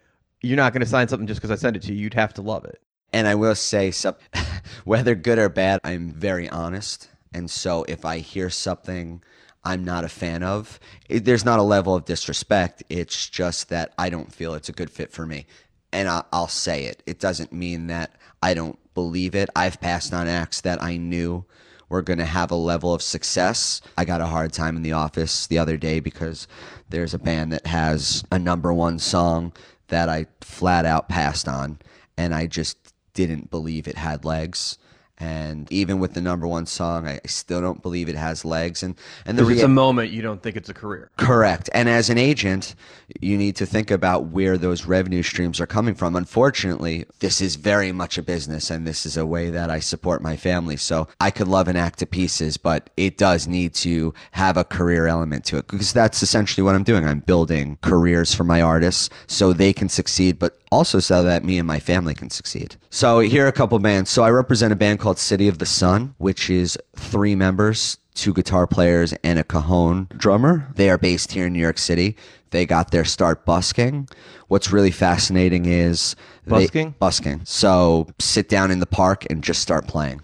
you're 0.41 0.57
not 0.57 0.71
going 0.71 0.83
to 0.83 0.87
sign 0.87 1.07
something 1.07 1.25
just 1.25 1.41
because 1.41 1.49
I 1.49 1.59
sent 1.59 1.75
it 1.75 1.81
to 1.83 1.93
you. 1.93 2.01
You'd 2.03 2.13
have 2.13 2.35
to 2.35 2.43
love 2.43 2.65
it. 2.65 2.79
And 3.15 3.29
I 3.29 3.35
will 3.35 3.55
say, 3.55 3.91
some, 3.91 4.15
whether 4.83 5.15
good 5.15 5.39
or 5.39 5.47
bad, 5.47 5.79
I'm 5.85 6.11
very 6.11 6.49
honest. 6.49 7.07
And 7.33 7.49
so 7.49 7.85
if 7.87 8.03
I 8.03 8.17
hear 8.17 8.49
something 8.49 9.23
I'm 9.63 9.85
not 9.85 10.03
a 10.03 10.09
fan 10.09 10.43
of, 10.43 10.81
it, 11.07 11.23
there's 11.23 11.45
not 11.45 11.59
a 11.59 11.63
level 11.63 11.95
of 11.95 12.03
disrespect. 12.03 12.83
It's 12.89 13.29
just 13.29 13.69
that 13.69 13.93
I 13.97 14.09
don't 14.09 14.33
feel 14.33 14.53
it's 14.53 14.67
a 14.67 14.73
good 14.73 14.89
fit 14.89 15.13
for 15.13 15.25
me. 15.25 15.45
And 15.93 16.09
I, 16.09 16.25
I'll 16.33 16.49
say 16.49 16.87
it. 16.87 17.03
It 17.05 17.21
doesn't 17.21 17.53
mean 17.53 17.87
that 17.87 18.17
I 18.43 18.53
don't 18.53 18.77
believe 18.93 19.33
it. 19.33 19.49
I've 19.55 19.79
passed 19.79 20.13
on 20.13 20.27
acts 20.27 20.59
that 20.61 20.83
I 20.83 20.97
knew 20.97 21.45
were 21.87 22.01
going 22.01 22.19
to 22.19 22.25
have 22.25 22.51
a 22.51 22.55
level 22.55 22.93
of 22.93 23.01
success. 23.01 23.79
I 23.97 24.03
got 24.03 24.19
a 24.19 24.27
hard 24.27 24.51
time 24.51 24.75
in 24.75 24.81
the 24.81 24.91
office 24.91 25.47
the 25.47 25.57
other 25.57 25.77
day 25.77 26.01
because 26.01 26.49
there's 26.89 27.13
a 27.13 27.19
band 27.19 27.53
that 27.53 27.65
has 27.67 28.25
a 28.29 28.37
number 28.37 28.73
one 28.73 28.99
song 28.99 29.53
that 29.87 30.09
I 30.09 30.25
flat 30.41 30.85
out 30.85 31.07
passed 31.07 31.47
on. 31.47 31.79
And 32.17 32.35
I 32.35 32.47
just 32.47 32.84
didn't 33.15 33.49
believe 33.49 33.87
it 33.87 33.97
had 33.97 34.23
legs. 34.23 34.77
And 35.17 35.71
even 35.71 35.99
with 35.99 36.13
the 36.13 36.19
number 36.19 36.45
one 36.45 36.65
song, 36.65 37.07
I 37.07 37.21
still 37.25 37.61
don't 37.61 37.81
believe 37.81 38.09
it 38.09 38.15
has 38.15 38.43
legs. 38.43 38.83
And 38.83 38.95
and 39.25 39.37
the 39.37 39.43
it's 39.43 39.59
rea- 39.59 39.61
a 39.61 39.69
moment 39.69 40.11
you 40.11 40.21
don't 40.21 40.43
think 40.43 40.57
it's 40.57 40.67
a 40.67 40.73
career. 40.73 41.09
Correct. 41.15 41.69
And 41.73 41.87
as 41.87 42.09
an 42.09 42.17
agent, 42.17 42.75
you 43.21 43.37
need 43.37 43.55
to 43.55 43.65
think 43.65 43.91
about 43.91 44.25
where 44.25 44.57
those 44.57 44.85
revenue 44.85 45.23
streams 45.23 45.61
are 45.61 45.67
coming 45.67 45.95
from. 45.95 46.17
Unfortunately, 46.17 47.05
this 47.19 47.39
is 47.39 47.55
very 47.55 47.93
much 47.93 48.17
a 48.17 48.21
business 48.21 48.69
and 48.69 48.85
this 48.85 49.05
is 49.05 49.15
a 49.15 49.25
way 49.25 49.49
that 49.51 49.69
I 49.69 49.79
support 49.79 50.21
my 50.21 50.35
family. 50.35 50.75
So 50.75 51.07
I 51.21 51.31
could 51.31 51.47
love 51.47 51.69
an 51.69 51.77
act 51.77 51.99
to 51.99 52.05
pieces, 52.05 52.57
but 52.57 52.89
it 52.97 53.17
does 53.17 53.47
need 53.47 53.73
to 53.75 54.13
have 54.31 54.57
a 54.57 54.65
career 54.65 55.07
element 55.07 55.45
to 55.45 55.57
it 55.57 55.67
because 55.67 55.93
that's 55.93 56.23
essentially 56.23 56.63
what 56.63 56.75
I'm 56.75 56.83
doing. 56.83 57.05
I'm 57.05 57.19
building 57.19 57.77
careers 57.81 58.33
for 58.33 58.43
my 58.43 58.61
artists 58.61 59.09
so 59.27 59.53
they 59.53 59.71
can 59.71 59.87
succeed, 59.87 60.39
but 60.39 60.57
also 60.75 60.99
so 60.99 61.23
that 61.23 61.43
me 61.43 61.57
and 61.57 61.65
my 61.67 61.79
family 61.79 62.13
can 62.13 62.29
succeed. 62.29 62.75
So 62.89 63.19
here 63.19 63.45
are 63.45 63.47
a 63.47 63.51
couple 63.53 63.79
bands. 63.79 64.09
So 64.09 64.23
I 64.23 64.29
represent 64.29 64.73
a 64.73 64.75
band 64.75 64.99
called 64.99 65.17
City 65.17 65.47
of 65.47 65.57
the 65.59 65.65
Sun, 65.65 66.13
which 66.17 66.49
is 66.49 66.77
three 66.95 67.35
members, 67.35 67.97
two 68.13 68.33
guitar 68.33 68.67
players 68.67 69.13
and 69.23 69.39
a 69.39 69.43
cajon 69.43 70.07
drummer. 70.17 70.67
They 70.75 70.89
are 70.89 70.97
based 70.97 71.31
here 71.31 71.47
in 71.47 71.53
New 71.53 71.59
York 71.59 71.77
City. 71.77 72.15
They 72.51 72.65
got 72.65 72.91
their 72.91 73.05
start 73.05 73.45
busking. 73.45 74.07
What's 74.47 74.71
really 74.71 74.91
fascinating 74.91 75.65
is 75.65 76.15
they- 76.45 76.51
Busking? 76.51 76.95
busking. 76.99 77.41
So 77.45 78.07
sit 78.19 78.47
down 78.49 78.69
in 78.71 78.79
the 78.79 78.85
park 78.85 79.25
and 79.29 79.43
just 79.43 79.61
start 79.61 79.87
playing, 79.87 80.21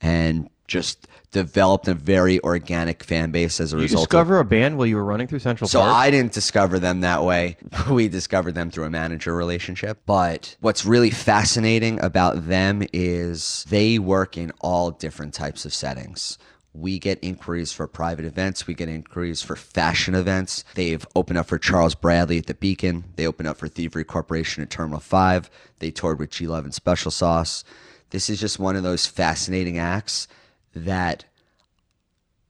and 0.00 0.48
just 0.66 1.06
developed 1.30 1.88
a 1.88 1.94
very 1.94 2.40
organic 2.42 3.04
fan 3.04 3.30
base 3.30 3.60
as 3.60 3.72
a 3.72 3.76
You 3.76 3.82
result. 3.82 4.04
of- 4.04 4.08
discover 4.08 4.38
a 4.38 4.44
band 4.44 4.78
while 4.78 4.86
you 4.86 4.96
were 4.96 5.04
running 5.04 5.26
through 5.26 5.40
Central 5.40 5.68
so 5.68 5.80
Park. 5.80 5.94
I 5.94 6.10
didn't 6.10 6.32
discover 6.32 6.78
them 6.78 7.00
that 7.02 7.22
way. 7.24 7.56
We 7.90 8.08
discovered 8.08 8.54
them 8.54 8.70
through 8.70 8.84
a 8.84 8.90
manager 8.90 9.34
relationship. 9.34 10.00
But 10.06 10.56
what's 10.60 10.84
really 10.84 11.10
fascinating 11.10 12.00
about 12.02 12.46
them 12.48 12.82
is 12.92 13.64
they 13.68 13.98
work 13.98 14.36
in 14.36 14.52
all 14.60 14.90
different 14.90 15.34
types 15.34 15.64
of 15.64 15.74
settings. 15.74 16.38
We 16.74 16.98
get 16.98 17.18
inquiries 17.22 17.72
for 17.72 17.86
private 17.88 18.24
events. 18.24 18.66
We 18.66 18.74
get 18.74 18.88
inquiries 18.88 19.42
for 19.42 19.56
fashion 19.56 20.14
events. 20.14 20.64
They've 20.74 21.04
opened 21.16 21.38
up 21.38 21.46
for 21.46 21.58
Charles 21.58 21.94
Bradley 21.94 22.38
at 22.38 22.46
the 22.46 22.54
Beacon. 22.54 23.04
They 23.16 23.26
opened 23.26 23.48
up 23.48 23.56
for 23.56 23.68
Thievery 23.68 24.04
Corporation 24.04 24.62
at 24.62 24.70
Terminal 24.70 25.00
5. 25.00 25.50
They 25.80 25.90
toured 25.90 26.18
with 26.18 26.30
G 26.30 26.46
Love 26.46 26.64
and 26.64 26.74
Special 26.74 27.10
Sauce. 27.10 27.64
This 28.10 28.30
is 28.30 28.38
just 28.38 28.58
one 28.58 28.76
of 28.76 28.82
those 28.82 29.06
fascinating 29.06 29.76
acts 29.78 30.28
that 30.74 31.24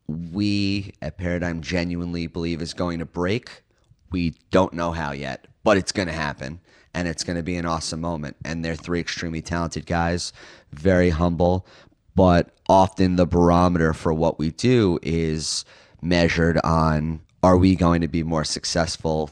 we 0.09 0.93
at 1.03 1.19
Paradigm 1.19 1.61
genuinely 1.61 2.27
believe 2.27 2.63
is 2.63 2.75
going 2.75 2.99
to 2.99 3.05
break. 3.05 3.63
We 4.11 4.35
don't 4.51 4.73
know 4.73 4.93
how 4.93 5.13
yet, 5.13 5.47
but 5.65 5.77
it's 5.77 5.93
going 5.93 6.09
to 6.09 6.15
happen. 6.15 6.61
And 6.95 7.07
it's 7.07 7.25
going 7.25 7.37
to 7.37 7.43
be 7.43 7.57
an 7.57 7.67
awesome 7.67 8.01
moment. 8.01 8.37
And 8.45 8.65
they're 8.65 8.75
three 8.75 9.01
extremely 9.01 9.43
talented 9.43 9.87
guys, 9.87 10.33
very 10.73 11.11
humble, 11.11 11.67
but 12.15 12.51
often 12.69 13.17
the 13.17 13.27
barometer 13.27 13.93
for 13.93 14.13
what 14.13 14.39
we 14.39 14.51
do 14.51 14.99
is 15.03 15.65
measured 16.01 16.59
on 16.65 17.21
are 17.43 17.57
we 17.57 17.77
going 17.77 18.01
to 18.01 18.09
be 18.09 18.23
more 18.23 18.45
successful 18.45 19.31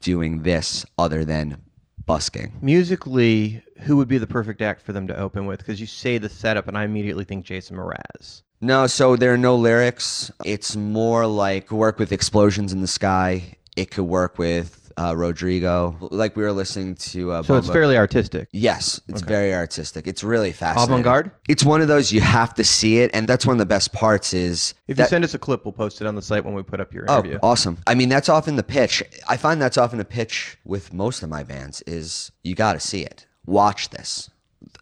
doing 0.00 0.42
this 0.42 0.86
other 0.98 1.24
than 1.24 1.60
busking? 2.06 2.52
Musically, 2.62 3.62
who 3.82 3.96
would 3.96 4.08
be 4.08 4.18
the 4.18 4.26
perfect 4.26 4.62
act 4.62 4.82
for 4.82 4.92
them 4.92 5.06
to 5.08 5.16
open 5.18 5.46
with? 5.46 5.58
Because 5.58 5.80
you 5.80 5.86
say 5.86 6.18
the 6.18 6.28
setup, 6.28 6.68
and 6.68 6.78
I 6.78 6.84
immediately 6.84 7.24
think 7.24 7.44
Jason 7.44 7.76
Mraz. 7.76 8.42
No, 8.60 8.86
so 8.86 9.16
there 9.16 9.34
are 9.34 9.38
no 9.38 9.56
lyrics. 9.56 10.30
It's 10.44 10.74
more 10.76 11.26
like 11.26 11.70
work 11.70 11.98
with 11.98 12.12
explosions 12.12 12.72
in 12.72 12.80
the 12.80 12.86
sky. 12.86 13.56
It 13.76 13.90
could 13.90 14.04
work 14.04 14.38
with 14.38 14.85
uh, 14.98 15.14
Rodrigo. 15.16 15.96
Like 16.10 16.36
we 16.36 16.42
were 16.42 16.52
listening 16.52 16.94
to. 16.96 17.32
Uh, 17.32 17.42
So 17.42 17.56
it's 17.56 17.68
fairly 17.68 17.96
artistic. 17.96 18.48
Yes, 18.52 19.00
it's 19.08 19.22
Okay. 19.22 19.28
very 19.28 19.54
artistic. 19.54 20.06
It's 20.06 20.24
really 20.24 20.52
fascinating. 20.52 20.94
Avant-garde? 20.94 21.30
It's 21.48 21.64
one 21.64 21.80
of 21.82 21.88
those 21.88 22.12
you 22.12 22.20
have 22.20 22.54
to 22.54 22.64
see 22.64 22.98
it, 22.98 23.10
and 23.14 23.28
that's 23.28 23.46
one 23.46 23.54
of 23.54 23.58
the 23.58 23.66
best 23.66 23.92
parts. 23.92 24.32
Is 24.32 24.74
If 24.88 24.96
that- 24.96 25.04
you 25.04 25.08
send 25.08 25.24
us 25.24 25.34
a 25.34 25.38
clip, 25.38 25.64
we'll 25.64 25.72
post 25.72 26.00
it 26.00 26.06
on 26.06 26.14
the 26.14 26.22
site 26.22 26.44
when 26.44 26.54
we 26.54 26.62
put 26.62 26.80
up 26.80 26.92
your 26.94 27.04
interview. 27.04 27.38
Oh, 27.42 27.48
awesome. 27.50 27.78
I 27.86 27.94
mean, 27.94 28.08
that's 28.08 28.28
often 28.28 28.56
the 28.56 28.62
pitch. 28.62 29.02
I 29.28 29.36
find 29.36 29.60
that's 29.60 29.78
often 29.78 30.00
a 30.00 30.04
pitch 30.04 30.56
with 30.64 30.92
most 30.92 31.22
of 31.22 31.28
my 31.28 31.42
bands 31.42 31.82
is 31.86 32.30
you 32.42 32.54
got 32.54 32.72
to 32.72 32.80
see 32.80 33.02
it. 33.02 33.26
Watch 33.44 33.90
this. 33.90 34.30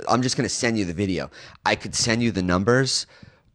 I'm 0.08 0.22
just 0.22 0.36
going 0.36 0.48
to 0.48 0.54
send 0.54 0.78
you 0.78 0.84
the 0.84 0.94
video. 0.94 1.30
I 1.66 1.74
could 1.74 1.94
send 1.94 2.22
you 2.22 2.30
the 2.32 2.42
numbers, 2.42 3.06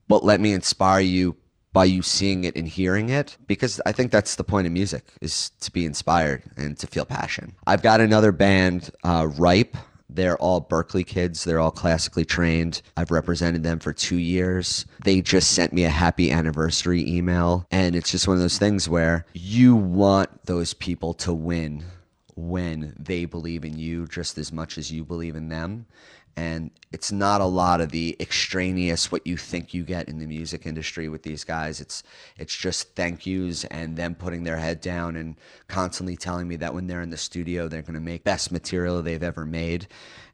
but 0.08 0.24
let 0.24 0.40
me 0.40 0.54
inspire 0.54 1.00
you 1.02 1.36
by 1.74 1.86
you 1.86 2.02
seeing 2.02 2.44
it 2.44 2.56
and 2.56 2.68
hearing 2.68 3.10
it 3.10 3.38
because 3.48 3.80
I 3.86 3.92
think 3.92 4.12
that's 4.12 4.36
the 4.36 4.44
point 4.44 4.68
of 4.68 4.74
music 4.74 5.06
is 5.22 5.52
to 5.62 5.72
be 5.72 5.86
inspired 5.86 6.44
and 6.58 6.78
to 6.80 6.88
feel 6.88 7.06
passion. 7.06 7.56
I've 7.68 7.82
got 7.82 8.02
another 8.02 8.32
band, 8.32 8.90
uh, 9.04 9.28
Ripe. 9.38 9.78
They're 10.12 10.38
all 10.38 10.60
Berklee 10.60 11.06
kids. 11.06 11.44
They're 11.44 11.60
all 11.60 11.70
classically 11.70 12.26
trained. 12.26 12.82
I've 12.98 13.12
represented 13.12 13.62
them 13.62 13.78
for 13.78 13.94
two 13.94 14.18
years. 14.18 14.86
They 15.06 15.22
just 15.22 15.52
sent 15.52 15.72
me 15.72 15.84
a 15.84 15.90
happy 15.90 16.32
anniversary 16.32 17.08
email. 17.08 17.68
And 17.70 17.96
it's 17.96 18.10
just 18.10 18.28
one 18.28 18.36
of 18.36 18.42
those 18.42 18.58
things 18.58 18.90
where 18.90 19.28
you 19.34 19.76
want 19.76 20.46
those 20.46 20.74
people 20.74 21.14
to 21.16 21.32
win 21.32 21.84
when 22.36 22.96
they 22.98 23.26
believe 23.26 23.66
in 23.66 23.78
you 23.78 24.08
just 24.08 24.38
as 24.38 24.52
much 24.52 24.78
as 24.78 24.92
you 24.92 25.04
believe 25.04 25.36
in 25.36 25.50
them. 25.50 25.86
And 26.40 26.72
it's 26.94 27.12
not 27.12 27.42
a 27.42 27.46
lot 27.46 27.82
of 27.82 27.92
the 27.92 28.16
extraneous 28.22 29.12
what 29.12 29.28
you 29.28 29.36
think 29.36 29.74
you 29.74 29.84
get 29.84 30.08
in 30.08 30.20
the 30.20 30.26
music 30.26 30.66
industry 30.66 31.10
with 31.10 31.22
these 31.22 31.44
guys. 31.44 31.82
It's 31.82 32.02
it's 32.38 32.56
just 32.56 32.96
thank 32.96 33.26
yous 33.26 33.66
and 33.66 33.98
them 33.98 34.16
putting 34.16 34.46
their 34.46 34.56
head 34.56 34.80
down 34.80 35.18
and 35.18 35.36
constantly 35.68 36.16
telling 36.16 36.48
me 36.48 36.56
that 36.56 36.74
when 36.74 36.88
they're 36.88 37.02
in 37.02 37.10
the 37.10 37.18
studio 37.18 37.68
they're 37.68 37.82
gonna 37.82 38.00
make 38.00 38.24
best 38.24 38.54
material 38.54 39.02
they've 39.02 39.22
ever 39.22 39.46
made. 39.46 39.90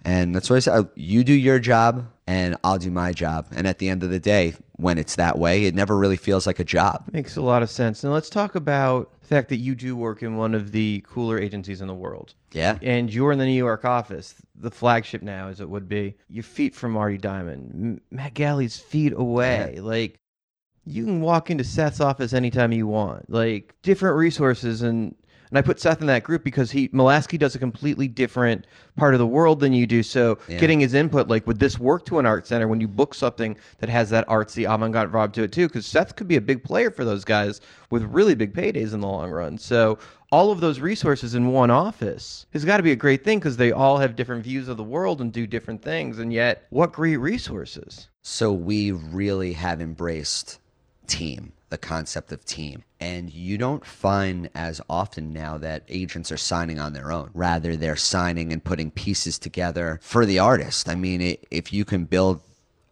And 0.05 0.35
that's 0.35 0.49
what 0.49 0.57
I 0.57 0.59
said. 0.59 0.87
You 0.95 1.23
do 1.23 1.33
your 1.33 1.57
job 1.57 2.05
and 2.27 2.55
I'll 2.63 2.77
do 2.77 2.91
my 2.91 3.11
job. 3.11 3.47
And 3.55 3.67
at 3.67 3.79
the 3.79 3.89
end 3.89 4.03
of 4.03 4.11
the 4.11 4.19
day, 4.19 4.53
when 4.73 4.97
it's 4.97 5.15
that 5.15 5.39
way, 5.39 5.65
it 5.65 5.73
never 5.73 5.97
really 5.97 6.15
feels 6.15 6.45
like 6.45 6.59
a 6.59 6.63
job. 6.63 7.03
Makes 7.11 7.37
a 7.37 7.41
lot 7.41 7.63
of 7.63 7.69
sense. 7.71 8.03
And 8.03 8.13
let's 8.13 8.29
talk 8.29 8.53
about 8.55 9.11
the 9.21 9.27
fact 9.27 9.49
that 9.49 9.57
you 9.57 9.73
do 9.73 9.95
work 9.95 10.21
in 10.21 10.37
one 10.37 10.53
of 10.53 10.71
the 10.71 11.03
cooler 11.07 11.39
agencies 11.39 11.81
in 11.81 11.87
the 11.87 11.95
world. 11.95 12.35
Yeah. 12.51 12.77
And 12.81 13.11
you're 13.11 13.31
in 13.31 13.39
the 13.39 13.45
New 13.45 13.51
York 13.51 13.83
office, 13.83 14.35
the 14.55 14.71
flagship 14.71 15.23
now, 15.23 15.47
as 15.47 15.59
it 15.59 15.69
would 15.69 15.89
be. 15.89 16.15
Your 16.29 16.43
feet 16.43 16.75
from 16.75 16.91
Marty 16.91 17.17
Diamond, 17.17 18.01
Matt 18.11 18.35
Galle's 18.35 18.77
feet 18.77 19.13
away. 19.13 19.73
Yeah. 19.75 19.81
Like, 19.81 20.19
you 20.85 21.03
can 21.03 21.19
walk 21.21 21.49
into 21.49 21.63
Seth's 21.63 21.99
office 21.99 22.31
anytime 22.31 22.71
you 22.71 22.85
want. 22.85 23.27
Like, 23.27 23.73
different 23.81 24.17
resources 24.17 24.83
and 24.83 25.15
And 25.55 25.63
I 25.63 25.65
put 25.65 25.79
Seth 25.79 26.01
in 26.01 26.07
that 26.07 26.25
group 26.25 26.43
because 26.43 26.71
he 26.71 26.89
Molaski 26.89 27.39
does 27.39 27.55
a 27.55 27.59
completely 27.59 28.09
different 28.09 28.67
part 28.97 29.13
of 29.13 29.19
the 29.19 29.25
world 29.25 29.61
than 29.61 29.71
you 29.71 29.87
do. 29.87 30.03
So 30.03 30.37
Yeah. 30.49 30.57
getting 30.59 30.81
his 30.81 30.93
input, 30.93 31.29
like, 31.29 31.47
would 31.47 31.59
this 31.59 31.79
work 31.79 32.05
to 32.07 32.19
an 32.19 32.25
art 32.25 32.45
center 32.45 32.67
when 32.67 32.81
you 32.81 32.89
book 32.89 33.13
something 33.13 33.55
that 33.77 33.87
has 33.87 34.09
that 34.09 34.27
artsy 34.27 34.65
avant-garde 34.69 35.13
vibe 35.13 35.31
to 35.31 35.43
it 35.43 35.53
too? 35.53 35.69
Because 35.69 35.85
Seth 35.85 36.17
could 36.17 36.27
be 36.27 36.35
a 36.35 36.41
big 36.41 36.61
player 36.61 36.91
for 36.91 37.05
those 37.05 37.23
guys 37.23 37.61
with 37.89 38.03
really 38.03 38.35
big 38.35 38.53
paydays 38.53 38.93
in 38.93 38.99
the 38.99 39.07
long 39.07 39.31
run. 39.31 39.57
So 39.57 39.97
all 40.29 40.51
of 40.51 40.59
those 40.59 40.81
resources 40.81 41.35
in 41.35 41.53
one 41.53 41.71
office 41.71 42.47
has 42.51 42.65
got 42.65 42.75
to 42.75 42.83
be 42.83 42.91
a 42.91 42.97
great 42.97 43.23
thing 43.23 43.39
because 43.39 43.55
they 43.55 43.71
all 43.71 43.99
have 43.99 44.17
different 44.17 44.43
views 44.43 44.67
of 44.67 44.75
the 44.75 44.83
world 44.83 45.21
and 45.21 45.31
do 45.31 45.47
different 45.47 45.81
things. 45.81 46.19
And 46.19 46.33
yet, 46.33 46.65
what 46.69 46.91
great 46.91 47.15
resources! 47.15 48.09
So 48.23 48.51
we 48.51 48.91
really 48.91 49.53
have 49.53 49.79
embraced 49.79 50.59
team, 51.07 51.53
the 51.75 51.87
concept 51.87 52.31
of 52.31 52.45
team. 52.45 52.83
And 53.01 53.33
you 53.33 53.57
don't 53.57 53.85
find 53.85 54.49
as 54.55 54.79
often 54.89 55.33
now 55.33 55.57
that 55.57 55.83
agents 55.89 56.31
are 56.31 56.37
signing 56.37 56.79
on 56.79 56.93
their 56.93 57.11
own. 57.11 57.31
Rather, 57.33 57.75
they're 57.75 57.97
signing 57.97 58.53
and 58.53 58.63
putting 58.63 58.91
pieces 58.91 59.37
together 59.37 59.99
for 60.01 60.25
the 60.25 60.39
artist. 60.39 60.87
I 60.87 60.95
mean, 60.95 61.21
i 61.21 61.37
if 61.51 61.73
you 61.73 61.83
can 61.83 62.05
build 62.05 62.41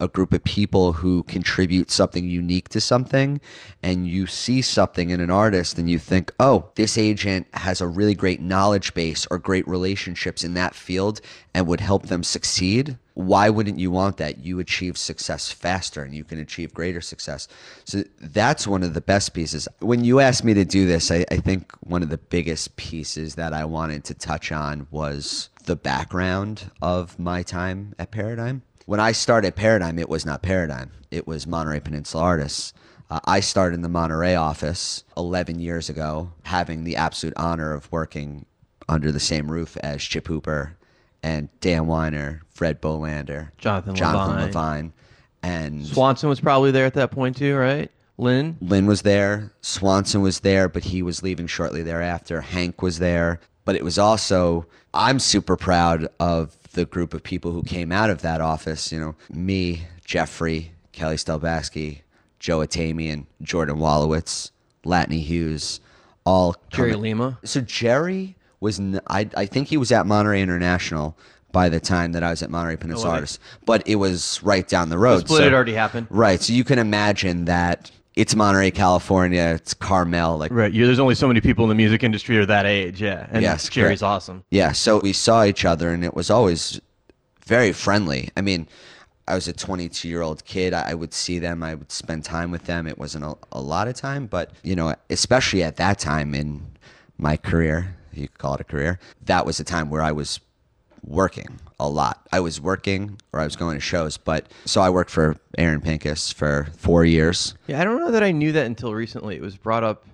a 0.03 0.07
group 0.09 0.33
of 0.33 0.43
people 0.43 0.91
who 0.93 1.23
contribute 1.23 1.89
something 1.89 2.27
unique 2.27 2.67
to 2.69 2.81
something 2.81 3.39
and 3.81 4.07
you 4.07 4.27
see 4.27 4.61
something 4.61 5.09
in 5.09 5.21
an 5.21 5.29
artist 5.29 5.77
and 5.77 5.89
you 5.89 5.97
think, 5.97 6.31
oh, 6.39 6.69
this 6.75 6.97
agent 6.97 7.47
has 7.53 7.79
a 7.79 7.87
really 7.87 8.13
great 8.13 8.41
knowledge 8.41 8.93
base 8.93 9.25
or 9.31 9.37
great 9.37 9.67
relationships 9.67 10.43
in 10.43 10.53
that 10.55 10.75
field 10.75 11.21
and 11.53 11.67
would 11.67 11.79
help 11.79 12.07
them 12.07 12.21
succeed, 12.21 12.97
why 13.13 13.49
wouldn't 13.49 13.79
you 13.79 13.91
want 13.91 14.17
that? 14.17 14.39
You 14.39 14.59
achieve 14.59 14.97
success 14.97 15.51
faster 15.51 16.03
and 16.03 16.13
you 16.13 16.23
can 16.23 16.39
achieve 16.39 16.73
greater 16.73 17.01
success. 17.01 17.47
So 17.85 18.03
that's 18.19 18.67
one 18.67 18.83
of 18.83 18.93
the 18.93 19.01
best 19.01 19.33
pieces. 19.33 19.67
When 19.79 20.03
you 20.03 20.19
asked 20.19 20.43
me 20.43 20.53
to 20.55 20.65
do 20.65 20.85
this, 20.85 21.11
I, 21.11 21.23
I 21.31 21.37
think 21.37 21.71
one 21.81 22.03
of 22.03 22.09
the 22.09 22.17
biggest 22.17 22.75
pieces 22.75 23.35
that 23.35 23.53
I 23.53 23.65
wanted 23.65 24.03
to 24.05 24.13
touch 24.13 24.51
on 24.51 24.87
was 24.91 25.49
the 25.65 25.75
background 25.75 26.71
of 26.81 27.17
my 27.17 27.43
time 27.43 27.93
at 27.97 28.11
Paradigm 28.11 28.63
when 28.85 28.99
I 28.99 29.11
started 29.11 29.55
Paradigm, 29.55 29.99
it 29.99 30.09
was 30.09 30.25
not 30.25 30.41
Paradigm. 30.41 30.91
It 31.11 31.27
was 31.27 31.47
Monterey 31.47 31.79
Peninsula 31.79 32.23
Artists. 32.23 32.73
Uh, 33.09 33.19
I 33.25 33.39
started 33.39 33.75
in 33.75 33.81
the 33.81 33.89
Monterey 33.89 34.35
office 34.35 35.03
11 35.17 35.59
years 35.59 35.89
ago, 35.89 36.31
having 36.43 36.83
the 36.83 36.95
absolute 36.95 37.33
honor 37.37 37.73
of 37.73 37.91
working 37.91 38.45
under 38.89 39.11
the 39.11 39.19
same 39.19 39.51
roof 39.51 39.77
as 39.77 40.01
Chip 40.01 40.27
Hooper 40.27 40.75
and 41.21 41.47
Dan 41.61 41.87
Weiner, 41.87 42.41
Fred 42.49 42.81
Bolander, 42.81 43.51
Jonathan 43.57 43.95
Jonathan 43.95 44.35
Levine. 44.35 44.47
Levine, 44.47 44.93
and 45.43 45.87
Swanson 45.87 46.29
was 46.29 46.39
probably 46.39 46.71
there 46.71 46.85
at 46.85 46.95
that 46.95 47.11
point 47.11 47.37
too, 47.37 47.55
right? 47.55 47.91
Lynn. 48.17 48.57
Lynn 48.61 48.85
was 48.85 49.01
there. 49.01 49.51
Swanson 49.61 50.21
was 50.21 50.41
there, 50.41 50.69
but 50.69 50.83
he 50.83 51.01
was 51.01 51.23
leaving 51.23 51.47
shortly 51.47 51.81
thereafter. 51.81 52.41
Hank 52.41 52.81
was 52.81 52.99
there. 52.99 53.39
But 53.65 53.75
it 53.75 53.83
was 53.83 53.97
also, 53.97 54.65
I'm 54.93 55.19
super 55.19 55.55
proud 55.55 56.07
of 56.19 56.55
the 56.73 56.85
group 56.85 57.13
of 57.13 57.23
people 57.23 57.51
who 57.51 57.63
came 57.63 57.91
out 57.91 58.09
of 58.09 58.21
that 58.21 58.41
office. 58.41 58.91
You 58.91 58.99
know, 58.99 59.15
me, 59.31 59.83
Jeffrey, 60.05 60.71
Kelly 60.91 61.15
Stelbaski, 61.15 62.01
Joe 62.39 62.59
Atamian, 62.59 63.25
Jordan 63.41 63.77
Wallowitz, 63.77 64.51
Latney 64.85 65.21
Hughes, 65.21 65.79
all 66.25 66.55
Jerry 66.69 66.91
coming- 66.91 67.01
Lima. 67.03 67.39
So 67.43 67.61
Jerry 67.61 68.35
was, 68.59 68.79
n- 68.79 68.99
I, 69.07 69.29
I 69.35 69.45
think 69.45 69.67
he 69.69 69.77
was 69.77 69.91
at 69.91 70.05
Monterey 70.05 70.41
International 70.41 71.17
by 71.51 71.69
the 71.69 71.79
time 71.79 72.13
that 72.13 72.23
I 72.23 72.31
was 72.31 72.41
at 72.41 72.49
Monterey 72.49 72.75
Peninsula 72.77 73.21
Oh. 73.21 73.25
But 73.65 73.87
it 73.87 73.95
was 73.95 74.41
right 74.43 74.67
down 74.67 74.89
the 74.89 74.97
road. 74.97 75.19
split 75.27 75.43
had 75.43 75.53
already 75.53 75.73
happened. 75.73 76.07
Right. 76.09 76.41
So 76.41 76.51
you 76.53 76.63
can 76.63 76.79
imagine 76.79 77.45
that 77.45 77.91
it's 78.15 78.35
Monterey, 78.35 78.71
California. 78.71 79.53
It's 79.55 79.73
Carmel. 79.73 80.37
Like 80.37 80.51
Right. 80.51 80.71
Yeah, 80.71 80.85
there's 80.85 80.99
only 80.99 81.15
so 81.15 81.27
many 81.27 81.41
people 81.41 81.65
in 81.65 81.69
the 81.69 81.75
music 81.75 82.03
industry 82.03 82.37
are 82.37 82.45
that 82.45 82.65
age. 82.65 83.01
Yeah. 83.01 83.27
And 83.31 83.41
Yes, 83.41 83.69
Jerry's 83.69 83.99
correct. 83.99 84.03
awesome. 84.03 84.43
Yeah, 84.51 84.71
so 84.71 84.99
we 84.99 85.13
saw 85.13 85.43
each 85.43 85.65
other 85.65 85.89
and 85.89 86.03
it 86.03 86.13
was 86.13 86.29
always 86.29 86.79
very 87.45 87.73
friendly. 87.73 88.29
I 88.37 88.41
mean, 88.41 88.67
I 89.27 89.35
was 89.35 89.47
a 89.47 89.53
22 89.53 90.07
year 90.07 90.21
old 90.21 90.45
kid. 90.45 90.73
I 90.73 90.91
I 90.91 90.93
would 90.93 91.13
see 91.13 91.39
them, 91.39 91.63
I 91.63 91.75
would 91.75 91.91
spend 91.91 92.23
time 92.23 92.51
with 92.51 92.65
them. 92.65 92.87
It 92.87 92.97
wasn't 92.97 93.25
a, 93.25 93.35
a 93.51 93.61
lot 93.61 93.87
of 93.87 93.95
time, 93.95 94.27
but, 94.27 94.51
you 94.63 94.75
know, 94.75 94.93
especially 95.09 95.63
at 95.63 95.77
that 95.77 95.97
time 95.99 96.35
in 96.35 96.65
my 97.17 97.37
career, 97.37 97.95
you 98.13 98.27
could 98.27 98.37
call 98.37 98.55
it 98.55 98.61
a 98.61 98.65
career, 98.65 98.99
that 99.25 99.45
was 99.45 99.59
a 99.59 99.63
time 99.63 99.89
where 99.89 100.01
I 100.01 100.11
was 100.11 100.39
working 101.03 101.59
a 101.79 101.87
lot. 101.87 102.27
I 102.31 102.39
was 102.39 102.59
working 102.61 103.19
or 103.31 103.39
I 103.39 103.43
was 103.43 103.55
going 103.55 103.75
to 103.75 103.81
shows, 103.81 104.17
but 104.17 104.47
so 104.65 104.81
I 104.81 104.89
worked 104.89 105.11
for 105.11 105.37
Aaron 105.57 105.81
Pincus 105.81 106.31
for 106.31 106.67
four 106.77 107.05
years. 107.05 107.55
Yeah, 107.67 107.81
I 107.81 107.83
don't 107.83 107.99
know 107.99 108.11
that 108.11 108.23
I 108.23 108.31
knew 108.31 108.51
that 108.53 108.65
until 108.65 108.93
recently. 108.93 109.35
It 109.35 109.41
was 109.41 109.57
brought 109.57 109.83
up 109.83 110.05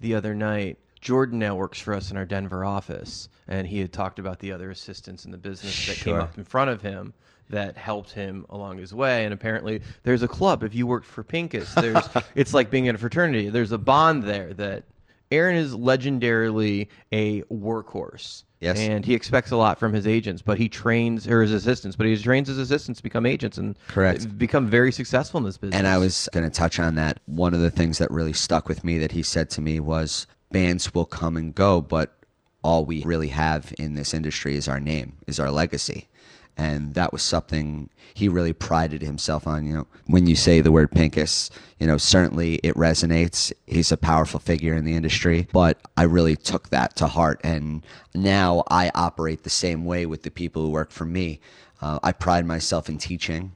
the 0.00 0.14
other 0.14 0.34
night. 0.34 0.78
Jordan 1.00 1.38
now 1.38 1.54
works 1.54 1.80
for 1.80 1.94
us 1.94 2.10
in 2.10 2.16
our 2.16 2.24
Denver 2.24 2.64
office, 2.64 3.28
and 3.48 3.66
he 3.66 3.78
had 3.78 3.92
talked 3.92 4.18
about 4.18 4.40
the 4.40 4.52
other 4.52 4.70
assistants 4.70 5.24
in 5.24 5.30
the 5.30 5.38
business 5.38 5.86
that 5.86 5.96
came 5.96 6.16
up 6.16 6.36
in 6.36 6.44
front 6.44 6.70
of 6.70 6.82
him 6.82 7.14
that 7.48 7.76
helped 7.76 8.10
him 8.10 8.44
along 8.50 8.78
his 8.78 8.92
way. 8.92 9.24
And 9.24 9.32
apparently, 9.32 9.82
there's 10.02 10.22
a 10.22 10.28
club. 10.28 10.64
If 10.64 10.74
you 10.74 10.86
worked 10.86 11.06
for 11.06 11.22
Pincus, 11.22 11.72
there's 11.74 12.08
it's 12.34 12.52
like 12.52 12.70
being 12.70 12.86
in 12.86 12.94
a 12.94 12.98
fraternity. 12.98 13.48
There's 13.50 13.72
a 13.72 13.78
bond 13.78 14.24
there 14.24 14.52
that 14.54 14.84
Aaron 15.30 15.56
is 15.56 15.74
legendarily 15.74 16.88
a 17.12 17.42
workhorse. 17.42 18.44
Yes. 18.60 18.78
And 18.78 19.04
he 19.04 19.14
expects 19.14 19.50
a 19.50 19.56
lot 19.56 19.78
from 19.78 19.92
his 19.92 20.06
agents, 20.06 20.40
but 20.40 20.58
he 20.58 20.68
trains 20.68 21.28
or 21.28 21.42
his 21.42 21.52
assistants, 21.52 21.94
but 21.96 22.06
he 22.06 22.16
trains 22.16 22.48
his 22.48 22.58
assistants 22.58 22.98
to 22.98 23.02
become 23.02 23.26
agents 23.26 23.58
and 23.58 23.76
Correct. 23.88 24.38
become 24.38 24.66
very 24.66 24.90
successful 24.90 25.38
in 25.38 25.44
this 25.44 25.58
business. 25.58 25.78
And 25.78 25.86
I 25.86 25.98
was 25.98 26.28
going 26.32 26.48
to 26.48 26.50
touch 26.50 26.78
on 26.78 26.94
that. 26.94 27.20
One 27.26 27.52
of 27.52 27.60
the 27.60 27.70
things 27.70 27.98
that 27.98 28.10
really 28.10 28.32
stuck 28.32 28.68
with 28.68 28.82
me 28.82 28.98
that 28.98 29.12
he 29.12 29.22
said 29.22 29.50
to 29.50 29.60
me 29.60 29.78
was 29.78 30.26
bands 30.52 30.94
will 30.94 31.04
come 31.04 31.36
and 31.36 31.54
go, 31.54 31.80
but 31.82 32.16
all 32.62 32.84
we 32.84 33.02
really 33.04 33.28
have 33.28 33.74
in 33.78 33.94
this 33.94 34.14
industry 34.14 34.56
is 34.56 34.68
our 34.68 34.80
name, 34.80 35.18
is 35.26 35.38
our 35.38 35.50
legacy. 35.50 36.08
And 36.56 36.94
that 36.94 37.12
was 37.12 37.22
something 37.22 37.90
he 38.14 38.28
really 38.28 38.54
prided 38.54 39.02
himself 39.02 39.46
on. 39.46 39.66
You 39.66 39.74
know, 39.74 39.86
when 40.06 40.26
you 40.26 40.34
say 40.34 40.60
the 40.60 40.72
word 40.72 40.90
Pincus, 40.90 41.50
you 41.78 41.86
know, 41.86 41.98
certainly 41.98 42.54
it 42.62 42.74
resonates. 42.74 43.52
He's 43.66 43.92
a 43.92 43.96
powerful 43.96 44.40
figure 44.40 44.74
in 44.74 44.84
the 44.84 44.94
industry, 44.94 45.48
but 45.52 45.78
I 45.96 46.04
really 46.04 46.34
took 46.34 46.70
that 46.70 46.96
to 46.96 47.08
heart. 47.08 47.40
And 47.44 47.84
now 48.14 48.64
I 48.70 48.90
operate 48.94 49.42
the 49.42 49.50
same 49.50 49.84
way 49.84 50.06
with 50.06 50.22
the 50.22 50.30
people 50.30 50.62
who 50.62 50.70
work 50.70 50.90
for 50.90 51.04
me. 51.04 51.40
Uh, 51.82 51.98
I 52.02 52.12
pride 52.12 52.46
myself 52.46 52.88
in 52.88 52.96
teaching, 52.96 53.52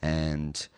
and 0.00 0.68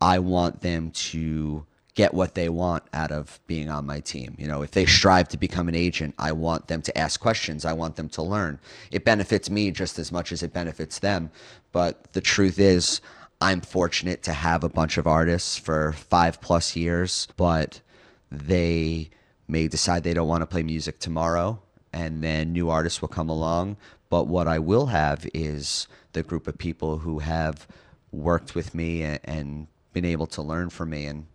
I 0.00 0.18
want 0.18 0.62
them 0.62 0.90
to 0.90 1.64
get 1.94 2.14
what 2.14 2.34
they 2.34 2.48
want 2.48 2.84
out 2.92 3.10
of 3.10 3.40
being 3.46 3.68
on 3.68 3.86
my 3.86 4.00
team. 4.00 4.34
You 4.38 4.46
know, 4.46 4.62
if 4.62 4.70
they 4.70 4.86
strive 4.86 5.28
to 5.28 5.36
become 5.36 5.68
an 5.68 5.74
agent, 5.74 6.14
I 6.18 6.32
want 6.32 6.68
them 6.68 6.82
to 6.82 6.96
ask 6.96 7.20
questions. 7.20 7.64
I 7.64 7.72
want 7.72 7.96
them 7.96 8.08
to 8.10 8.22
learn. 8.22 8.58
It 8.90 9.04
benefits 9.04 9.50
me 9.50 9.70
just 9.70 9.98
as 9.98 10.12
much 10.12 10.32
as 10.32 10.42
it 10.42 10.52
benefits 10.52 10.98
them. 10.98 11.30
But 11.72 12.12
the 12.12 12.20
truth 12.20 12.58
is, 12.58 13.00
I'm 13.40 13.60
fortunate 13.60 14.22
to 14.24 14.32
have 14.32 14.64
a 14.64 14.68
bunch 14.68 14.98
of 14.98 15.06
artists 15.06 15.56
for 15.56 15.92
five 15.92 16.40
plus 16.40 16.76
years, 16.76 17.26
but 17.36 17.80
they 18.30 19.10
may 19.48 19.66
decide 19.66 20.04
they 20.04 20.14
don't 20.14 20.28
want 20.28 20.42
to 20.42 20.46
play 20.46 20.62
music 20.62 20.98
tomorrow 20.98 21.60
and 21.92 22.22
then 22.22 22.52
new 22.52 22.70
artists 22.70 23.00
will 23.00 23.08
come 23.08 23.28
along. 23.28 23.76
But 24.08 24.26
what 24.26 24.48
I 24.48 24.58
will 24.58 24.86
have 24.86 25.26
is 25.34 25.88
the 26.12 26.22
group 26.22 26.46
of 26.46 26.58
people 26.58 26.98
who 26.98 27.20
have 27.20 27.66
worked 28.12 28.54
with 28.54 28.74
me 28.74 29.02
and, 29.02 29.20
and 29.24 29.66
been 29.92 30.04
able 30.04 30.26
to 30.28 30.42
learn 30.42 30.70
from 30.70 30.90
me 30.90 31.06
and 31.06 31.26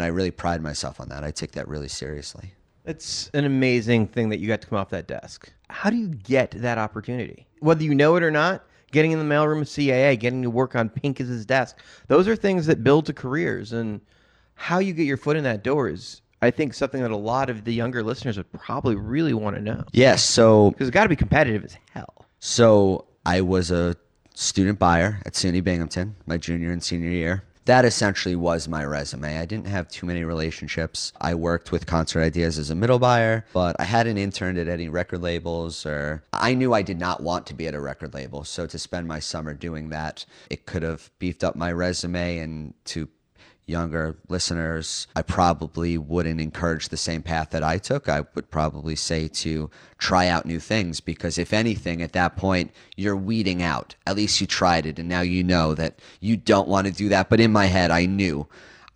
and 0.00 0.06
I 0.06 0.08
really 0.08 0.30
pride 0.30 0.62
myself 0.62 0.98
on 0.98 1.10
that. 1.10 1.24
I 1.24 1.30
take 1.30 1.52
that 1.52 1.68
really 1.68 1.86
seriously. 1.86 2.54
It's 2.86 3.30
an 3.34 3.44
amazing 3.44 4.06
thing 4.06 4.30
that 4.30 4.40
you 4.40 4.48
got 4.48 4.62
to 4.62 4.66
come 4.66 4.78
off 4.78 4.88
that 4.88 5.06
desk. 5.06 5.52
How 5.68 5.90
do 5.90 5.96
you 5.96 6.08
get 6.08 6.52
that 6.52 6.78
opportunity? 6.78 7.46
Whether 7.58 7.84
you 7.84 7.94
know 7.94 8.16
it 8.16 8.22
or 8.22 8.30
not, 8.30 8.64
getting 8.92 9.12
in 9.12 9.18
the 9.18 9.26
mailroom 9.26 9.60
of 9.60 9.66
CAA, 9.66 10.18
getting 10.18 10.40
to 10.40 10.48
work 10.48 10.74
on 10.74 10.88
Pincus's 10.88 11.44
desk, 11.44 11.80
those 12.08 12.26
are 12.26 12.34
things 12.34 12.64
that 12.64 12.82
build 12.82 13.04
to 13.06 13.12
careers. 13.12 13.74
And 13.74 14.00
how 14.54 14.78
you 14.78 14.94
get 14.94 15.04
your 15.04 15.18
foot 15.18 15.36
in 15.36 15.44
that 15.44 15.62
door 15.62 15.90
is, 15.90 16.22
I 16.40 16.50
think, 16.50 16.72
something 16.72 17.02
that 17.02 17.10
a 17.10 17.16
lot 17.16 17.50
of 17.50 17.64
the 17.64 17.74
younger 17.74 18.02
listeners 18.02 18.38
would 18.38 18.50
probably 18.54 18.96
really 18.96 19.34
want 19.34 19.56
to 19.56 19.62
know. 19.62 19.84
Yes, 19.92 20.24
so 20.24 20.70
Because 20.70 20.88
it's 20.88 20.94
got 20.94 21.02
to 21.02 21.10
be 21.10 21.16
competitive 21.16 21.62
as 21.62 21.76
hell. 21.92 22.24
So 22.38 23.04
I 23.26 23.42
was 23.42 23.70
a 23.70 23.96
student 24.34 24.78
buyer 24.78 25.20
at 25.26 25.34
SUNY 25.34 25.62
Binghamton 25.62 26.16
my 26.24 26.38
junior 26.38 26.70
and 26.70 26.82
senior 26.82 27.10
year. 27.10 27.44
That 27.70 27.84
essentially 27.84 28.34
was 28.34 28.66
my 28.66 28.84
resume. 28.84 29.38
I 29.38 29.46
didn't 29.46 29.68
have 29.68 29.88
too 29.88 30.04
many 30.04 30.24
relationships. 30.24 31.12
I 31.20 31.36
worked 31.36 31.70
with 31.70 31.86
Concert 31.86 32.20
Ideas 32.20 32.58
as 32.58 32.68
a 32.68 32.74
middle 32.74 32.98
buyer, 32.98 33.46
but 33.52 33.76
I 33.78 33.84
hadn't 33.84 34.18
interned 34.18 34.58
at 34.58 34.66
any 34.66 34.88
record 34.88 35.22
labels 35.22 35.86
or 35.86 36.24
I 36.32 36.54
knew 36.54 36.74
I 36.74 36.82
did 36.82 36.98
not 36.98 37.22
want 37.22 37.46
to 37.46 37.54
be 37.54 37.68
at 37.68 37.74
a 37.76 37.80
record 37.80 38.12
label. 38.12 38.42
So 38.42 38.66
to 38.66 38.76
spend 38.76 39.06
my 39.06 39.20
summer 39.20 39.54
doing 39.54 39.90
that, 39.90 40.26
it 40.50 40.66
could 40.66 40.82
have 40.82 41.12
beefed 41.20 41.44
up 41.44 41.54
my 41.54 41.70
resume 41.70 42.38
and 42.38 42.74
to 42.86 43.08
younger 43.70 44.16
listeners, 44.28 45.06
I 45.16 45.22
probably 45.22 45.96
wouldn't 45.96 46.40
encourage 46.40 46.88
the 46.88 46.96
same 46.96 47.22
path 47.22 47.50
that 47.50 47.62
I 47.62 47.78
took. 47.78 48.08
I 48.08 48.24
would 48.34 48.50
probably 48.50 48.96
say 48.96 49.28
to 49.28 49.70
try 49.98 50.28
out 50.28 50.44
new 50.44 50.60
things 50.60 51.00
because, 51.00 51.38
if 51.38 51.52
anything, 51.52 52.02
at 52.02 52.12
that 52.12 52.36
point, 52.36 52.72
you're 52.96 53.16
weeding 53.16 53.62
out. 53.62 53.94
At 54.06 54.16
least 54.16 54.40
you 54.40 54.46
tried 54.46 54.86
it, 54.86 54.98
and 54.98 55.08
now 55.08 55.20
you 55.22 55.42
know 55.42 55.74
that 55.74 56.00
you 56.20 56.36
don't 56.36 56.68
want 56.68 56.86
to 56.86 56.92
do 56.92 57.08
that. 57.08 57.30
But 57.30 57.40
in 57.40 57.52
my 57.52 57.66
head, 57.66 57.90
I 57.90 58.06
knew 58.06 58.46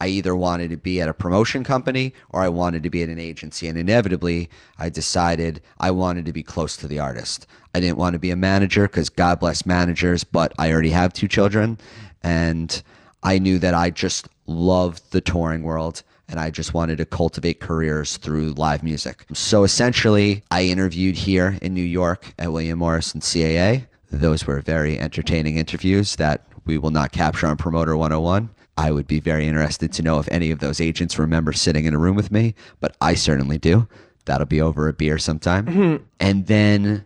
I 0.00 0.08
either 0.08 0.34
wanted 0.34 0.70
to 0.70 0.76
be 0.76 1.00
at 1.00 1.08
a 1.08 1.14
promotion 1.14 1.64
company 1.64 2.12
or 2.30 2.42
I 2.42 2.48
wanted 2.48 2.82
to 2.82 2.90
be 2.90 3.02
at 3.02 3.08
an 3.08 3.18
agency. 3.18 3.68
And 3.68 3.78
inevitably, 3.78 4.50
I 4.78 4.88
decided 4.90 5.62
I 5.78 5.92
wanted 5.92 6.26
to 6.26 6.32
be 6.32 6.42
close 6.42 6.76
to 6.78 6.88
the 6.88 6.98
artist. 6.98 7.46
I 7.74 7.80
didn't 7.80 7.98
want 7.98 8.14
to 8.14 8.18
be 8.18 8.30
a 8.30 8.36
manager 8.36 8.82
because 8.82 9.08
God 9.08 9.40
bless 9.40 9.64
managers, 9.64 10.24
but 10.24 10.52
I 10.58 10.72
already 10.72 10.90
have 10.90 11.12
two 11.12 11.28
children. 11.28 11.78
And 12.22 12.82
I 13.22 13.38
knew 13.38 13.58
that 13.60 13.72
I 13.72 13.90
just 13.90 14.28
loved 14.46 15.12
the 15.12 15.20
touring 15.20 15.62
world 15.62 16.02
and 16.28 16.40
I 16.40 16.50
just 16.50 16.74
wanted 16.74 16.98
to 16.98 17.04
cultivate 17.04 17.60
careers 17.60 18.16
through 18.16 18.52
live 18.52 18.82
music. 18.82 19.24
So 19.32 19.64
essentially, 19.64 20.42
I 20.50 20.64
interviewed 20.64 21.16
here 21.16 21.58
in 21.60 21.74
New 21.74 21.82
York 21.82 22.32
at 22.38 22.52
William 22.52 22.78
Morris 22.78 23.12
and 23.12 23.22
CAA. 23.22 23.86
Those 24.10 24.46
were 24.46 24.60
very 24.60 24.98
entertaining 24.98 25.56
interviews 25.56 26.16
that 26.16 26.46
we 26.64 26.78
will 26.78 26.90
not 26.90 27.12
capture 27.12 27.46
on 27.46 27.56
Promoter 27.56 27.96
101. 27.96 28.48
I 28.76 28.90
would 28.90 29.06
be 29.06 29.20
very 29.20 29.46
interested 29.46 29.92
to 29.92 30.02
know 30.02 30.18
if 30.18 30.28
any 30.28 30.50
of 30.50 30.60
those 30.60 30.80
agents 30.80 31.18
remember 31.18 31.52
sitting 31.52 31.84
in 31.84 31.94
a 31.94 31.98
room 31.98 32.16
with 32.16 32.32
me, 32.32 32.54
but 32.80 32.96
I 33.00 33.14
certainly 33.14 33.58
do. 33.58 33.86
That'll 34.24 34.46
be 34.46 34.60
over 34.60 34.88
a 34.88 34.92
beer 34.92 35.18
sometime. 35.18 35.66
Mm-hmm. 35.66 36.04
And 36.18 36.46
then 36.46 37.04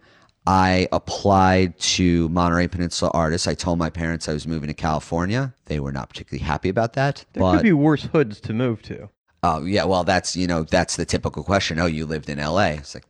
I 0.48 0.88
applied 0.92 1.78
to 1.78 2.26
Monterey 2.30 2.68
Peninsula 2.68 3.10
Artists. 3.12 3.46
I 3.46 3.52
told 3.52 3.78
my 3.78 3.90
parents 3.90 4.30
I 4.30 4.32
was 4.32 4.46
moving 4.46 4.68
to 4.68 4.74
California. 4.74 5.52
They 5.66 5.78
were 5.78 5.92
not 5.92 6.08
particularly 6.08 6.42
happy 6.42 6.70
about 6.70 6.94
that. 6.94 7.22
There 7.34 7.42
but 7.42 7.56
could 7.56 7.62
be 7.64 7.74
worse 7.74 8.04
hoods 8.04 8.40
to 8.40 8.54
move 8.54 8.80
to. 8.84 9.10
Oh 9.42 9.62
yeah, 9.66 9.84
well 9.84 10.04
that's 10.04 10.34
you 10.34 10.46
know 10.46 10.62
that's 10.62 10.96
the 10.96 11.04
typical 11.04 11.44
question. 11.44 11.78
Oh, 11.78 11.84
you 11.84 12.06
lived 12.06 12.30
in 12.30 12.38
L.A. 12.38 12.76
It's 12.76 12.94
like, 12.94 13.04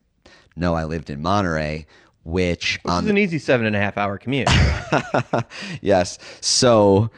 no, 0.57 0.75
I 0.75 0.83
lived 0.83 1.11
in 1.11 1.23
Monterey, 1.23 1.87
which 2.25 2.81
This 2.85 2.93
on 2.93 3.05
is 3.05 3.11
an 3.11 3.19
easy 3.19 3.39
seven 3.39 3.67
and 3.67 3.77
a 3.77 3.79
half 3.79 3.97
hour 3.97 4.19
commute. 4.19 4.49
yes. 5.81 6.19
So, 6.41 7.09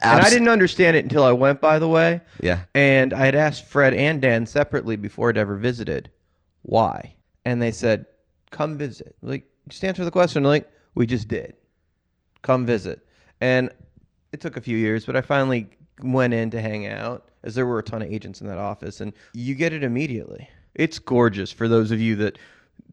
and 0.00 0.20
I 0.20 0.30
didn't 0.30 0.48
understand 0.48 0.96
it 0.96 1.04
until 1.04 1.24
I 1.24 1.32
went, 1.32 1.60
by 1.60 1.80
the 1.80 1.88
way. 1.88 2.20
Yeah. 2.40 2.60
And 2.76 3.12
I 3.12 3.24
had 3.24 3.34
asked 3.34 3.64
Fred 3.64 3.94
and 3.94 4.22
Dan 4.22 4.46
separately 4.46 4.94
before 4.94 5.30
I'd 5.30 5.36
ever 5.36 5.56
visited, 5.56 6.08
why? 6.62 7.16
And 7.44 7.60
they 7.60 7.72
said, 7.72 8.06
come 8.52 8.78
visit. 8.78 9.16
Like, 9.22 9.44
just 9.68 9.84
answer 9.84 10.04
the 10.04 10.10
question. 10.10 10.42
Like, 10.44 10.70
we 10.94 11.06
just 11.06 11.28
did. 11.28 11.54
Come 12.42 12.64
visit. 12.66 13.06
And 13.40 13.70
it 14.32 14.40
took 14.40 14.56
a 14.56 14.60
few 14.60 14.76
years, 14.76 15.04
but 15.06 15.16
I 15.16 15.20
finally 15.20 15.68
went 16.02 16.34
in 16.34 16.50
to 16.50 16.60
hang 16.60 16.86
out, 16.86 17.28
as 17.42 17.54
there 17.54 17.66
were 17.66 17.78
a 17.78 17.82
ton 17.82 18.02
of 18.02 18.10
agents 18.12 18.40
in 18.40 18.46
that 18.48 18.58
office, 18.58 19.00
and 19.00 19.12
you 19.34 19.54
get 19.54 19.72
it 19.72 19.82
immediately. 19.82 20.48
It's 20.74 20.98
gorgeous 20.98 21.50
for 21.50 21.68
those 21.68 21.90
of 21.90 22.00
you 22.00 22.16
that 22.16 22.38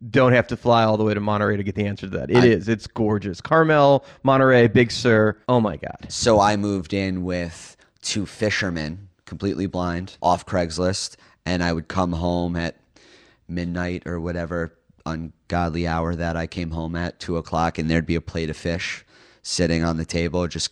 don't 0.09 0.33
have 0.33 0.47
to 0.47 0.57
fly 0.57 0.83
all 0.83 0.97
the 0.97 1.03
way 1.03 1.13
to 1.13 1.19
Monterey 1.19 1.57
to 1.57 1.63
get 1.63 1.75
the 1.75 1.85
answer 1.85 2.07
to 2.09 2.17
that. 2.17 2.29
It 2.31 2.43
is. 2.43 2.67
I- 2.67 2.71
It's 2.73 2.87
gorgeous. 2.87 3.41
Carmel, 3.41 4.05
Monterey, 4.23 4.67
Big 4.67 4.91
Sur. 4.91 5.37
Oh 5.47 5.59
my 5.59 5.77
God. 5.77 6.05
So 6.09 6.39
I 6.39 6.55
moved 6.55 6.93
in 6.93 7.23
with 7.23 7.75
two 8.01 8.25
fishermen, 8.25 9.09
completely 9.25 9.65
blind, 9.65 10.17
off 10.21 10.45
Craigslist, 10.45 11.15
and 11.45 11.63
I 11.63 11.71
would 11.73 11.87
come 11.87 12.13
home 12.13 12.55
at 12.55 12.77
midnight 13.47 14.03
or 14.05 14.19
whatever 14.19 14.73
ungodly 15.05 15.87
hour 15.87 16.15
that 16.15 16.35
I 16.35 16.47
came 16.47 16.71
home 16.71 16.95
at, 16.95 17.19
two 17.19 17.37
o'clock, 17.37 17.77
and 17.77 17.89
there'd 17.89 18.05
be 18.05 18.15
a 18.15 18.21
plate 18.21 18.49
of 18.49 18.57
fish 18.57 19.05
sitting 19.41 19.83
on 19.83 19.97
the 19.97 20.05
table, 20.05 20.47
just 20.47 20.71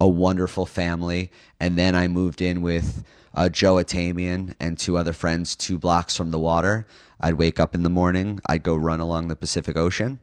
a 0.00 0.08
wonderful 0.08 0.66
family. 0.66 1.30
And 1.60 1.76
then 1.76 1.94
I 1.94 2.08
moved 2.08 2.42
in 2.42 2.62
with 2.62 3.04
uh, 3.34 3.48
Joe 3.48 3.76
Atamian 3.76 4.54
and 4.60 4.78
two 4.78 4.96
other 4.96 5.12
friends, 5.12 5.54
two 5.54 5.78
blocks 5.78 6.16
from 6.16 6.30
the 6.30 6.38
water. 6.38 6.86
I'd 7.20 7.34
wake 7.34 7.58
up 7.60 7.74
in 7.74 7.82
the 7.82 7.90
morning, 7.90 8.40
I'd 8.46 8.62
go 8.62 8.76
run 8.76 9.00
along 9.00 9.28
the 9.28 9.36
Pacific 9.36 9.76
Ocean. 9.76 10.20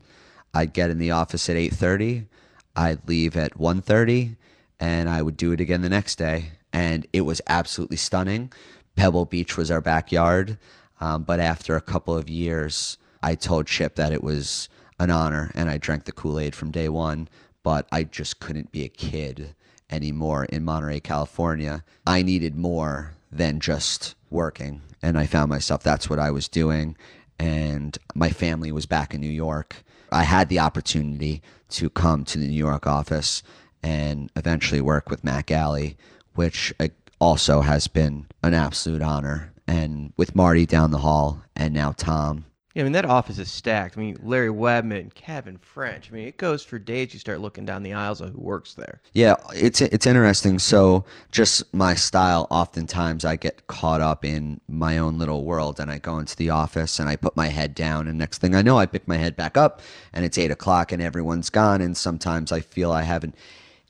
I'd 0.53 0.73
get 0.73 0.89
in 0.89 0.99
the 0.99 1.11
office 1.11 1.49
at 1.49 1.57
8:30. 1.57 2.27
I'd 2.75 3.07
leave 3.07 3.35
at 3.35 3.57
1:30 3.57 4.37
and 4.79 5.09
I 5.09 5.21
would 5.21 5.37
do 5.37 5.51
it 5.51 5.61
again 5.61 5.81
the 5.81 5.89
next 5.89 6.17
day 6.17 6.51
and 6.71 7.05
it 7.13 7.21
was 7.21 7.41
absolutely 7.47 7.97
stunning. 7.97 8.51
Pebble 8.95 9.25
Beach 9.25 9.57
was 9.57 9.71
our 9.71 9.81
backyard, 9.81 10.57
um, 11.01 11.23
but 11.23 11.39
after 11.39 11.75
a 11.75 11.81
couple 11.81 12.15
of 12.17 12.29
years, 12.29 12.97
I 13.25 13.33
told 13.33 13.65
Chip 13.65 13.95
that 13.95 14.13
it 14.13 14.23
was 14.23 14.69
an 14.99 15.09
honor 15.09 15.51
and 15.55 15.67
I 15.67 15.79
drank 15.79 16.05
the 16.05 16.11
Kool-Aid 16.11 16.53
from 16.53 16.69
day 16.69 16.87
1, 16.87 17.27
but 17.63 17.87
I 17.91 18.03
just 18.03 18.39
couldn't 18.39 18.71
be 18.71 18.83
a 18.83 18.87
kid 18.87 19.55
anymore 19.89 20.45
in 20.45 20.63
Monterey, 20.63 20.99
California. 20.99 21.83
I 22.05 22.21
needed 22.21 22.55
more 22.55 23.15
than 23.31 23.59
just 23.59 24.13
working. 24.29 24.83
And 25.01 25.17
I 25.17 25.25
found 25.25 25.49
myself 25.49 25.81
that's 25.81 26.07
what 26.07 26.19
I 26.19 26.29
was 26.29 26.47
doing. 26.47 26.95
And 27.39 27.97
my 28.13 28.29
family 28.29 28.71
was 28.71 28.85
back 28.85 29.15
in 29.15 29.21
New 29.21 29.27
York. 29.27 29.83
I 30.11 30.21
had 30.21 30.47
the 30.49 30.59
opportunity 30.59 31.41
to 31.69 31.89
come 31.89 32.25
to 32.25 32.37
the 32.37 32.47
New 32.47 32.53
York 32.53 32.85
office 32.85 33.41
and 33.81 34.31
eventually 34.35 34.81
work 34.81 35.09
with 35.09 35.23
Matt 35.23 35.47
Galle, 35.47 35.95
which 36.35 36.75
uh, 36.79 36.89
also 37.19 37.61
has 37.61 37.87
been 37.87 38.27
an 38.43 38.53
absolute 38.53 39.01
honor. 39.01 39.51
And 39.67 40.13
with 40.15 40.35
Marty 40.35 40.67
down 40.67 40.91
the 40.91 40.99
hall 40.99 41.41
and 41.55 41.73
now 41.73 41.91
Tom, 41.91 42.45
Yeah, 42.75 42.81
I 42.81 42.83
mean 42.83 42.91
that 42.91 43.05
office 43.05 43.39
is 43.39 43.49
stacked. 43.49 43.97
I 43.97 44.01
mean 44.01 44.19
Larry 44.21 44.49
Webman, 44.49 45.13
Kevin 45.13 45.57
French. 45.57 46.09
I 46.11 46.13
mean 46.13 46.27
it 46.27 46.37
goes 46.37 46.61
for 46.61 46.77
days. 46.77 47.13
You 47.13 47.19
start 47.21 47.39
looking 47.39 47.65
down 47.65 47.83
the 47.83 47.93
aisles 47.93 48.19
of 48.19 48.33
who 48.33 48.41
works 48.41 48.73
there. 48.73 49.01
Yeah, 49.13 49.35
it's 49.53 49.79
it's 49.79 50.05
interesting. 50.05 50.59
So 50.59 51.05
just 51.31 51.73
my 51.73 51.95
style. 51.95 52.47
Oftentimes, 52.51 53.23
I 53.23 53.37
get 53.37 53.65
caught 53.67 54.01
up 54.01 54.25
in 54.25 54.59
my 54.67 54.97
own 54.97 55.17
little 55.17 55.45
world, 55.45 55.79
and 55.79 55.89
I 55.89 55.99
go 55.99 56.19
into 56.19 56.35
the 56.35 56.49
office 56.49 56.99
and 56.99 57.07
I 57.07 57.15
put 57.15 57.35
my 57.37 57.47
head 57.47 57.73
down, 57.75 58.07
and 58.07 58.17
next 58.17 58.39
thing 58.39 58.53
I 58.53 58.61
know, 58.61 58.77
I 58.77 58.85
pick 58.85 59.07
my 59.07 59.17
head 59.17 59.37
back 59.37 59.55
up, 59.55 59.81
and 60.11 60.25
it's 60.25 60.37
eight 60.37 60.51
o'clock, 60.51 60.91
and 60.91 61.01
everyone's 61.01 61.49
gone, 61.49 61.79
and 61.81 61.95
sometimes 61.95 62.51
I 62.51 62.59
feel 62.59 62.91
I 62.91 63.03
haven't 63.03 63.35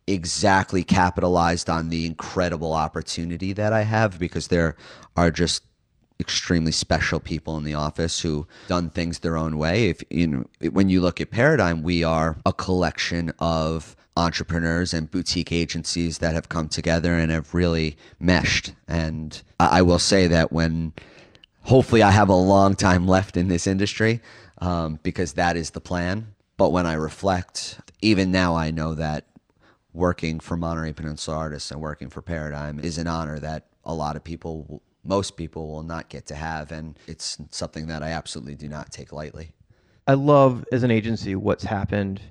exactly 0.08 0.84
capitalized 0.84 1.68
on 1.72 1.90
the 1.90 2.06
incredible 2.06 2.74
opportunity 2.74 3.52
that 3.54 3.74
I 3.74 3.82
have 3.82 4.20
because 4.20 4.50
there 4.50 4.76
are 5.18 5.32
just 5.32 5.64
extremely 6.20 6.72
special 6.72 7.20
people 7.20 7.58
in 7.58 7.64
the 7.64 7.74
office 7.74 8.22
who 8.22 8.48
done 8.68 8.90
things 8.90 9.20
their 9.20 9.38
own 9.38 9.58
way. 9.58 9.90
If 9.90 10.04
you 10.10 10.28
know, 10.28 10.46
when 10.72 10.90
you 10.90 11.02
look 11.02 11.20
at 11.20 11.32
Paradigm, 11.32 11.84
we 11.84 12.04
are 12.04 12.38
a 12.46 12.54
collection 12.54 13.34
of 13.40 13.96
entrepreneurs 14.18 14.94
and 14.94 15.12
boutique 15.12 15.52
agencies 15.52 16.20
that 16.20 16.34
have 16.34 16.48
come 16.48 16.70
together 16.70 17.14
and 17.16 17.32
have 17.32 17.54
really 17.54 17.98
meshed. 18.20 18.74
And 18.88 19.42
I 19.60 19.82
will 19.82 20.00
say 20.00 20.28
that 20.28 20.52
when 20.52 20.94
hopefully 21.64 22.02
I 22.02 22.12
have 22.12 22.30
a 22.30 22.36
long 22.36 22.76
time 22.76 23.08
left 23.08 23.36
in 23.36 23.50
this 23.50 23.68
industry 23.68 24.22
um, 24.60 25.00
because 25.04 25.34
that 25.34 25.58
is 25.58 25.72
the 25.72 25.82
plan. 25.82 26.34
But 26.58 26.72
when 26.72 26.86
I 26.86 26.94
reflect, 26.94 27.80
even 28.02 28.32
now 28.32 28.56
I 28.56 28.72
know 28.72 28.94
that 28.94 29.26
working 29.94 30.40
for 30.40 30.56
Monterey 30.56 30.94
Peninsula 30.94 31.38
Artists 31.38 31.72
and 31.72 31.82
working 31.82 32.10
for 32.10 32.22
Paradigm 32.22 32.80
is 32.80 32.98
an 32.98 33.08
honor 33.08 33.40
that 33.40 33.66
a 33.84 33.94
lot 33.94 34.16
of 34.16 34.24
people, 34.24 34.82
most 35.06 35.38
people, 35.38 35.68
will 35.68 35.84
not 35.84 36.10
get 36.10 36.26
to 36.28 36.36
have, 36.36 36.72
and 36.72 36.98
it's 37.08 37.38
something 37.52 37.88
that 37.88 38.04
I 38.04 38.10
absolutely 38.10 38.56
do 38.56 38.68
not 38.68 38.92
take 38.92 39.14
lightly. 39.14 39.54
I 40.08 40.14
love 40.14 40.66
as 40.72 40.84
an 40.84 40.92
agency 40.92 41.36
what's 41.36 41.64
happened 41.64 42.22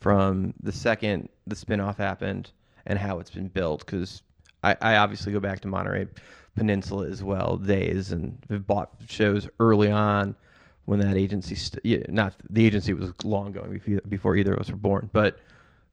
from 0.00 0.52
the 0.62 0.72
second 0.72 1.30
the 1.46 1.56
spinoff 1.56 1.96
happened 1.96 2.50
and 2.84 2.98
how 2.98 3.18
it's 3.18 3.30
been 3.30 3.48
built 3.48 3.80
because 3.80 4.22
I, 4.62 4.76
I 4.82 4.96
obviously 4.96 5.32
go 5.32 5.40
back 5.40 5.60
to 5.60 5.68
Monterey 5.68 6.06
Peninsula 6.54 7.08
as 7.08 7.22
well 7.22 7.56
days 7.56 8.12
and 8.12 8.38
bought 8.66 8.90
shows 9.08 9.48
early 9.60 9.90
on 9.90 10.36
when 10.84 11.00
that 11.00 11.16
agency 11.16 11.54
st- 11.54 12.10
not 12.10 12.34
the 12.50 12.66
agency 12.66 12.92
was 12.92 13.14
long 13.24 13.52
going 13.52 13.80
before 14.08 14.36
either 14.36 14.52
of 14.52 14.60
us 14.60 14.70
were 14.70 14.76
born 14.76 15.08
but 15.14 15.38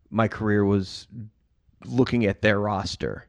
my 0.09 0.27
career 0.27 0.65
was 0.65 1.07
looking 1.85 2.25
at 2.25 2.41
their 2.41 2.59
roster 2.59 3.27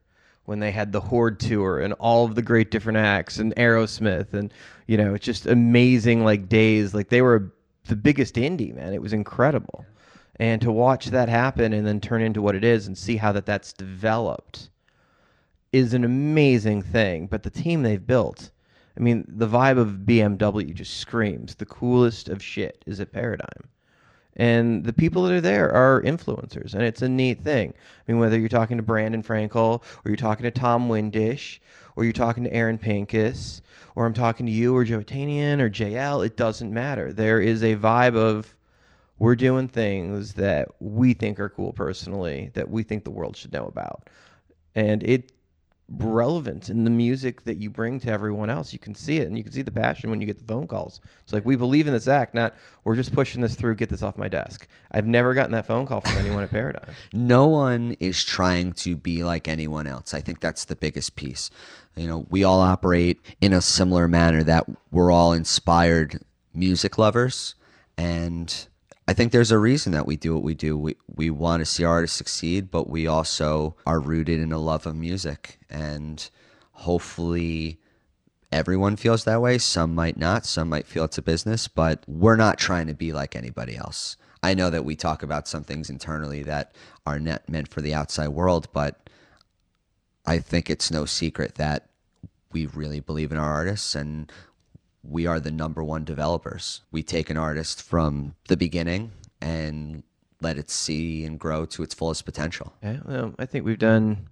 when 0.53 0.61
they 0.61 0.70
had 0.70 0.92
the 0.92 1.00
Horde 1.00 1.40
tour 1.40 1.80
and 1.80 1.94
all 1.94 2.26
of 2.26 2.34
the 2.34 2.42
great 2.42 2.70
different 2.70 2.98
acts 2.98 3.38
and 3.38 3.57
Aerosmith 3.57 4.34
and 4.34 4.53
you 4.86 4.98
know 4.98 5.14
it's 5.14 5.24
just 5.24 5.46
amazing 5.46 6.26
like 6.26 6.46
days. 6.46 6.92
Like 6.92 7.09
they 7.09 7.22
were 7.22 7.55
the 7.86 7.96
biggest 7.96 8.34
indie 8.34 8.74
man. 8.74 8.92
It 8.92 9.00
was 9.00 9.14
incredible. 9.14 9.86
And 10.36 10.61
to 10.61 10.70
watch 10.70 11.07
that 11.07 11.30
happen 11.30 11.72
and 11.72 11.86
then 11.86 12.03
turn 12.03 12.20
into 12.20 12.42
what 12.42 12.55
it 12.55 12.64
is 12.64 12.86
and 12.86 12.98
see 12.98 13.16
how 13.16 13.32
that 13.32 13.46
that's 13.46 13.72
developed 13.72 14.68
is 15.72 15.94
an 15.94 16.05
amazing 16.05 16.82
thing. 16.82 17.28
But 17.28 17.44
the 17.44 17.50
team 17.50 17.82
they've 17.82 18.07
built 18.07 18.50
I 18.94 19.00
mean 19.00 19.24
the 19.26 19.48
vibe 19.48 19.78
of 19.78 20.00
BMW 20.05 20.74
just 20.74 20.98
screams 20.98 21.55
the 21.55 21.64
coolest 21.64 22.28
of 22.28 22.42
shit 22.42 22.84
is 22.86 23.00
at 23.00 23.11
Paradigm 23.11 23.70
and 24.37 24.85
the 24.85 24.93
people 24.93 25.22
that 25.22 25.33
are 25.33 25.41
there 25.41 25.70
are 25.70 26.03
influencers 26.03 26.74
and 26.74 26.83
it's 26.83 27.03
a 27.03 27.09
neat 27.09 27.43
thing. 27.43 27.72
I 27.76 28.12
mean 28.12 28.20
whether 28.20 28.39
you're 28.39 28.49
talking 28.49 28.76
to 28.76 28.83
brandon 28.83 29.22
frankel 29.22 29.83
or 29.83 30.09
you're 30.09 30.16
talking 30.16 30.45
to 30.45 30.51
tom 30.51 30.89
windish 30.89 31.59
or 31.97 32.05
you're 32.05 32.12
talking 32.12 32.45
to 32.45 32.53
aaron 32.53 32.78
pincus 32.78 33.62
or 33.95 34.07
i'm 34.07 34.14
talking 34.14 34.47
to 34.47 34.53
you 34.53 34.74
or 34.74 34.85
joe 34.85 35.01
Tanian 35.01 35.61
or 35.61 35.68
jl 35.68 36.24
it 36.24 36.37
doesn't 36.37 36.72
matter. 36.72 37.12
There 37.12 37.41
is 37.41 37.62
a 37.62 37.76
vibe 37.76 38.16
of 38.16 38.55
we're 39.18 39.37
doing 39.37 39.68
things 39.68 40.35
that 40.35 40.68
we 40.80 41.14
think 41.14 41.39
are 41.39 41.49
cool 41.49 41.72
personally 41.72 42.51
that 42.55 42.68
we 42.68 42.83
think 42.83 43.05
the 43.05 43.11
world 43.11 43.37
should 43.37 43.53
know 43.53 43.66
about. 43.66 44.09
And 44.74 45.01
it 45.05 45.30
relevant 45.99 46.68
in 46.68 46.84
the 46.84 46.90
music 46.90 47.45
that 47.45 47.59
you 47.59 47.68
bring 47.70 48.01
to 48.01 48.11
everyone 48.11 48.51
else. 48.51 48.72
You 48.72 48.78
can 48.78 48.95
see 48.95 49.18
it 49.18 49.26
and 49.26 49.36
you 49.36 49.45
can 49.45 49.53
see 49.53 49.62
the 49.62 49.70
passion 49.70 50.11
when 50.11 50.20
you 50.20 50.26
get 50.26 50.38
the 50.38 50.45
phone 50.45 50.66
calls. 50.66 51.01
It's 51.22 51.32
like 51.32 51.45
we 51.45 51.57
believe 51.57 51.86
in 51.86 51.93
this 51.93 52.09
act, 52.09 52.34
not 52.34 52.55
we're 52.84 52.97
just 52.97 53.12
pushing 53.12 53.40
this 53.40 53.55
through, 53.55 53.74
get 53.76 53.88
this 53.88 54.03
off 54.03 54.16
my 54.16 54.28
desk. 54.28 54.66
I've 54.90 55.07
never 55.07 55.34
gotten 55.34 55.53
that 55.53 55.66
phone 55.66 55.86
call 55.86 56.01
from 56.01 56.16
anyone 56.16 56.43
at 56.43 56.51
Paradigm. 56.53 56.95
no 57.12 57.47
one 57.47 57.97
is 58.01 58.24
trying 58.24 58.72
to 58.74 58.97
be 58.97 59.24
like 59.24 59.49
anyone 59.49 59.86
else. 59.86 60.14
I 60.14 60.20
think 60.20 60.40
that's 60.40 60.64
the 60.64 60.76
biggest 60.76 61.16
piece. 61.16 61.51
You 61.97 62.07
know, 62.07 62.26
we 62.30 62.45
all 62.45 62.61
operate 62.61 63.20
in 63.40 63.53
a 63.53 63.61
similar 63.61 64.09
manner 64.09 64.43
that 64.45 64.66
we're 64.90 65.11
all 65.12 65.32
inspired 65.32 66.22
music 66.55 66.99
lovers 66.99 67.55
and 67.97 68.66
I 69.12 69.14
think 69.14 69.30
there's 69.30 69.52
a 69.52 69.58
reason 69.58 69.92
that 69.92 70.06
we 70.06 70.16
do 70.16 70.32
what 70.32 70.42
we 70.42 70.54
do. 70.54 70.74
We 70.74 70.96
we 71.06 71.28
want 71.28 71.60
to 71.60 71.66
see 71.66 71.84
artists 71.84 72.16
succeed, 72.16 72.70
but 72.70 72.88
we 72.88 73.06
also 73.06 73.76
are 73.84 74.00
rooted 74.00 74.40
in 74.40 74.52
a 74.52 74.58
love 74.58 74.86
of 74.86 74.96
music 74.96 75.58
and 75.68 76.30
hopefully 76.70 77.78
everyone 78.50 78.96
feels 78.96 79.24
that 79.24 79.42
way. 79.42 79.58
Some 79.58 79.94
might 79.94 80.16
not, 80.16 80.46
some 80.46 80.70
might 80.70 80.86
feel 80.86 81.04
it's 81.04 81.18
a 81.18 81.22
business, 81.22 81.68
but 81.68 82.02
we're 82.08 82.36
not 82.36 82.56
trying 82.56 82.86
to 82.86 82.94
be 82.94 83.12
like 83.12 83.36
anybody 83.36 83.76
else. 83.76 84.16
I 84.42 84.54
know 84.54 84.70
that 84.70 84.86
we 84.86 84.96
talk 84.96 85.22
about 85.22 85.46
some 85.46 85.62
things 85.62 85.90
internally 85.90 86.42
that 86.44 86.74
are 87.04 87.20
not 87.20 87.46
meant 87.46 87.68
for 87.68 87.82
the 87.82 87.92
outside 87.92 88.28
world, 88.28 88.68
but 88.72 89.10
I 90.24 90.38
think 90.38 90.70
it's 90.70 90.90
no 90.90 91.04
secret 91.04 91.56
that 91.56 91.90
we 92.50 92.64
really 92.64 93.00
believe 93.00 93.30
in 93.30 93.36
our 93.36 93.52
artists 93.52 93.94
and 93.94 94.32
we 95.03 95.26
are 95.26 95.40
the 95.40 95.50
number 95.50 95.82
one 95.82 96.05
developers. 96.05 96.82
We 96.90 97.03
take 97.03 97.30
an 97.30 97.36
artist 97.36 97.82
from 97.82 98.34
the 98.48 98.57
beginning 98.57 99.12
and 99.40 100.03
let 100.40 100.59
it 100.59 100.70
see 100.70 101.24
and 101.24 101.38
grow 101.38 101.66
to 101.66 101.82
its 101.82 101.94
fullest 101.94 102.24
potential. 102.24 102.72
Yeah, 102.82 102.98
well, 103.05 103.34
I 103.38 103.46
think 103.46 103.64
we've 103.64 103.78
done 103.78 104.28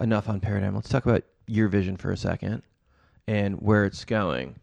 enough 0.00 0.28
on 0.28 0.40
Paradigm. 0.40 0.74
Let's 0.74 0.88
talk 0.88 1.06
about 1.06 1.24
your 1.46 1.68
vision 1.68 1.96
for 1.96 2.12
a 2.12 2.16
second 2.16 2.62
and 3.26 3.56
where 3.60 3.84
it's 3.84 4.04
going. 4.04 4.58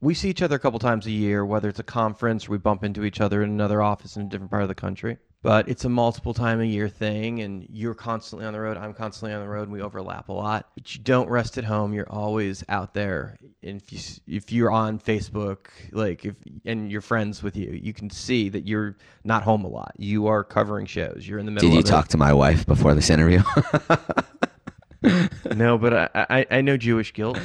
We 0.00 0.14
see 0.14 0.30
each 0.30 0.42
other 0.42 0.56
a 0.56 0.58
couple 0.58 0.78
times 0.78 1.06
a 1.06 1.10
year, 1.10 1.44
whether 1.46 1.68
it's 1.68 1.78
a 1.78 1.84
conference 1.84 2.48
or 2.48 2.52
we 2.52 2.58
bump 2.58 2.82
into 2.82 3.04
each 3.04 3.20
other 3.20 3.42
in 3.42 3.50
another 3.50 3.82
office 3.82 4.16
in 4.16 4.22
a 4.22 4.28
different 4.28 4.50
part 4.50 4.62
of 4.62 4.68
the 4.68 4.74
country. 4.74 5.16
But 5.42 5.68
it's 5.68 5.84
a 5.84 5.88
multiple 5.88 6.34
time 6.34 6.60
a 6.60 6.64
year 6.64 6.88
thing, 6.88 7.40
and 7.40 7.66
you're 7.68 7.94
constantly 7.94 8.46
on 8.46 8.52
the 8.52 8.60
road. 8.60 8.76
I'm 8.76 8.94
constantly 8.94 9.34
on 9.34 9.40
the 9.40 9.48
road, 9.48 9.64
and 9.64 9.72
we 9.72 9.82
overlap 9.82 10.28
a 10.28 10.32
lot. 10.32 10.70
But 10.74 10.94
you 10.94 11.02
don't 11.02 11.28
rest 11.28 11.58
at 11.58 11.64
home. 11.64 11.92
You're 11.92 12.10
always 12.10 12.62
out 12.68 12.94
there. 12.94 13.38
And 13.62 13.80
if 13.80 13.92
you 13.92 13.98
if 14.26 14.52
you're 14.52 14.70
on 14.70 14.98
Facebook, 14.98 15.66
like 15.92 16.24
if 16.24 16.34
and 16.64 16.90
your 16.90 17.00
friends 17.00 17.42
with 17.42 17.56
you, 17.56 17.70
you 17.70 17.92
can 17.92 18.10
see 18.10 18.48
that 18.48 18.66
you're 18.66 18.96
not 19.24 19.42
home 19.42 19.64
a 19.64 19.68
lot. 19.68 19.92
You 19.98 20.26
are 20.26 20.42
covering 20.42 20.86
shows. 20.86 21.26
You're 21.26 21.38
in 21.38 21.46
the 21.46 21.52
middle. 21.52 21.68
Of 21.68 21.74
it 21.74 21.76
did 21.76 21.88
you 21.88 21.94
of 21.94 21.98
talk 21.98 22.06
it. 22.06 22.10
to 22.10 22.16
my 22.18 22.32
wife 22.32 22.66
before 22.66 22.94
this 22.94 23.10
interview? 23.10 23.42
no, 25.54 25.78
but 25.78 25.94
I, 25.94 26.08
I, 26.14 26.46
I 26.50 26.60
know 26.60 26.76
Jewish 26.76 27.12
guilt. 27.12 27.38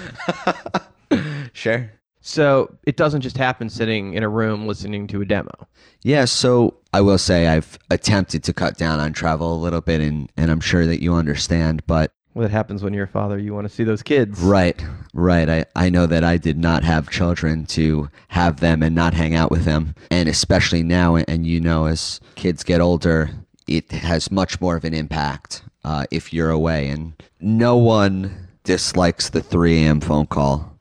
sure. 1.53 1.91
So 2.27 2.75
it 2.83 2.97
doesn't 2.97 3.21
just 3.21 3.37
happen 3.37 3.69
sitting 3.69 4.13
in 4.13 4.21
a 4.21 4.27
room 4.27 4.67
listening 4.67 5.07
to 5.07 5.21
a 5.21 5.25
demo. 5.25 5.67
Yeah, 6.03 6.25
so 6.25 6.75
I 6.91 6.99
will 6.99 7.17
say 7.17 7.47
I've 7.47 7.79
attempted 7.89 8.43
to 8.43 8.53
cut 8.53 8.77
down 8.77 8.99
on 8.99 9.13
travel 9.13 9.55
a 9.55 9.59
little 9.61 9.79
bit, 9.79 10.01
and, 10.01 10.29
and 10.35 10.51
I'm 10.51 10.59
sure 10.59 10.85
that 10.85 11.01
you 11.01 11.13
understand, 11.13 11.85
but. 11.87 12.11
That 12.37 12.51
happens 12.51 12.83
when 12.83 12.93
you're 12.93 13.05
a 13.05 13.07
father. 13.07 13.37
You 13.39 13.53
want 13.53 13.67
to 13.67 13.73
see 13.73 13.83
those 13.83 14.03
kids. 14.03 14.39
Right, 14.41 14.81
right. 15.13 15.49
I, 15.49 15.65
I 15.75 15.89
know 15.89 16.05
that 16.05 16.23
I 16.23 16.37
did 16.37 16.57
not 16.57 16.83
have 16.83 17.09
children 17.09 17.65
to 17.67 18.09
have 18.27 18.59
them 18.59 18.83
and 18.83 18.93
not 18.93 19.13
hang 19.13 19.35
out 19.35 19.51
with 19.51 19.65
them. 19.65 19.95
And 20.11 20.29
especially 20.29 20.83
now, 20.83 21.15
and 21.15 21.45
you 21.45 21.59
know, 21.59 21.85
as 21.85 22.19
kids 22.35 22.63
get 22.63 22.81
older, 22.81 23.31
it 23.67 23.91
has 23.91 24.31
much 24.31 24.61
more 24.61 24.75
of 24.75 24.83
an 24.83 24.93
impact 24.93 25.63
uh, 25.83 26.05
if 26.11 26.31
you're 26.31 26.51
away. 26.51 26.89
And 26.89 27.13
no 27.39 27.75
one 27.77 28.47
dislikes 28.63 29.29
the 29.29 29.41
3 29.41 29.83
a.m. 29.83 30.01
phone 30.01 30.27
call 30.27 30.77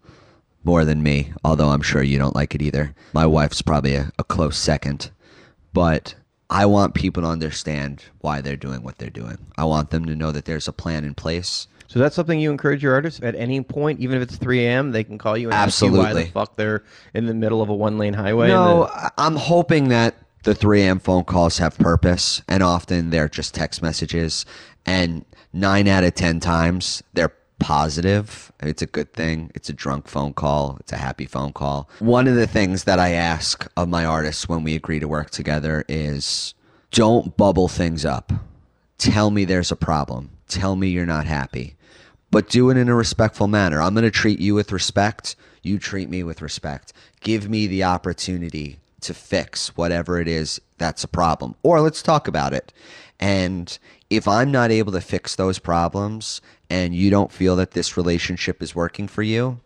more 0.64 0.84
than 0.84 1.02
me, 1.02 1.32
although 1.44 1.68
I'm 1.68 1.82
sure 1.82 2.02
you 2.02 2.18
don't 2.18 2.34
like 2.34 2.54
it 2.54 2.62
either. 2.62 2.94
My 3.12 3.24
wife's 3.24 3.62
probably 3.62 3.94
a, 3.94 4.10
a 4.18 4.24
close 4.24 4.58
second. 4.58 5.10
But 5.72 6.14
I 6.48 6.66
want 6.66 6.94
people 6.94 7.22
to 7.22 7.28
understand 7.28 8.04
why 8.20 8.40
they're 8.40 8.56
doing 8.56 8.82
what 8.82 8.98
they're 8.98 9.10
doing. 9.10 9.38
I 9.58 9.64
want 9.64 9.90
them 9.90 10.04
to 10.06 10.14
know 10.14 10.30
that 10.32 10.44
there's 10.44 10.68
a 10.68 10.72
plan 10.72 11.04
in 11.04 11.14
place. 11.14 11.66
So 11.88 11.98
that's 11.98 12.14
something 12.16 12.38
you 12.40 12.50
encourage 12.50 12.82
your 12.82 12.94
artists 12.94 13.20
at 13.22 13.34
any 13.34 13.60
point, 13.60 14.00
even 14.00 14.16
if 14.16 14.22
it's 14.22 14.36
3 14.36 14.64
a.m. 14.64 14.92
They 14.92 15.04
can 15.04 15.18
call 15.18 15.36
you 15.36 15.48
and 15.48 15.54
ask 15.54 15.80
you 15.82 15.92
why 15.92 15.98
Absolutely. 15.98 16.24
the 16.24 16.30
fuck 16.30 16.56
they're 16.56 16.84
in 17.14 17.26
the 17.26 17.34
middle 17.34 17.62
of 17.62 17.68
a 17.68 17.74
one 17.74 17.98
lane 17.98 18.14
highway. 18.14 18.48
No, 18.48 18.90
then- 18.92 19.10
I'm 19.18 19.36
hoping 19.36 19.88
that 19.88 20.16
the 20.42 20.54
3 20.54 20.82
a.m. 20.82 20.98
phone 20.98 21.24
calls 21.24 21.58
have 21.58 21.76
purpose, 21.78 22.42
and 22.48 22.62
often 22.62 23.10
they're 23.10 23.28
just 23.28 23.54
text 23.54 23.82
messages. 23.82 24.46
And 24.84 25.24
nine 25.52 25.88
out 25.88 26.04
of 26.04 26.14
10 26.14 26.38
times, 26.40 27.02
they're 27.14 27.32
positive. 27.58 28.52
It's 28.60 28.82
a 28.82 28.86
good 28.86 29.12
thing. 29.12 29.50
It's 29.54 29.68
a 29.68 29.72
drunk 29.72 30.08
phone 30.08 30.34
call, 30.34 30.76
it's 30.80 30.92
a 30.92 30.96
happy 30.96 31.26
phone 31.26 31.52
call. 31.52 31.88
One 31.98 32.28
of 32.28 32.34
the 32.34 32.46
things 32.46 32.84
that 32.84 32.98
I 32.98 33.10
ask 33.10 33.66
of 33.76 33.88
my 33.88 34.04
artists 34.04 34.48
when 34.48 34.62
we 34.62 34.74
agree 34.74 35.00
to 35.00 35.08
work 35.08 35.30
together 35.30 35.84
is 35.88 36.54
don't 36.90 37.36
bubble 37.36 37.68
things 37.68 38.04
up. 38.04 38.32
Tell 38.98 39.30
me 39.30 39.44
there's 39.44 39.72
a 39.72 39.76
problem. 39.76 40.30
Tell 40.48 40.76
me 40.76 40.88
you're 40.88 41.06
not 41.06 41.26
happy 41.26 41.76
but 42.30 42.48
do 42.48 42.70
it 42.70 42.76
in 42.76 42.88
a 42.88 42.94
respectful 42.94 43.46
manner. 43.46 43.80
I'm 43.80 43.94
going 43.94 44.04
to 44.04 44.10
treat 44.10 44.40
you 44.40 44.54
with 44.54 44.72
respect. 44.72 45.36
You 45.62 45.78
treat 45.78 46.08
me 46.08 46.22
with 46.22 46.42
respect. 46.42 46.92
Give 47.20 47.48
me 47.48 47.66
the 47.66 47.84
opportunity 47.84 48.78
to 49.00 49.14
fix 49.14 49.76
whatever 49.76 50.20
it 50.20 50.28
is 50.28 50.60
that's 50.78 51.04
a 51.04 51.08
problem. 51.08 51.54
Or 51.62 51.80
let's 51.80 52.02
talk 52.02 52.28
about 52.28 52.52
it. 52.52 52.72
And 53.18 53.78
if 54.10 54.28
I'm 54.28 54.50
not 54.50 54.70
able 54.70 54.92
to 54.92 55.00
fix 55.00 55.34
those 55.36 55.58
problems 55.58 56.40
and 56.70 56.94
you 56.94 57.10
don't 57.10 57.32
feel 57.32 57.56
that 57.56 57.72
this 57.72 57.96
relationship 57.96 58.62
is 58.62 58.74
working 58.74 59.08
for 59.08 59.22
you, 59.22 59.60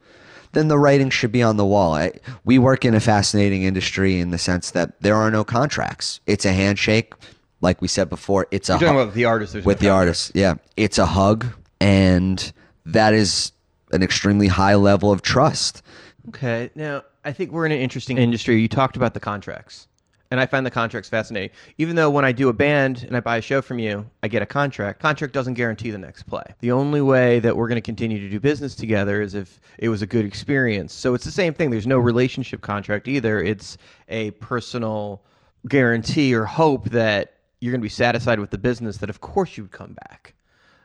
then 0.52 0.68
the 0.68 0.78
writing 0.78 1.10
should 1.10 1.32
be 1.32 1.42
on 1.42 1.56
the 1.56 1.64
wall. 1.64 1.94
I, 1.94 2.12
we 2.44 2.58
work 2.58 2.84
in 2.84 2.94
a 2.94 3.00
fascinating 3.00 3.62
industry 3.62 4.18
in 4.18 4.30
the 4.30 4.38
sense 4.38 4.72
that 4.72 5.00
there 5.00 5.16
are 5.16 5.30
no 5.30 5.44
contracts. 5.44 6.20
It's 6.26 6.44
a 6.44 6.52
handshake. 6.52 7.14
Like 7.60 7.80
we 7.82 7.88
said 7.88 8.08
before, 8.08 8.46
it's 8.50 8.68
a 8.68 8.72
You're 8.72 8.80
talking 8.80 8.94
hu- 8.94 9.00
about 9.00 9.14
the 9.14 9.26
artist. 9.26 9.52
There's 9.52 9.64
no 9.64 9.68
with 9.68 9.80
the 9.80 9.90
artist. 9.90 10.32
Yeah, 10.34 10.54
it's 10.76 10.98
a 10.98 11.06
hug, 11.06 11.46
and 11.78 12.52
that 12.86 13.12
is 13.12 13.52
an 13.92 14.02
extremely 14.02 14.46
high 14.46 14.76
level 14.76 15.12
of 15.12 15.22
trust. 15.22 15.82
Okay. 16.28 16.70
Now, 16.74 17.02
I 17.24 17.32
think 17.32 17.52
we're 17.52 17.66
in 17.66 17.72
an 17.72 17.80
interesting 17.80 18.18
industry. 18.18 18.60
You 18.60 18.68
talked 18.68 18.96
about 18.96 19.14
the 19.14 19.20
contracts, 19.20 19.88
and 20.30 20.38
I 20.38 20.46
find 20.46 20.64
the 20.64 20.70
contracts 20.70 21.08
fascinating. 21.08 21.50
Even 21.78 21.96
though 21.96 22.08
when 22.08 22.24
I 22.24 22.32
do 22.32 22.48
a 22.48 22.52
band 22.52 23.02
and 23.02 23.16
I 23.16 23.20
buy 23.20 23.38
a 23.38 23.40
show 23.40 23.60
from 23.60 23.78
you, 23.78 24.08
I 24.22 24.28
get 24.28 24.42
a 24.42 24.46
contract. 24.46 25.00
Contract 25.00 25.34
doesn't 25.34 25.54
guarantee 25.54 25.90
the 25.90 25.98
next 25.98 26.22
play. 26.24 26.44
The 26.60 26.70
only 26.70 27.00
way 27.00 27.40
that 27.40 27.56
we're 27.56 27.66
going 27.66 27.76
to 27.76 27.82
continue 27.82 28.20
to 28.20 28.28
do 28.28 28.38
business 28.38 28.74
together 28.76 29.20
is 29.20 29.34
if 29.34 29.60
it 29.78 29.88
was 29.88 30.02
a 30.02 30.06
good 30.06 30.24
experience. 30.24 30.92
So 30.92 31.14
it's 31.14 31.24
the 31.24 31.32
same 31.32 31.52
thing. 31.52 31.70
There's 31.70 31.86
no 31.86 31.98
relationship 31.98 32.60
contract 32.60 33.08
either. 33.08 33.42
It's 33.42 33.76
a 34.08 34.30
personal 34.32 35.22
guarantee 35.68 36.34
or 36.34 36.44
hope 36.44 36.90
that 36.90 37.34
you're 37.60 37.72
going 37.72 37.80
to 37.80 37.84
be 37.84 37.88
satisfied 37.88 38.38
with 38.38 38.50
the 38.50 38.58
business 38.58 38.98
that 38.98 39.10
of 39.10 39.20
course 39.20 39.56
you 39.56 39.64
would 39.64 39.72
come 39.72 39.94
back. 39.94 40.34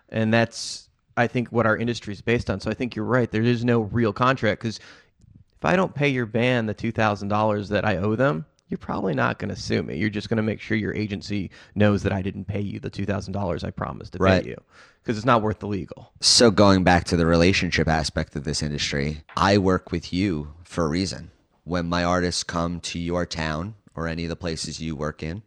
And 0.09 0.33
that's 0.33 0.89
I 1.17 1.27
think 1.27 1.49
what 1.49 1.65
our 1.65 1.77
industry 1.77 2.13
is 2.13 2.21
based 2.21 2.49
on. 2.49 2.59
So 2.59 2.69
I 2.69 2.73
think 2.73 2.95
you're 2.95 3.05
right. 3.05 3.29
There 3.29 3.41
is 3.41 3.63
no 3.63 3.81
real 3.81 4.11
contract 4.11 4.61
because 4.61 4.79
if 4.79 5.63
I 5.63 5.75
don't 5.75 5.93
pay 5.93 6.09
your 6.09 6.25
band 6.25 6.67
the 6.67 6.73
two 6.73 6.91
thousand 6.91 7.29
dollars 7.29 7.69
that 7.69 7.85
I 7.85 7.97
owe 7.97 8.15
them, 8.15 8.45
you're 8.67 8.77
probably 8.77 9.13
not 9.13 9.37
going 9.39 9.53
to 9.53 9.59
sue 9.59 9.83
me. 9.83 9.97
You're 9.97 10.09
just 10.09 10.29
going 10.29 10.37
to 10.37 10.43
make 10.43 10.59
sure 10.59 10.75
your 10.75 10.93
agency 10.93 11.51
knows 11.75 12.03
that 12.03 12.11
I 12.11 12.21
didn't 12.21 12.45
pay 12.45 12.61
you 12.61 12.79
the 12.79 12.89
two 12.89 13.05
thousand 13.05 13.33
dollars 13.33 13.63
I 13.63 13.69
promised 13.71 14.13
to 14.13 14.19
Right. 14.19 14.43
pay 14.43 14.49
you 14.49 14.61
because 15.03 15.17
it's 15.17 15.25
not 15.25 15.41
worth 15.41 15.59
the 15.59 15.67
legal. 15.67 16.11
So 16.21 16.49
going 16.51 16.83
back 16.83 17.03
to 17.05 17.17
the 17.17 17.25
relationship 17.25 17.87
aspect 17.87 18.35
of 18.35 18.43
this 18.43 18.63
industry, 18.63 19.21
I 19.37 19.57
work 19.59 19.91
with 19.91 20.11
you 20.11 20.53
for 20.63 20.85
a 20.85 20.89
reason. 20.89 21.31
When 21.63 21.87
my 21.87 22.03
artists 22.03 22.43
come 22.43 22.79
to 22.81 22.99
your 22.99 23.25
town 23.25 23.75
or 23.95 24.07
any 24.07 24.23
of 24.23 24.29
the 24.29 24.35
places 24.35 24.81
you 24.81 24.95
work 24.95 25.23
in, 25.23 25.41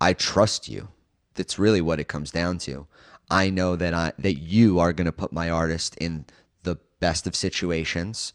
I 0.00 0.12
trust 0.12 0.68
you. 0.68 0.88
That's 1.34 1.58
really 1.58 1.80
what 1.82 2.00
it 2.00 2.08
comes 2.08 2.30
down 2.30 2.58
to. 2.60 2.86
I 3.30 3.50
know 3.50 3.76
that 3.76 3.92
I 3.92 4.12
that 4.18 4.38
you 4.38 4.78
are 4.78 4.92
going 4.92 5.06
to 5.06 5.12
put 5.12 5.32
my 5.32 5.50
artist 5.50 5.96
in 5.96 6.26
the 6.62 6.76
best 7.00 7.26
of 7.26 7.34
situations. 7.34 8.32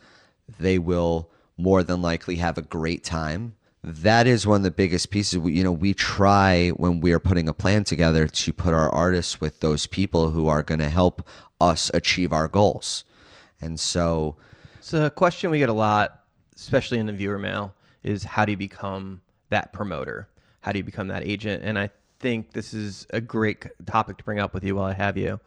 They 0.60 0.78
will 0.80 1.30
more 1.58 1.84
than 1.84 2.02
likely 2.02 2.36
have 2.38 2.58
a 2.58 2.62
great 2.64 3.04
time. 3.04 3.56
That 3.84 4.28
is 4.28 4.46
one 4.46 4.58
of 4.58 4.64
the 4.64 4.72
biggest 4.72 5.10
pieces. 5.10 5.40
We, 5.40 5.54
you 5.54 5.64
know, 5.64 5.72
we 5.72 5.94
try 5.94 6.70
when 6.70 7.00
we 7.02 7.14
are 7.14 7.20
putting 7.20 7.50
a 7.50 7.54
plan 7.54 7.84
together 7.84 8.28
to 8.28 8.54
put 8.54 8.74
our 8.76 8.90
artists 8.90 9.42
with 9.42 9.60
those 9.60 9.88
people 9.88 10.30
who 10.30 10.48
are 10.48 10.62
going 10.62 10.80
to 10.80 10.90
help 10.90 11.28
us 11.60 11.90
achieve 11.94 12.32
our 12.32 12.48
goals. 12.48 13.04
And 13.60 13.80
so, 13.80 14.36
It's 14.78 14.94
a 14.94 15.10
question 15.10 15.50
we 15.50 15.60
get 15.60 15.70
a 15.70 15.74
lot, 15.74 16.24
especially 16.56 17.00
in 17.00 17.08
the 17.08 17.14
viewer 17.14 17.40
mail, 17.40 17.74
is 18.04 18.24
how 18.24 18.46
do 18.46 18.52
you 18.52 18.58
become 18.58 19.22
that 19.50 19.74
promoter? 19.74 20.28
How 20.62 20.72
do 20.72 20.78
you 20.78 20.84
become 20.84 21.08
that 21.08 21.24
agent? 21.24 21.64
And 21.64 21.78
I 21.78 21.90
think 22.20 22.54
this 22.54 22.74
is 22.74 23.08
a 23.12 23.22
great 23.22 23.66
topic 23.88 24.18
to 24.18 24.24
bring 24.24 24.40
up 24.40 24.54
with 24.54 24.64
you 24.64 24.76
while 24.76 24.86
I 24.86 24.94
have 24.94 25.18
you. 25.18 25.40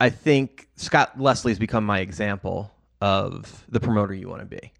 I 0.00 0.10
think 0.10 0.68
Scott 0.76 1.20
Leslie's 1.20 1.58
become 1.58 1.84
my 1.84 2.00
example 2.00 2.72
of 3.00 3.64
the 3.68 3.80
promoter 3.80 4.14
you 4.14 4.28
want 4.28 4.40
to 4.40 4.46
be. 4.46 4.72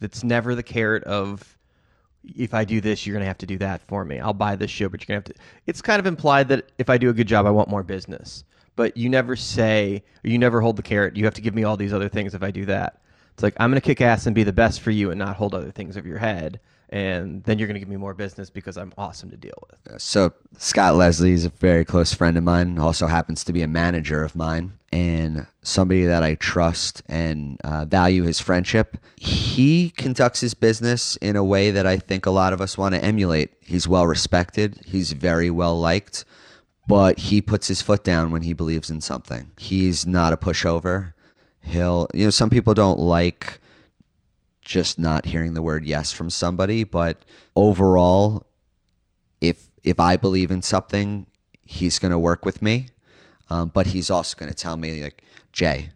That's 0.00 0.22
never 0.22 0.54
the 0.54 0.62
carrot 0.62 1.04
of 1.04 1.57
if 2.36 2.54
I 2.54 2.64
do 2.64 2.80
this, 2.80 3.06
you're 3.06 3.14
going 3.14 3.22
to 3.22 3.28
have 3.28 3.38
to 3.38 3.46
do 3.46 3.58
that 3.58 3.80
for 3.88 4.04
me. 4.04 4.20
I'll 4.20 4.32
buy 4.32 4.56
this 4.56 4.70
show, 4.70 4.88
but 4.88 5.00
you're 5.00 5.14
going 5.14 5.22
to 5.22 5.28
have 5.30 5.36
to. 5.36 5.42
It's 5.66 5.82
kind 5.82 6.00
of 6.00 6.06
implied 6.06 6.48
that 6.48 6.70
if 6.78 6.90
I 6.90 6.98
do 6.98 7.10
a 7.10 7.12
good 7.12 7.28
job, 7.28 7.46
I 7.46 7.50
want 7.50 7.68
more 7.68 7.82
business. 7.82 8.44
but 8.78 8.96
you 8.96 9.08
never 9.08 9.34
say, 9.34 10.04
you 10.22 10.38
never 10.38 10.60
hold 10.60 10.76
the 10.76 10.82
carrot. 10.82 11.16
You 11.16 11.24
have 11.24 11.34
to 11.34 11.40
give 11.40 11.54
me 11.54 11.64
all 11.64 11.76
these 11.76 11.92
other 11.92 12.08
things 12.08 12.32
if 12.32 12.44
I 12.44 12.52
do 12.52 12.64
that. 12.66 13.02
It's 13.34 13.42
like 13.42 13.54
I'm 13.58 13.70
going 13.70 13.80
to 13.80 13.84
kick 13.84 14.00
ass 14.00 14.26
and 14.26 14.36
be 14.36 14.44
the 14.44 14.52
best 14.52 14.80
for 14.80 14.92
you, 14.92 15.10
and 15.10 15.18
not 15.18 15.36
hold 15.36 15.52
other 15.52 15.72
things 15.72 15.96
over 15.96 16.06
your 16.06 16.18
head. 16.18 16.60
And 16.90 17.44
then 17.44 17.58
you're 17.58 17.68
going 17.68 17.74
to 17.74 17.80
give 17.80 17.88
me 17.88 17.96
more 17.96 18.14
business 18.14 18.48
because 18.48 18.78
I'm 18.78 18.92
awesome 18.96 19.30
to 19.30 19.36
deal 19.36 19.62
with. 19.70 20.00
So 20.00 20.32
Scott 20.56 20.94
Leslie 20.94 21.32
is 21.32 21.44
a 21.44 21.50
very 21.50 21.84
close 21.84 22.14
friend 22.14 22.38
of 22.38 22.44
mine. 22.44 22.78
Also 22.78 23.06
happens 23.06 23.44
to 23.44 23.52
be 23.52 23.62
a 23.62 23.68
manager 23.68 24.24
of 24.24 24.34
mine 24.34 24.72
and 24.90 25.46
somebody 25.62 26.04
that 26.04 26.22
I 26.22 26.36
trust 26.36 27.02
and 27.06 27.60
uh, 27.62 27.84
value 27.84 28.22
his 28.22 28.40
friendship. 28.40 28.96
He 29.16 29.90
conducts 29.90 30.40
his 30.40 30.54
business 30.54 31.16
in 31.16 31.36
a 31.36 31.44
way 31.44 31.70
that 31.70 31.86
I 31.86 31.98
think 31.98 32.24
a 32.24 32.30
lot 32.30 32.52
of 32.52 32.60
us 32.60 32.78
want 32.78 32.94
to 32.94 33.04
emulate. 33.04 33.52
He's 33.60 33.86
well 33.86 34.06
respected. 34.06 34.80
He's 34.86 35.12
very 35.12 35.50
well 35.50 35.78
liked, 35.78 36.24
but 36.86 37.18
he 37.18 37.42
puts 37.42 37.68
his 37.68 37.82
foot 37.82 38.02
down 38.02 38.30
when 38.30 38.42
he 38.42 38.54
believes 38.54 38.88
in 38.88 39.02
something. 39.02 39.50
He's 39.58 40.06
not 40.06 40.32
a 40.32 40.38
pushover. 40.38 41.12
He'll, 41.60 42.08
you 42.14 42.24
know, 42.24 42.30
some 42.30 42.48
people 42.48 42.72
don't 42.72 42.98
like 42.98 43.60
just 44.68 44.98
not 44.98 45.24
hearing 45.24 45.54
the 45.54 45.62
word 45.62 45.86
yes 45.86 46.12
from 46.12 46.28
somebody, 46.28 46.84
but 46.84 47.24
overall, 47.56 48.46
if 49.40 49.70
if 49.82 49.98
I 49.98 50.16
believe 50.16 50.50
in 50.50 50.60
something, 50.60 51.26
he's 51.64 51.98
going 51.98 52.12
to 52.12 52.18
work 52.18 52.44
with 52.44 52.60
me. 52.60 52.88
Um, 53.48 53.70
but 53.72 53.86
he's 53.86 54.10
also 54.10 54.36
going 54.36 54.52
to 54.52 54.54
tell 54.54 54.76
me 54.76 55.02
like, 55.02 55.24
Jay, 55.52 55.88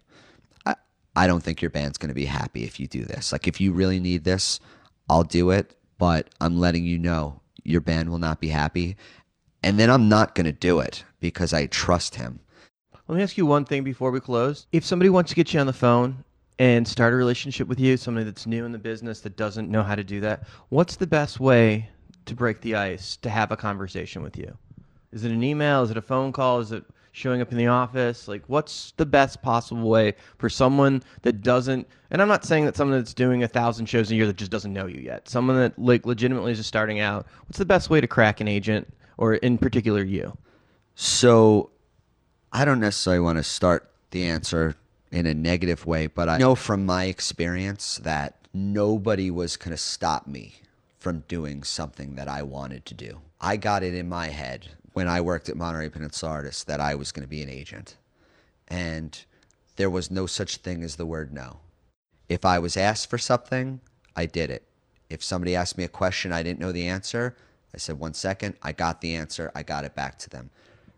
I, 0.65 0.74
I 1.15 1.27
don't 1.27 1.43
think 1.43 1.61
your 1.61 1.70
band's 1.70 1.99
going 1.99 2.09
to 2.09 2.15
be 2.15 2.24
happy 2.24 2.65
if 2.65 2.81
you 2.81 2.86
do 2.86 3.05
this. 3.05 3.31
Like 3.31 3.47
if 3.47 3.61
you 3.61 3.73
really 3.73 4.01
need 4.01 4.24
this, 4.24 4.59
I'll 5.11 5.23
do 5.23 5.51
it, 5.51 5.77
but 5.99 6.31
I'm 6.40 6.59
letting 6.59 6.86
you 6.86 6.99
know 6.99 7.43
your 7.65 7.82
band 7.82 8.09
will 8.09 8.19
not 8.19 8.40
be 8.40 8.49
happy. 8.49 8.97
And 9.62 9.78
then 9.78 9.90
I'm 9.90 10.09
not 10.09 10.35
going 10.35 10.47
to 10.47 10.53
do 10.53 10.81
it 10.81 11.05
because 11.20 11.53
I 11.53 11.66
trust 11.66 12.15
him. 12.15 12.40
Let 13.07 13.16
me 13.16 13.23
ask 13.23 13.36
you 13.36 13.44
one 13.44 13.66
thing 13.66 13.85
before 13.85 14.11
we 14.11 14.20
close. 14.20 14.66
If 14.73 14.82
somebody 14.86 15.11
wants 15.11 15.28
to 15.28 15.35
get 15.35 15.53
you 15.53 15.61
on 15.61 15.66
the 15.66 15.74
phone 15.74 16.24
and 16.59 16.87
start 16.87 17.12
a 17.12 17.16
relationship 17.16 17.69
with 17.69 17.81
you, 17.81 17.97
somebody 17.97 18.24
that's 18.24 18.47
new 18.47 18.65
in 18.65 18.73
the 18.73 18.79
business 18.79 19.20
that 19.20 19.37
doesn't 19.37 19.70
know 19.70 19.83
how 19.83 19.95
to 19.95 20.05
do 20.05 20.20
that, 20.20 20.45
what's 20.69 20.97
the 20.97 21.07
best 21.07 21.41
way 21.41 21.89
to 22.27 22.35
break 22.35 22.61
the 22.61 22.77
ice 22.77 23.16
to 23.16 23.31
have 23.31 23.51
a 23.51 23.57
conversation 23.57 24.23
with 24.23 24.37
you? 24.37 24.57
Is 25.12 25.24
it 25.24 25.33
an 25.33 25.43
email? 25.43 25.83
Is 25.83 25.91
it 25.91 25.97
a 25.97 26.03
phone 26.03 26.33
call? 26.33 26.61
Is 26.61 26.73
it 26.73 26.85
showing 27.12 27.41
up 27.41 27.53
in 27.53 27.59
the 27.59 27.66
office? 27.66 28.29
Like, 28.29 28.43
what's 28.47 28.93
the 28.97 29.07
best 29.07 29.43
possible 29.43 29.89
way 29.89 30.15
for 30.39 30.49
someone 30.49 31.03
that 31.23 31.43
doesn't? 31.43 31.87
And 32.11 32.23
I'm 32.23 32.29
not 32.29 32.45
saying 32.45 32.65
that 32.65 32.77
someone 32.77 32.99
that's 32.99 33.15
doing 33.15 33.43
a 33.43 33.49
thousand 33.49 33.87
shows 33.87 34.11
a 34.11 34.15
year 34.15 34.27
that 34.27 34.37
just 34.37 34.51
doesn't 34.51 34.73
know 34.73 34.87
you 34.87 35.01
yet. 35.01 35.29
Someone 35.29 35.57
that 35.57 35.79
like 35.79 36.07
legitimately 36.07 36.53
is 36.53 36.59
just 36.59 36.69
starting 36.69 37.01
out. 37.01 37.27
What's 37.47 37.59
the 37.59 37.65
best 37.65 37.91
way 37.91 38.01
to 38.01 38.07
crack 38.07 38.41
an 38.41 38.49
agent, 38.49 38.93
or 39.19 39.35
in 39.35 39.59
particular 39.59 40.03
you? 40.03 40.37
So 40.95 41.70
I 42.53 42.65
don't 42.65 42.81
necessarily 42.81 43.20
want 43.20 43.39
to 43.39 43.45
start 43.45 43.91
the 44.11 44.24
answer 44.24 44.74
in 45.13 45.27
a 45.27 45.35
negative 45.35 45.87
way, 45.87 46.07
but 46.07 46.29
I 46.29 46.39
know 46.39 46.55
from 46.55 46.87
my 46.87 47.05
experience 47.05 48.01
that 48.03 48.35
nobody 48.55 49.31
was 49.31 49.57
going 49.57 49.71
to 49.71 49.77
stop 49.77 50.27
me 50.27 50.55
from 50.99 51.21
doing 51.29 51.63
something 51.63 52.15
that 52.15 52.29
I 52.29 52.43
wanted 52.43 52.87
to 52.87 52.95
do. 52.95 53.21
I 53.41 53.57
got 53.57 53.83
it 53.83 53.95
in 53.95 54.09
my 54.09 54.29
head 54.29 54.69
when 54.95 55.09
I 55.09 55.21
worked 55.21 55.49
at 55.49 55.57
Monterey 55.57 55.91
Peninsula 55.91 56.33
Artists 56.33 56.65
that 56.65 56.81
I 56.81 56.95
was 56.95 57.13
going 57.13 57.25
to 57.25 57.29
be 57.29 57.43
an 57.43 57.51
agent. 57.51 57.97
And 58.69 59.23
there 59.77 59.91
was 59.91 60.11
no 60.11 60.27
such 60.27 60.59
thing 60.59 60.83
as 60.83 60.97
the 60.97 61.07
word 61.07 61.33
no. 61.33 61.59
If 62.29 62.45
I 62.45 62.59
was 62.59 62.77
asked 62.77 63.11
for 63.11 63.19
something, 63.19 63.81
I 64.17 64.27
did 64.27 64.49
it. 64.49 64.63
If 65.11 65.23
somebody 65.23 65.55
asked 65.55 65.77
me 65.77 65.85
a 65.85 65.89
question 65.89 66.33
I 66.33 66.43
didn't 66.43 66.61
know 66.61 66.73
the 66.73 66.89
answer, 66.89 67.37
I 67.75 67.79
said, 67.79 67.99
one 67.99 68.15
second, 68.15 68.55
I 68.63 68.73
got 68.73 69.01
the 69.01 69.15
answer, 69.15 69.51
I 69.55 69.63
got 69.63 69.85
it 69.85 69.95
back 69.95 70.19
to 70.21 70.31
them. 70.31 70.51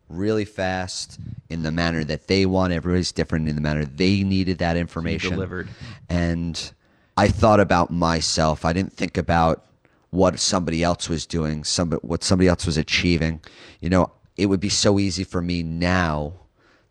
Really 0.09 0.45
fast 0.45 1.19
in 1.49 1.63
the 1.63 1.73
manner 1.73 2.05
that 2.05 2.27
they 2.27 2.47
want. 2.47 2.73
Everybody's 2.73 3.13
different 3.13 3.49
in 3.49 3.55
the 3.55 3.63
manner 3.63 3.85
they 3.85 4.23
needed 4.23 4.59
that 4.59 4.77
information. 4.77 5.31
delivered. 5.31 5.69
And 6.09 6.73
I 7.17 7.29
thought 7.29 7.61
about 7.61 7.91
myself. 7.91 8.65
I 8.65 8.73
didn't 8.73 8.93
think 8.93 9.17
about 9.17 9.65
what 10.11 10.39
somebody 10.39 10.83
else 10.83 11.09
was 11.09 11.27
doing, 11.27 11.65
some, 11.65 11.91
what 12.03 12.23
somebody 12.23 12.49
else 12.49 12.67
was 12.67 12.77
achieving. 12.77 13.41
You 13.81 13.91
know, 13.91 14.13
it 14.37 14.47
would 14.47 14.61
be 14.61 14.69
so 14.69 14.99
easy 14.99 15.25
for 15.25 15.41
me 15.41 15.63
now 15.63 16.35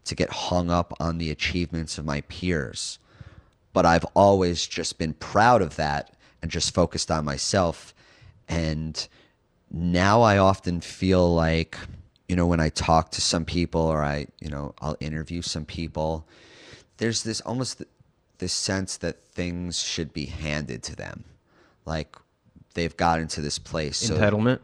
to 0.05 0.15
get 0.15 0.29
hung 0.29 0.69
up 0.69 0.93
on 0.99 1.17
the 1.17 1.31
achievements 1.31 1.97
of 1.97 2.05
my 2.05 2.21
peers. 2.21 2.99
But 3.71 3.85
I've 3.85 4.05
always 4.13 4.67
just 4.67 4.97
been 4.97 5.13
proud 5.13 5.61
of 5.61 5.75
that 5.77 6.15
and 6.41 6.51
just 6.51 6.73
focused 6.73 7.09
on 7.09 7.25
myself. 7.25 7.93
And 8.47 9.07
now 9.71 10.21
I 10.21 10.37
often 10.37 10.81
feel 10.81 11.33
like, 11.33 11.77
you 12.33 12.37
know, 12.37 12.47
when 12.47 12.59
I 12.59 12.69
talk 12.69 13.11
to 13.11 13.21
some 13.21 13.45
people 13.45 13.81
or 13.81 14.03
I, 14.03 14.25
you 14.41 14.49
know, 14.49 14.73
I'll 14.81 14.97
interview 14.99 15.43
some 15.43 15.65
people, 15.65 16.27
there's 16.97 17.21
this 17.21 17.41
almost 17.41 17.83
this 18.39 18.51
sense 18.53 18.97
that 18.97 19.23
things 19.23 19.83
should 19.83 20.11
be 20.13 20.25
handed 20.25 20.81
to 20.81 20.95
them. 20.95 21.25
Like 21.85 22.15
they've 22.73 22.97
gotten 22.97 23.27
to 23.27 23.41
this 23.41 23.59
place. 23.59 23.97
So- 23.97 24.17
Entitlement. 24.17 24.61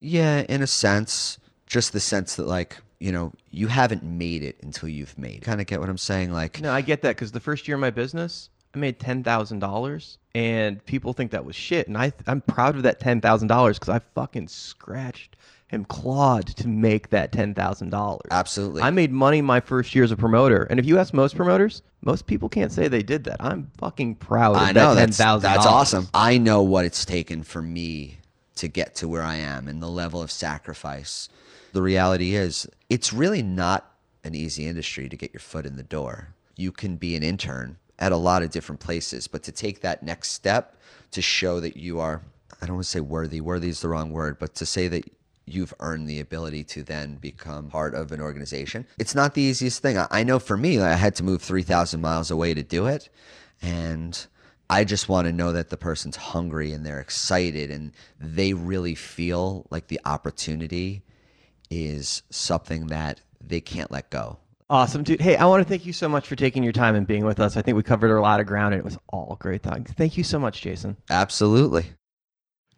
yeah, 0.00 0.40
in 0.48 0.62
a 0.62 0.66
sense, 0.66 1.38
just 1.68 1.92
the 1.92 2.00
sense 2.00 2.34
that 2.34 2.48
like, 2.48 2.76
you 2.98 3.12
know, 3.12 3.32
you 3.52 3.68
haven't 3.68 4.02
made 4.02 4.42
it 4.42 4.56
until 4.64 4.88
you've 4.88 5.16
made. 5.16 5.42
Kind 5.42 5.60
of 5.60 5.68
get 5.68 5.78
what 5.78 5.88
I'm 5.88 5.98
saying? 5.98 6.32
Like, 6.32 6.60
No, 6.60 6.72
I 6.72 6.80
get 6.80 7.02
that 7.02 7.14
because 7.14 7.30
the 7.30 7.38
first 7.38 7.68
year 7.68 7.76
of 7.76 7.80
my 7.80 7.90
business, 7.90 8.50
I 8.74 8.78
made 8.78 8.98
ten 8.98 9.22
thousand 9.22 9.60
dollars, 9.60 10.18
and 10.34 10.84
people 10.86 11.12
think 11.12 11.30
that 11.30 11.44
was 11.44 11.54
shit, 11.54 11.86
and 11.86 11.96
I 11.96 12.12
I'm 12.26 12.40
proud 12.40 12.74
of 12.74 12.82
that 12.82 12.98
ten 12.98 13.20
thousand 13.20 13.46
dollars 13.46 13.78
because 13.78 13.90
I 13.94 14.00
fucking 14.16 14.48
scratched 14.48 15.36
and 15.70 15.88
clawed 15.88 16.46
to 16.46 16.68
make 16.68 17.10
that 17.10 17.32
ten 17.32 17.54
thousand 17.54 17.90
dollars. 17.90 18.26
Absolutely, 18.30 18.82
I 18.82 18.90
made 18.90 19.12
money 19.12 19.42
my 19.42 19.60
first 19.60 19.94
year 19.94 20.04
as 20.04 20.12
a 20.12 20.16
promoter, 20.16 20.64
and 20.64 20.78
if 20.78 20.86
you 20.86 20.98
ask 20.98 21.12
most 21.12 21.36
promoters, 21.36 21.82
most 22.02 22.26
people 22.26 22.48
can't 22.48 22.70
say 22.72 22.88
they 22.88 23.02
did 23.02 23.24
that. 23.24 23.36
I'm 23.40 23.70
fucking 23.78 24.16
proud 24.16 24.56
of 24.56 24.62
I 24.62 24.66
that 24.66 24.74
know 24.74 24.94
ten 24.94 25.06
that's 25.06 25.16
thousand. 25.16 25.50
that's 25.50 25.66
awesome. 25.66 26.08
I 26.14 26.38
know 26.38 26.62
what 26.62 26.84
it's 26.84 27.04
taken 27.04 27.42
for 27.42 27.60
me 27.62 28.18
to 28.56 28.68
get 28.68 28.94
to 28.96 29.08
where 29.08 29.22
I 29.22 29.36
am 29.36 29.68
and 29.68 29.82
the 29.82 29.88
level 29.88 30.22
of 30.22 30.30
sacrifice. 30.30 31.28
The 31.72 31.82
reality 31.82 32.34
is, 32.34 32.66
it's 32.88 33.12
really 33.12 33.42
not 33.42 33.92
an 34.24 34.34
easy 34.34 34.66
industry 34.66 35.08
to 35.08 35.16
get 35.16 35.32
your 35.32 35.40
foot 35.40 35.66
in 35.66 35.76
the 35.76 35.82
door. 35.82 36.34
You 36.56 36.72
can 36.72 36.96
be 36.96 37.16
an 37.16 37.22
intern 37.22 37.76
at 37.98 38.12
a 38.12 38.16
lot 38.16 38.42
of 38.42 38.50
different 38.50 38.80
places, 38.80 39.26
but 39.26 39.42
to 39.42 39.52
take 39.52 39.80
that 39.80 40.02
next 40.02 40.30
step 40.30 40.76
to 41.10 41.20
show 41.20 41.60
that 41.60 41.76
you 41.76 42.00
are, 42.00 42.22
I 42.62 42.66
don't 42.66 42.76
want 42.76 42.84
to 42.84 42.90
say 42.90 43.00
worthy, 43.00 43.40
worthy 43.40 43.68
is 43.68 43.80
the 43.80 43.88
wrong 43.88 44.10
word, 44.10 44.38
but 44.38 44.54
to 44.56 44.66
say 44.66 44.88
that 44.88 45.04
you've 45.46 45.72
earned 45.80 46.08
the 46.08 46.20
ability 46.20 46.64
to 46.64 46.82
then 46.82 47.16
become 47.16 47.70
part 47.70 47.94
of 47.94 48.12
an 48.12 48.20
organization. 48.20 48.86
It's 48.98 49.14
not 49.14 49.34
the 49.34 49.42
easiest 49.42 49.80
thing. 49.80 49.96
I 50.10 50.24
know 50.24 50.38
for 50.38 50.56
me, 50.56 50.80
I 50.80 50.94
had 50.94 51.14
to 51.16 51.22
move 51.22 51.40
3,000 51.40 52.00
miles 52.00 52.30
away 52.30 52.52
to 52.52 52.62
do 52.62 52.86
it. 52.86 53.08
And 53.62 54.26
I 54.68 54.84
just 54.84 55.08
want 55.08 55.26
to 55.26 55.32
know 55.32 55.52
that 55.52 55.70
the 55.70 55.76
person's 55.76 56.16
hungry 56.16 56.72
and 56.72 56.84
they're 56.84 57.00
excited 57.00 57.70
and 57.70 57.92
they 58.18 58.52
really 58.52 58.96
feel 58.96 59.66
like 59.70 59.86
the 59.86 60.00
opportunity 60.04 61.02
is 61.70 62.22
something 62.30 62.88
that 62.88 63.20
they 63.40 63.60
can't 63.60 63.90
let 63.90 64.10
go. 64.10 64.38
Awesome, 64.68 65.04
dude. 65.04 65.20
Hey, 65.20 65.36
I 65.36 65.46
want 65.46 65.62
to 65.62 65.68
thank 65.68 65.86
you 65.86 65.92
so 65.92 66.08
much 66.08 66.26
for 66.26 66.34
taking 66.34 66.64
your 66.64 66.72
time 66.72 66.96
and 66.96 67.06
being 67.06 67.24
with 67.24 67.38
us. 67.38 67.56
I 67.56 67.62
think 67.62 67.76
we 67.76 67.84
covered 67.84 68.10
a 68.10 68.20
lot 68.20 68.40
of 68.40 68.46
ground, 68.46 68.74
and 68.74 68.80
it 68.80 68.84
was 68.84 68.98
all 69.08 69.36
great. 69.38 69.62
Thank 69.62 70.18
you 70.18 70.24
so 70.24 70.40
much, 70.40 70.60
Jason. 70.60 70.96
Absolutely. 71.08 71.86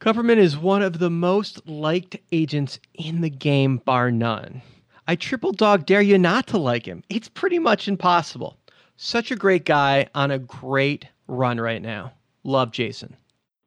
Kupperman 0.01 0.37
is 0.37 0.57
one 0.57 0.81
of 0.81 1.01
the 1.01 1.11
most 1.11 1.69
liked 1.69 2.17
agents 2.31 2.79
in 2.95 3.21
the 3.21 3.29
game, 3.29 3.79
bar 3.79 4.13
none. 4.13 4.63
I 5.09 5.17
triple 5.17 5.51
dog 5.51 5.87
dare 5.87 6.01
you 6.01 6.19
not 6.19 6.47
to 6.49 6.59
like 6.59 6.87
him. 6.87 7.03
It's 7.09 7.29
pretty 7.29 7.59
much 7.59 7.89
impossible. 7.89 8.57
Such 8.97 9.33
a 9.33 9.37
great 9.37 9.65
guy 9.65 10.07
on 10.15 10.31
a 10.31 10.39
great 10.39 11.09
run 11.27 11.61
right 11.61 11.83
now. 11.83 12.13
Love 12.45 12.71
Jason. 12.71 13.17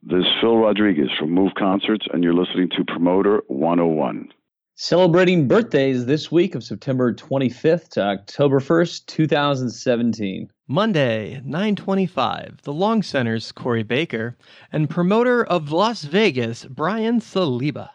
This 0.03 0.21
is 0.21 0.31
Phil 0.39 0.55
Rodriguez 0.55 1.09
from 1.19 1.31
Move 1.31 1.51
Concerts, 1.59 2.07
and 2.13 2.23
you're 2.23 2.33
listening 2.33 2.69
to 2.77 2.85
Promoter 2.85 3.41
101. 3.47 4.29
Celebrating 4.75 5.49
birthdays 5.49 6.05
this 6.05 6.31
week 6.31 6.55
of 6.55 6.63
September 6.63 7.13
25th 7.13 7.89
to 7.89 8.01
October 8.01 8.61
1st, 8.61 9.05
2017. 9.05 10.49
Monday, 10.71 11.41
925, 11.43 12.61
the 12.61 12.71
Long 12.71 13.03
Center's 13.03 13.51
Corey 13.51 13.83
Baker 13.83 14.37
and 14.71 14.89
promoter 14.89 15.43
of 15.43 15.73
Las 15.73 16.03
Vegas, 16.03 16.63
Brian 16.63 17.19
Saliba. 17.19 17.89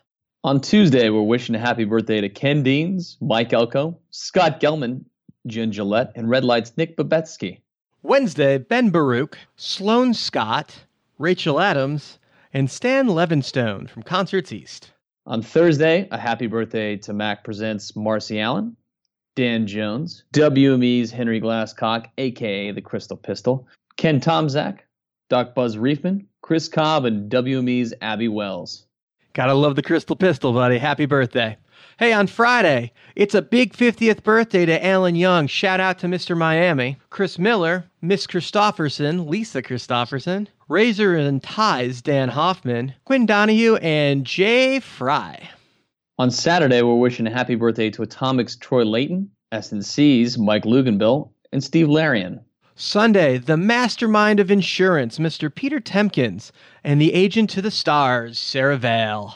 On 0.44 0.60
Tuesday, 0.60 1.08
we're 1.08 1.22
wishing 1.22 1.54
a 1.54 1.58
happy 1.58 1.84
birthday 1.84 2.20
to 2.20 2.28
Ken 2.28 2.62
Deans, 2.62 3.16
Mike 3.22 3.54
Elko, 3.54 3.98
Scott 4.10 4.60
Gelman, 4.60 5.06
Jen 5.46 5.72
Gillette, 5.72 6.12
and 6.16 6.28
Red 6.28 6.44
Lights 6.44 6.76
Nick 6.76 6.98
Babetsky. 6.98 7.62
Wednesday, 8.02 8.58
Ben 8.58 8.90
Baruch, 8.90 9.38
Sloan 9.56 10.12
Scott, 10.12 10.84
Rachel 11.18 11.58
Adams, 11.58 12.18
and 12.52 12.70
Stan 12.70 13.06
Levinstone 13.06 13.88
from 13.88 14.02
Concerts 14.02 14.52
East. 14.52 14.92
On 15.24 15.40
Thursday, 15.40 16.08
a 16.10 16.18
happy 16.18 16.46
birthday 16.46 16.98
to 16.98 17.14
Mac 17.14 17.42
Presents 17.42 17.96
Marcy 17.96 18.38
Allen, 18.38 18.76
Dan 19.36 19.66
Jones, 19.66 20.24
WME's 20.32 21.10
Henry 21.10 21.40
Glasscock, 21.40 22.06
aka 22.18 22.72
the 22.72 22.80
Crystal 22.80 23.18
Pistol, 23.18 23.68
Ken 23.96 24.18
Tomzak, 24.18 24.80
Doc 25.28 25.54
Buzz 25.54 25.76
Reefman, 25.76 26.24
Chris 26.40 26.68
Cobb, 26.68 27.04
and 27.04 27.30
WME's 27.30 27.92
Abby 28.00 28.28
Wells. 28.28 28.86
Gotta 29.34 29.52
love 29.52 29.76
the 29.76 29.82
Crystal 29.82 30.16
Pistol, 30.16 30.54
buddy. 30.54 30.78
Happy 30.78 31.04
birthday. 31.04 31.58
Hey, 31.98 32.12
on 32.12 32.26
Friday, 32.26 32.92
it's 33.14 33.34
a 33.34 33.42
big 33.42 33.74
50th 33.74 34.22
birthday 34.22 34.64
to 34.64 34.84
Alan 34.84 35.14
Young. 35.16 35.46
Shout 35.46 35.80
out 35.80 35.98
to 35.98 36.06
Mr. 36.06 36.36
Miami. 36.36 36.96
Chris 37.10 37.38
Miller, 37.38 37.84
Miss 38.00 38.26
Christofferson, 38.26 39.28
Lisa 39.28 39.62
Christofferson, 39.62 40.46
Razor 40.68 41.14
and 41.14 41.42
Ties, 41.42 42.00
Dan 42.00 42.30
Hoffman, 42.30 42.94
Quinn 43.04 43.26
Donahue, 43.26 43.76
and 43.76 44.24
Jay 44.24 44.80
Fry. 44.80 45.50
On 46.18 46.30
Saturday, 46.30 46.80
we're 46.80 46.94
wishing 46.94 47.26
a 47.26 47.30
happy 47.30 47.56
birthday 47.56 47.90
to 47.90 48.00
Atomic's 48.00 48.56
Troy 48.56 48.86
Layton, 48.86 49.30
SNC's 49.52 50.38
Mike 50.38 50.64
Luganbill, 50.64 51.28
and 51.52 51.62
Steve 51.62 51.90
Larian. 51.90 52.40
Sunday, 52.74 53.36
the 53.36 53.58
mastermind 53.58 54.40
of 54.40 54.50
insurance, 54.50 55.18
Mr. 55.18 55.54
Peter 55.54 55.78
Temkins, 55.78 56.52
and 56.82 56.98
the 56.98 57.12
agent 57.12 57.50
to 57.50 57.60
the 57.60 57.70
stars, 57.70 58.38
Sarah 58.38 58.78
Vale. 58.78 59.34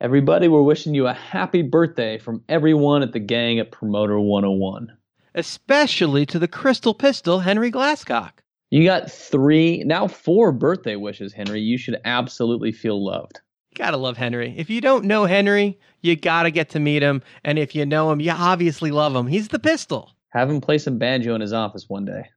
Everybody, 0.00 0.48
we're 0.48 0.62
wishing 0.62 0.94
you 0.94 1.06
a 1.06 1.12
happy 1.12 1.60
birthday 1.60 2.16
from 2.16 2.42
everyone 2.48 3.02
at 3.02 3.12
the 3.12 3.20
gang 3.20 3.58
at 3.58 3.70
Promoter 3.70 4.18
101. 4.18 4.90
Especially 5.34 6.24
to 6.24 6.38
the 6.38 6.48
Crystal 6.48 6.94
Pistol, 6.94 7.40
Henry 7.40 7.70
Glasscock. 7.70 8.40
You 8.70 8.84
got 8.84 9.12
three, 9.12 9.84
now 9.84 10.08
four 10.08 10.50
birthday 10.50 10.96
wishes, 10.96 11.34
Henry. 11.34 11.60
You 11.60 11.76
should 11.76 12.00
absolutely 12.06 12.72
feel 12.72 13.04
loved. 13.04 13.42
You 13.72 13.78
gotta 13.78 13.96
love 13.96 14.18
Henry. 14.18 14.54
If 14.58 14.68
you 14.68 14.82
don't 14.82 15.06
know 15.06 15.24
Henry, 15.24 15.80
you 16.02 16.14
gotta 16.14 16.50
get 16.50 16.68
to 16.70 16.80
meet 16.80 17.02
him. 17.02 17.22
And 17.42 17.58
if 17.58 17.74
you 17.74 17.86
know 17.86 18.12
him, 18.12 18.20
you 18.20 18.30
obviously 18.30 18.90
love 18.90 19.16
him. 19.16 19.26
He's 19.26 19.48
the 19.48 19.58
pistol. 19.58 20.12
Have 20.28 20.50
him 20.50 20.60
play 20.60 20.76
some 20.76 20.98
banjo 20.98 21.34
in 21.34 21.40
his 21.40 21.54
office 21.54 21.88
one 21.88 22.04
day. 22.04 22.28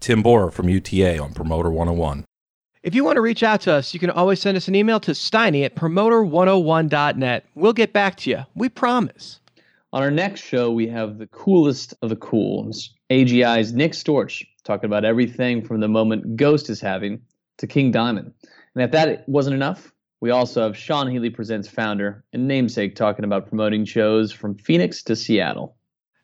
Tim 0.00 0.22
Borror 0.22 0.50
from 0.50 0.70
UTA 0.70 1.18
on 1.18 1.34
Promoter 1.34 1.70
101. 1.70 2.24
If 2.82 2.94
you 2.94 3.04
want 3.04 3.16
to 3.16 3.20
reach 3.20 3.42
out 3.42 3.60
to 3.62 3.72
us, 3.72 3.92
you 3.92 4.00
can 4.00 4.08
always 4.08 4.40
send 4.40 4.56
us 4.56 4.66
an 4.66 4.74
email 4.74 4.98
to 5.00 5.10
steiny 5.10 5.62
at 5.66 5.76
promoter101.net. 5.76 7.44
We'll 7.54 7.74
get 7.74 7.92
back 7.92 8.16
to 8.18 8.30
you. 8.30 8.46
We 8.54 8.70
promise. 8.70 9.40
On 9.92 10.02
our 10.02 10.10
next 10.10 10.40
show, 10.40 10.70
we 10.70 10.86
have 10.88 11.18
the 11.18 11.26
coolest 11.26 11.92
of 12.00 12.08
the 12.08 12.16
cool, 12.16 12.70
AGI's 13.10 13.74
Nick 13.74 13.92
Storch, 13.92 14.46
talking 14.64 14.86
about 14.86 15.04
everything 15.04 15.62
from 15.62 15.80
the 15.80 15.88
moment 15.88 16.36
Ghost 16.36 16.70
is 16.70 16.80
having 16.80 17.20
to 17.58 17.66
King 17.66 17.90
Diamond. 17.90 18.32
And 18.74 18.84
if 18.84 18.92
that 18.92 19.28
wasn't 19.28 19.56
enough, 19.56 19.92
we 20.20 20.30
also 20.30 20.62
have 20.62 20.76
Sean 20.76 21.10
Healy 21.10 21.30
Presents 21.30 21.68
founder 21.68 22.24
and 22.32 22.46
namesake 22.46 22.94
talking 22.94 23.24
about 23.24 23.48
promoting 23.48 23.84
shows 23.84 24.30
from 24.30 24.54
Phoenix 24.54 25.02
to 25.04 25.16
Seattle. 25.16 25.76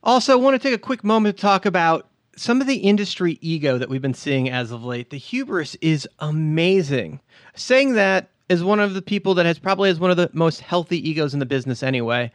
Also, 0.03 0.33
I 0.33 0.37
want 0.37 0.55
to 0.55 0.69
take 0.69 0.75
a 0.75 0.81
quick 0.81 1.03
moment 1.03 1.37
to 1.37 1.41
talk 1.41 1.67
about 1.67 2.09
some 2.37 2.61
of 2.61 2.67
the 2.67 2.77
industry 2.77 3.39
ego 3.41 3.79
that 3.79 3.89
we've 3.89 4.03
been 4.03 4.15
seeing 4.15 4.51
as 4.51 4.71
of 4.71 4.85
late. 4.85 5.11
The 5.11 5.17
hubris 5.17 5.75
is 5.77 6.07
amazing. 6.19 7.21
Saying 7.55 7.95
that 7.95 8.29
is 8.51 8.63
one 8.63 8.79
of 8.79 8.95
the 8.95 9.03
people 9.03 9.35
that 9.35 9.47
has 9.47 9.59
probably 9.59 9.89
has 9.89 9.99
one 9.99 10.11
of 10.11 10.19
the 10.19 10.31
most 10.33 10.61
healthy 10.61 11.09
egos 11.09 11.33
in 11.33 11.41
the 11.41 11.47
business 11.47 11.83
anyway. 11.83 12.31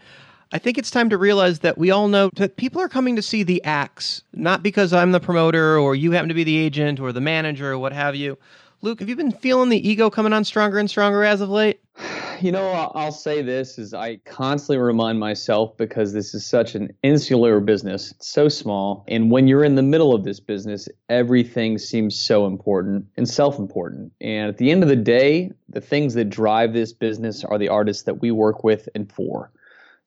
I 0.52 0.58
think 0.58 0.78
it's 0.78 0.92
time 0.92 1.10
to 1.12 1.18
realize 1.18 1.60
that 1.60 1.78
we 1.78 1.92
all 1.92 2.10
know 2.10 2.30
that 2.36 2.58
people 2.58 2.82
are 2.82 2.90
coming 2.90 3.16
to 3.16 3.22
see 3.22 3.44
the 3.44 3.64
acts, 3.64 4.24
not 4.34 4.64
because 4.64 4.92
I'm 4.92 5.14
the 5.14 5.20
promoter 5.20 5.78
or 5.78 5.96
you 5.96 6.12
happen 6.12 6.28
to 6.28 6.36
be 6.36 6.44
the 6.44 6.58
agent 6.58 7.00
or 7.00 7.14
the 7.14 7.22
manager 7.22 7.72
or 7.72 7.78
what 7.78 7.94
have 7.94 8.16
you. 8.16 8.38
Luke, 8.84 9.00
have 9.00 9.10
you 9.10 9.16
been 9.16 9.32
feeling 9.32 9.70
the 9.70 9.88
ego 9.88 10.10
coming 10.10 10.34
on 10.34 10.44
stronger 10.44 10.80
and 10.80 10.90
stronger 10.90 11.24
as 11.24 11.42
of 11.42 11.50
late? 11.50 11.82
You 12.42 12.52
know, 12.52 12.72
I'll 12.96 13.12
say 13.12 13.44
this 13.44 13.78
is 13.78 13.94
I 13.94 14.16
constantly 14.26 14.80
remind 14.80 15.20
myself 15.20 15.78
because 15.78 16.12
this 16.12 16.34
is 16.34 16.44
such 16.44 16.74
an 16.74 16.92
insular 17.04 17.60
business. 17.60 18.10
It's 18.14 18.30
so 18.30 18.50
small. 18.50 19.06
And 19.08 19.30
when 19.30 19.48
you're 19.48 19.64
in 19.64 19.76
the 19.76 19.84
middle 19.84 20.16
of 20.16 20.24
this 20.24 20.40
business, 20.40 20.90
everything 21.08 21.78
seems 21.78 22.18
so 22.18 22.48
important 22.48 23.06
and 23.16 23.30
self-important. 23.30 24.12
And 24.22 24.50
at 24.50 24.58
the 24.58 24.72
end 24.72 24.82
of 24.82 24.90
the 24.90 24.96
day, 24.96 25.52
the 25.70 25.82
things 25.82 26.16
that 26.16 26.32
drive 26.32 26.74
this 26.74 26.94
business 26.94 27.44
are 27.44 27.60
the 27.60 27.70
artists 27.70 28.02
that 28.06 28.24
we 28.24 28.32
work 28.32 28.64
with 28.64 28.90
and 28.96 29.12
for. 29.12 29.52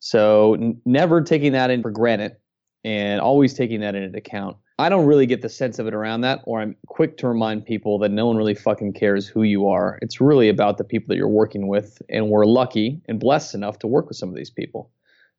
So 0.00 0.54
n- 0.54 0.80
never 0.84 1.20
taking 1.20 1.52
that 1.52 1.70
in 1.70 1.82
for 1.82 1.92
granted 1.92 2.34
and 2.82 3.20
always 3.20 3.54
taking 3.54 3.78
that 3.82 3.94
into 3.94 4.18
account. 4.18 4.56
I 4.78 4.88
don't 4.88 5.06
really 5.06 5.26
get 5.26 5.40
the 5.40 5.48
sense 5.48 5.78
of 5.78 5.86
it 5.86 5.94
around 5.94 6.22
that, 6.22 6.40
or 6.44 6.60
I'm 6.60 6.74
quick 6.86 7.16
to 7.18 7.28
remind 7.28 7.64
people 7.64 7.98
that 8.00 8.10
no 8.10 8.26
one 8.26 8.36
really 8.36 8.56
fucking 8.56 8.94
cares 8.94 9.28
who 9.28 9.44
you 9.44 9.68
are. 9.68 10.00
It's 10.02 10.20
really 10.20 10.48
about 10.48 10.78
the 10.78 10.84
people 10.84 11.06
that 11.08 11.16
you're 11.16 11.28
working 11.28 11.68
with, 11.68 12.02
and 12.08 12.28
we're 12.28 12.44
lucky 12.44 13.00
and 13.06 13.20
blessed 13.20 13.54
enough 13.54 13.78
to 13.80 13.86
work 13.86 14.08
with 14.08 14.16
some 14.16 14.28
of 14.28 14.34
these 14.34 14.50
people. 14.50 14.90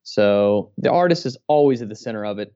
So 0.03 0.71
the 0.77 0.91
artist 0.91 1.25
is 1.25 1.37
always 1.47 1.81
at 1.81 1.89
the 1.89 1.95
center 1.95 2.23
of 2.23 2.39
it. 2.39 2.53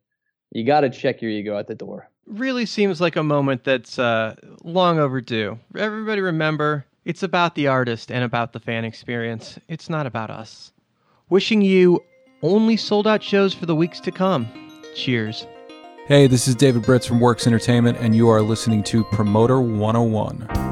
You 0.51 0.65
got 0.65 0.81
to 0.81 0.89
check 0.89 1.21
your 1.21 1.31
ego 1.31 1.57
at 1.57 1.67
the 1.67 1.75
door. 1.75 2.09
Really 2.25 2.65
seems 2.65 3.01
like 3.01 3.17
a 3.17 3.23
moment 3.23 3.65
that's 3.65 3.99
uh, 3.99 4.35
long 4.63 4.99
overdue. 4.99 5.59
Everybody 5.75 6.21
remember, 6.21 6.85
it's 7.03 7.23
about 7.23 7.55
the 7.55 7.67
artist 7.67 8.09
and 8.09 8.23
about 8.23 8.53
the 8.53 8.59
fan 8.59 8.85
experience. 8.85 9.59
It's 9.67 9.89
not 9.89 10.05
about 10.05 10.29
us. 10.29 10.71
Wishing 11.27 11.61
you 11.61 12.03
only 12.41 12.77
sold 12.77 13.05
out 13.05 13.21
shows 13.21 13.53
for 13.53 13.65
the 13.65 13.75
weeks 13.75 13.99
to 14.01 14.11
come. 14.11 14.47
Cheers. 14.95 15.45
Hey, 16.09 16.25
this 16.25 16.47
is 16.47 16.55
David 16.55 16.81
Britz 16.81 17.05
from 17.05 17.19
Works 17.19 17.45
Entertainment, 17.45 17.99
and 17.99 18.15
you 18.15 18.29
are 18.29 18.41
listening 18.41 18.81
to 18.85 19.03
Promoter 19.03 19.61
101. 19.61 20.68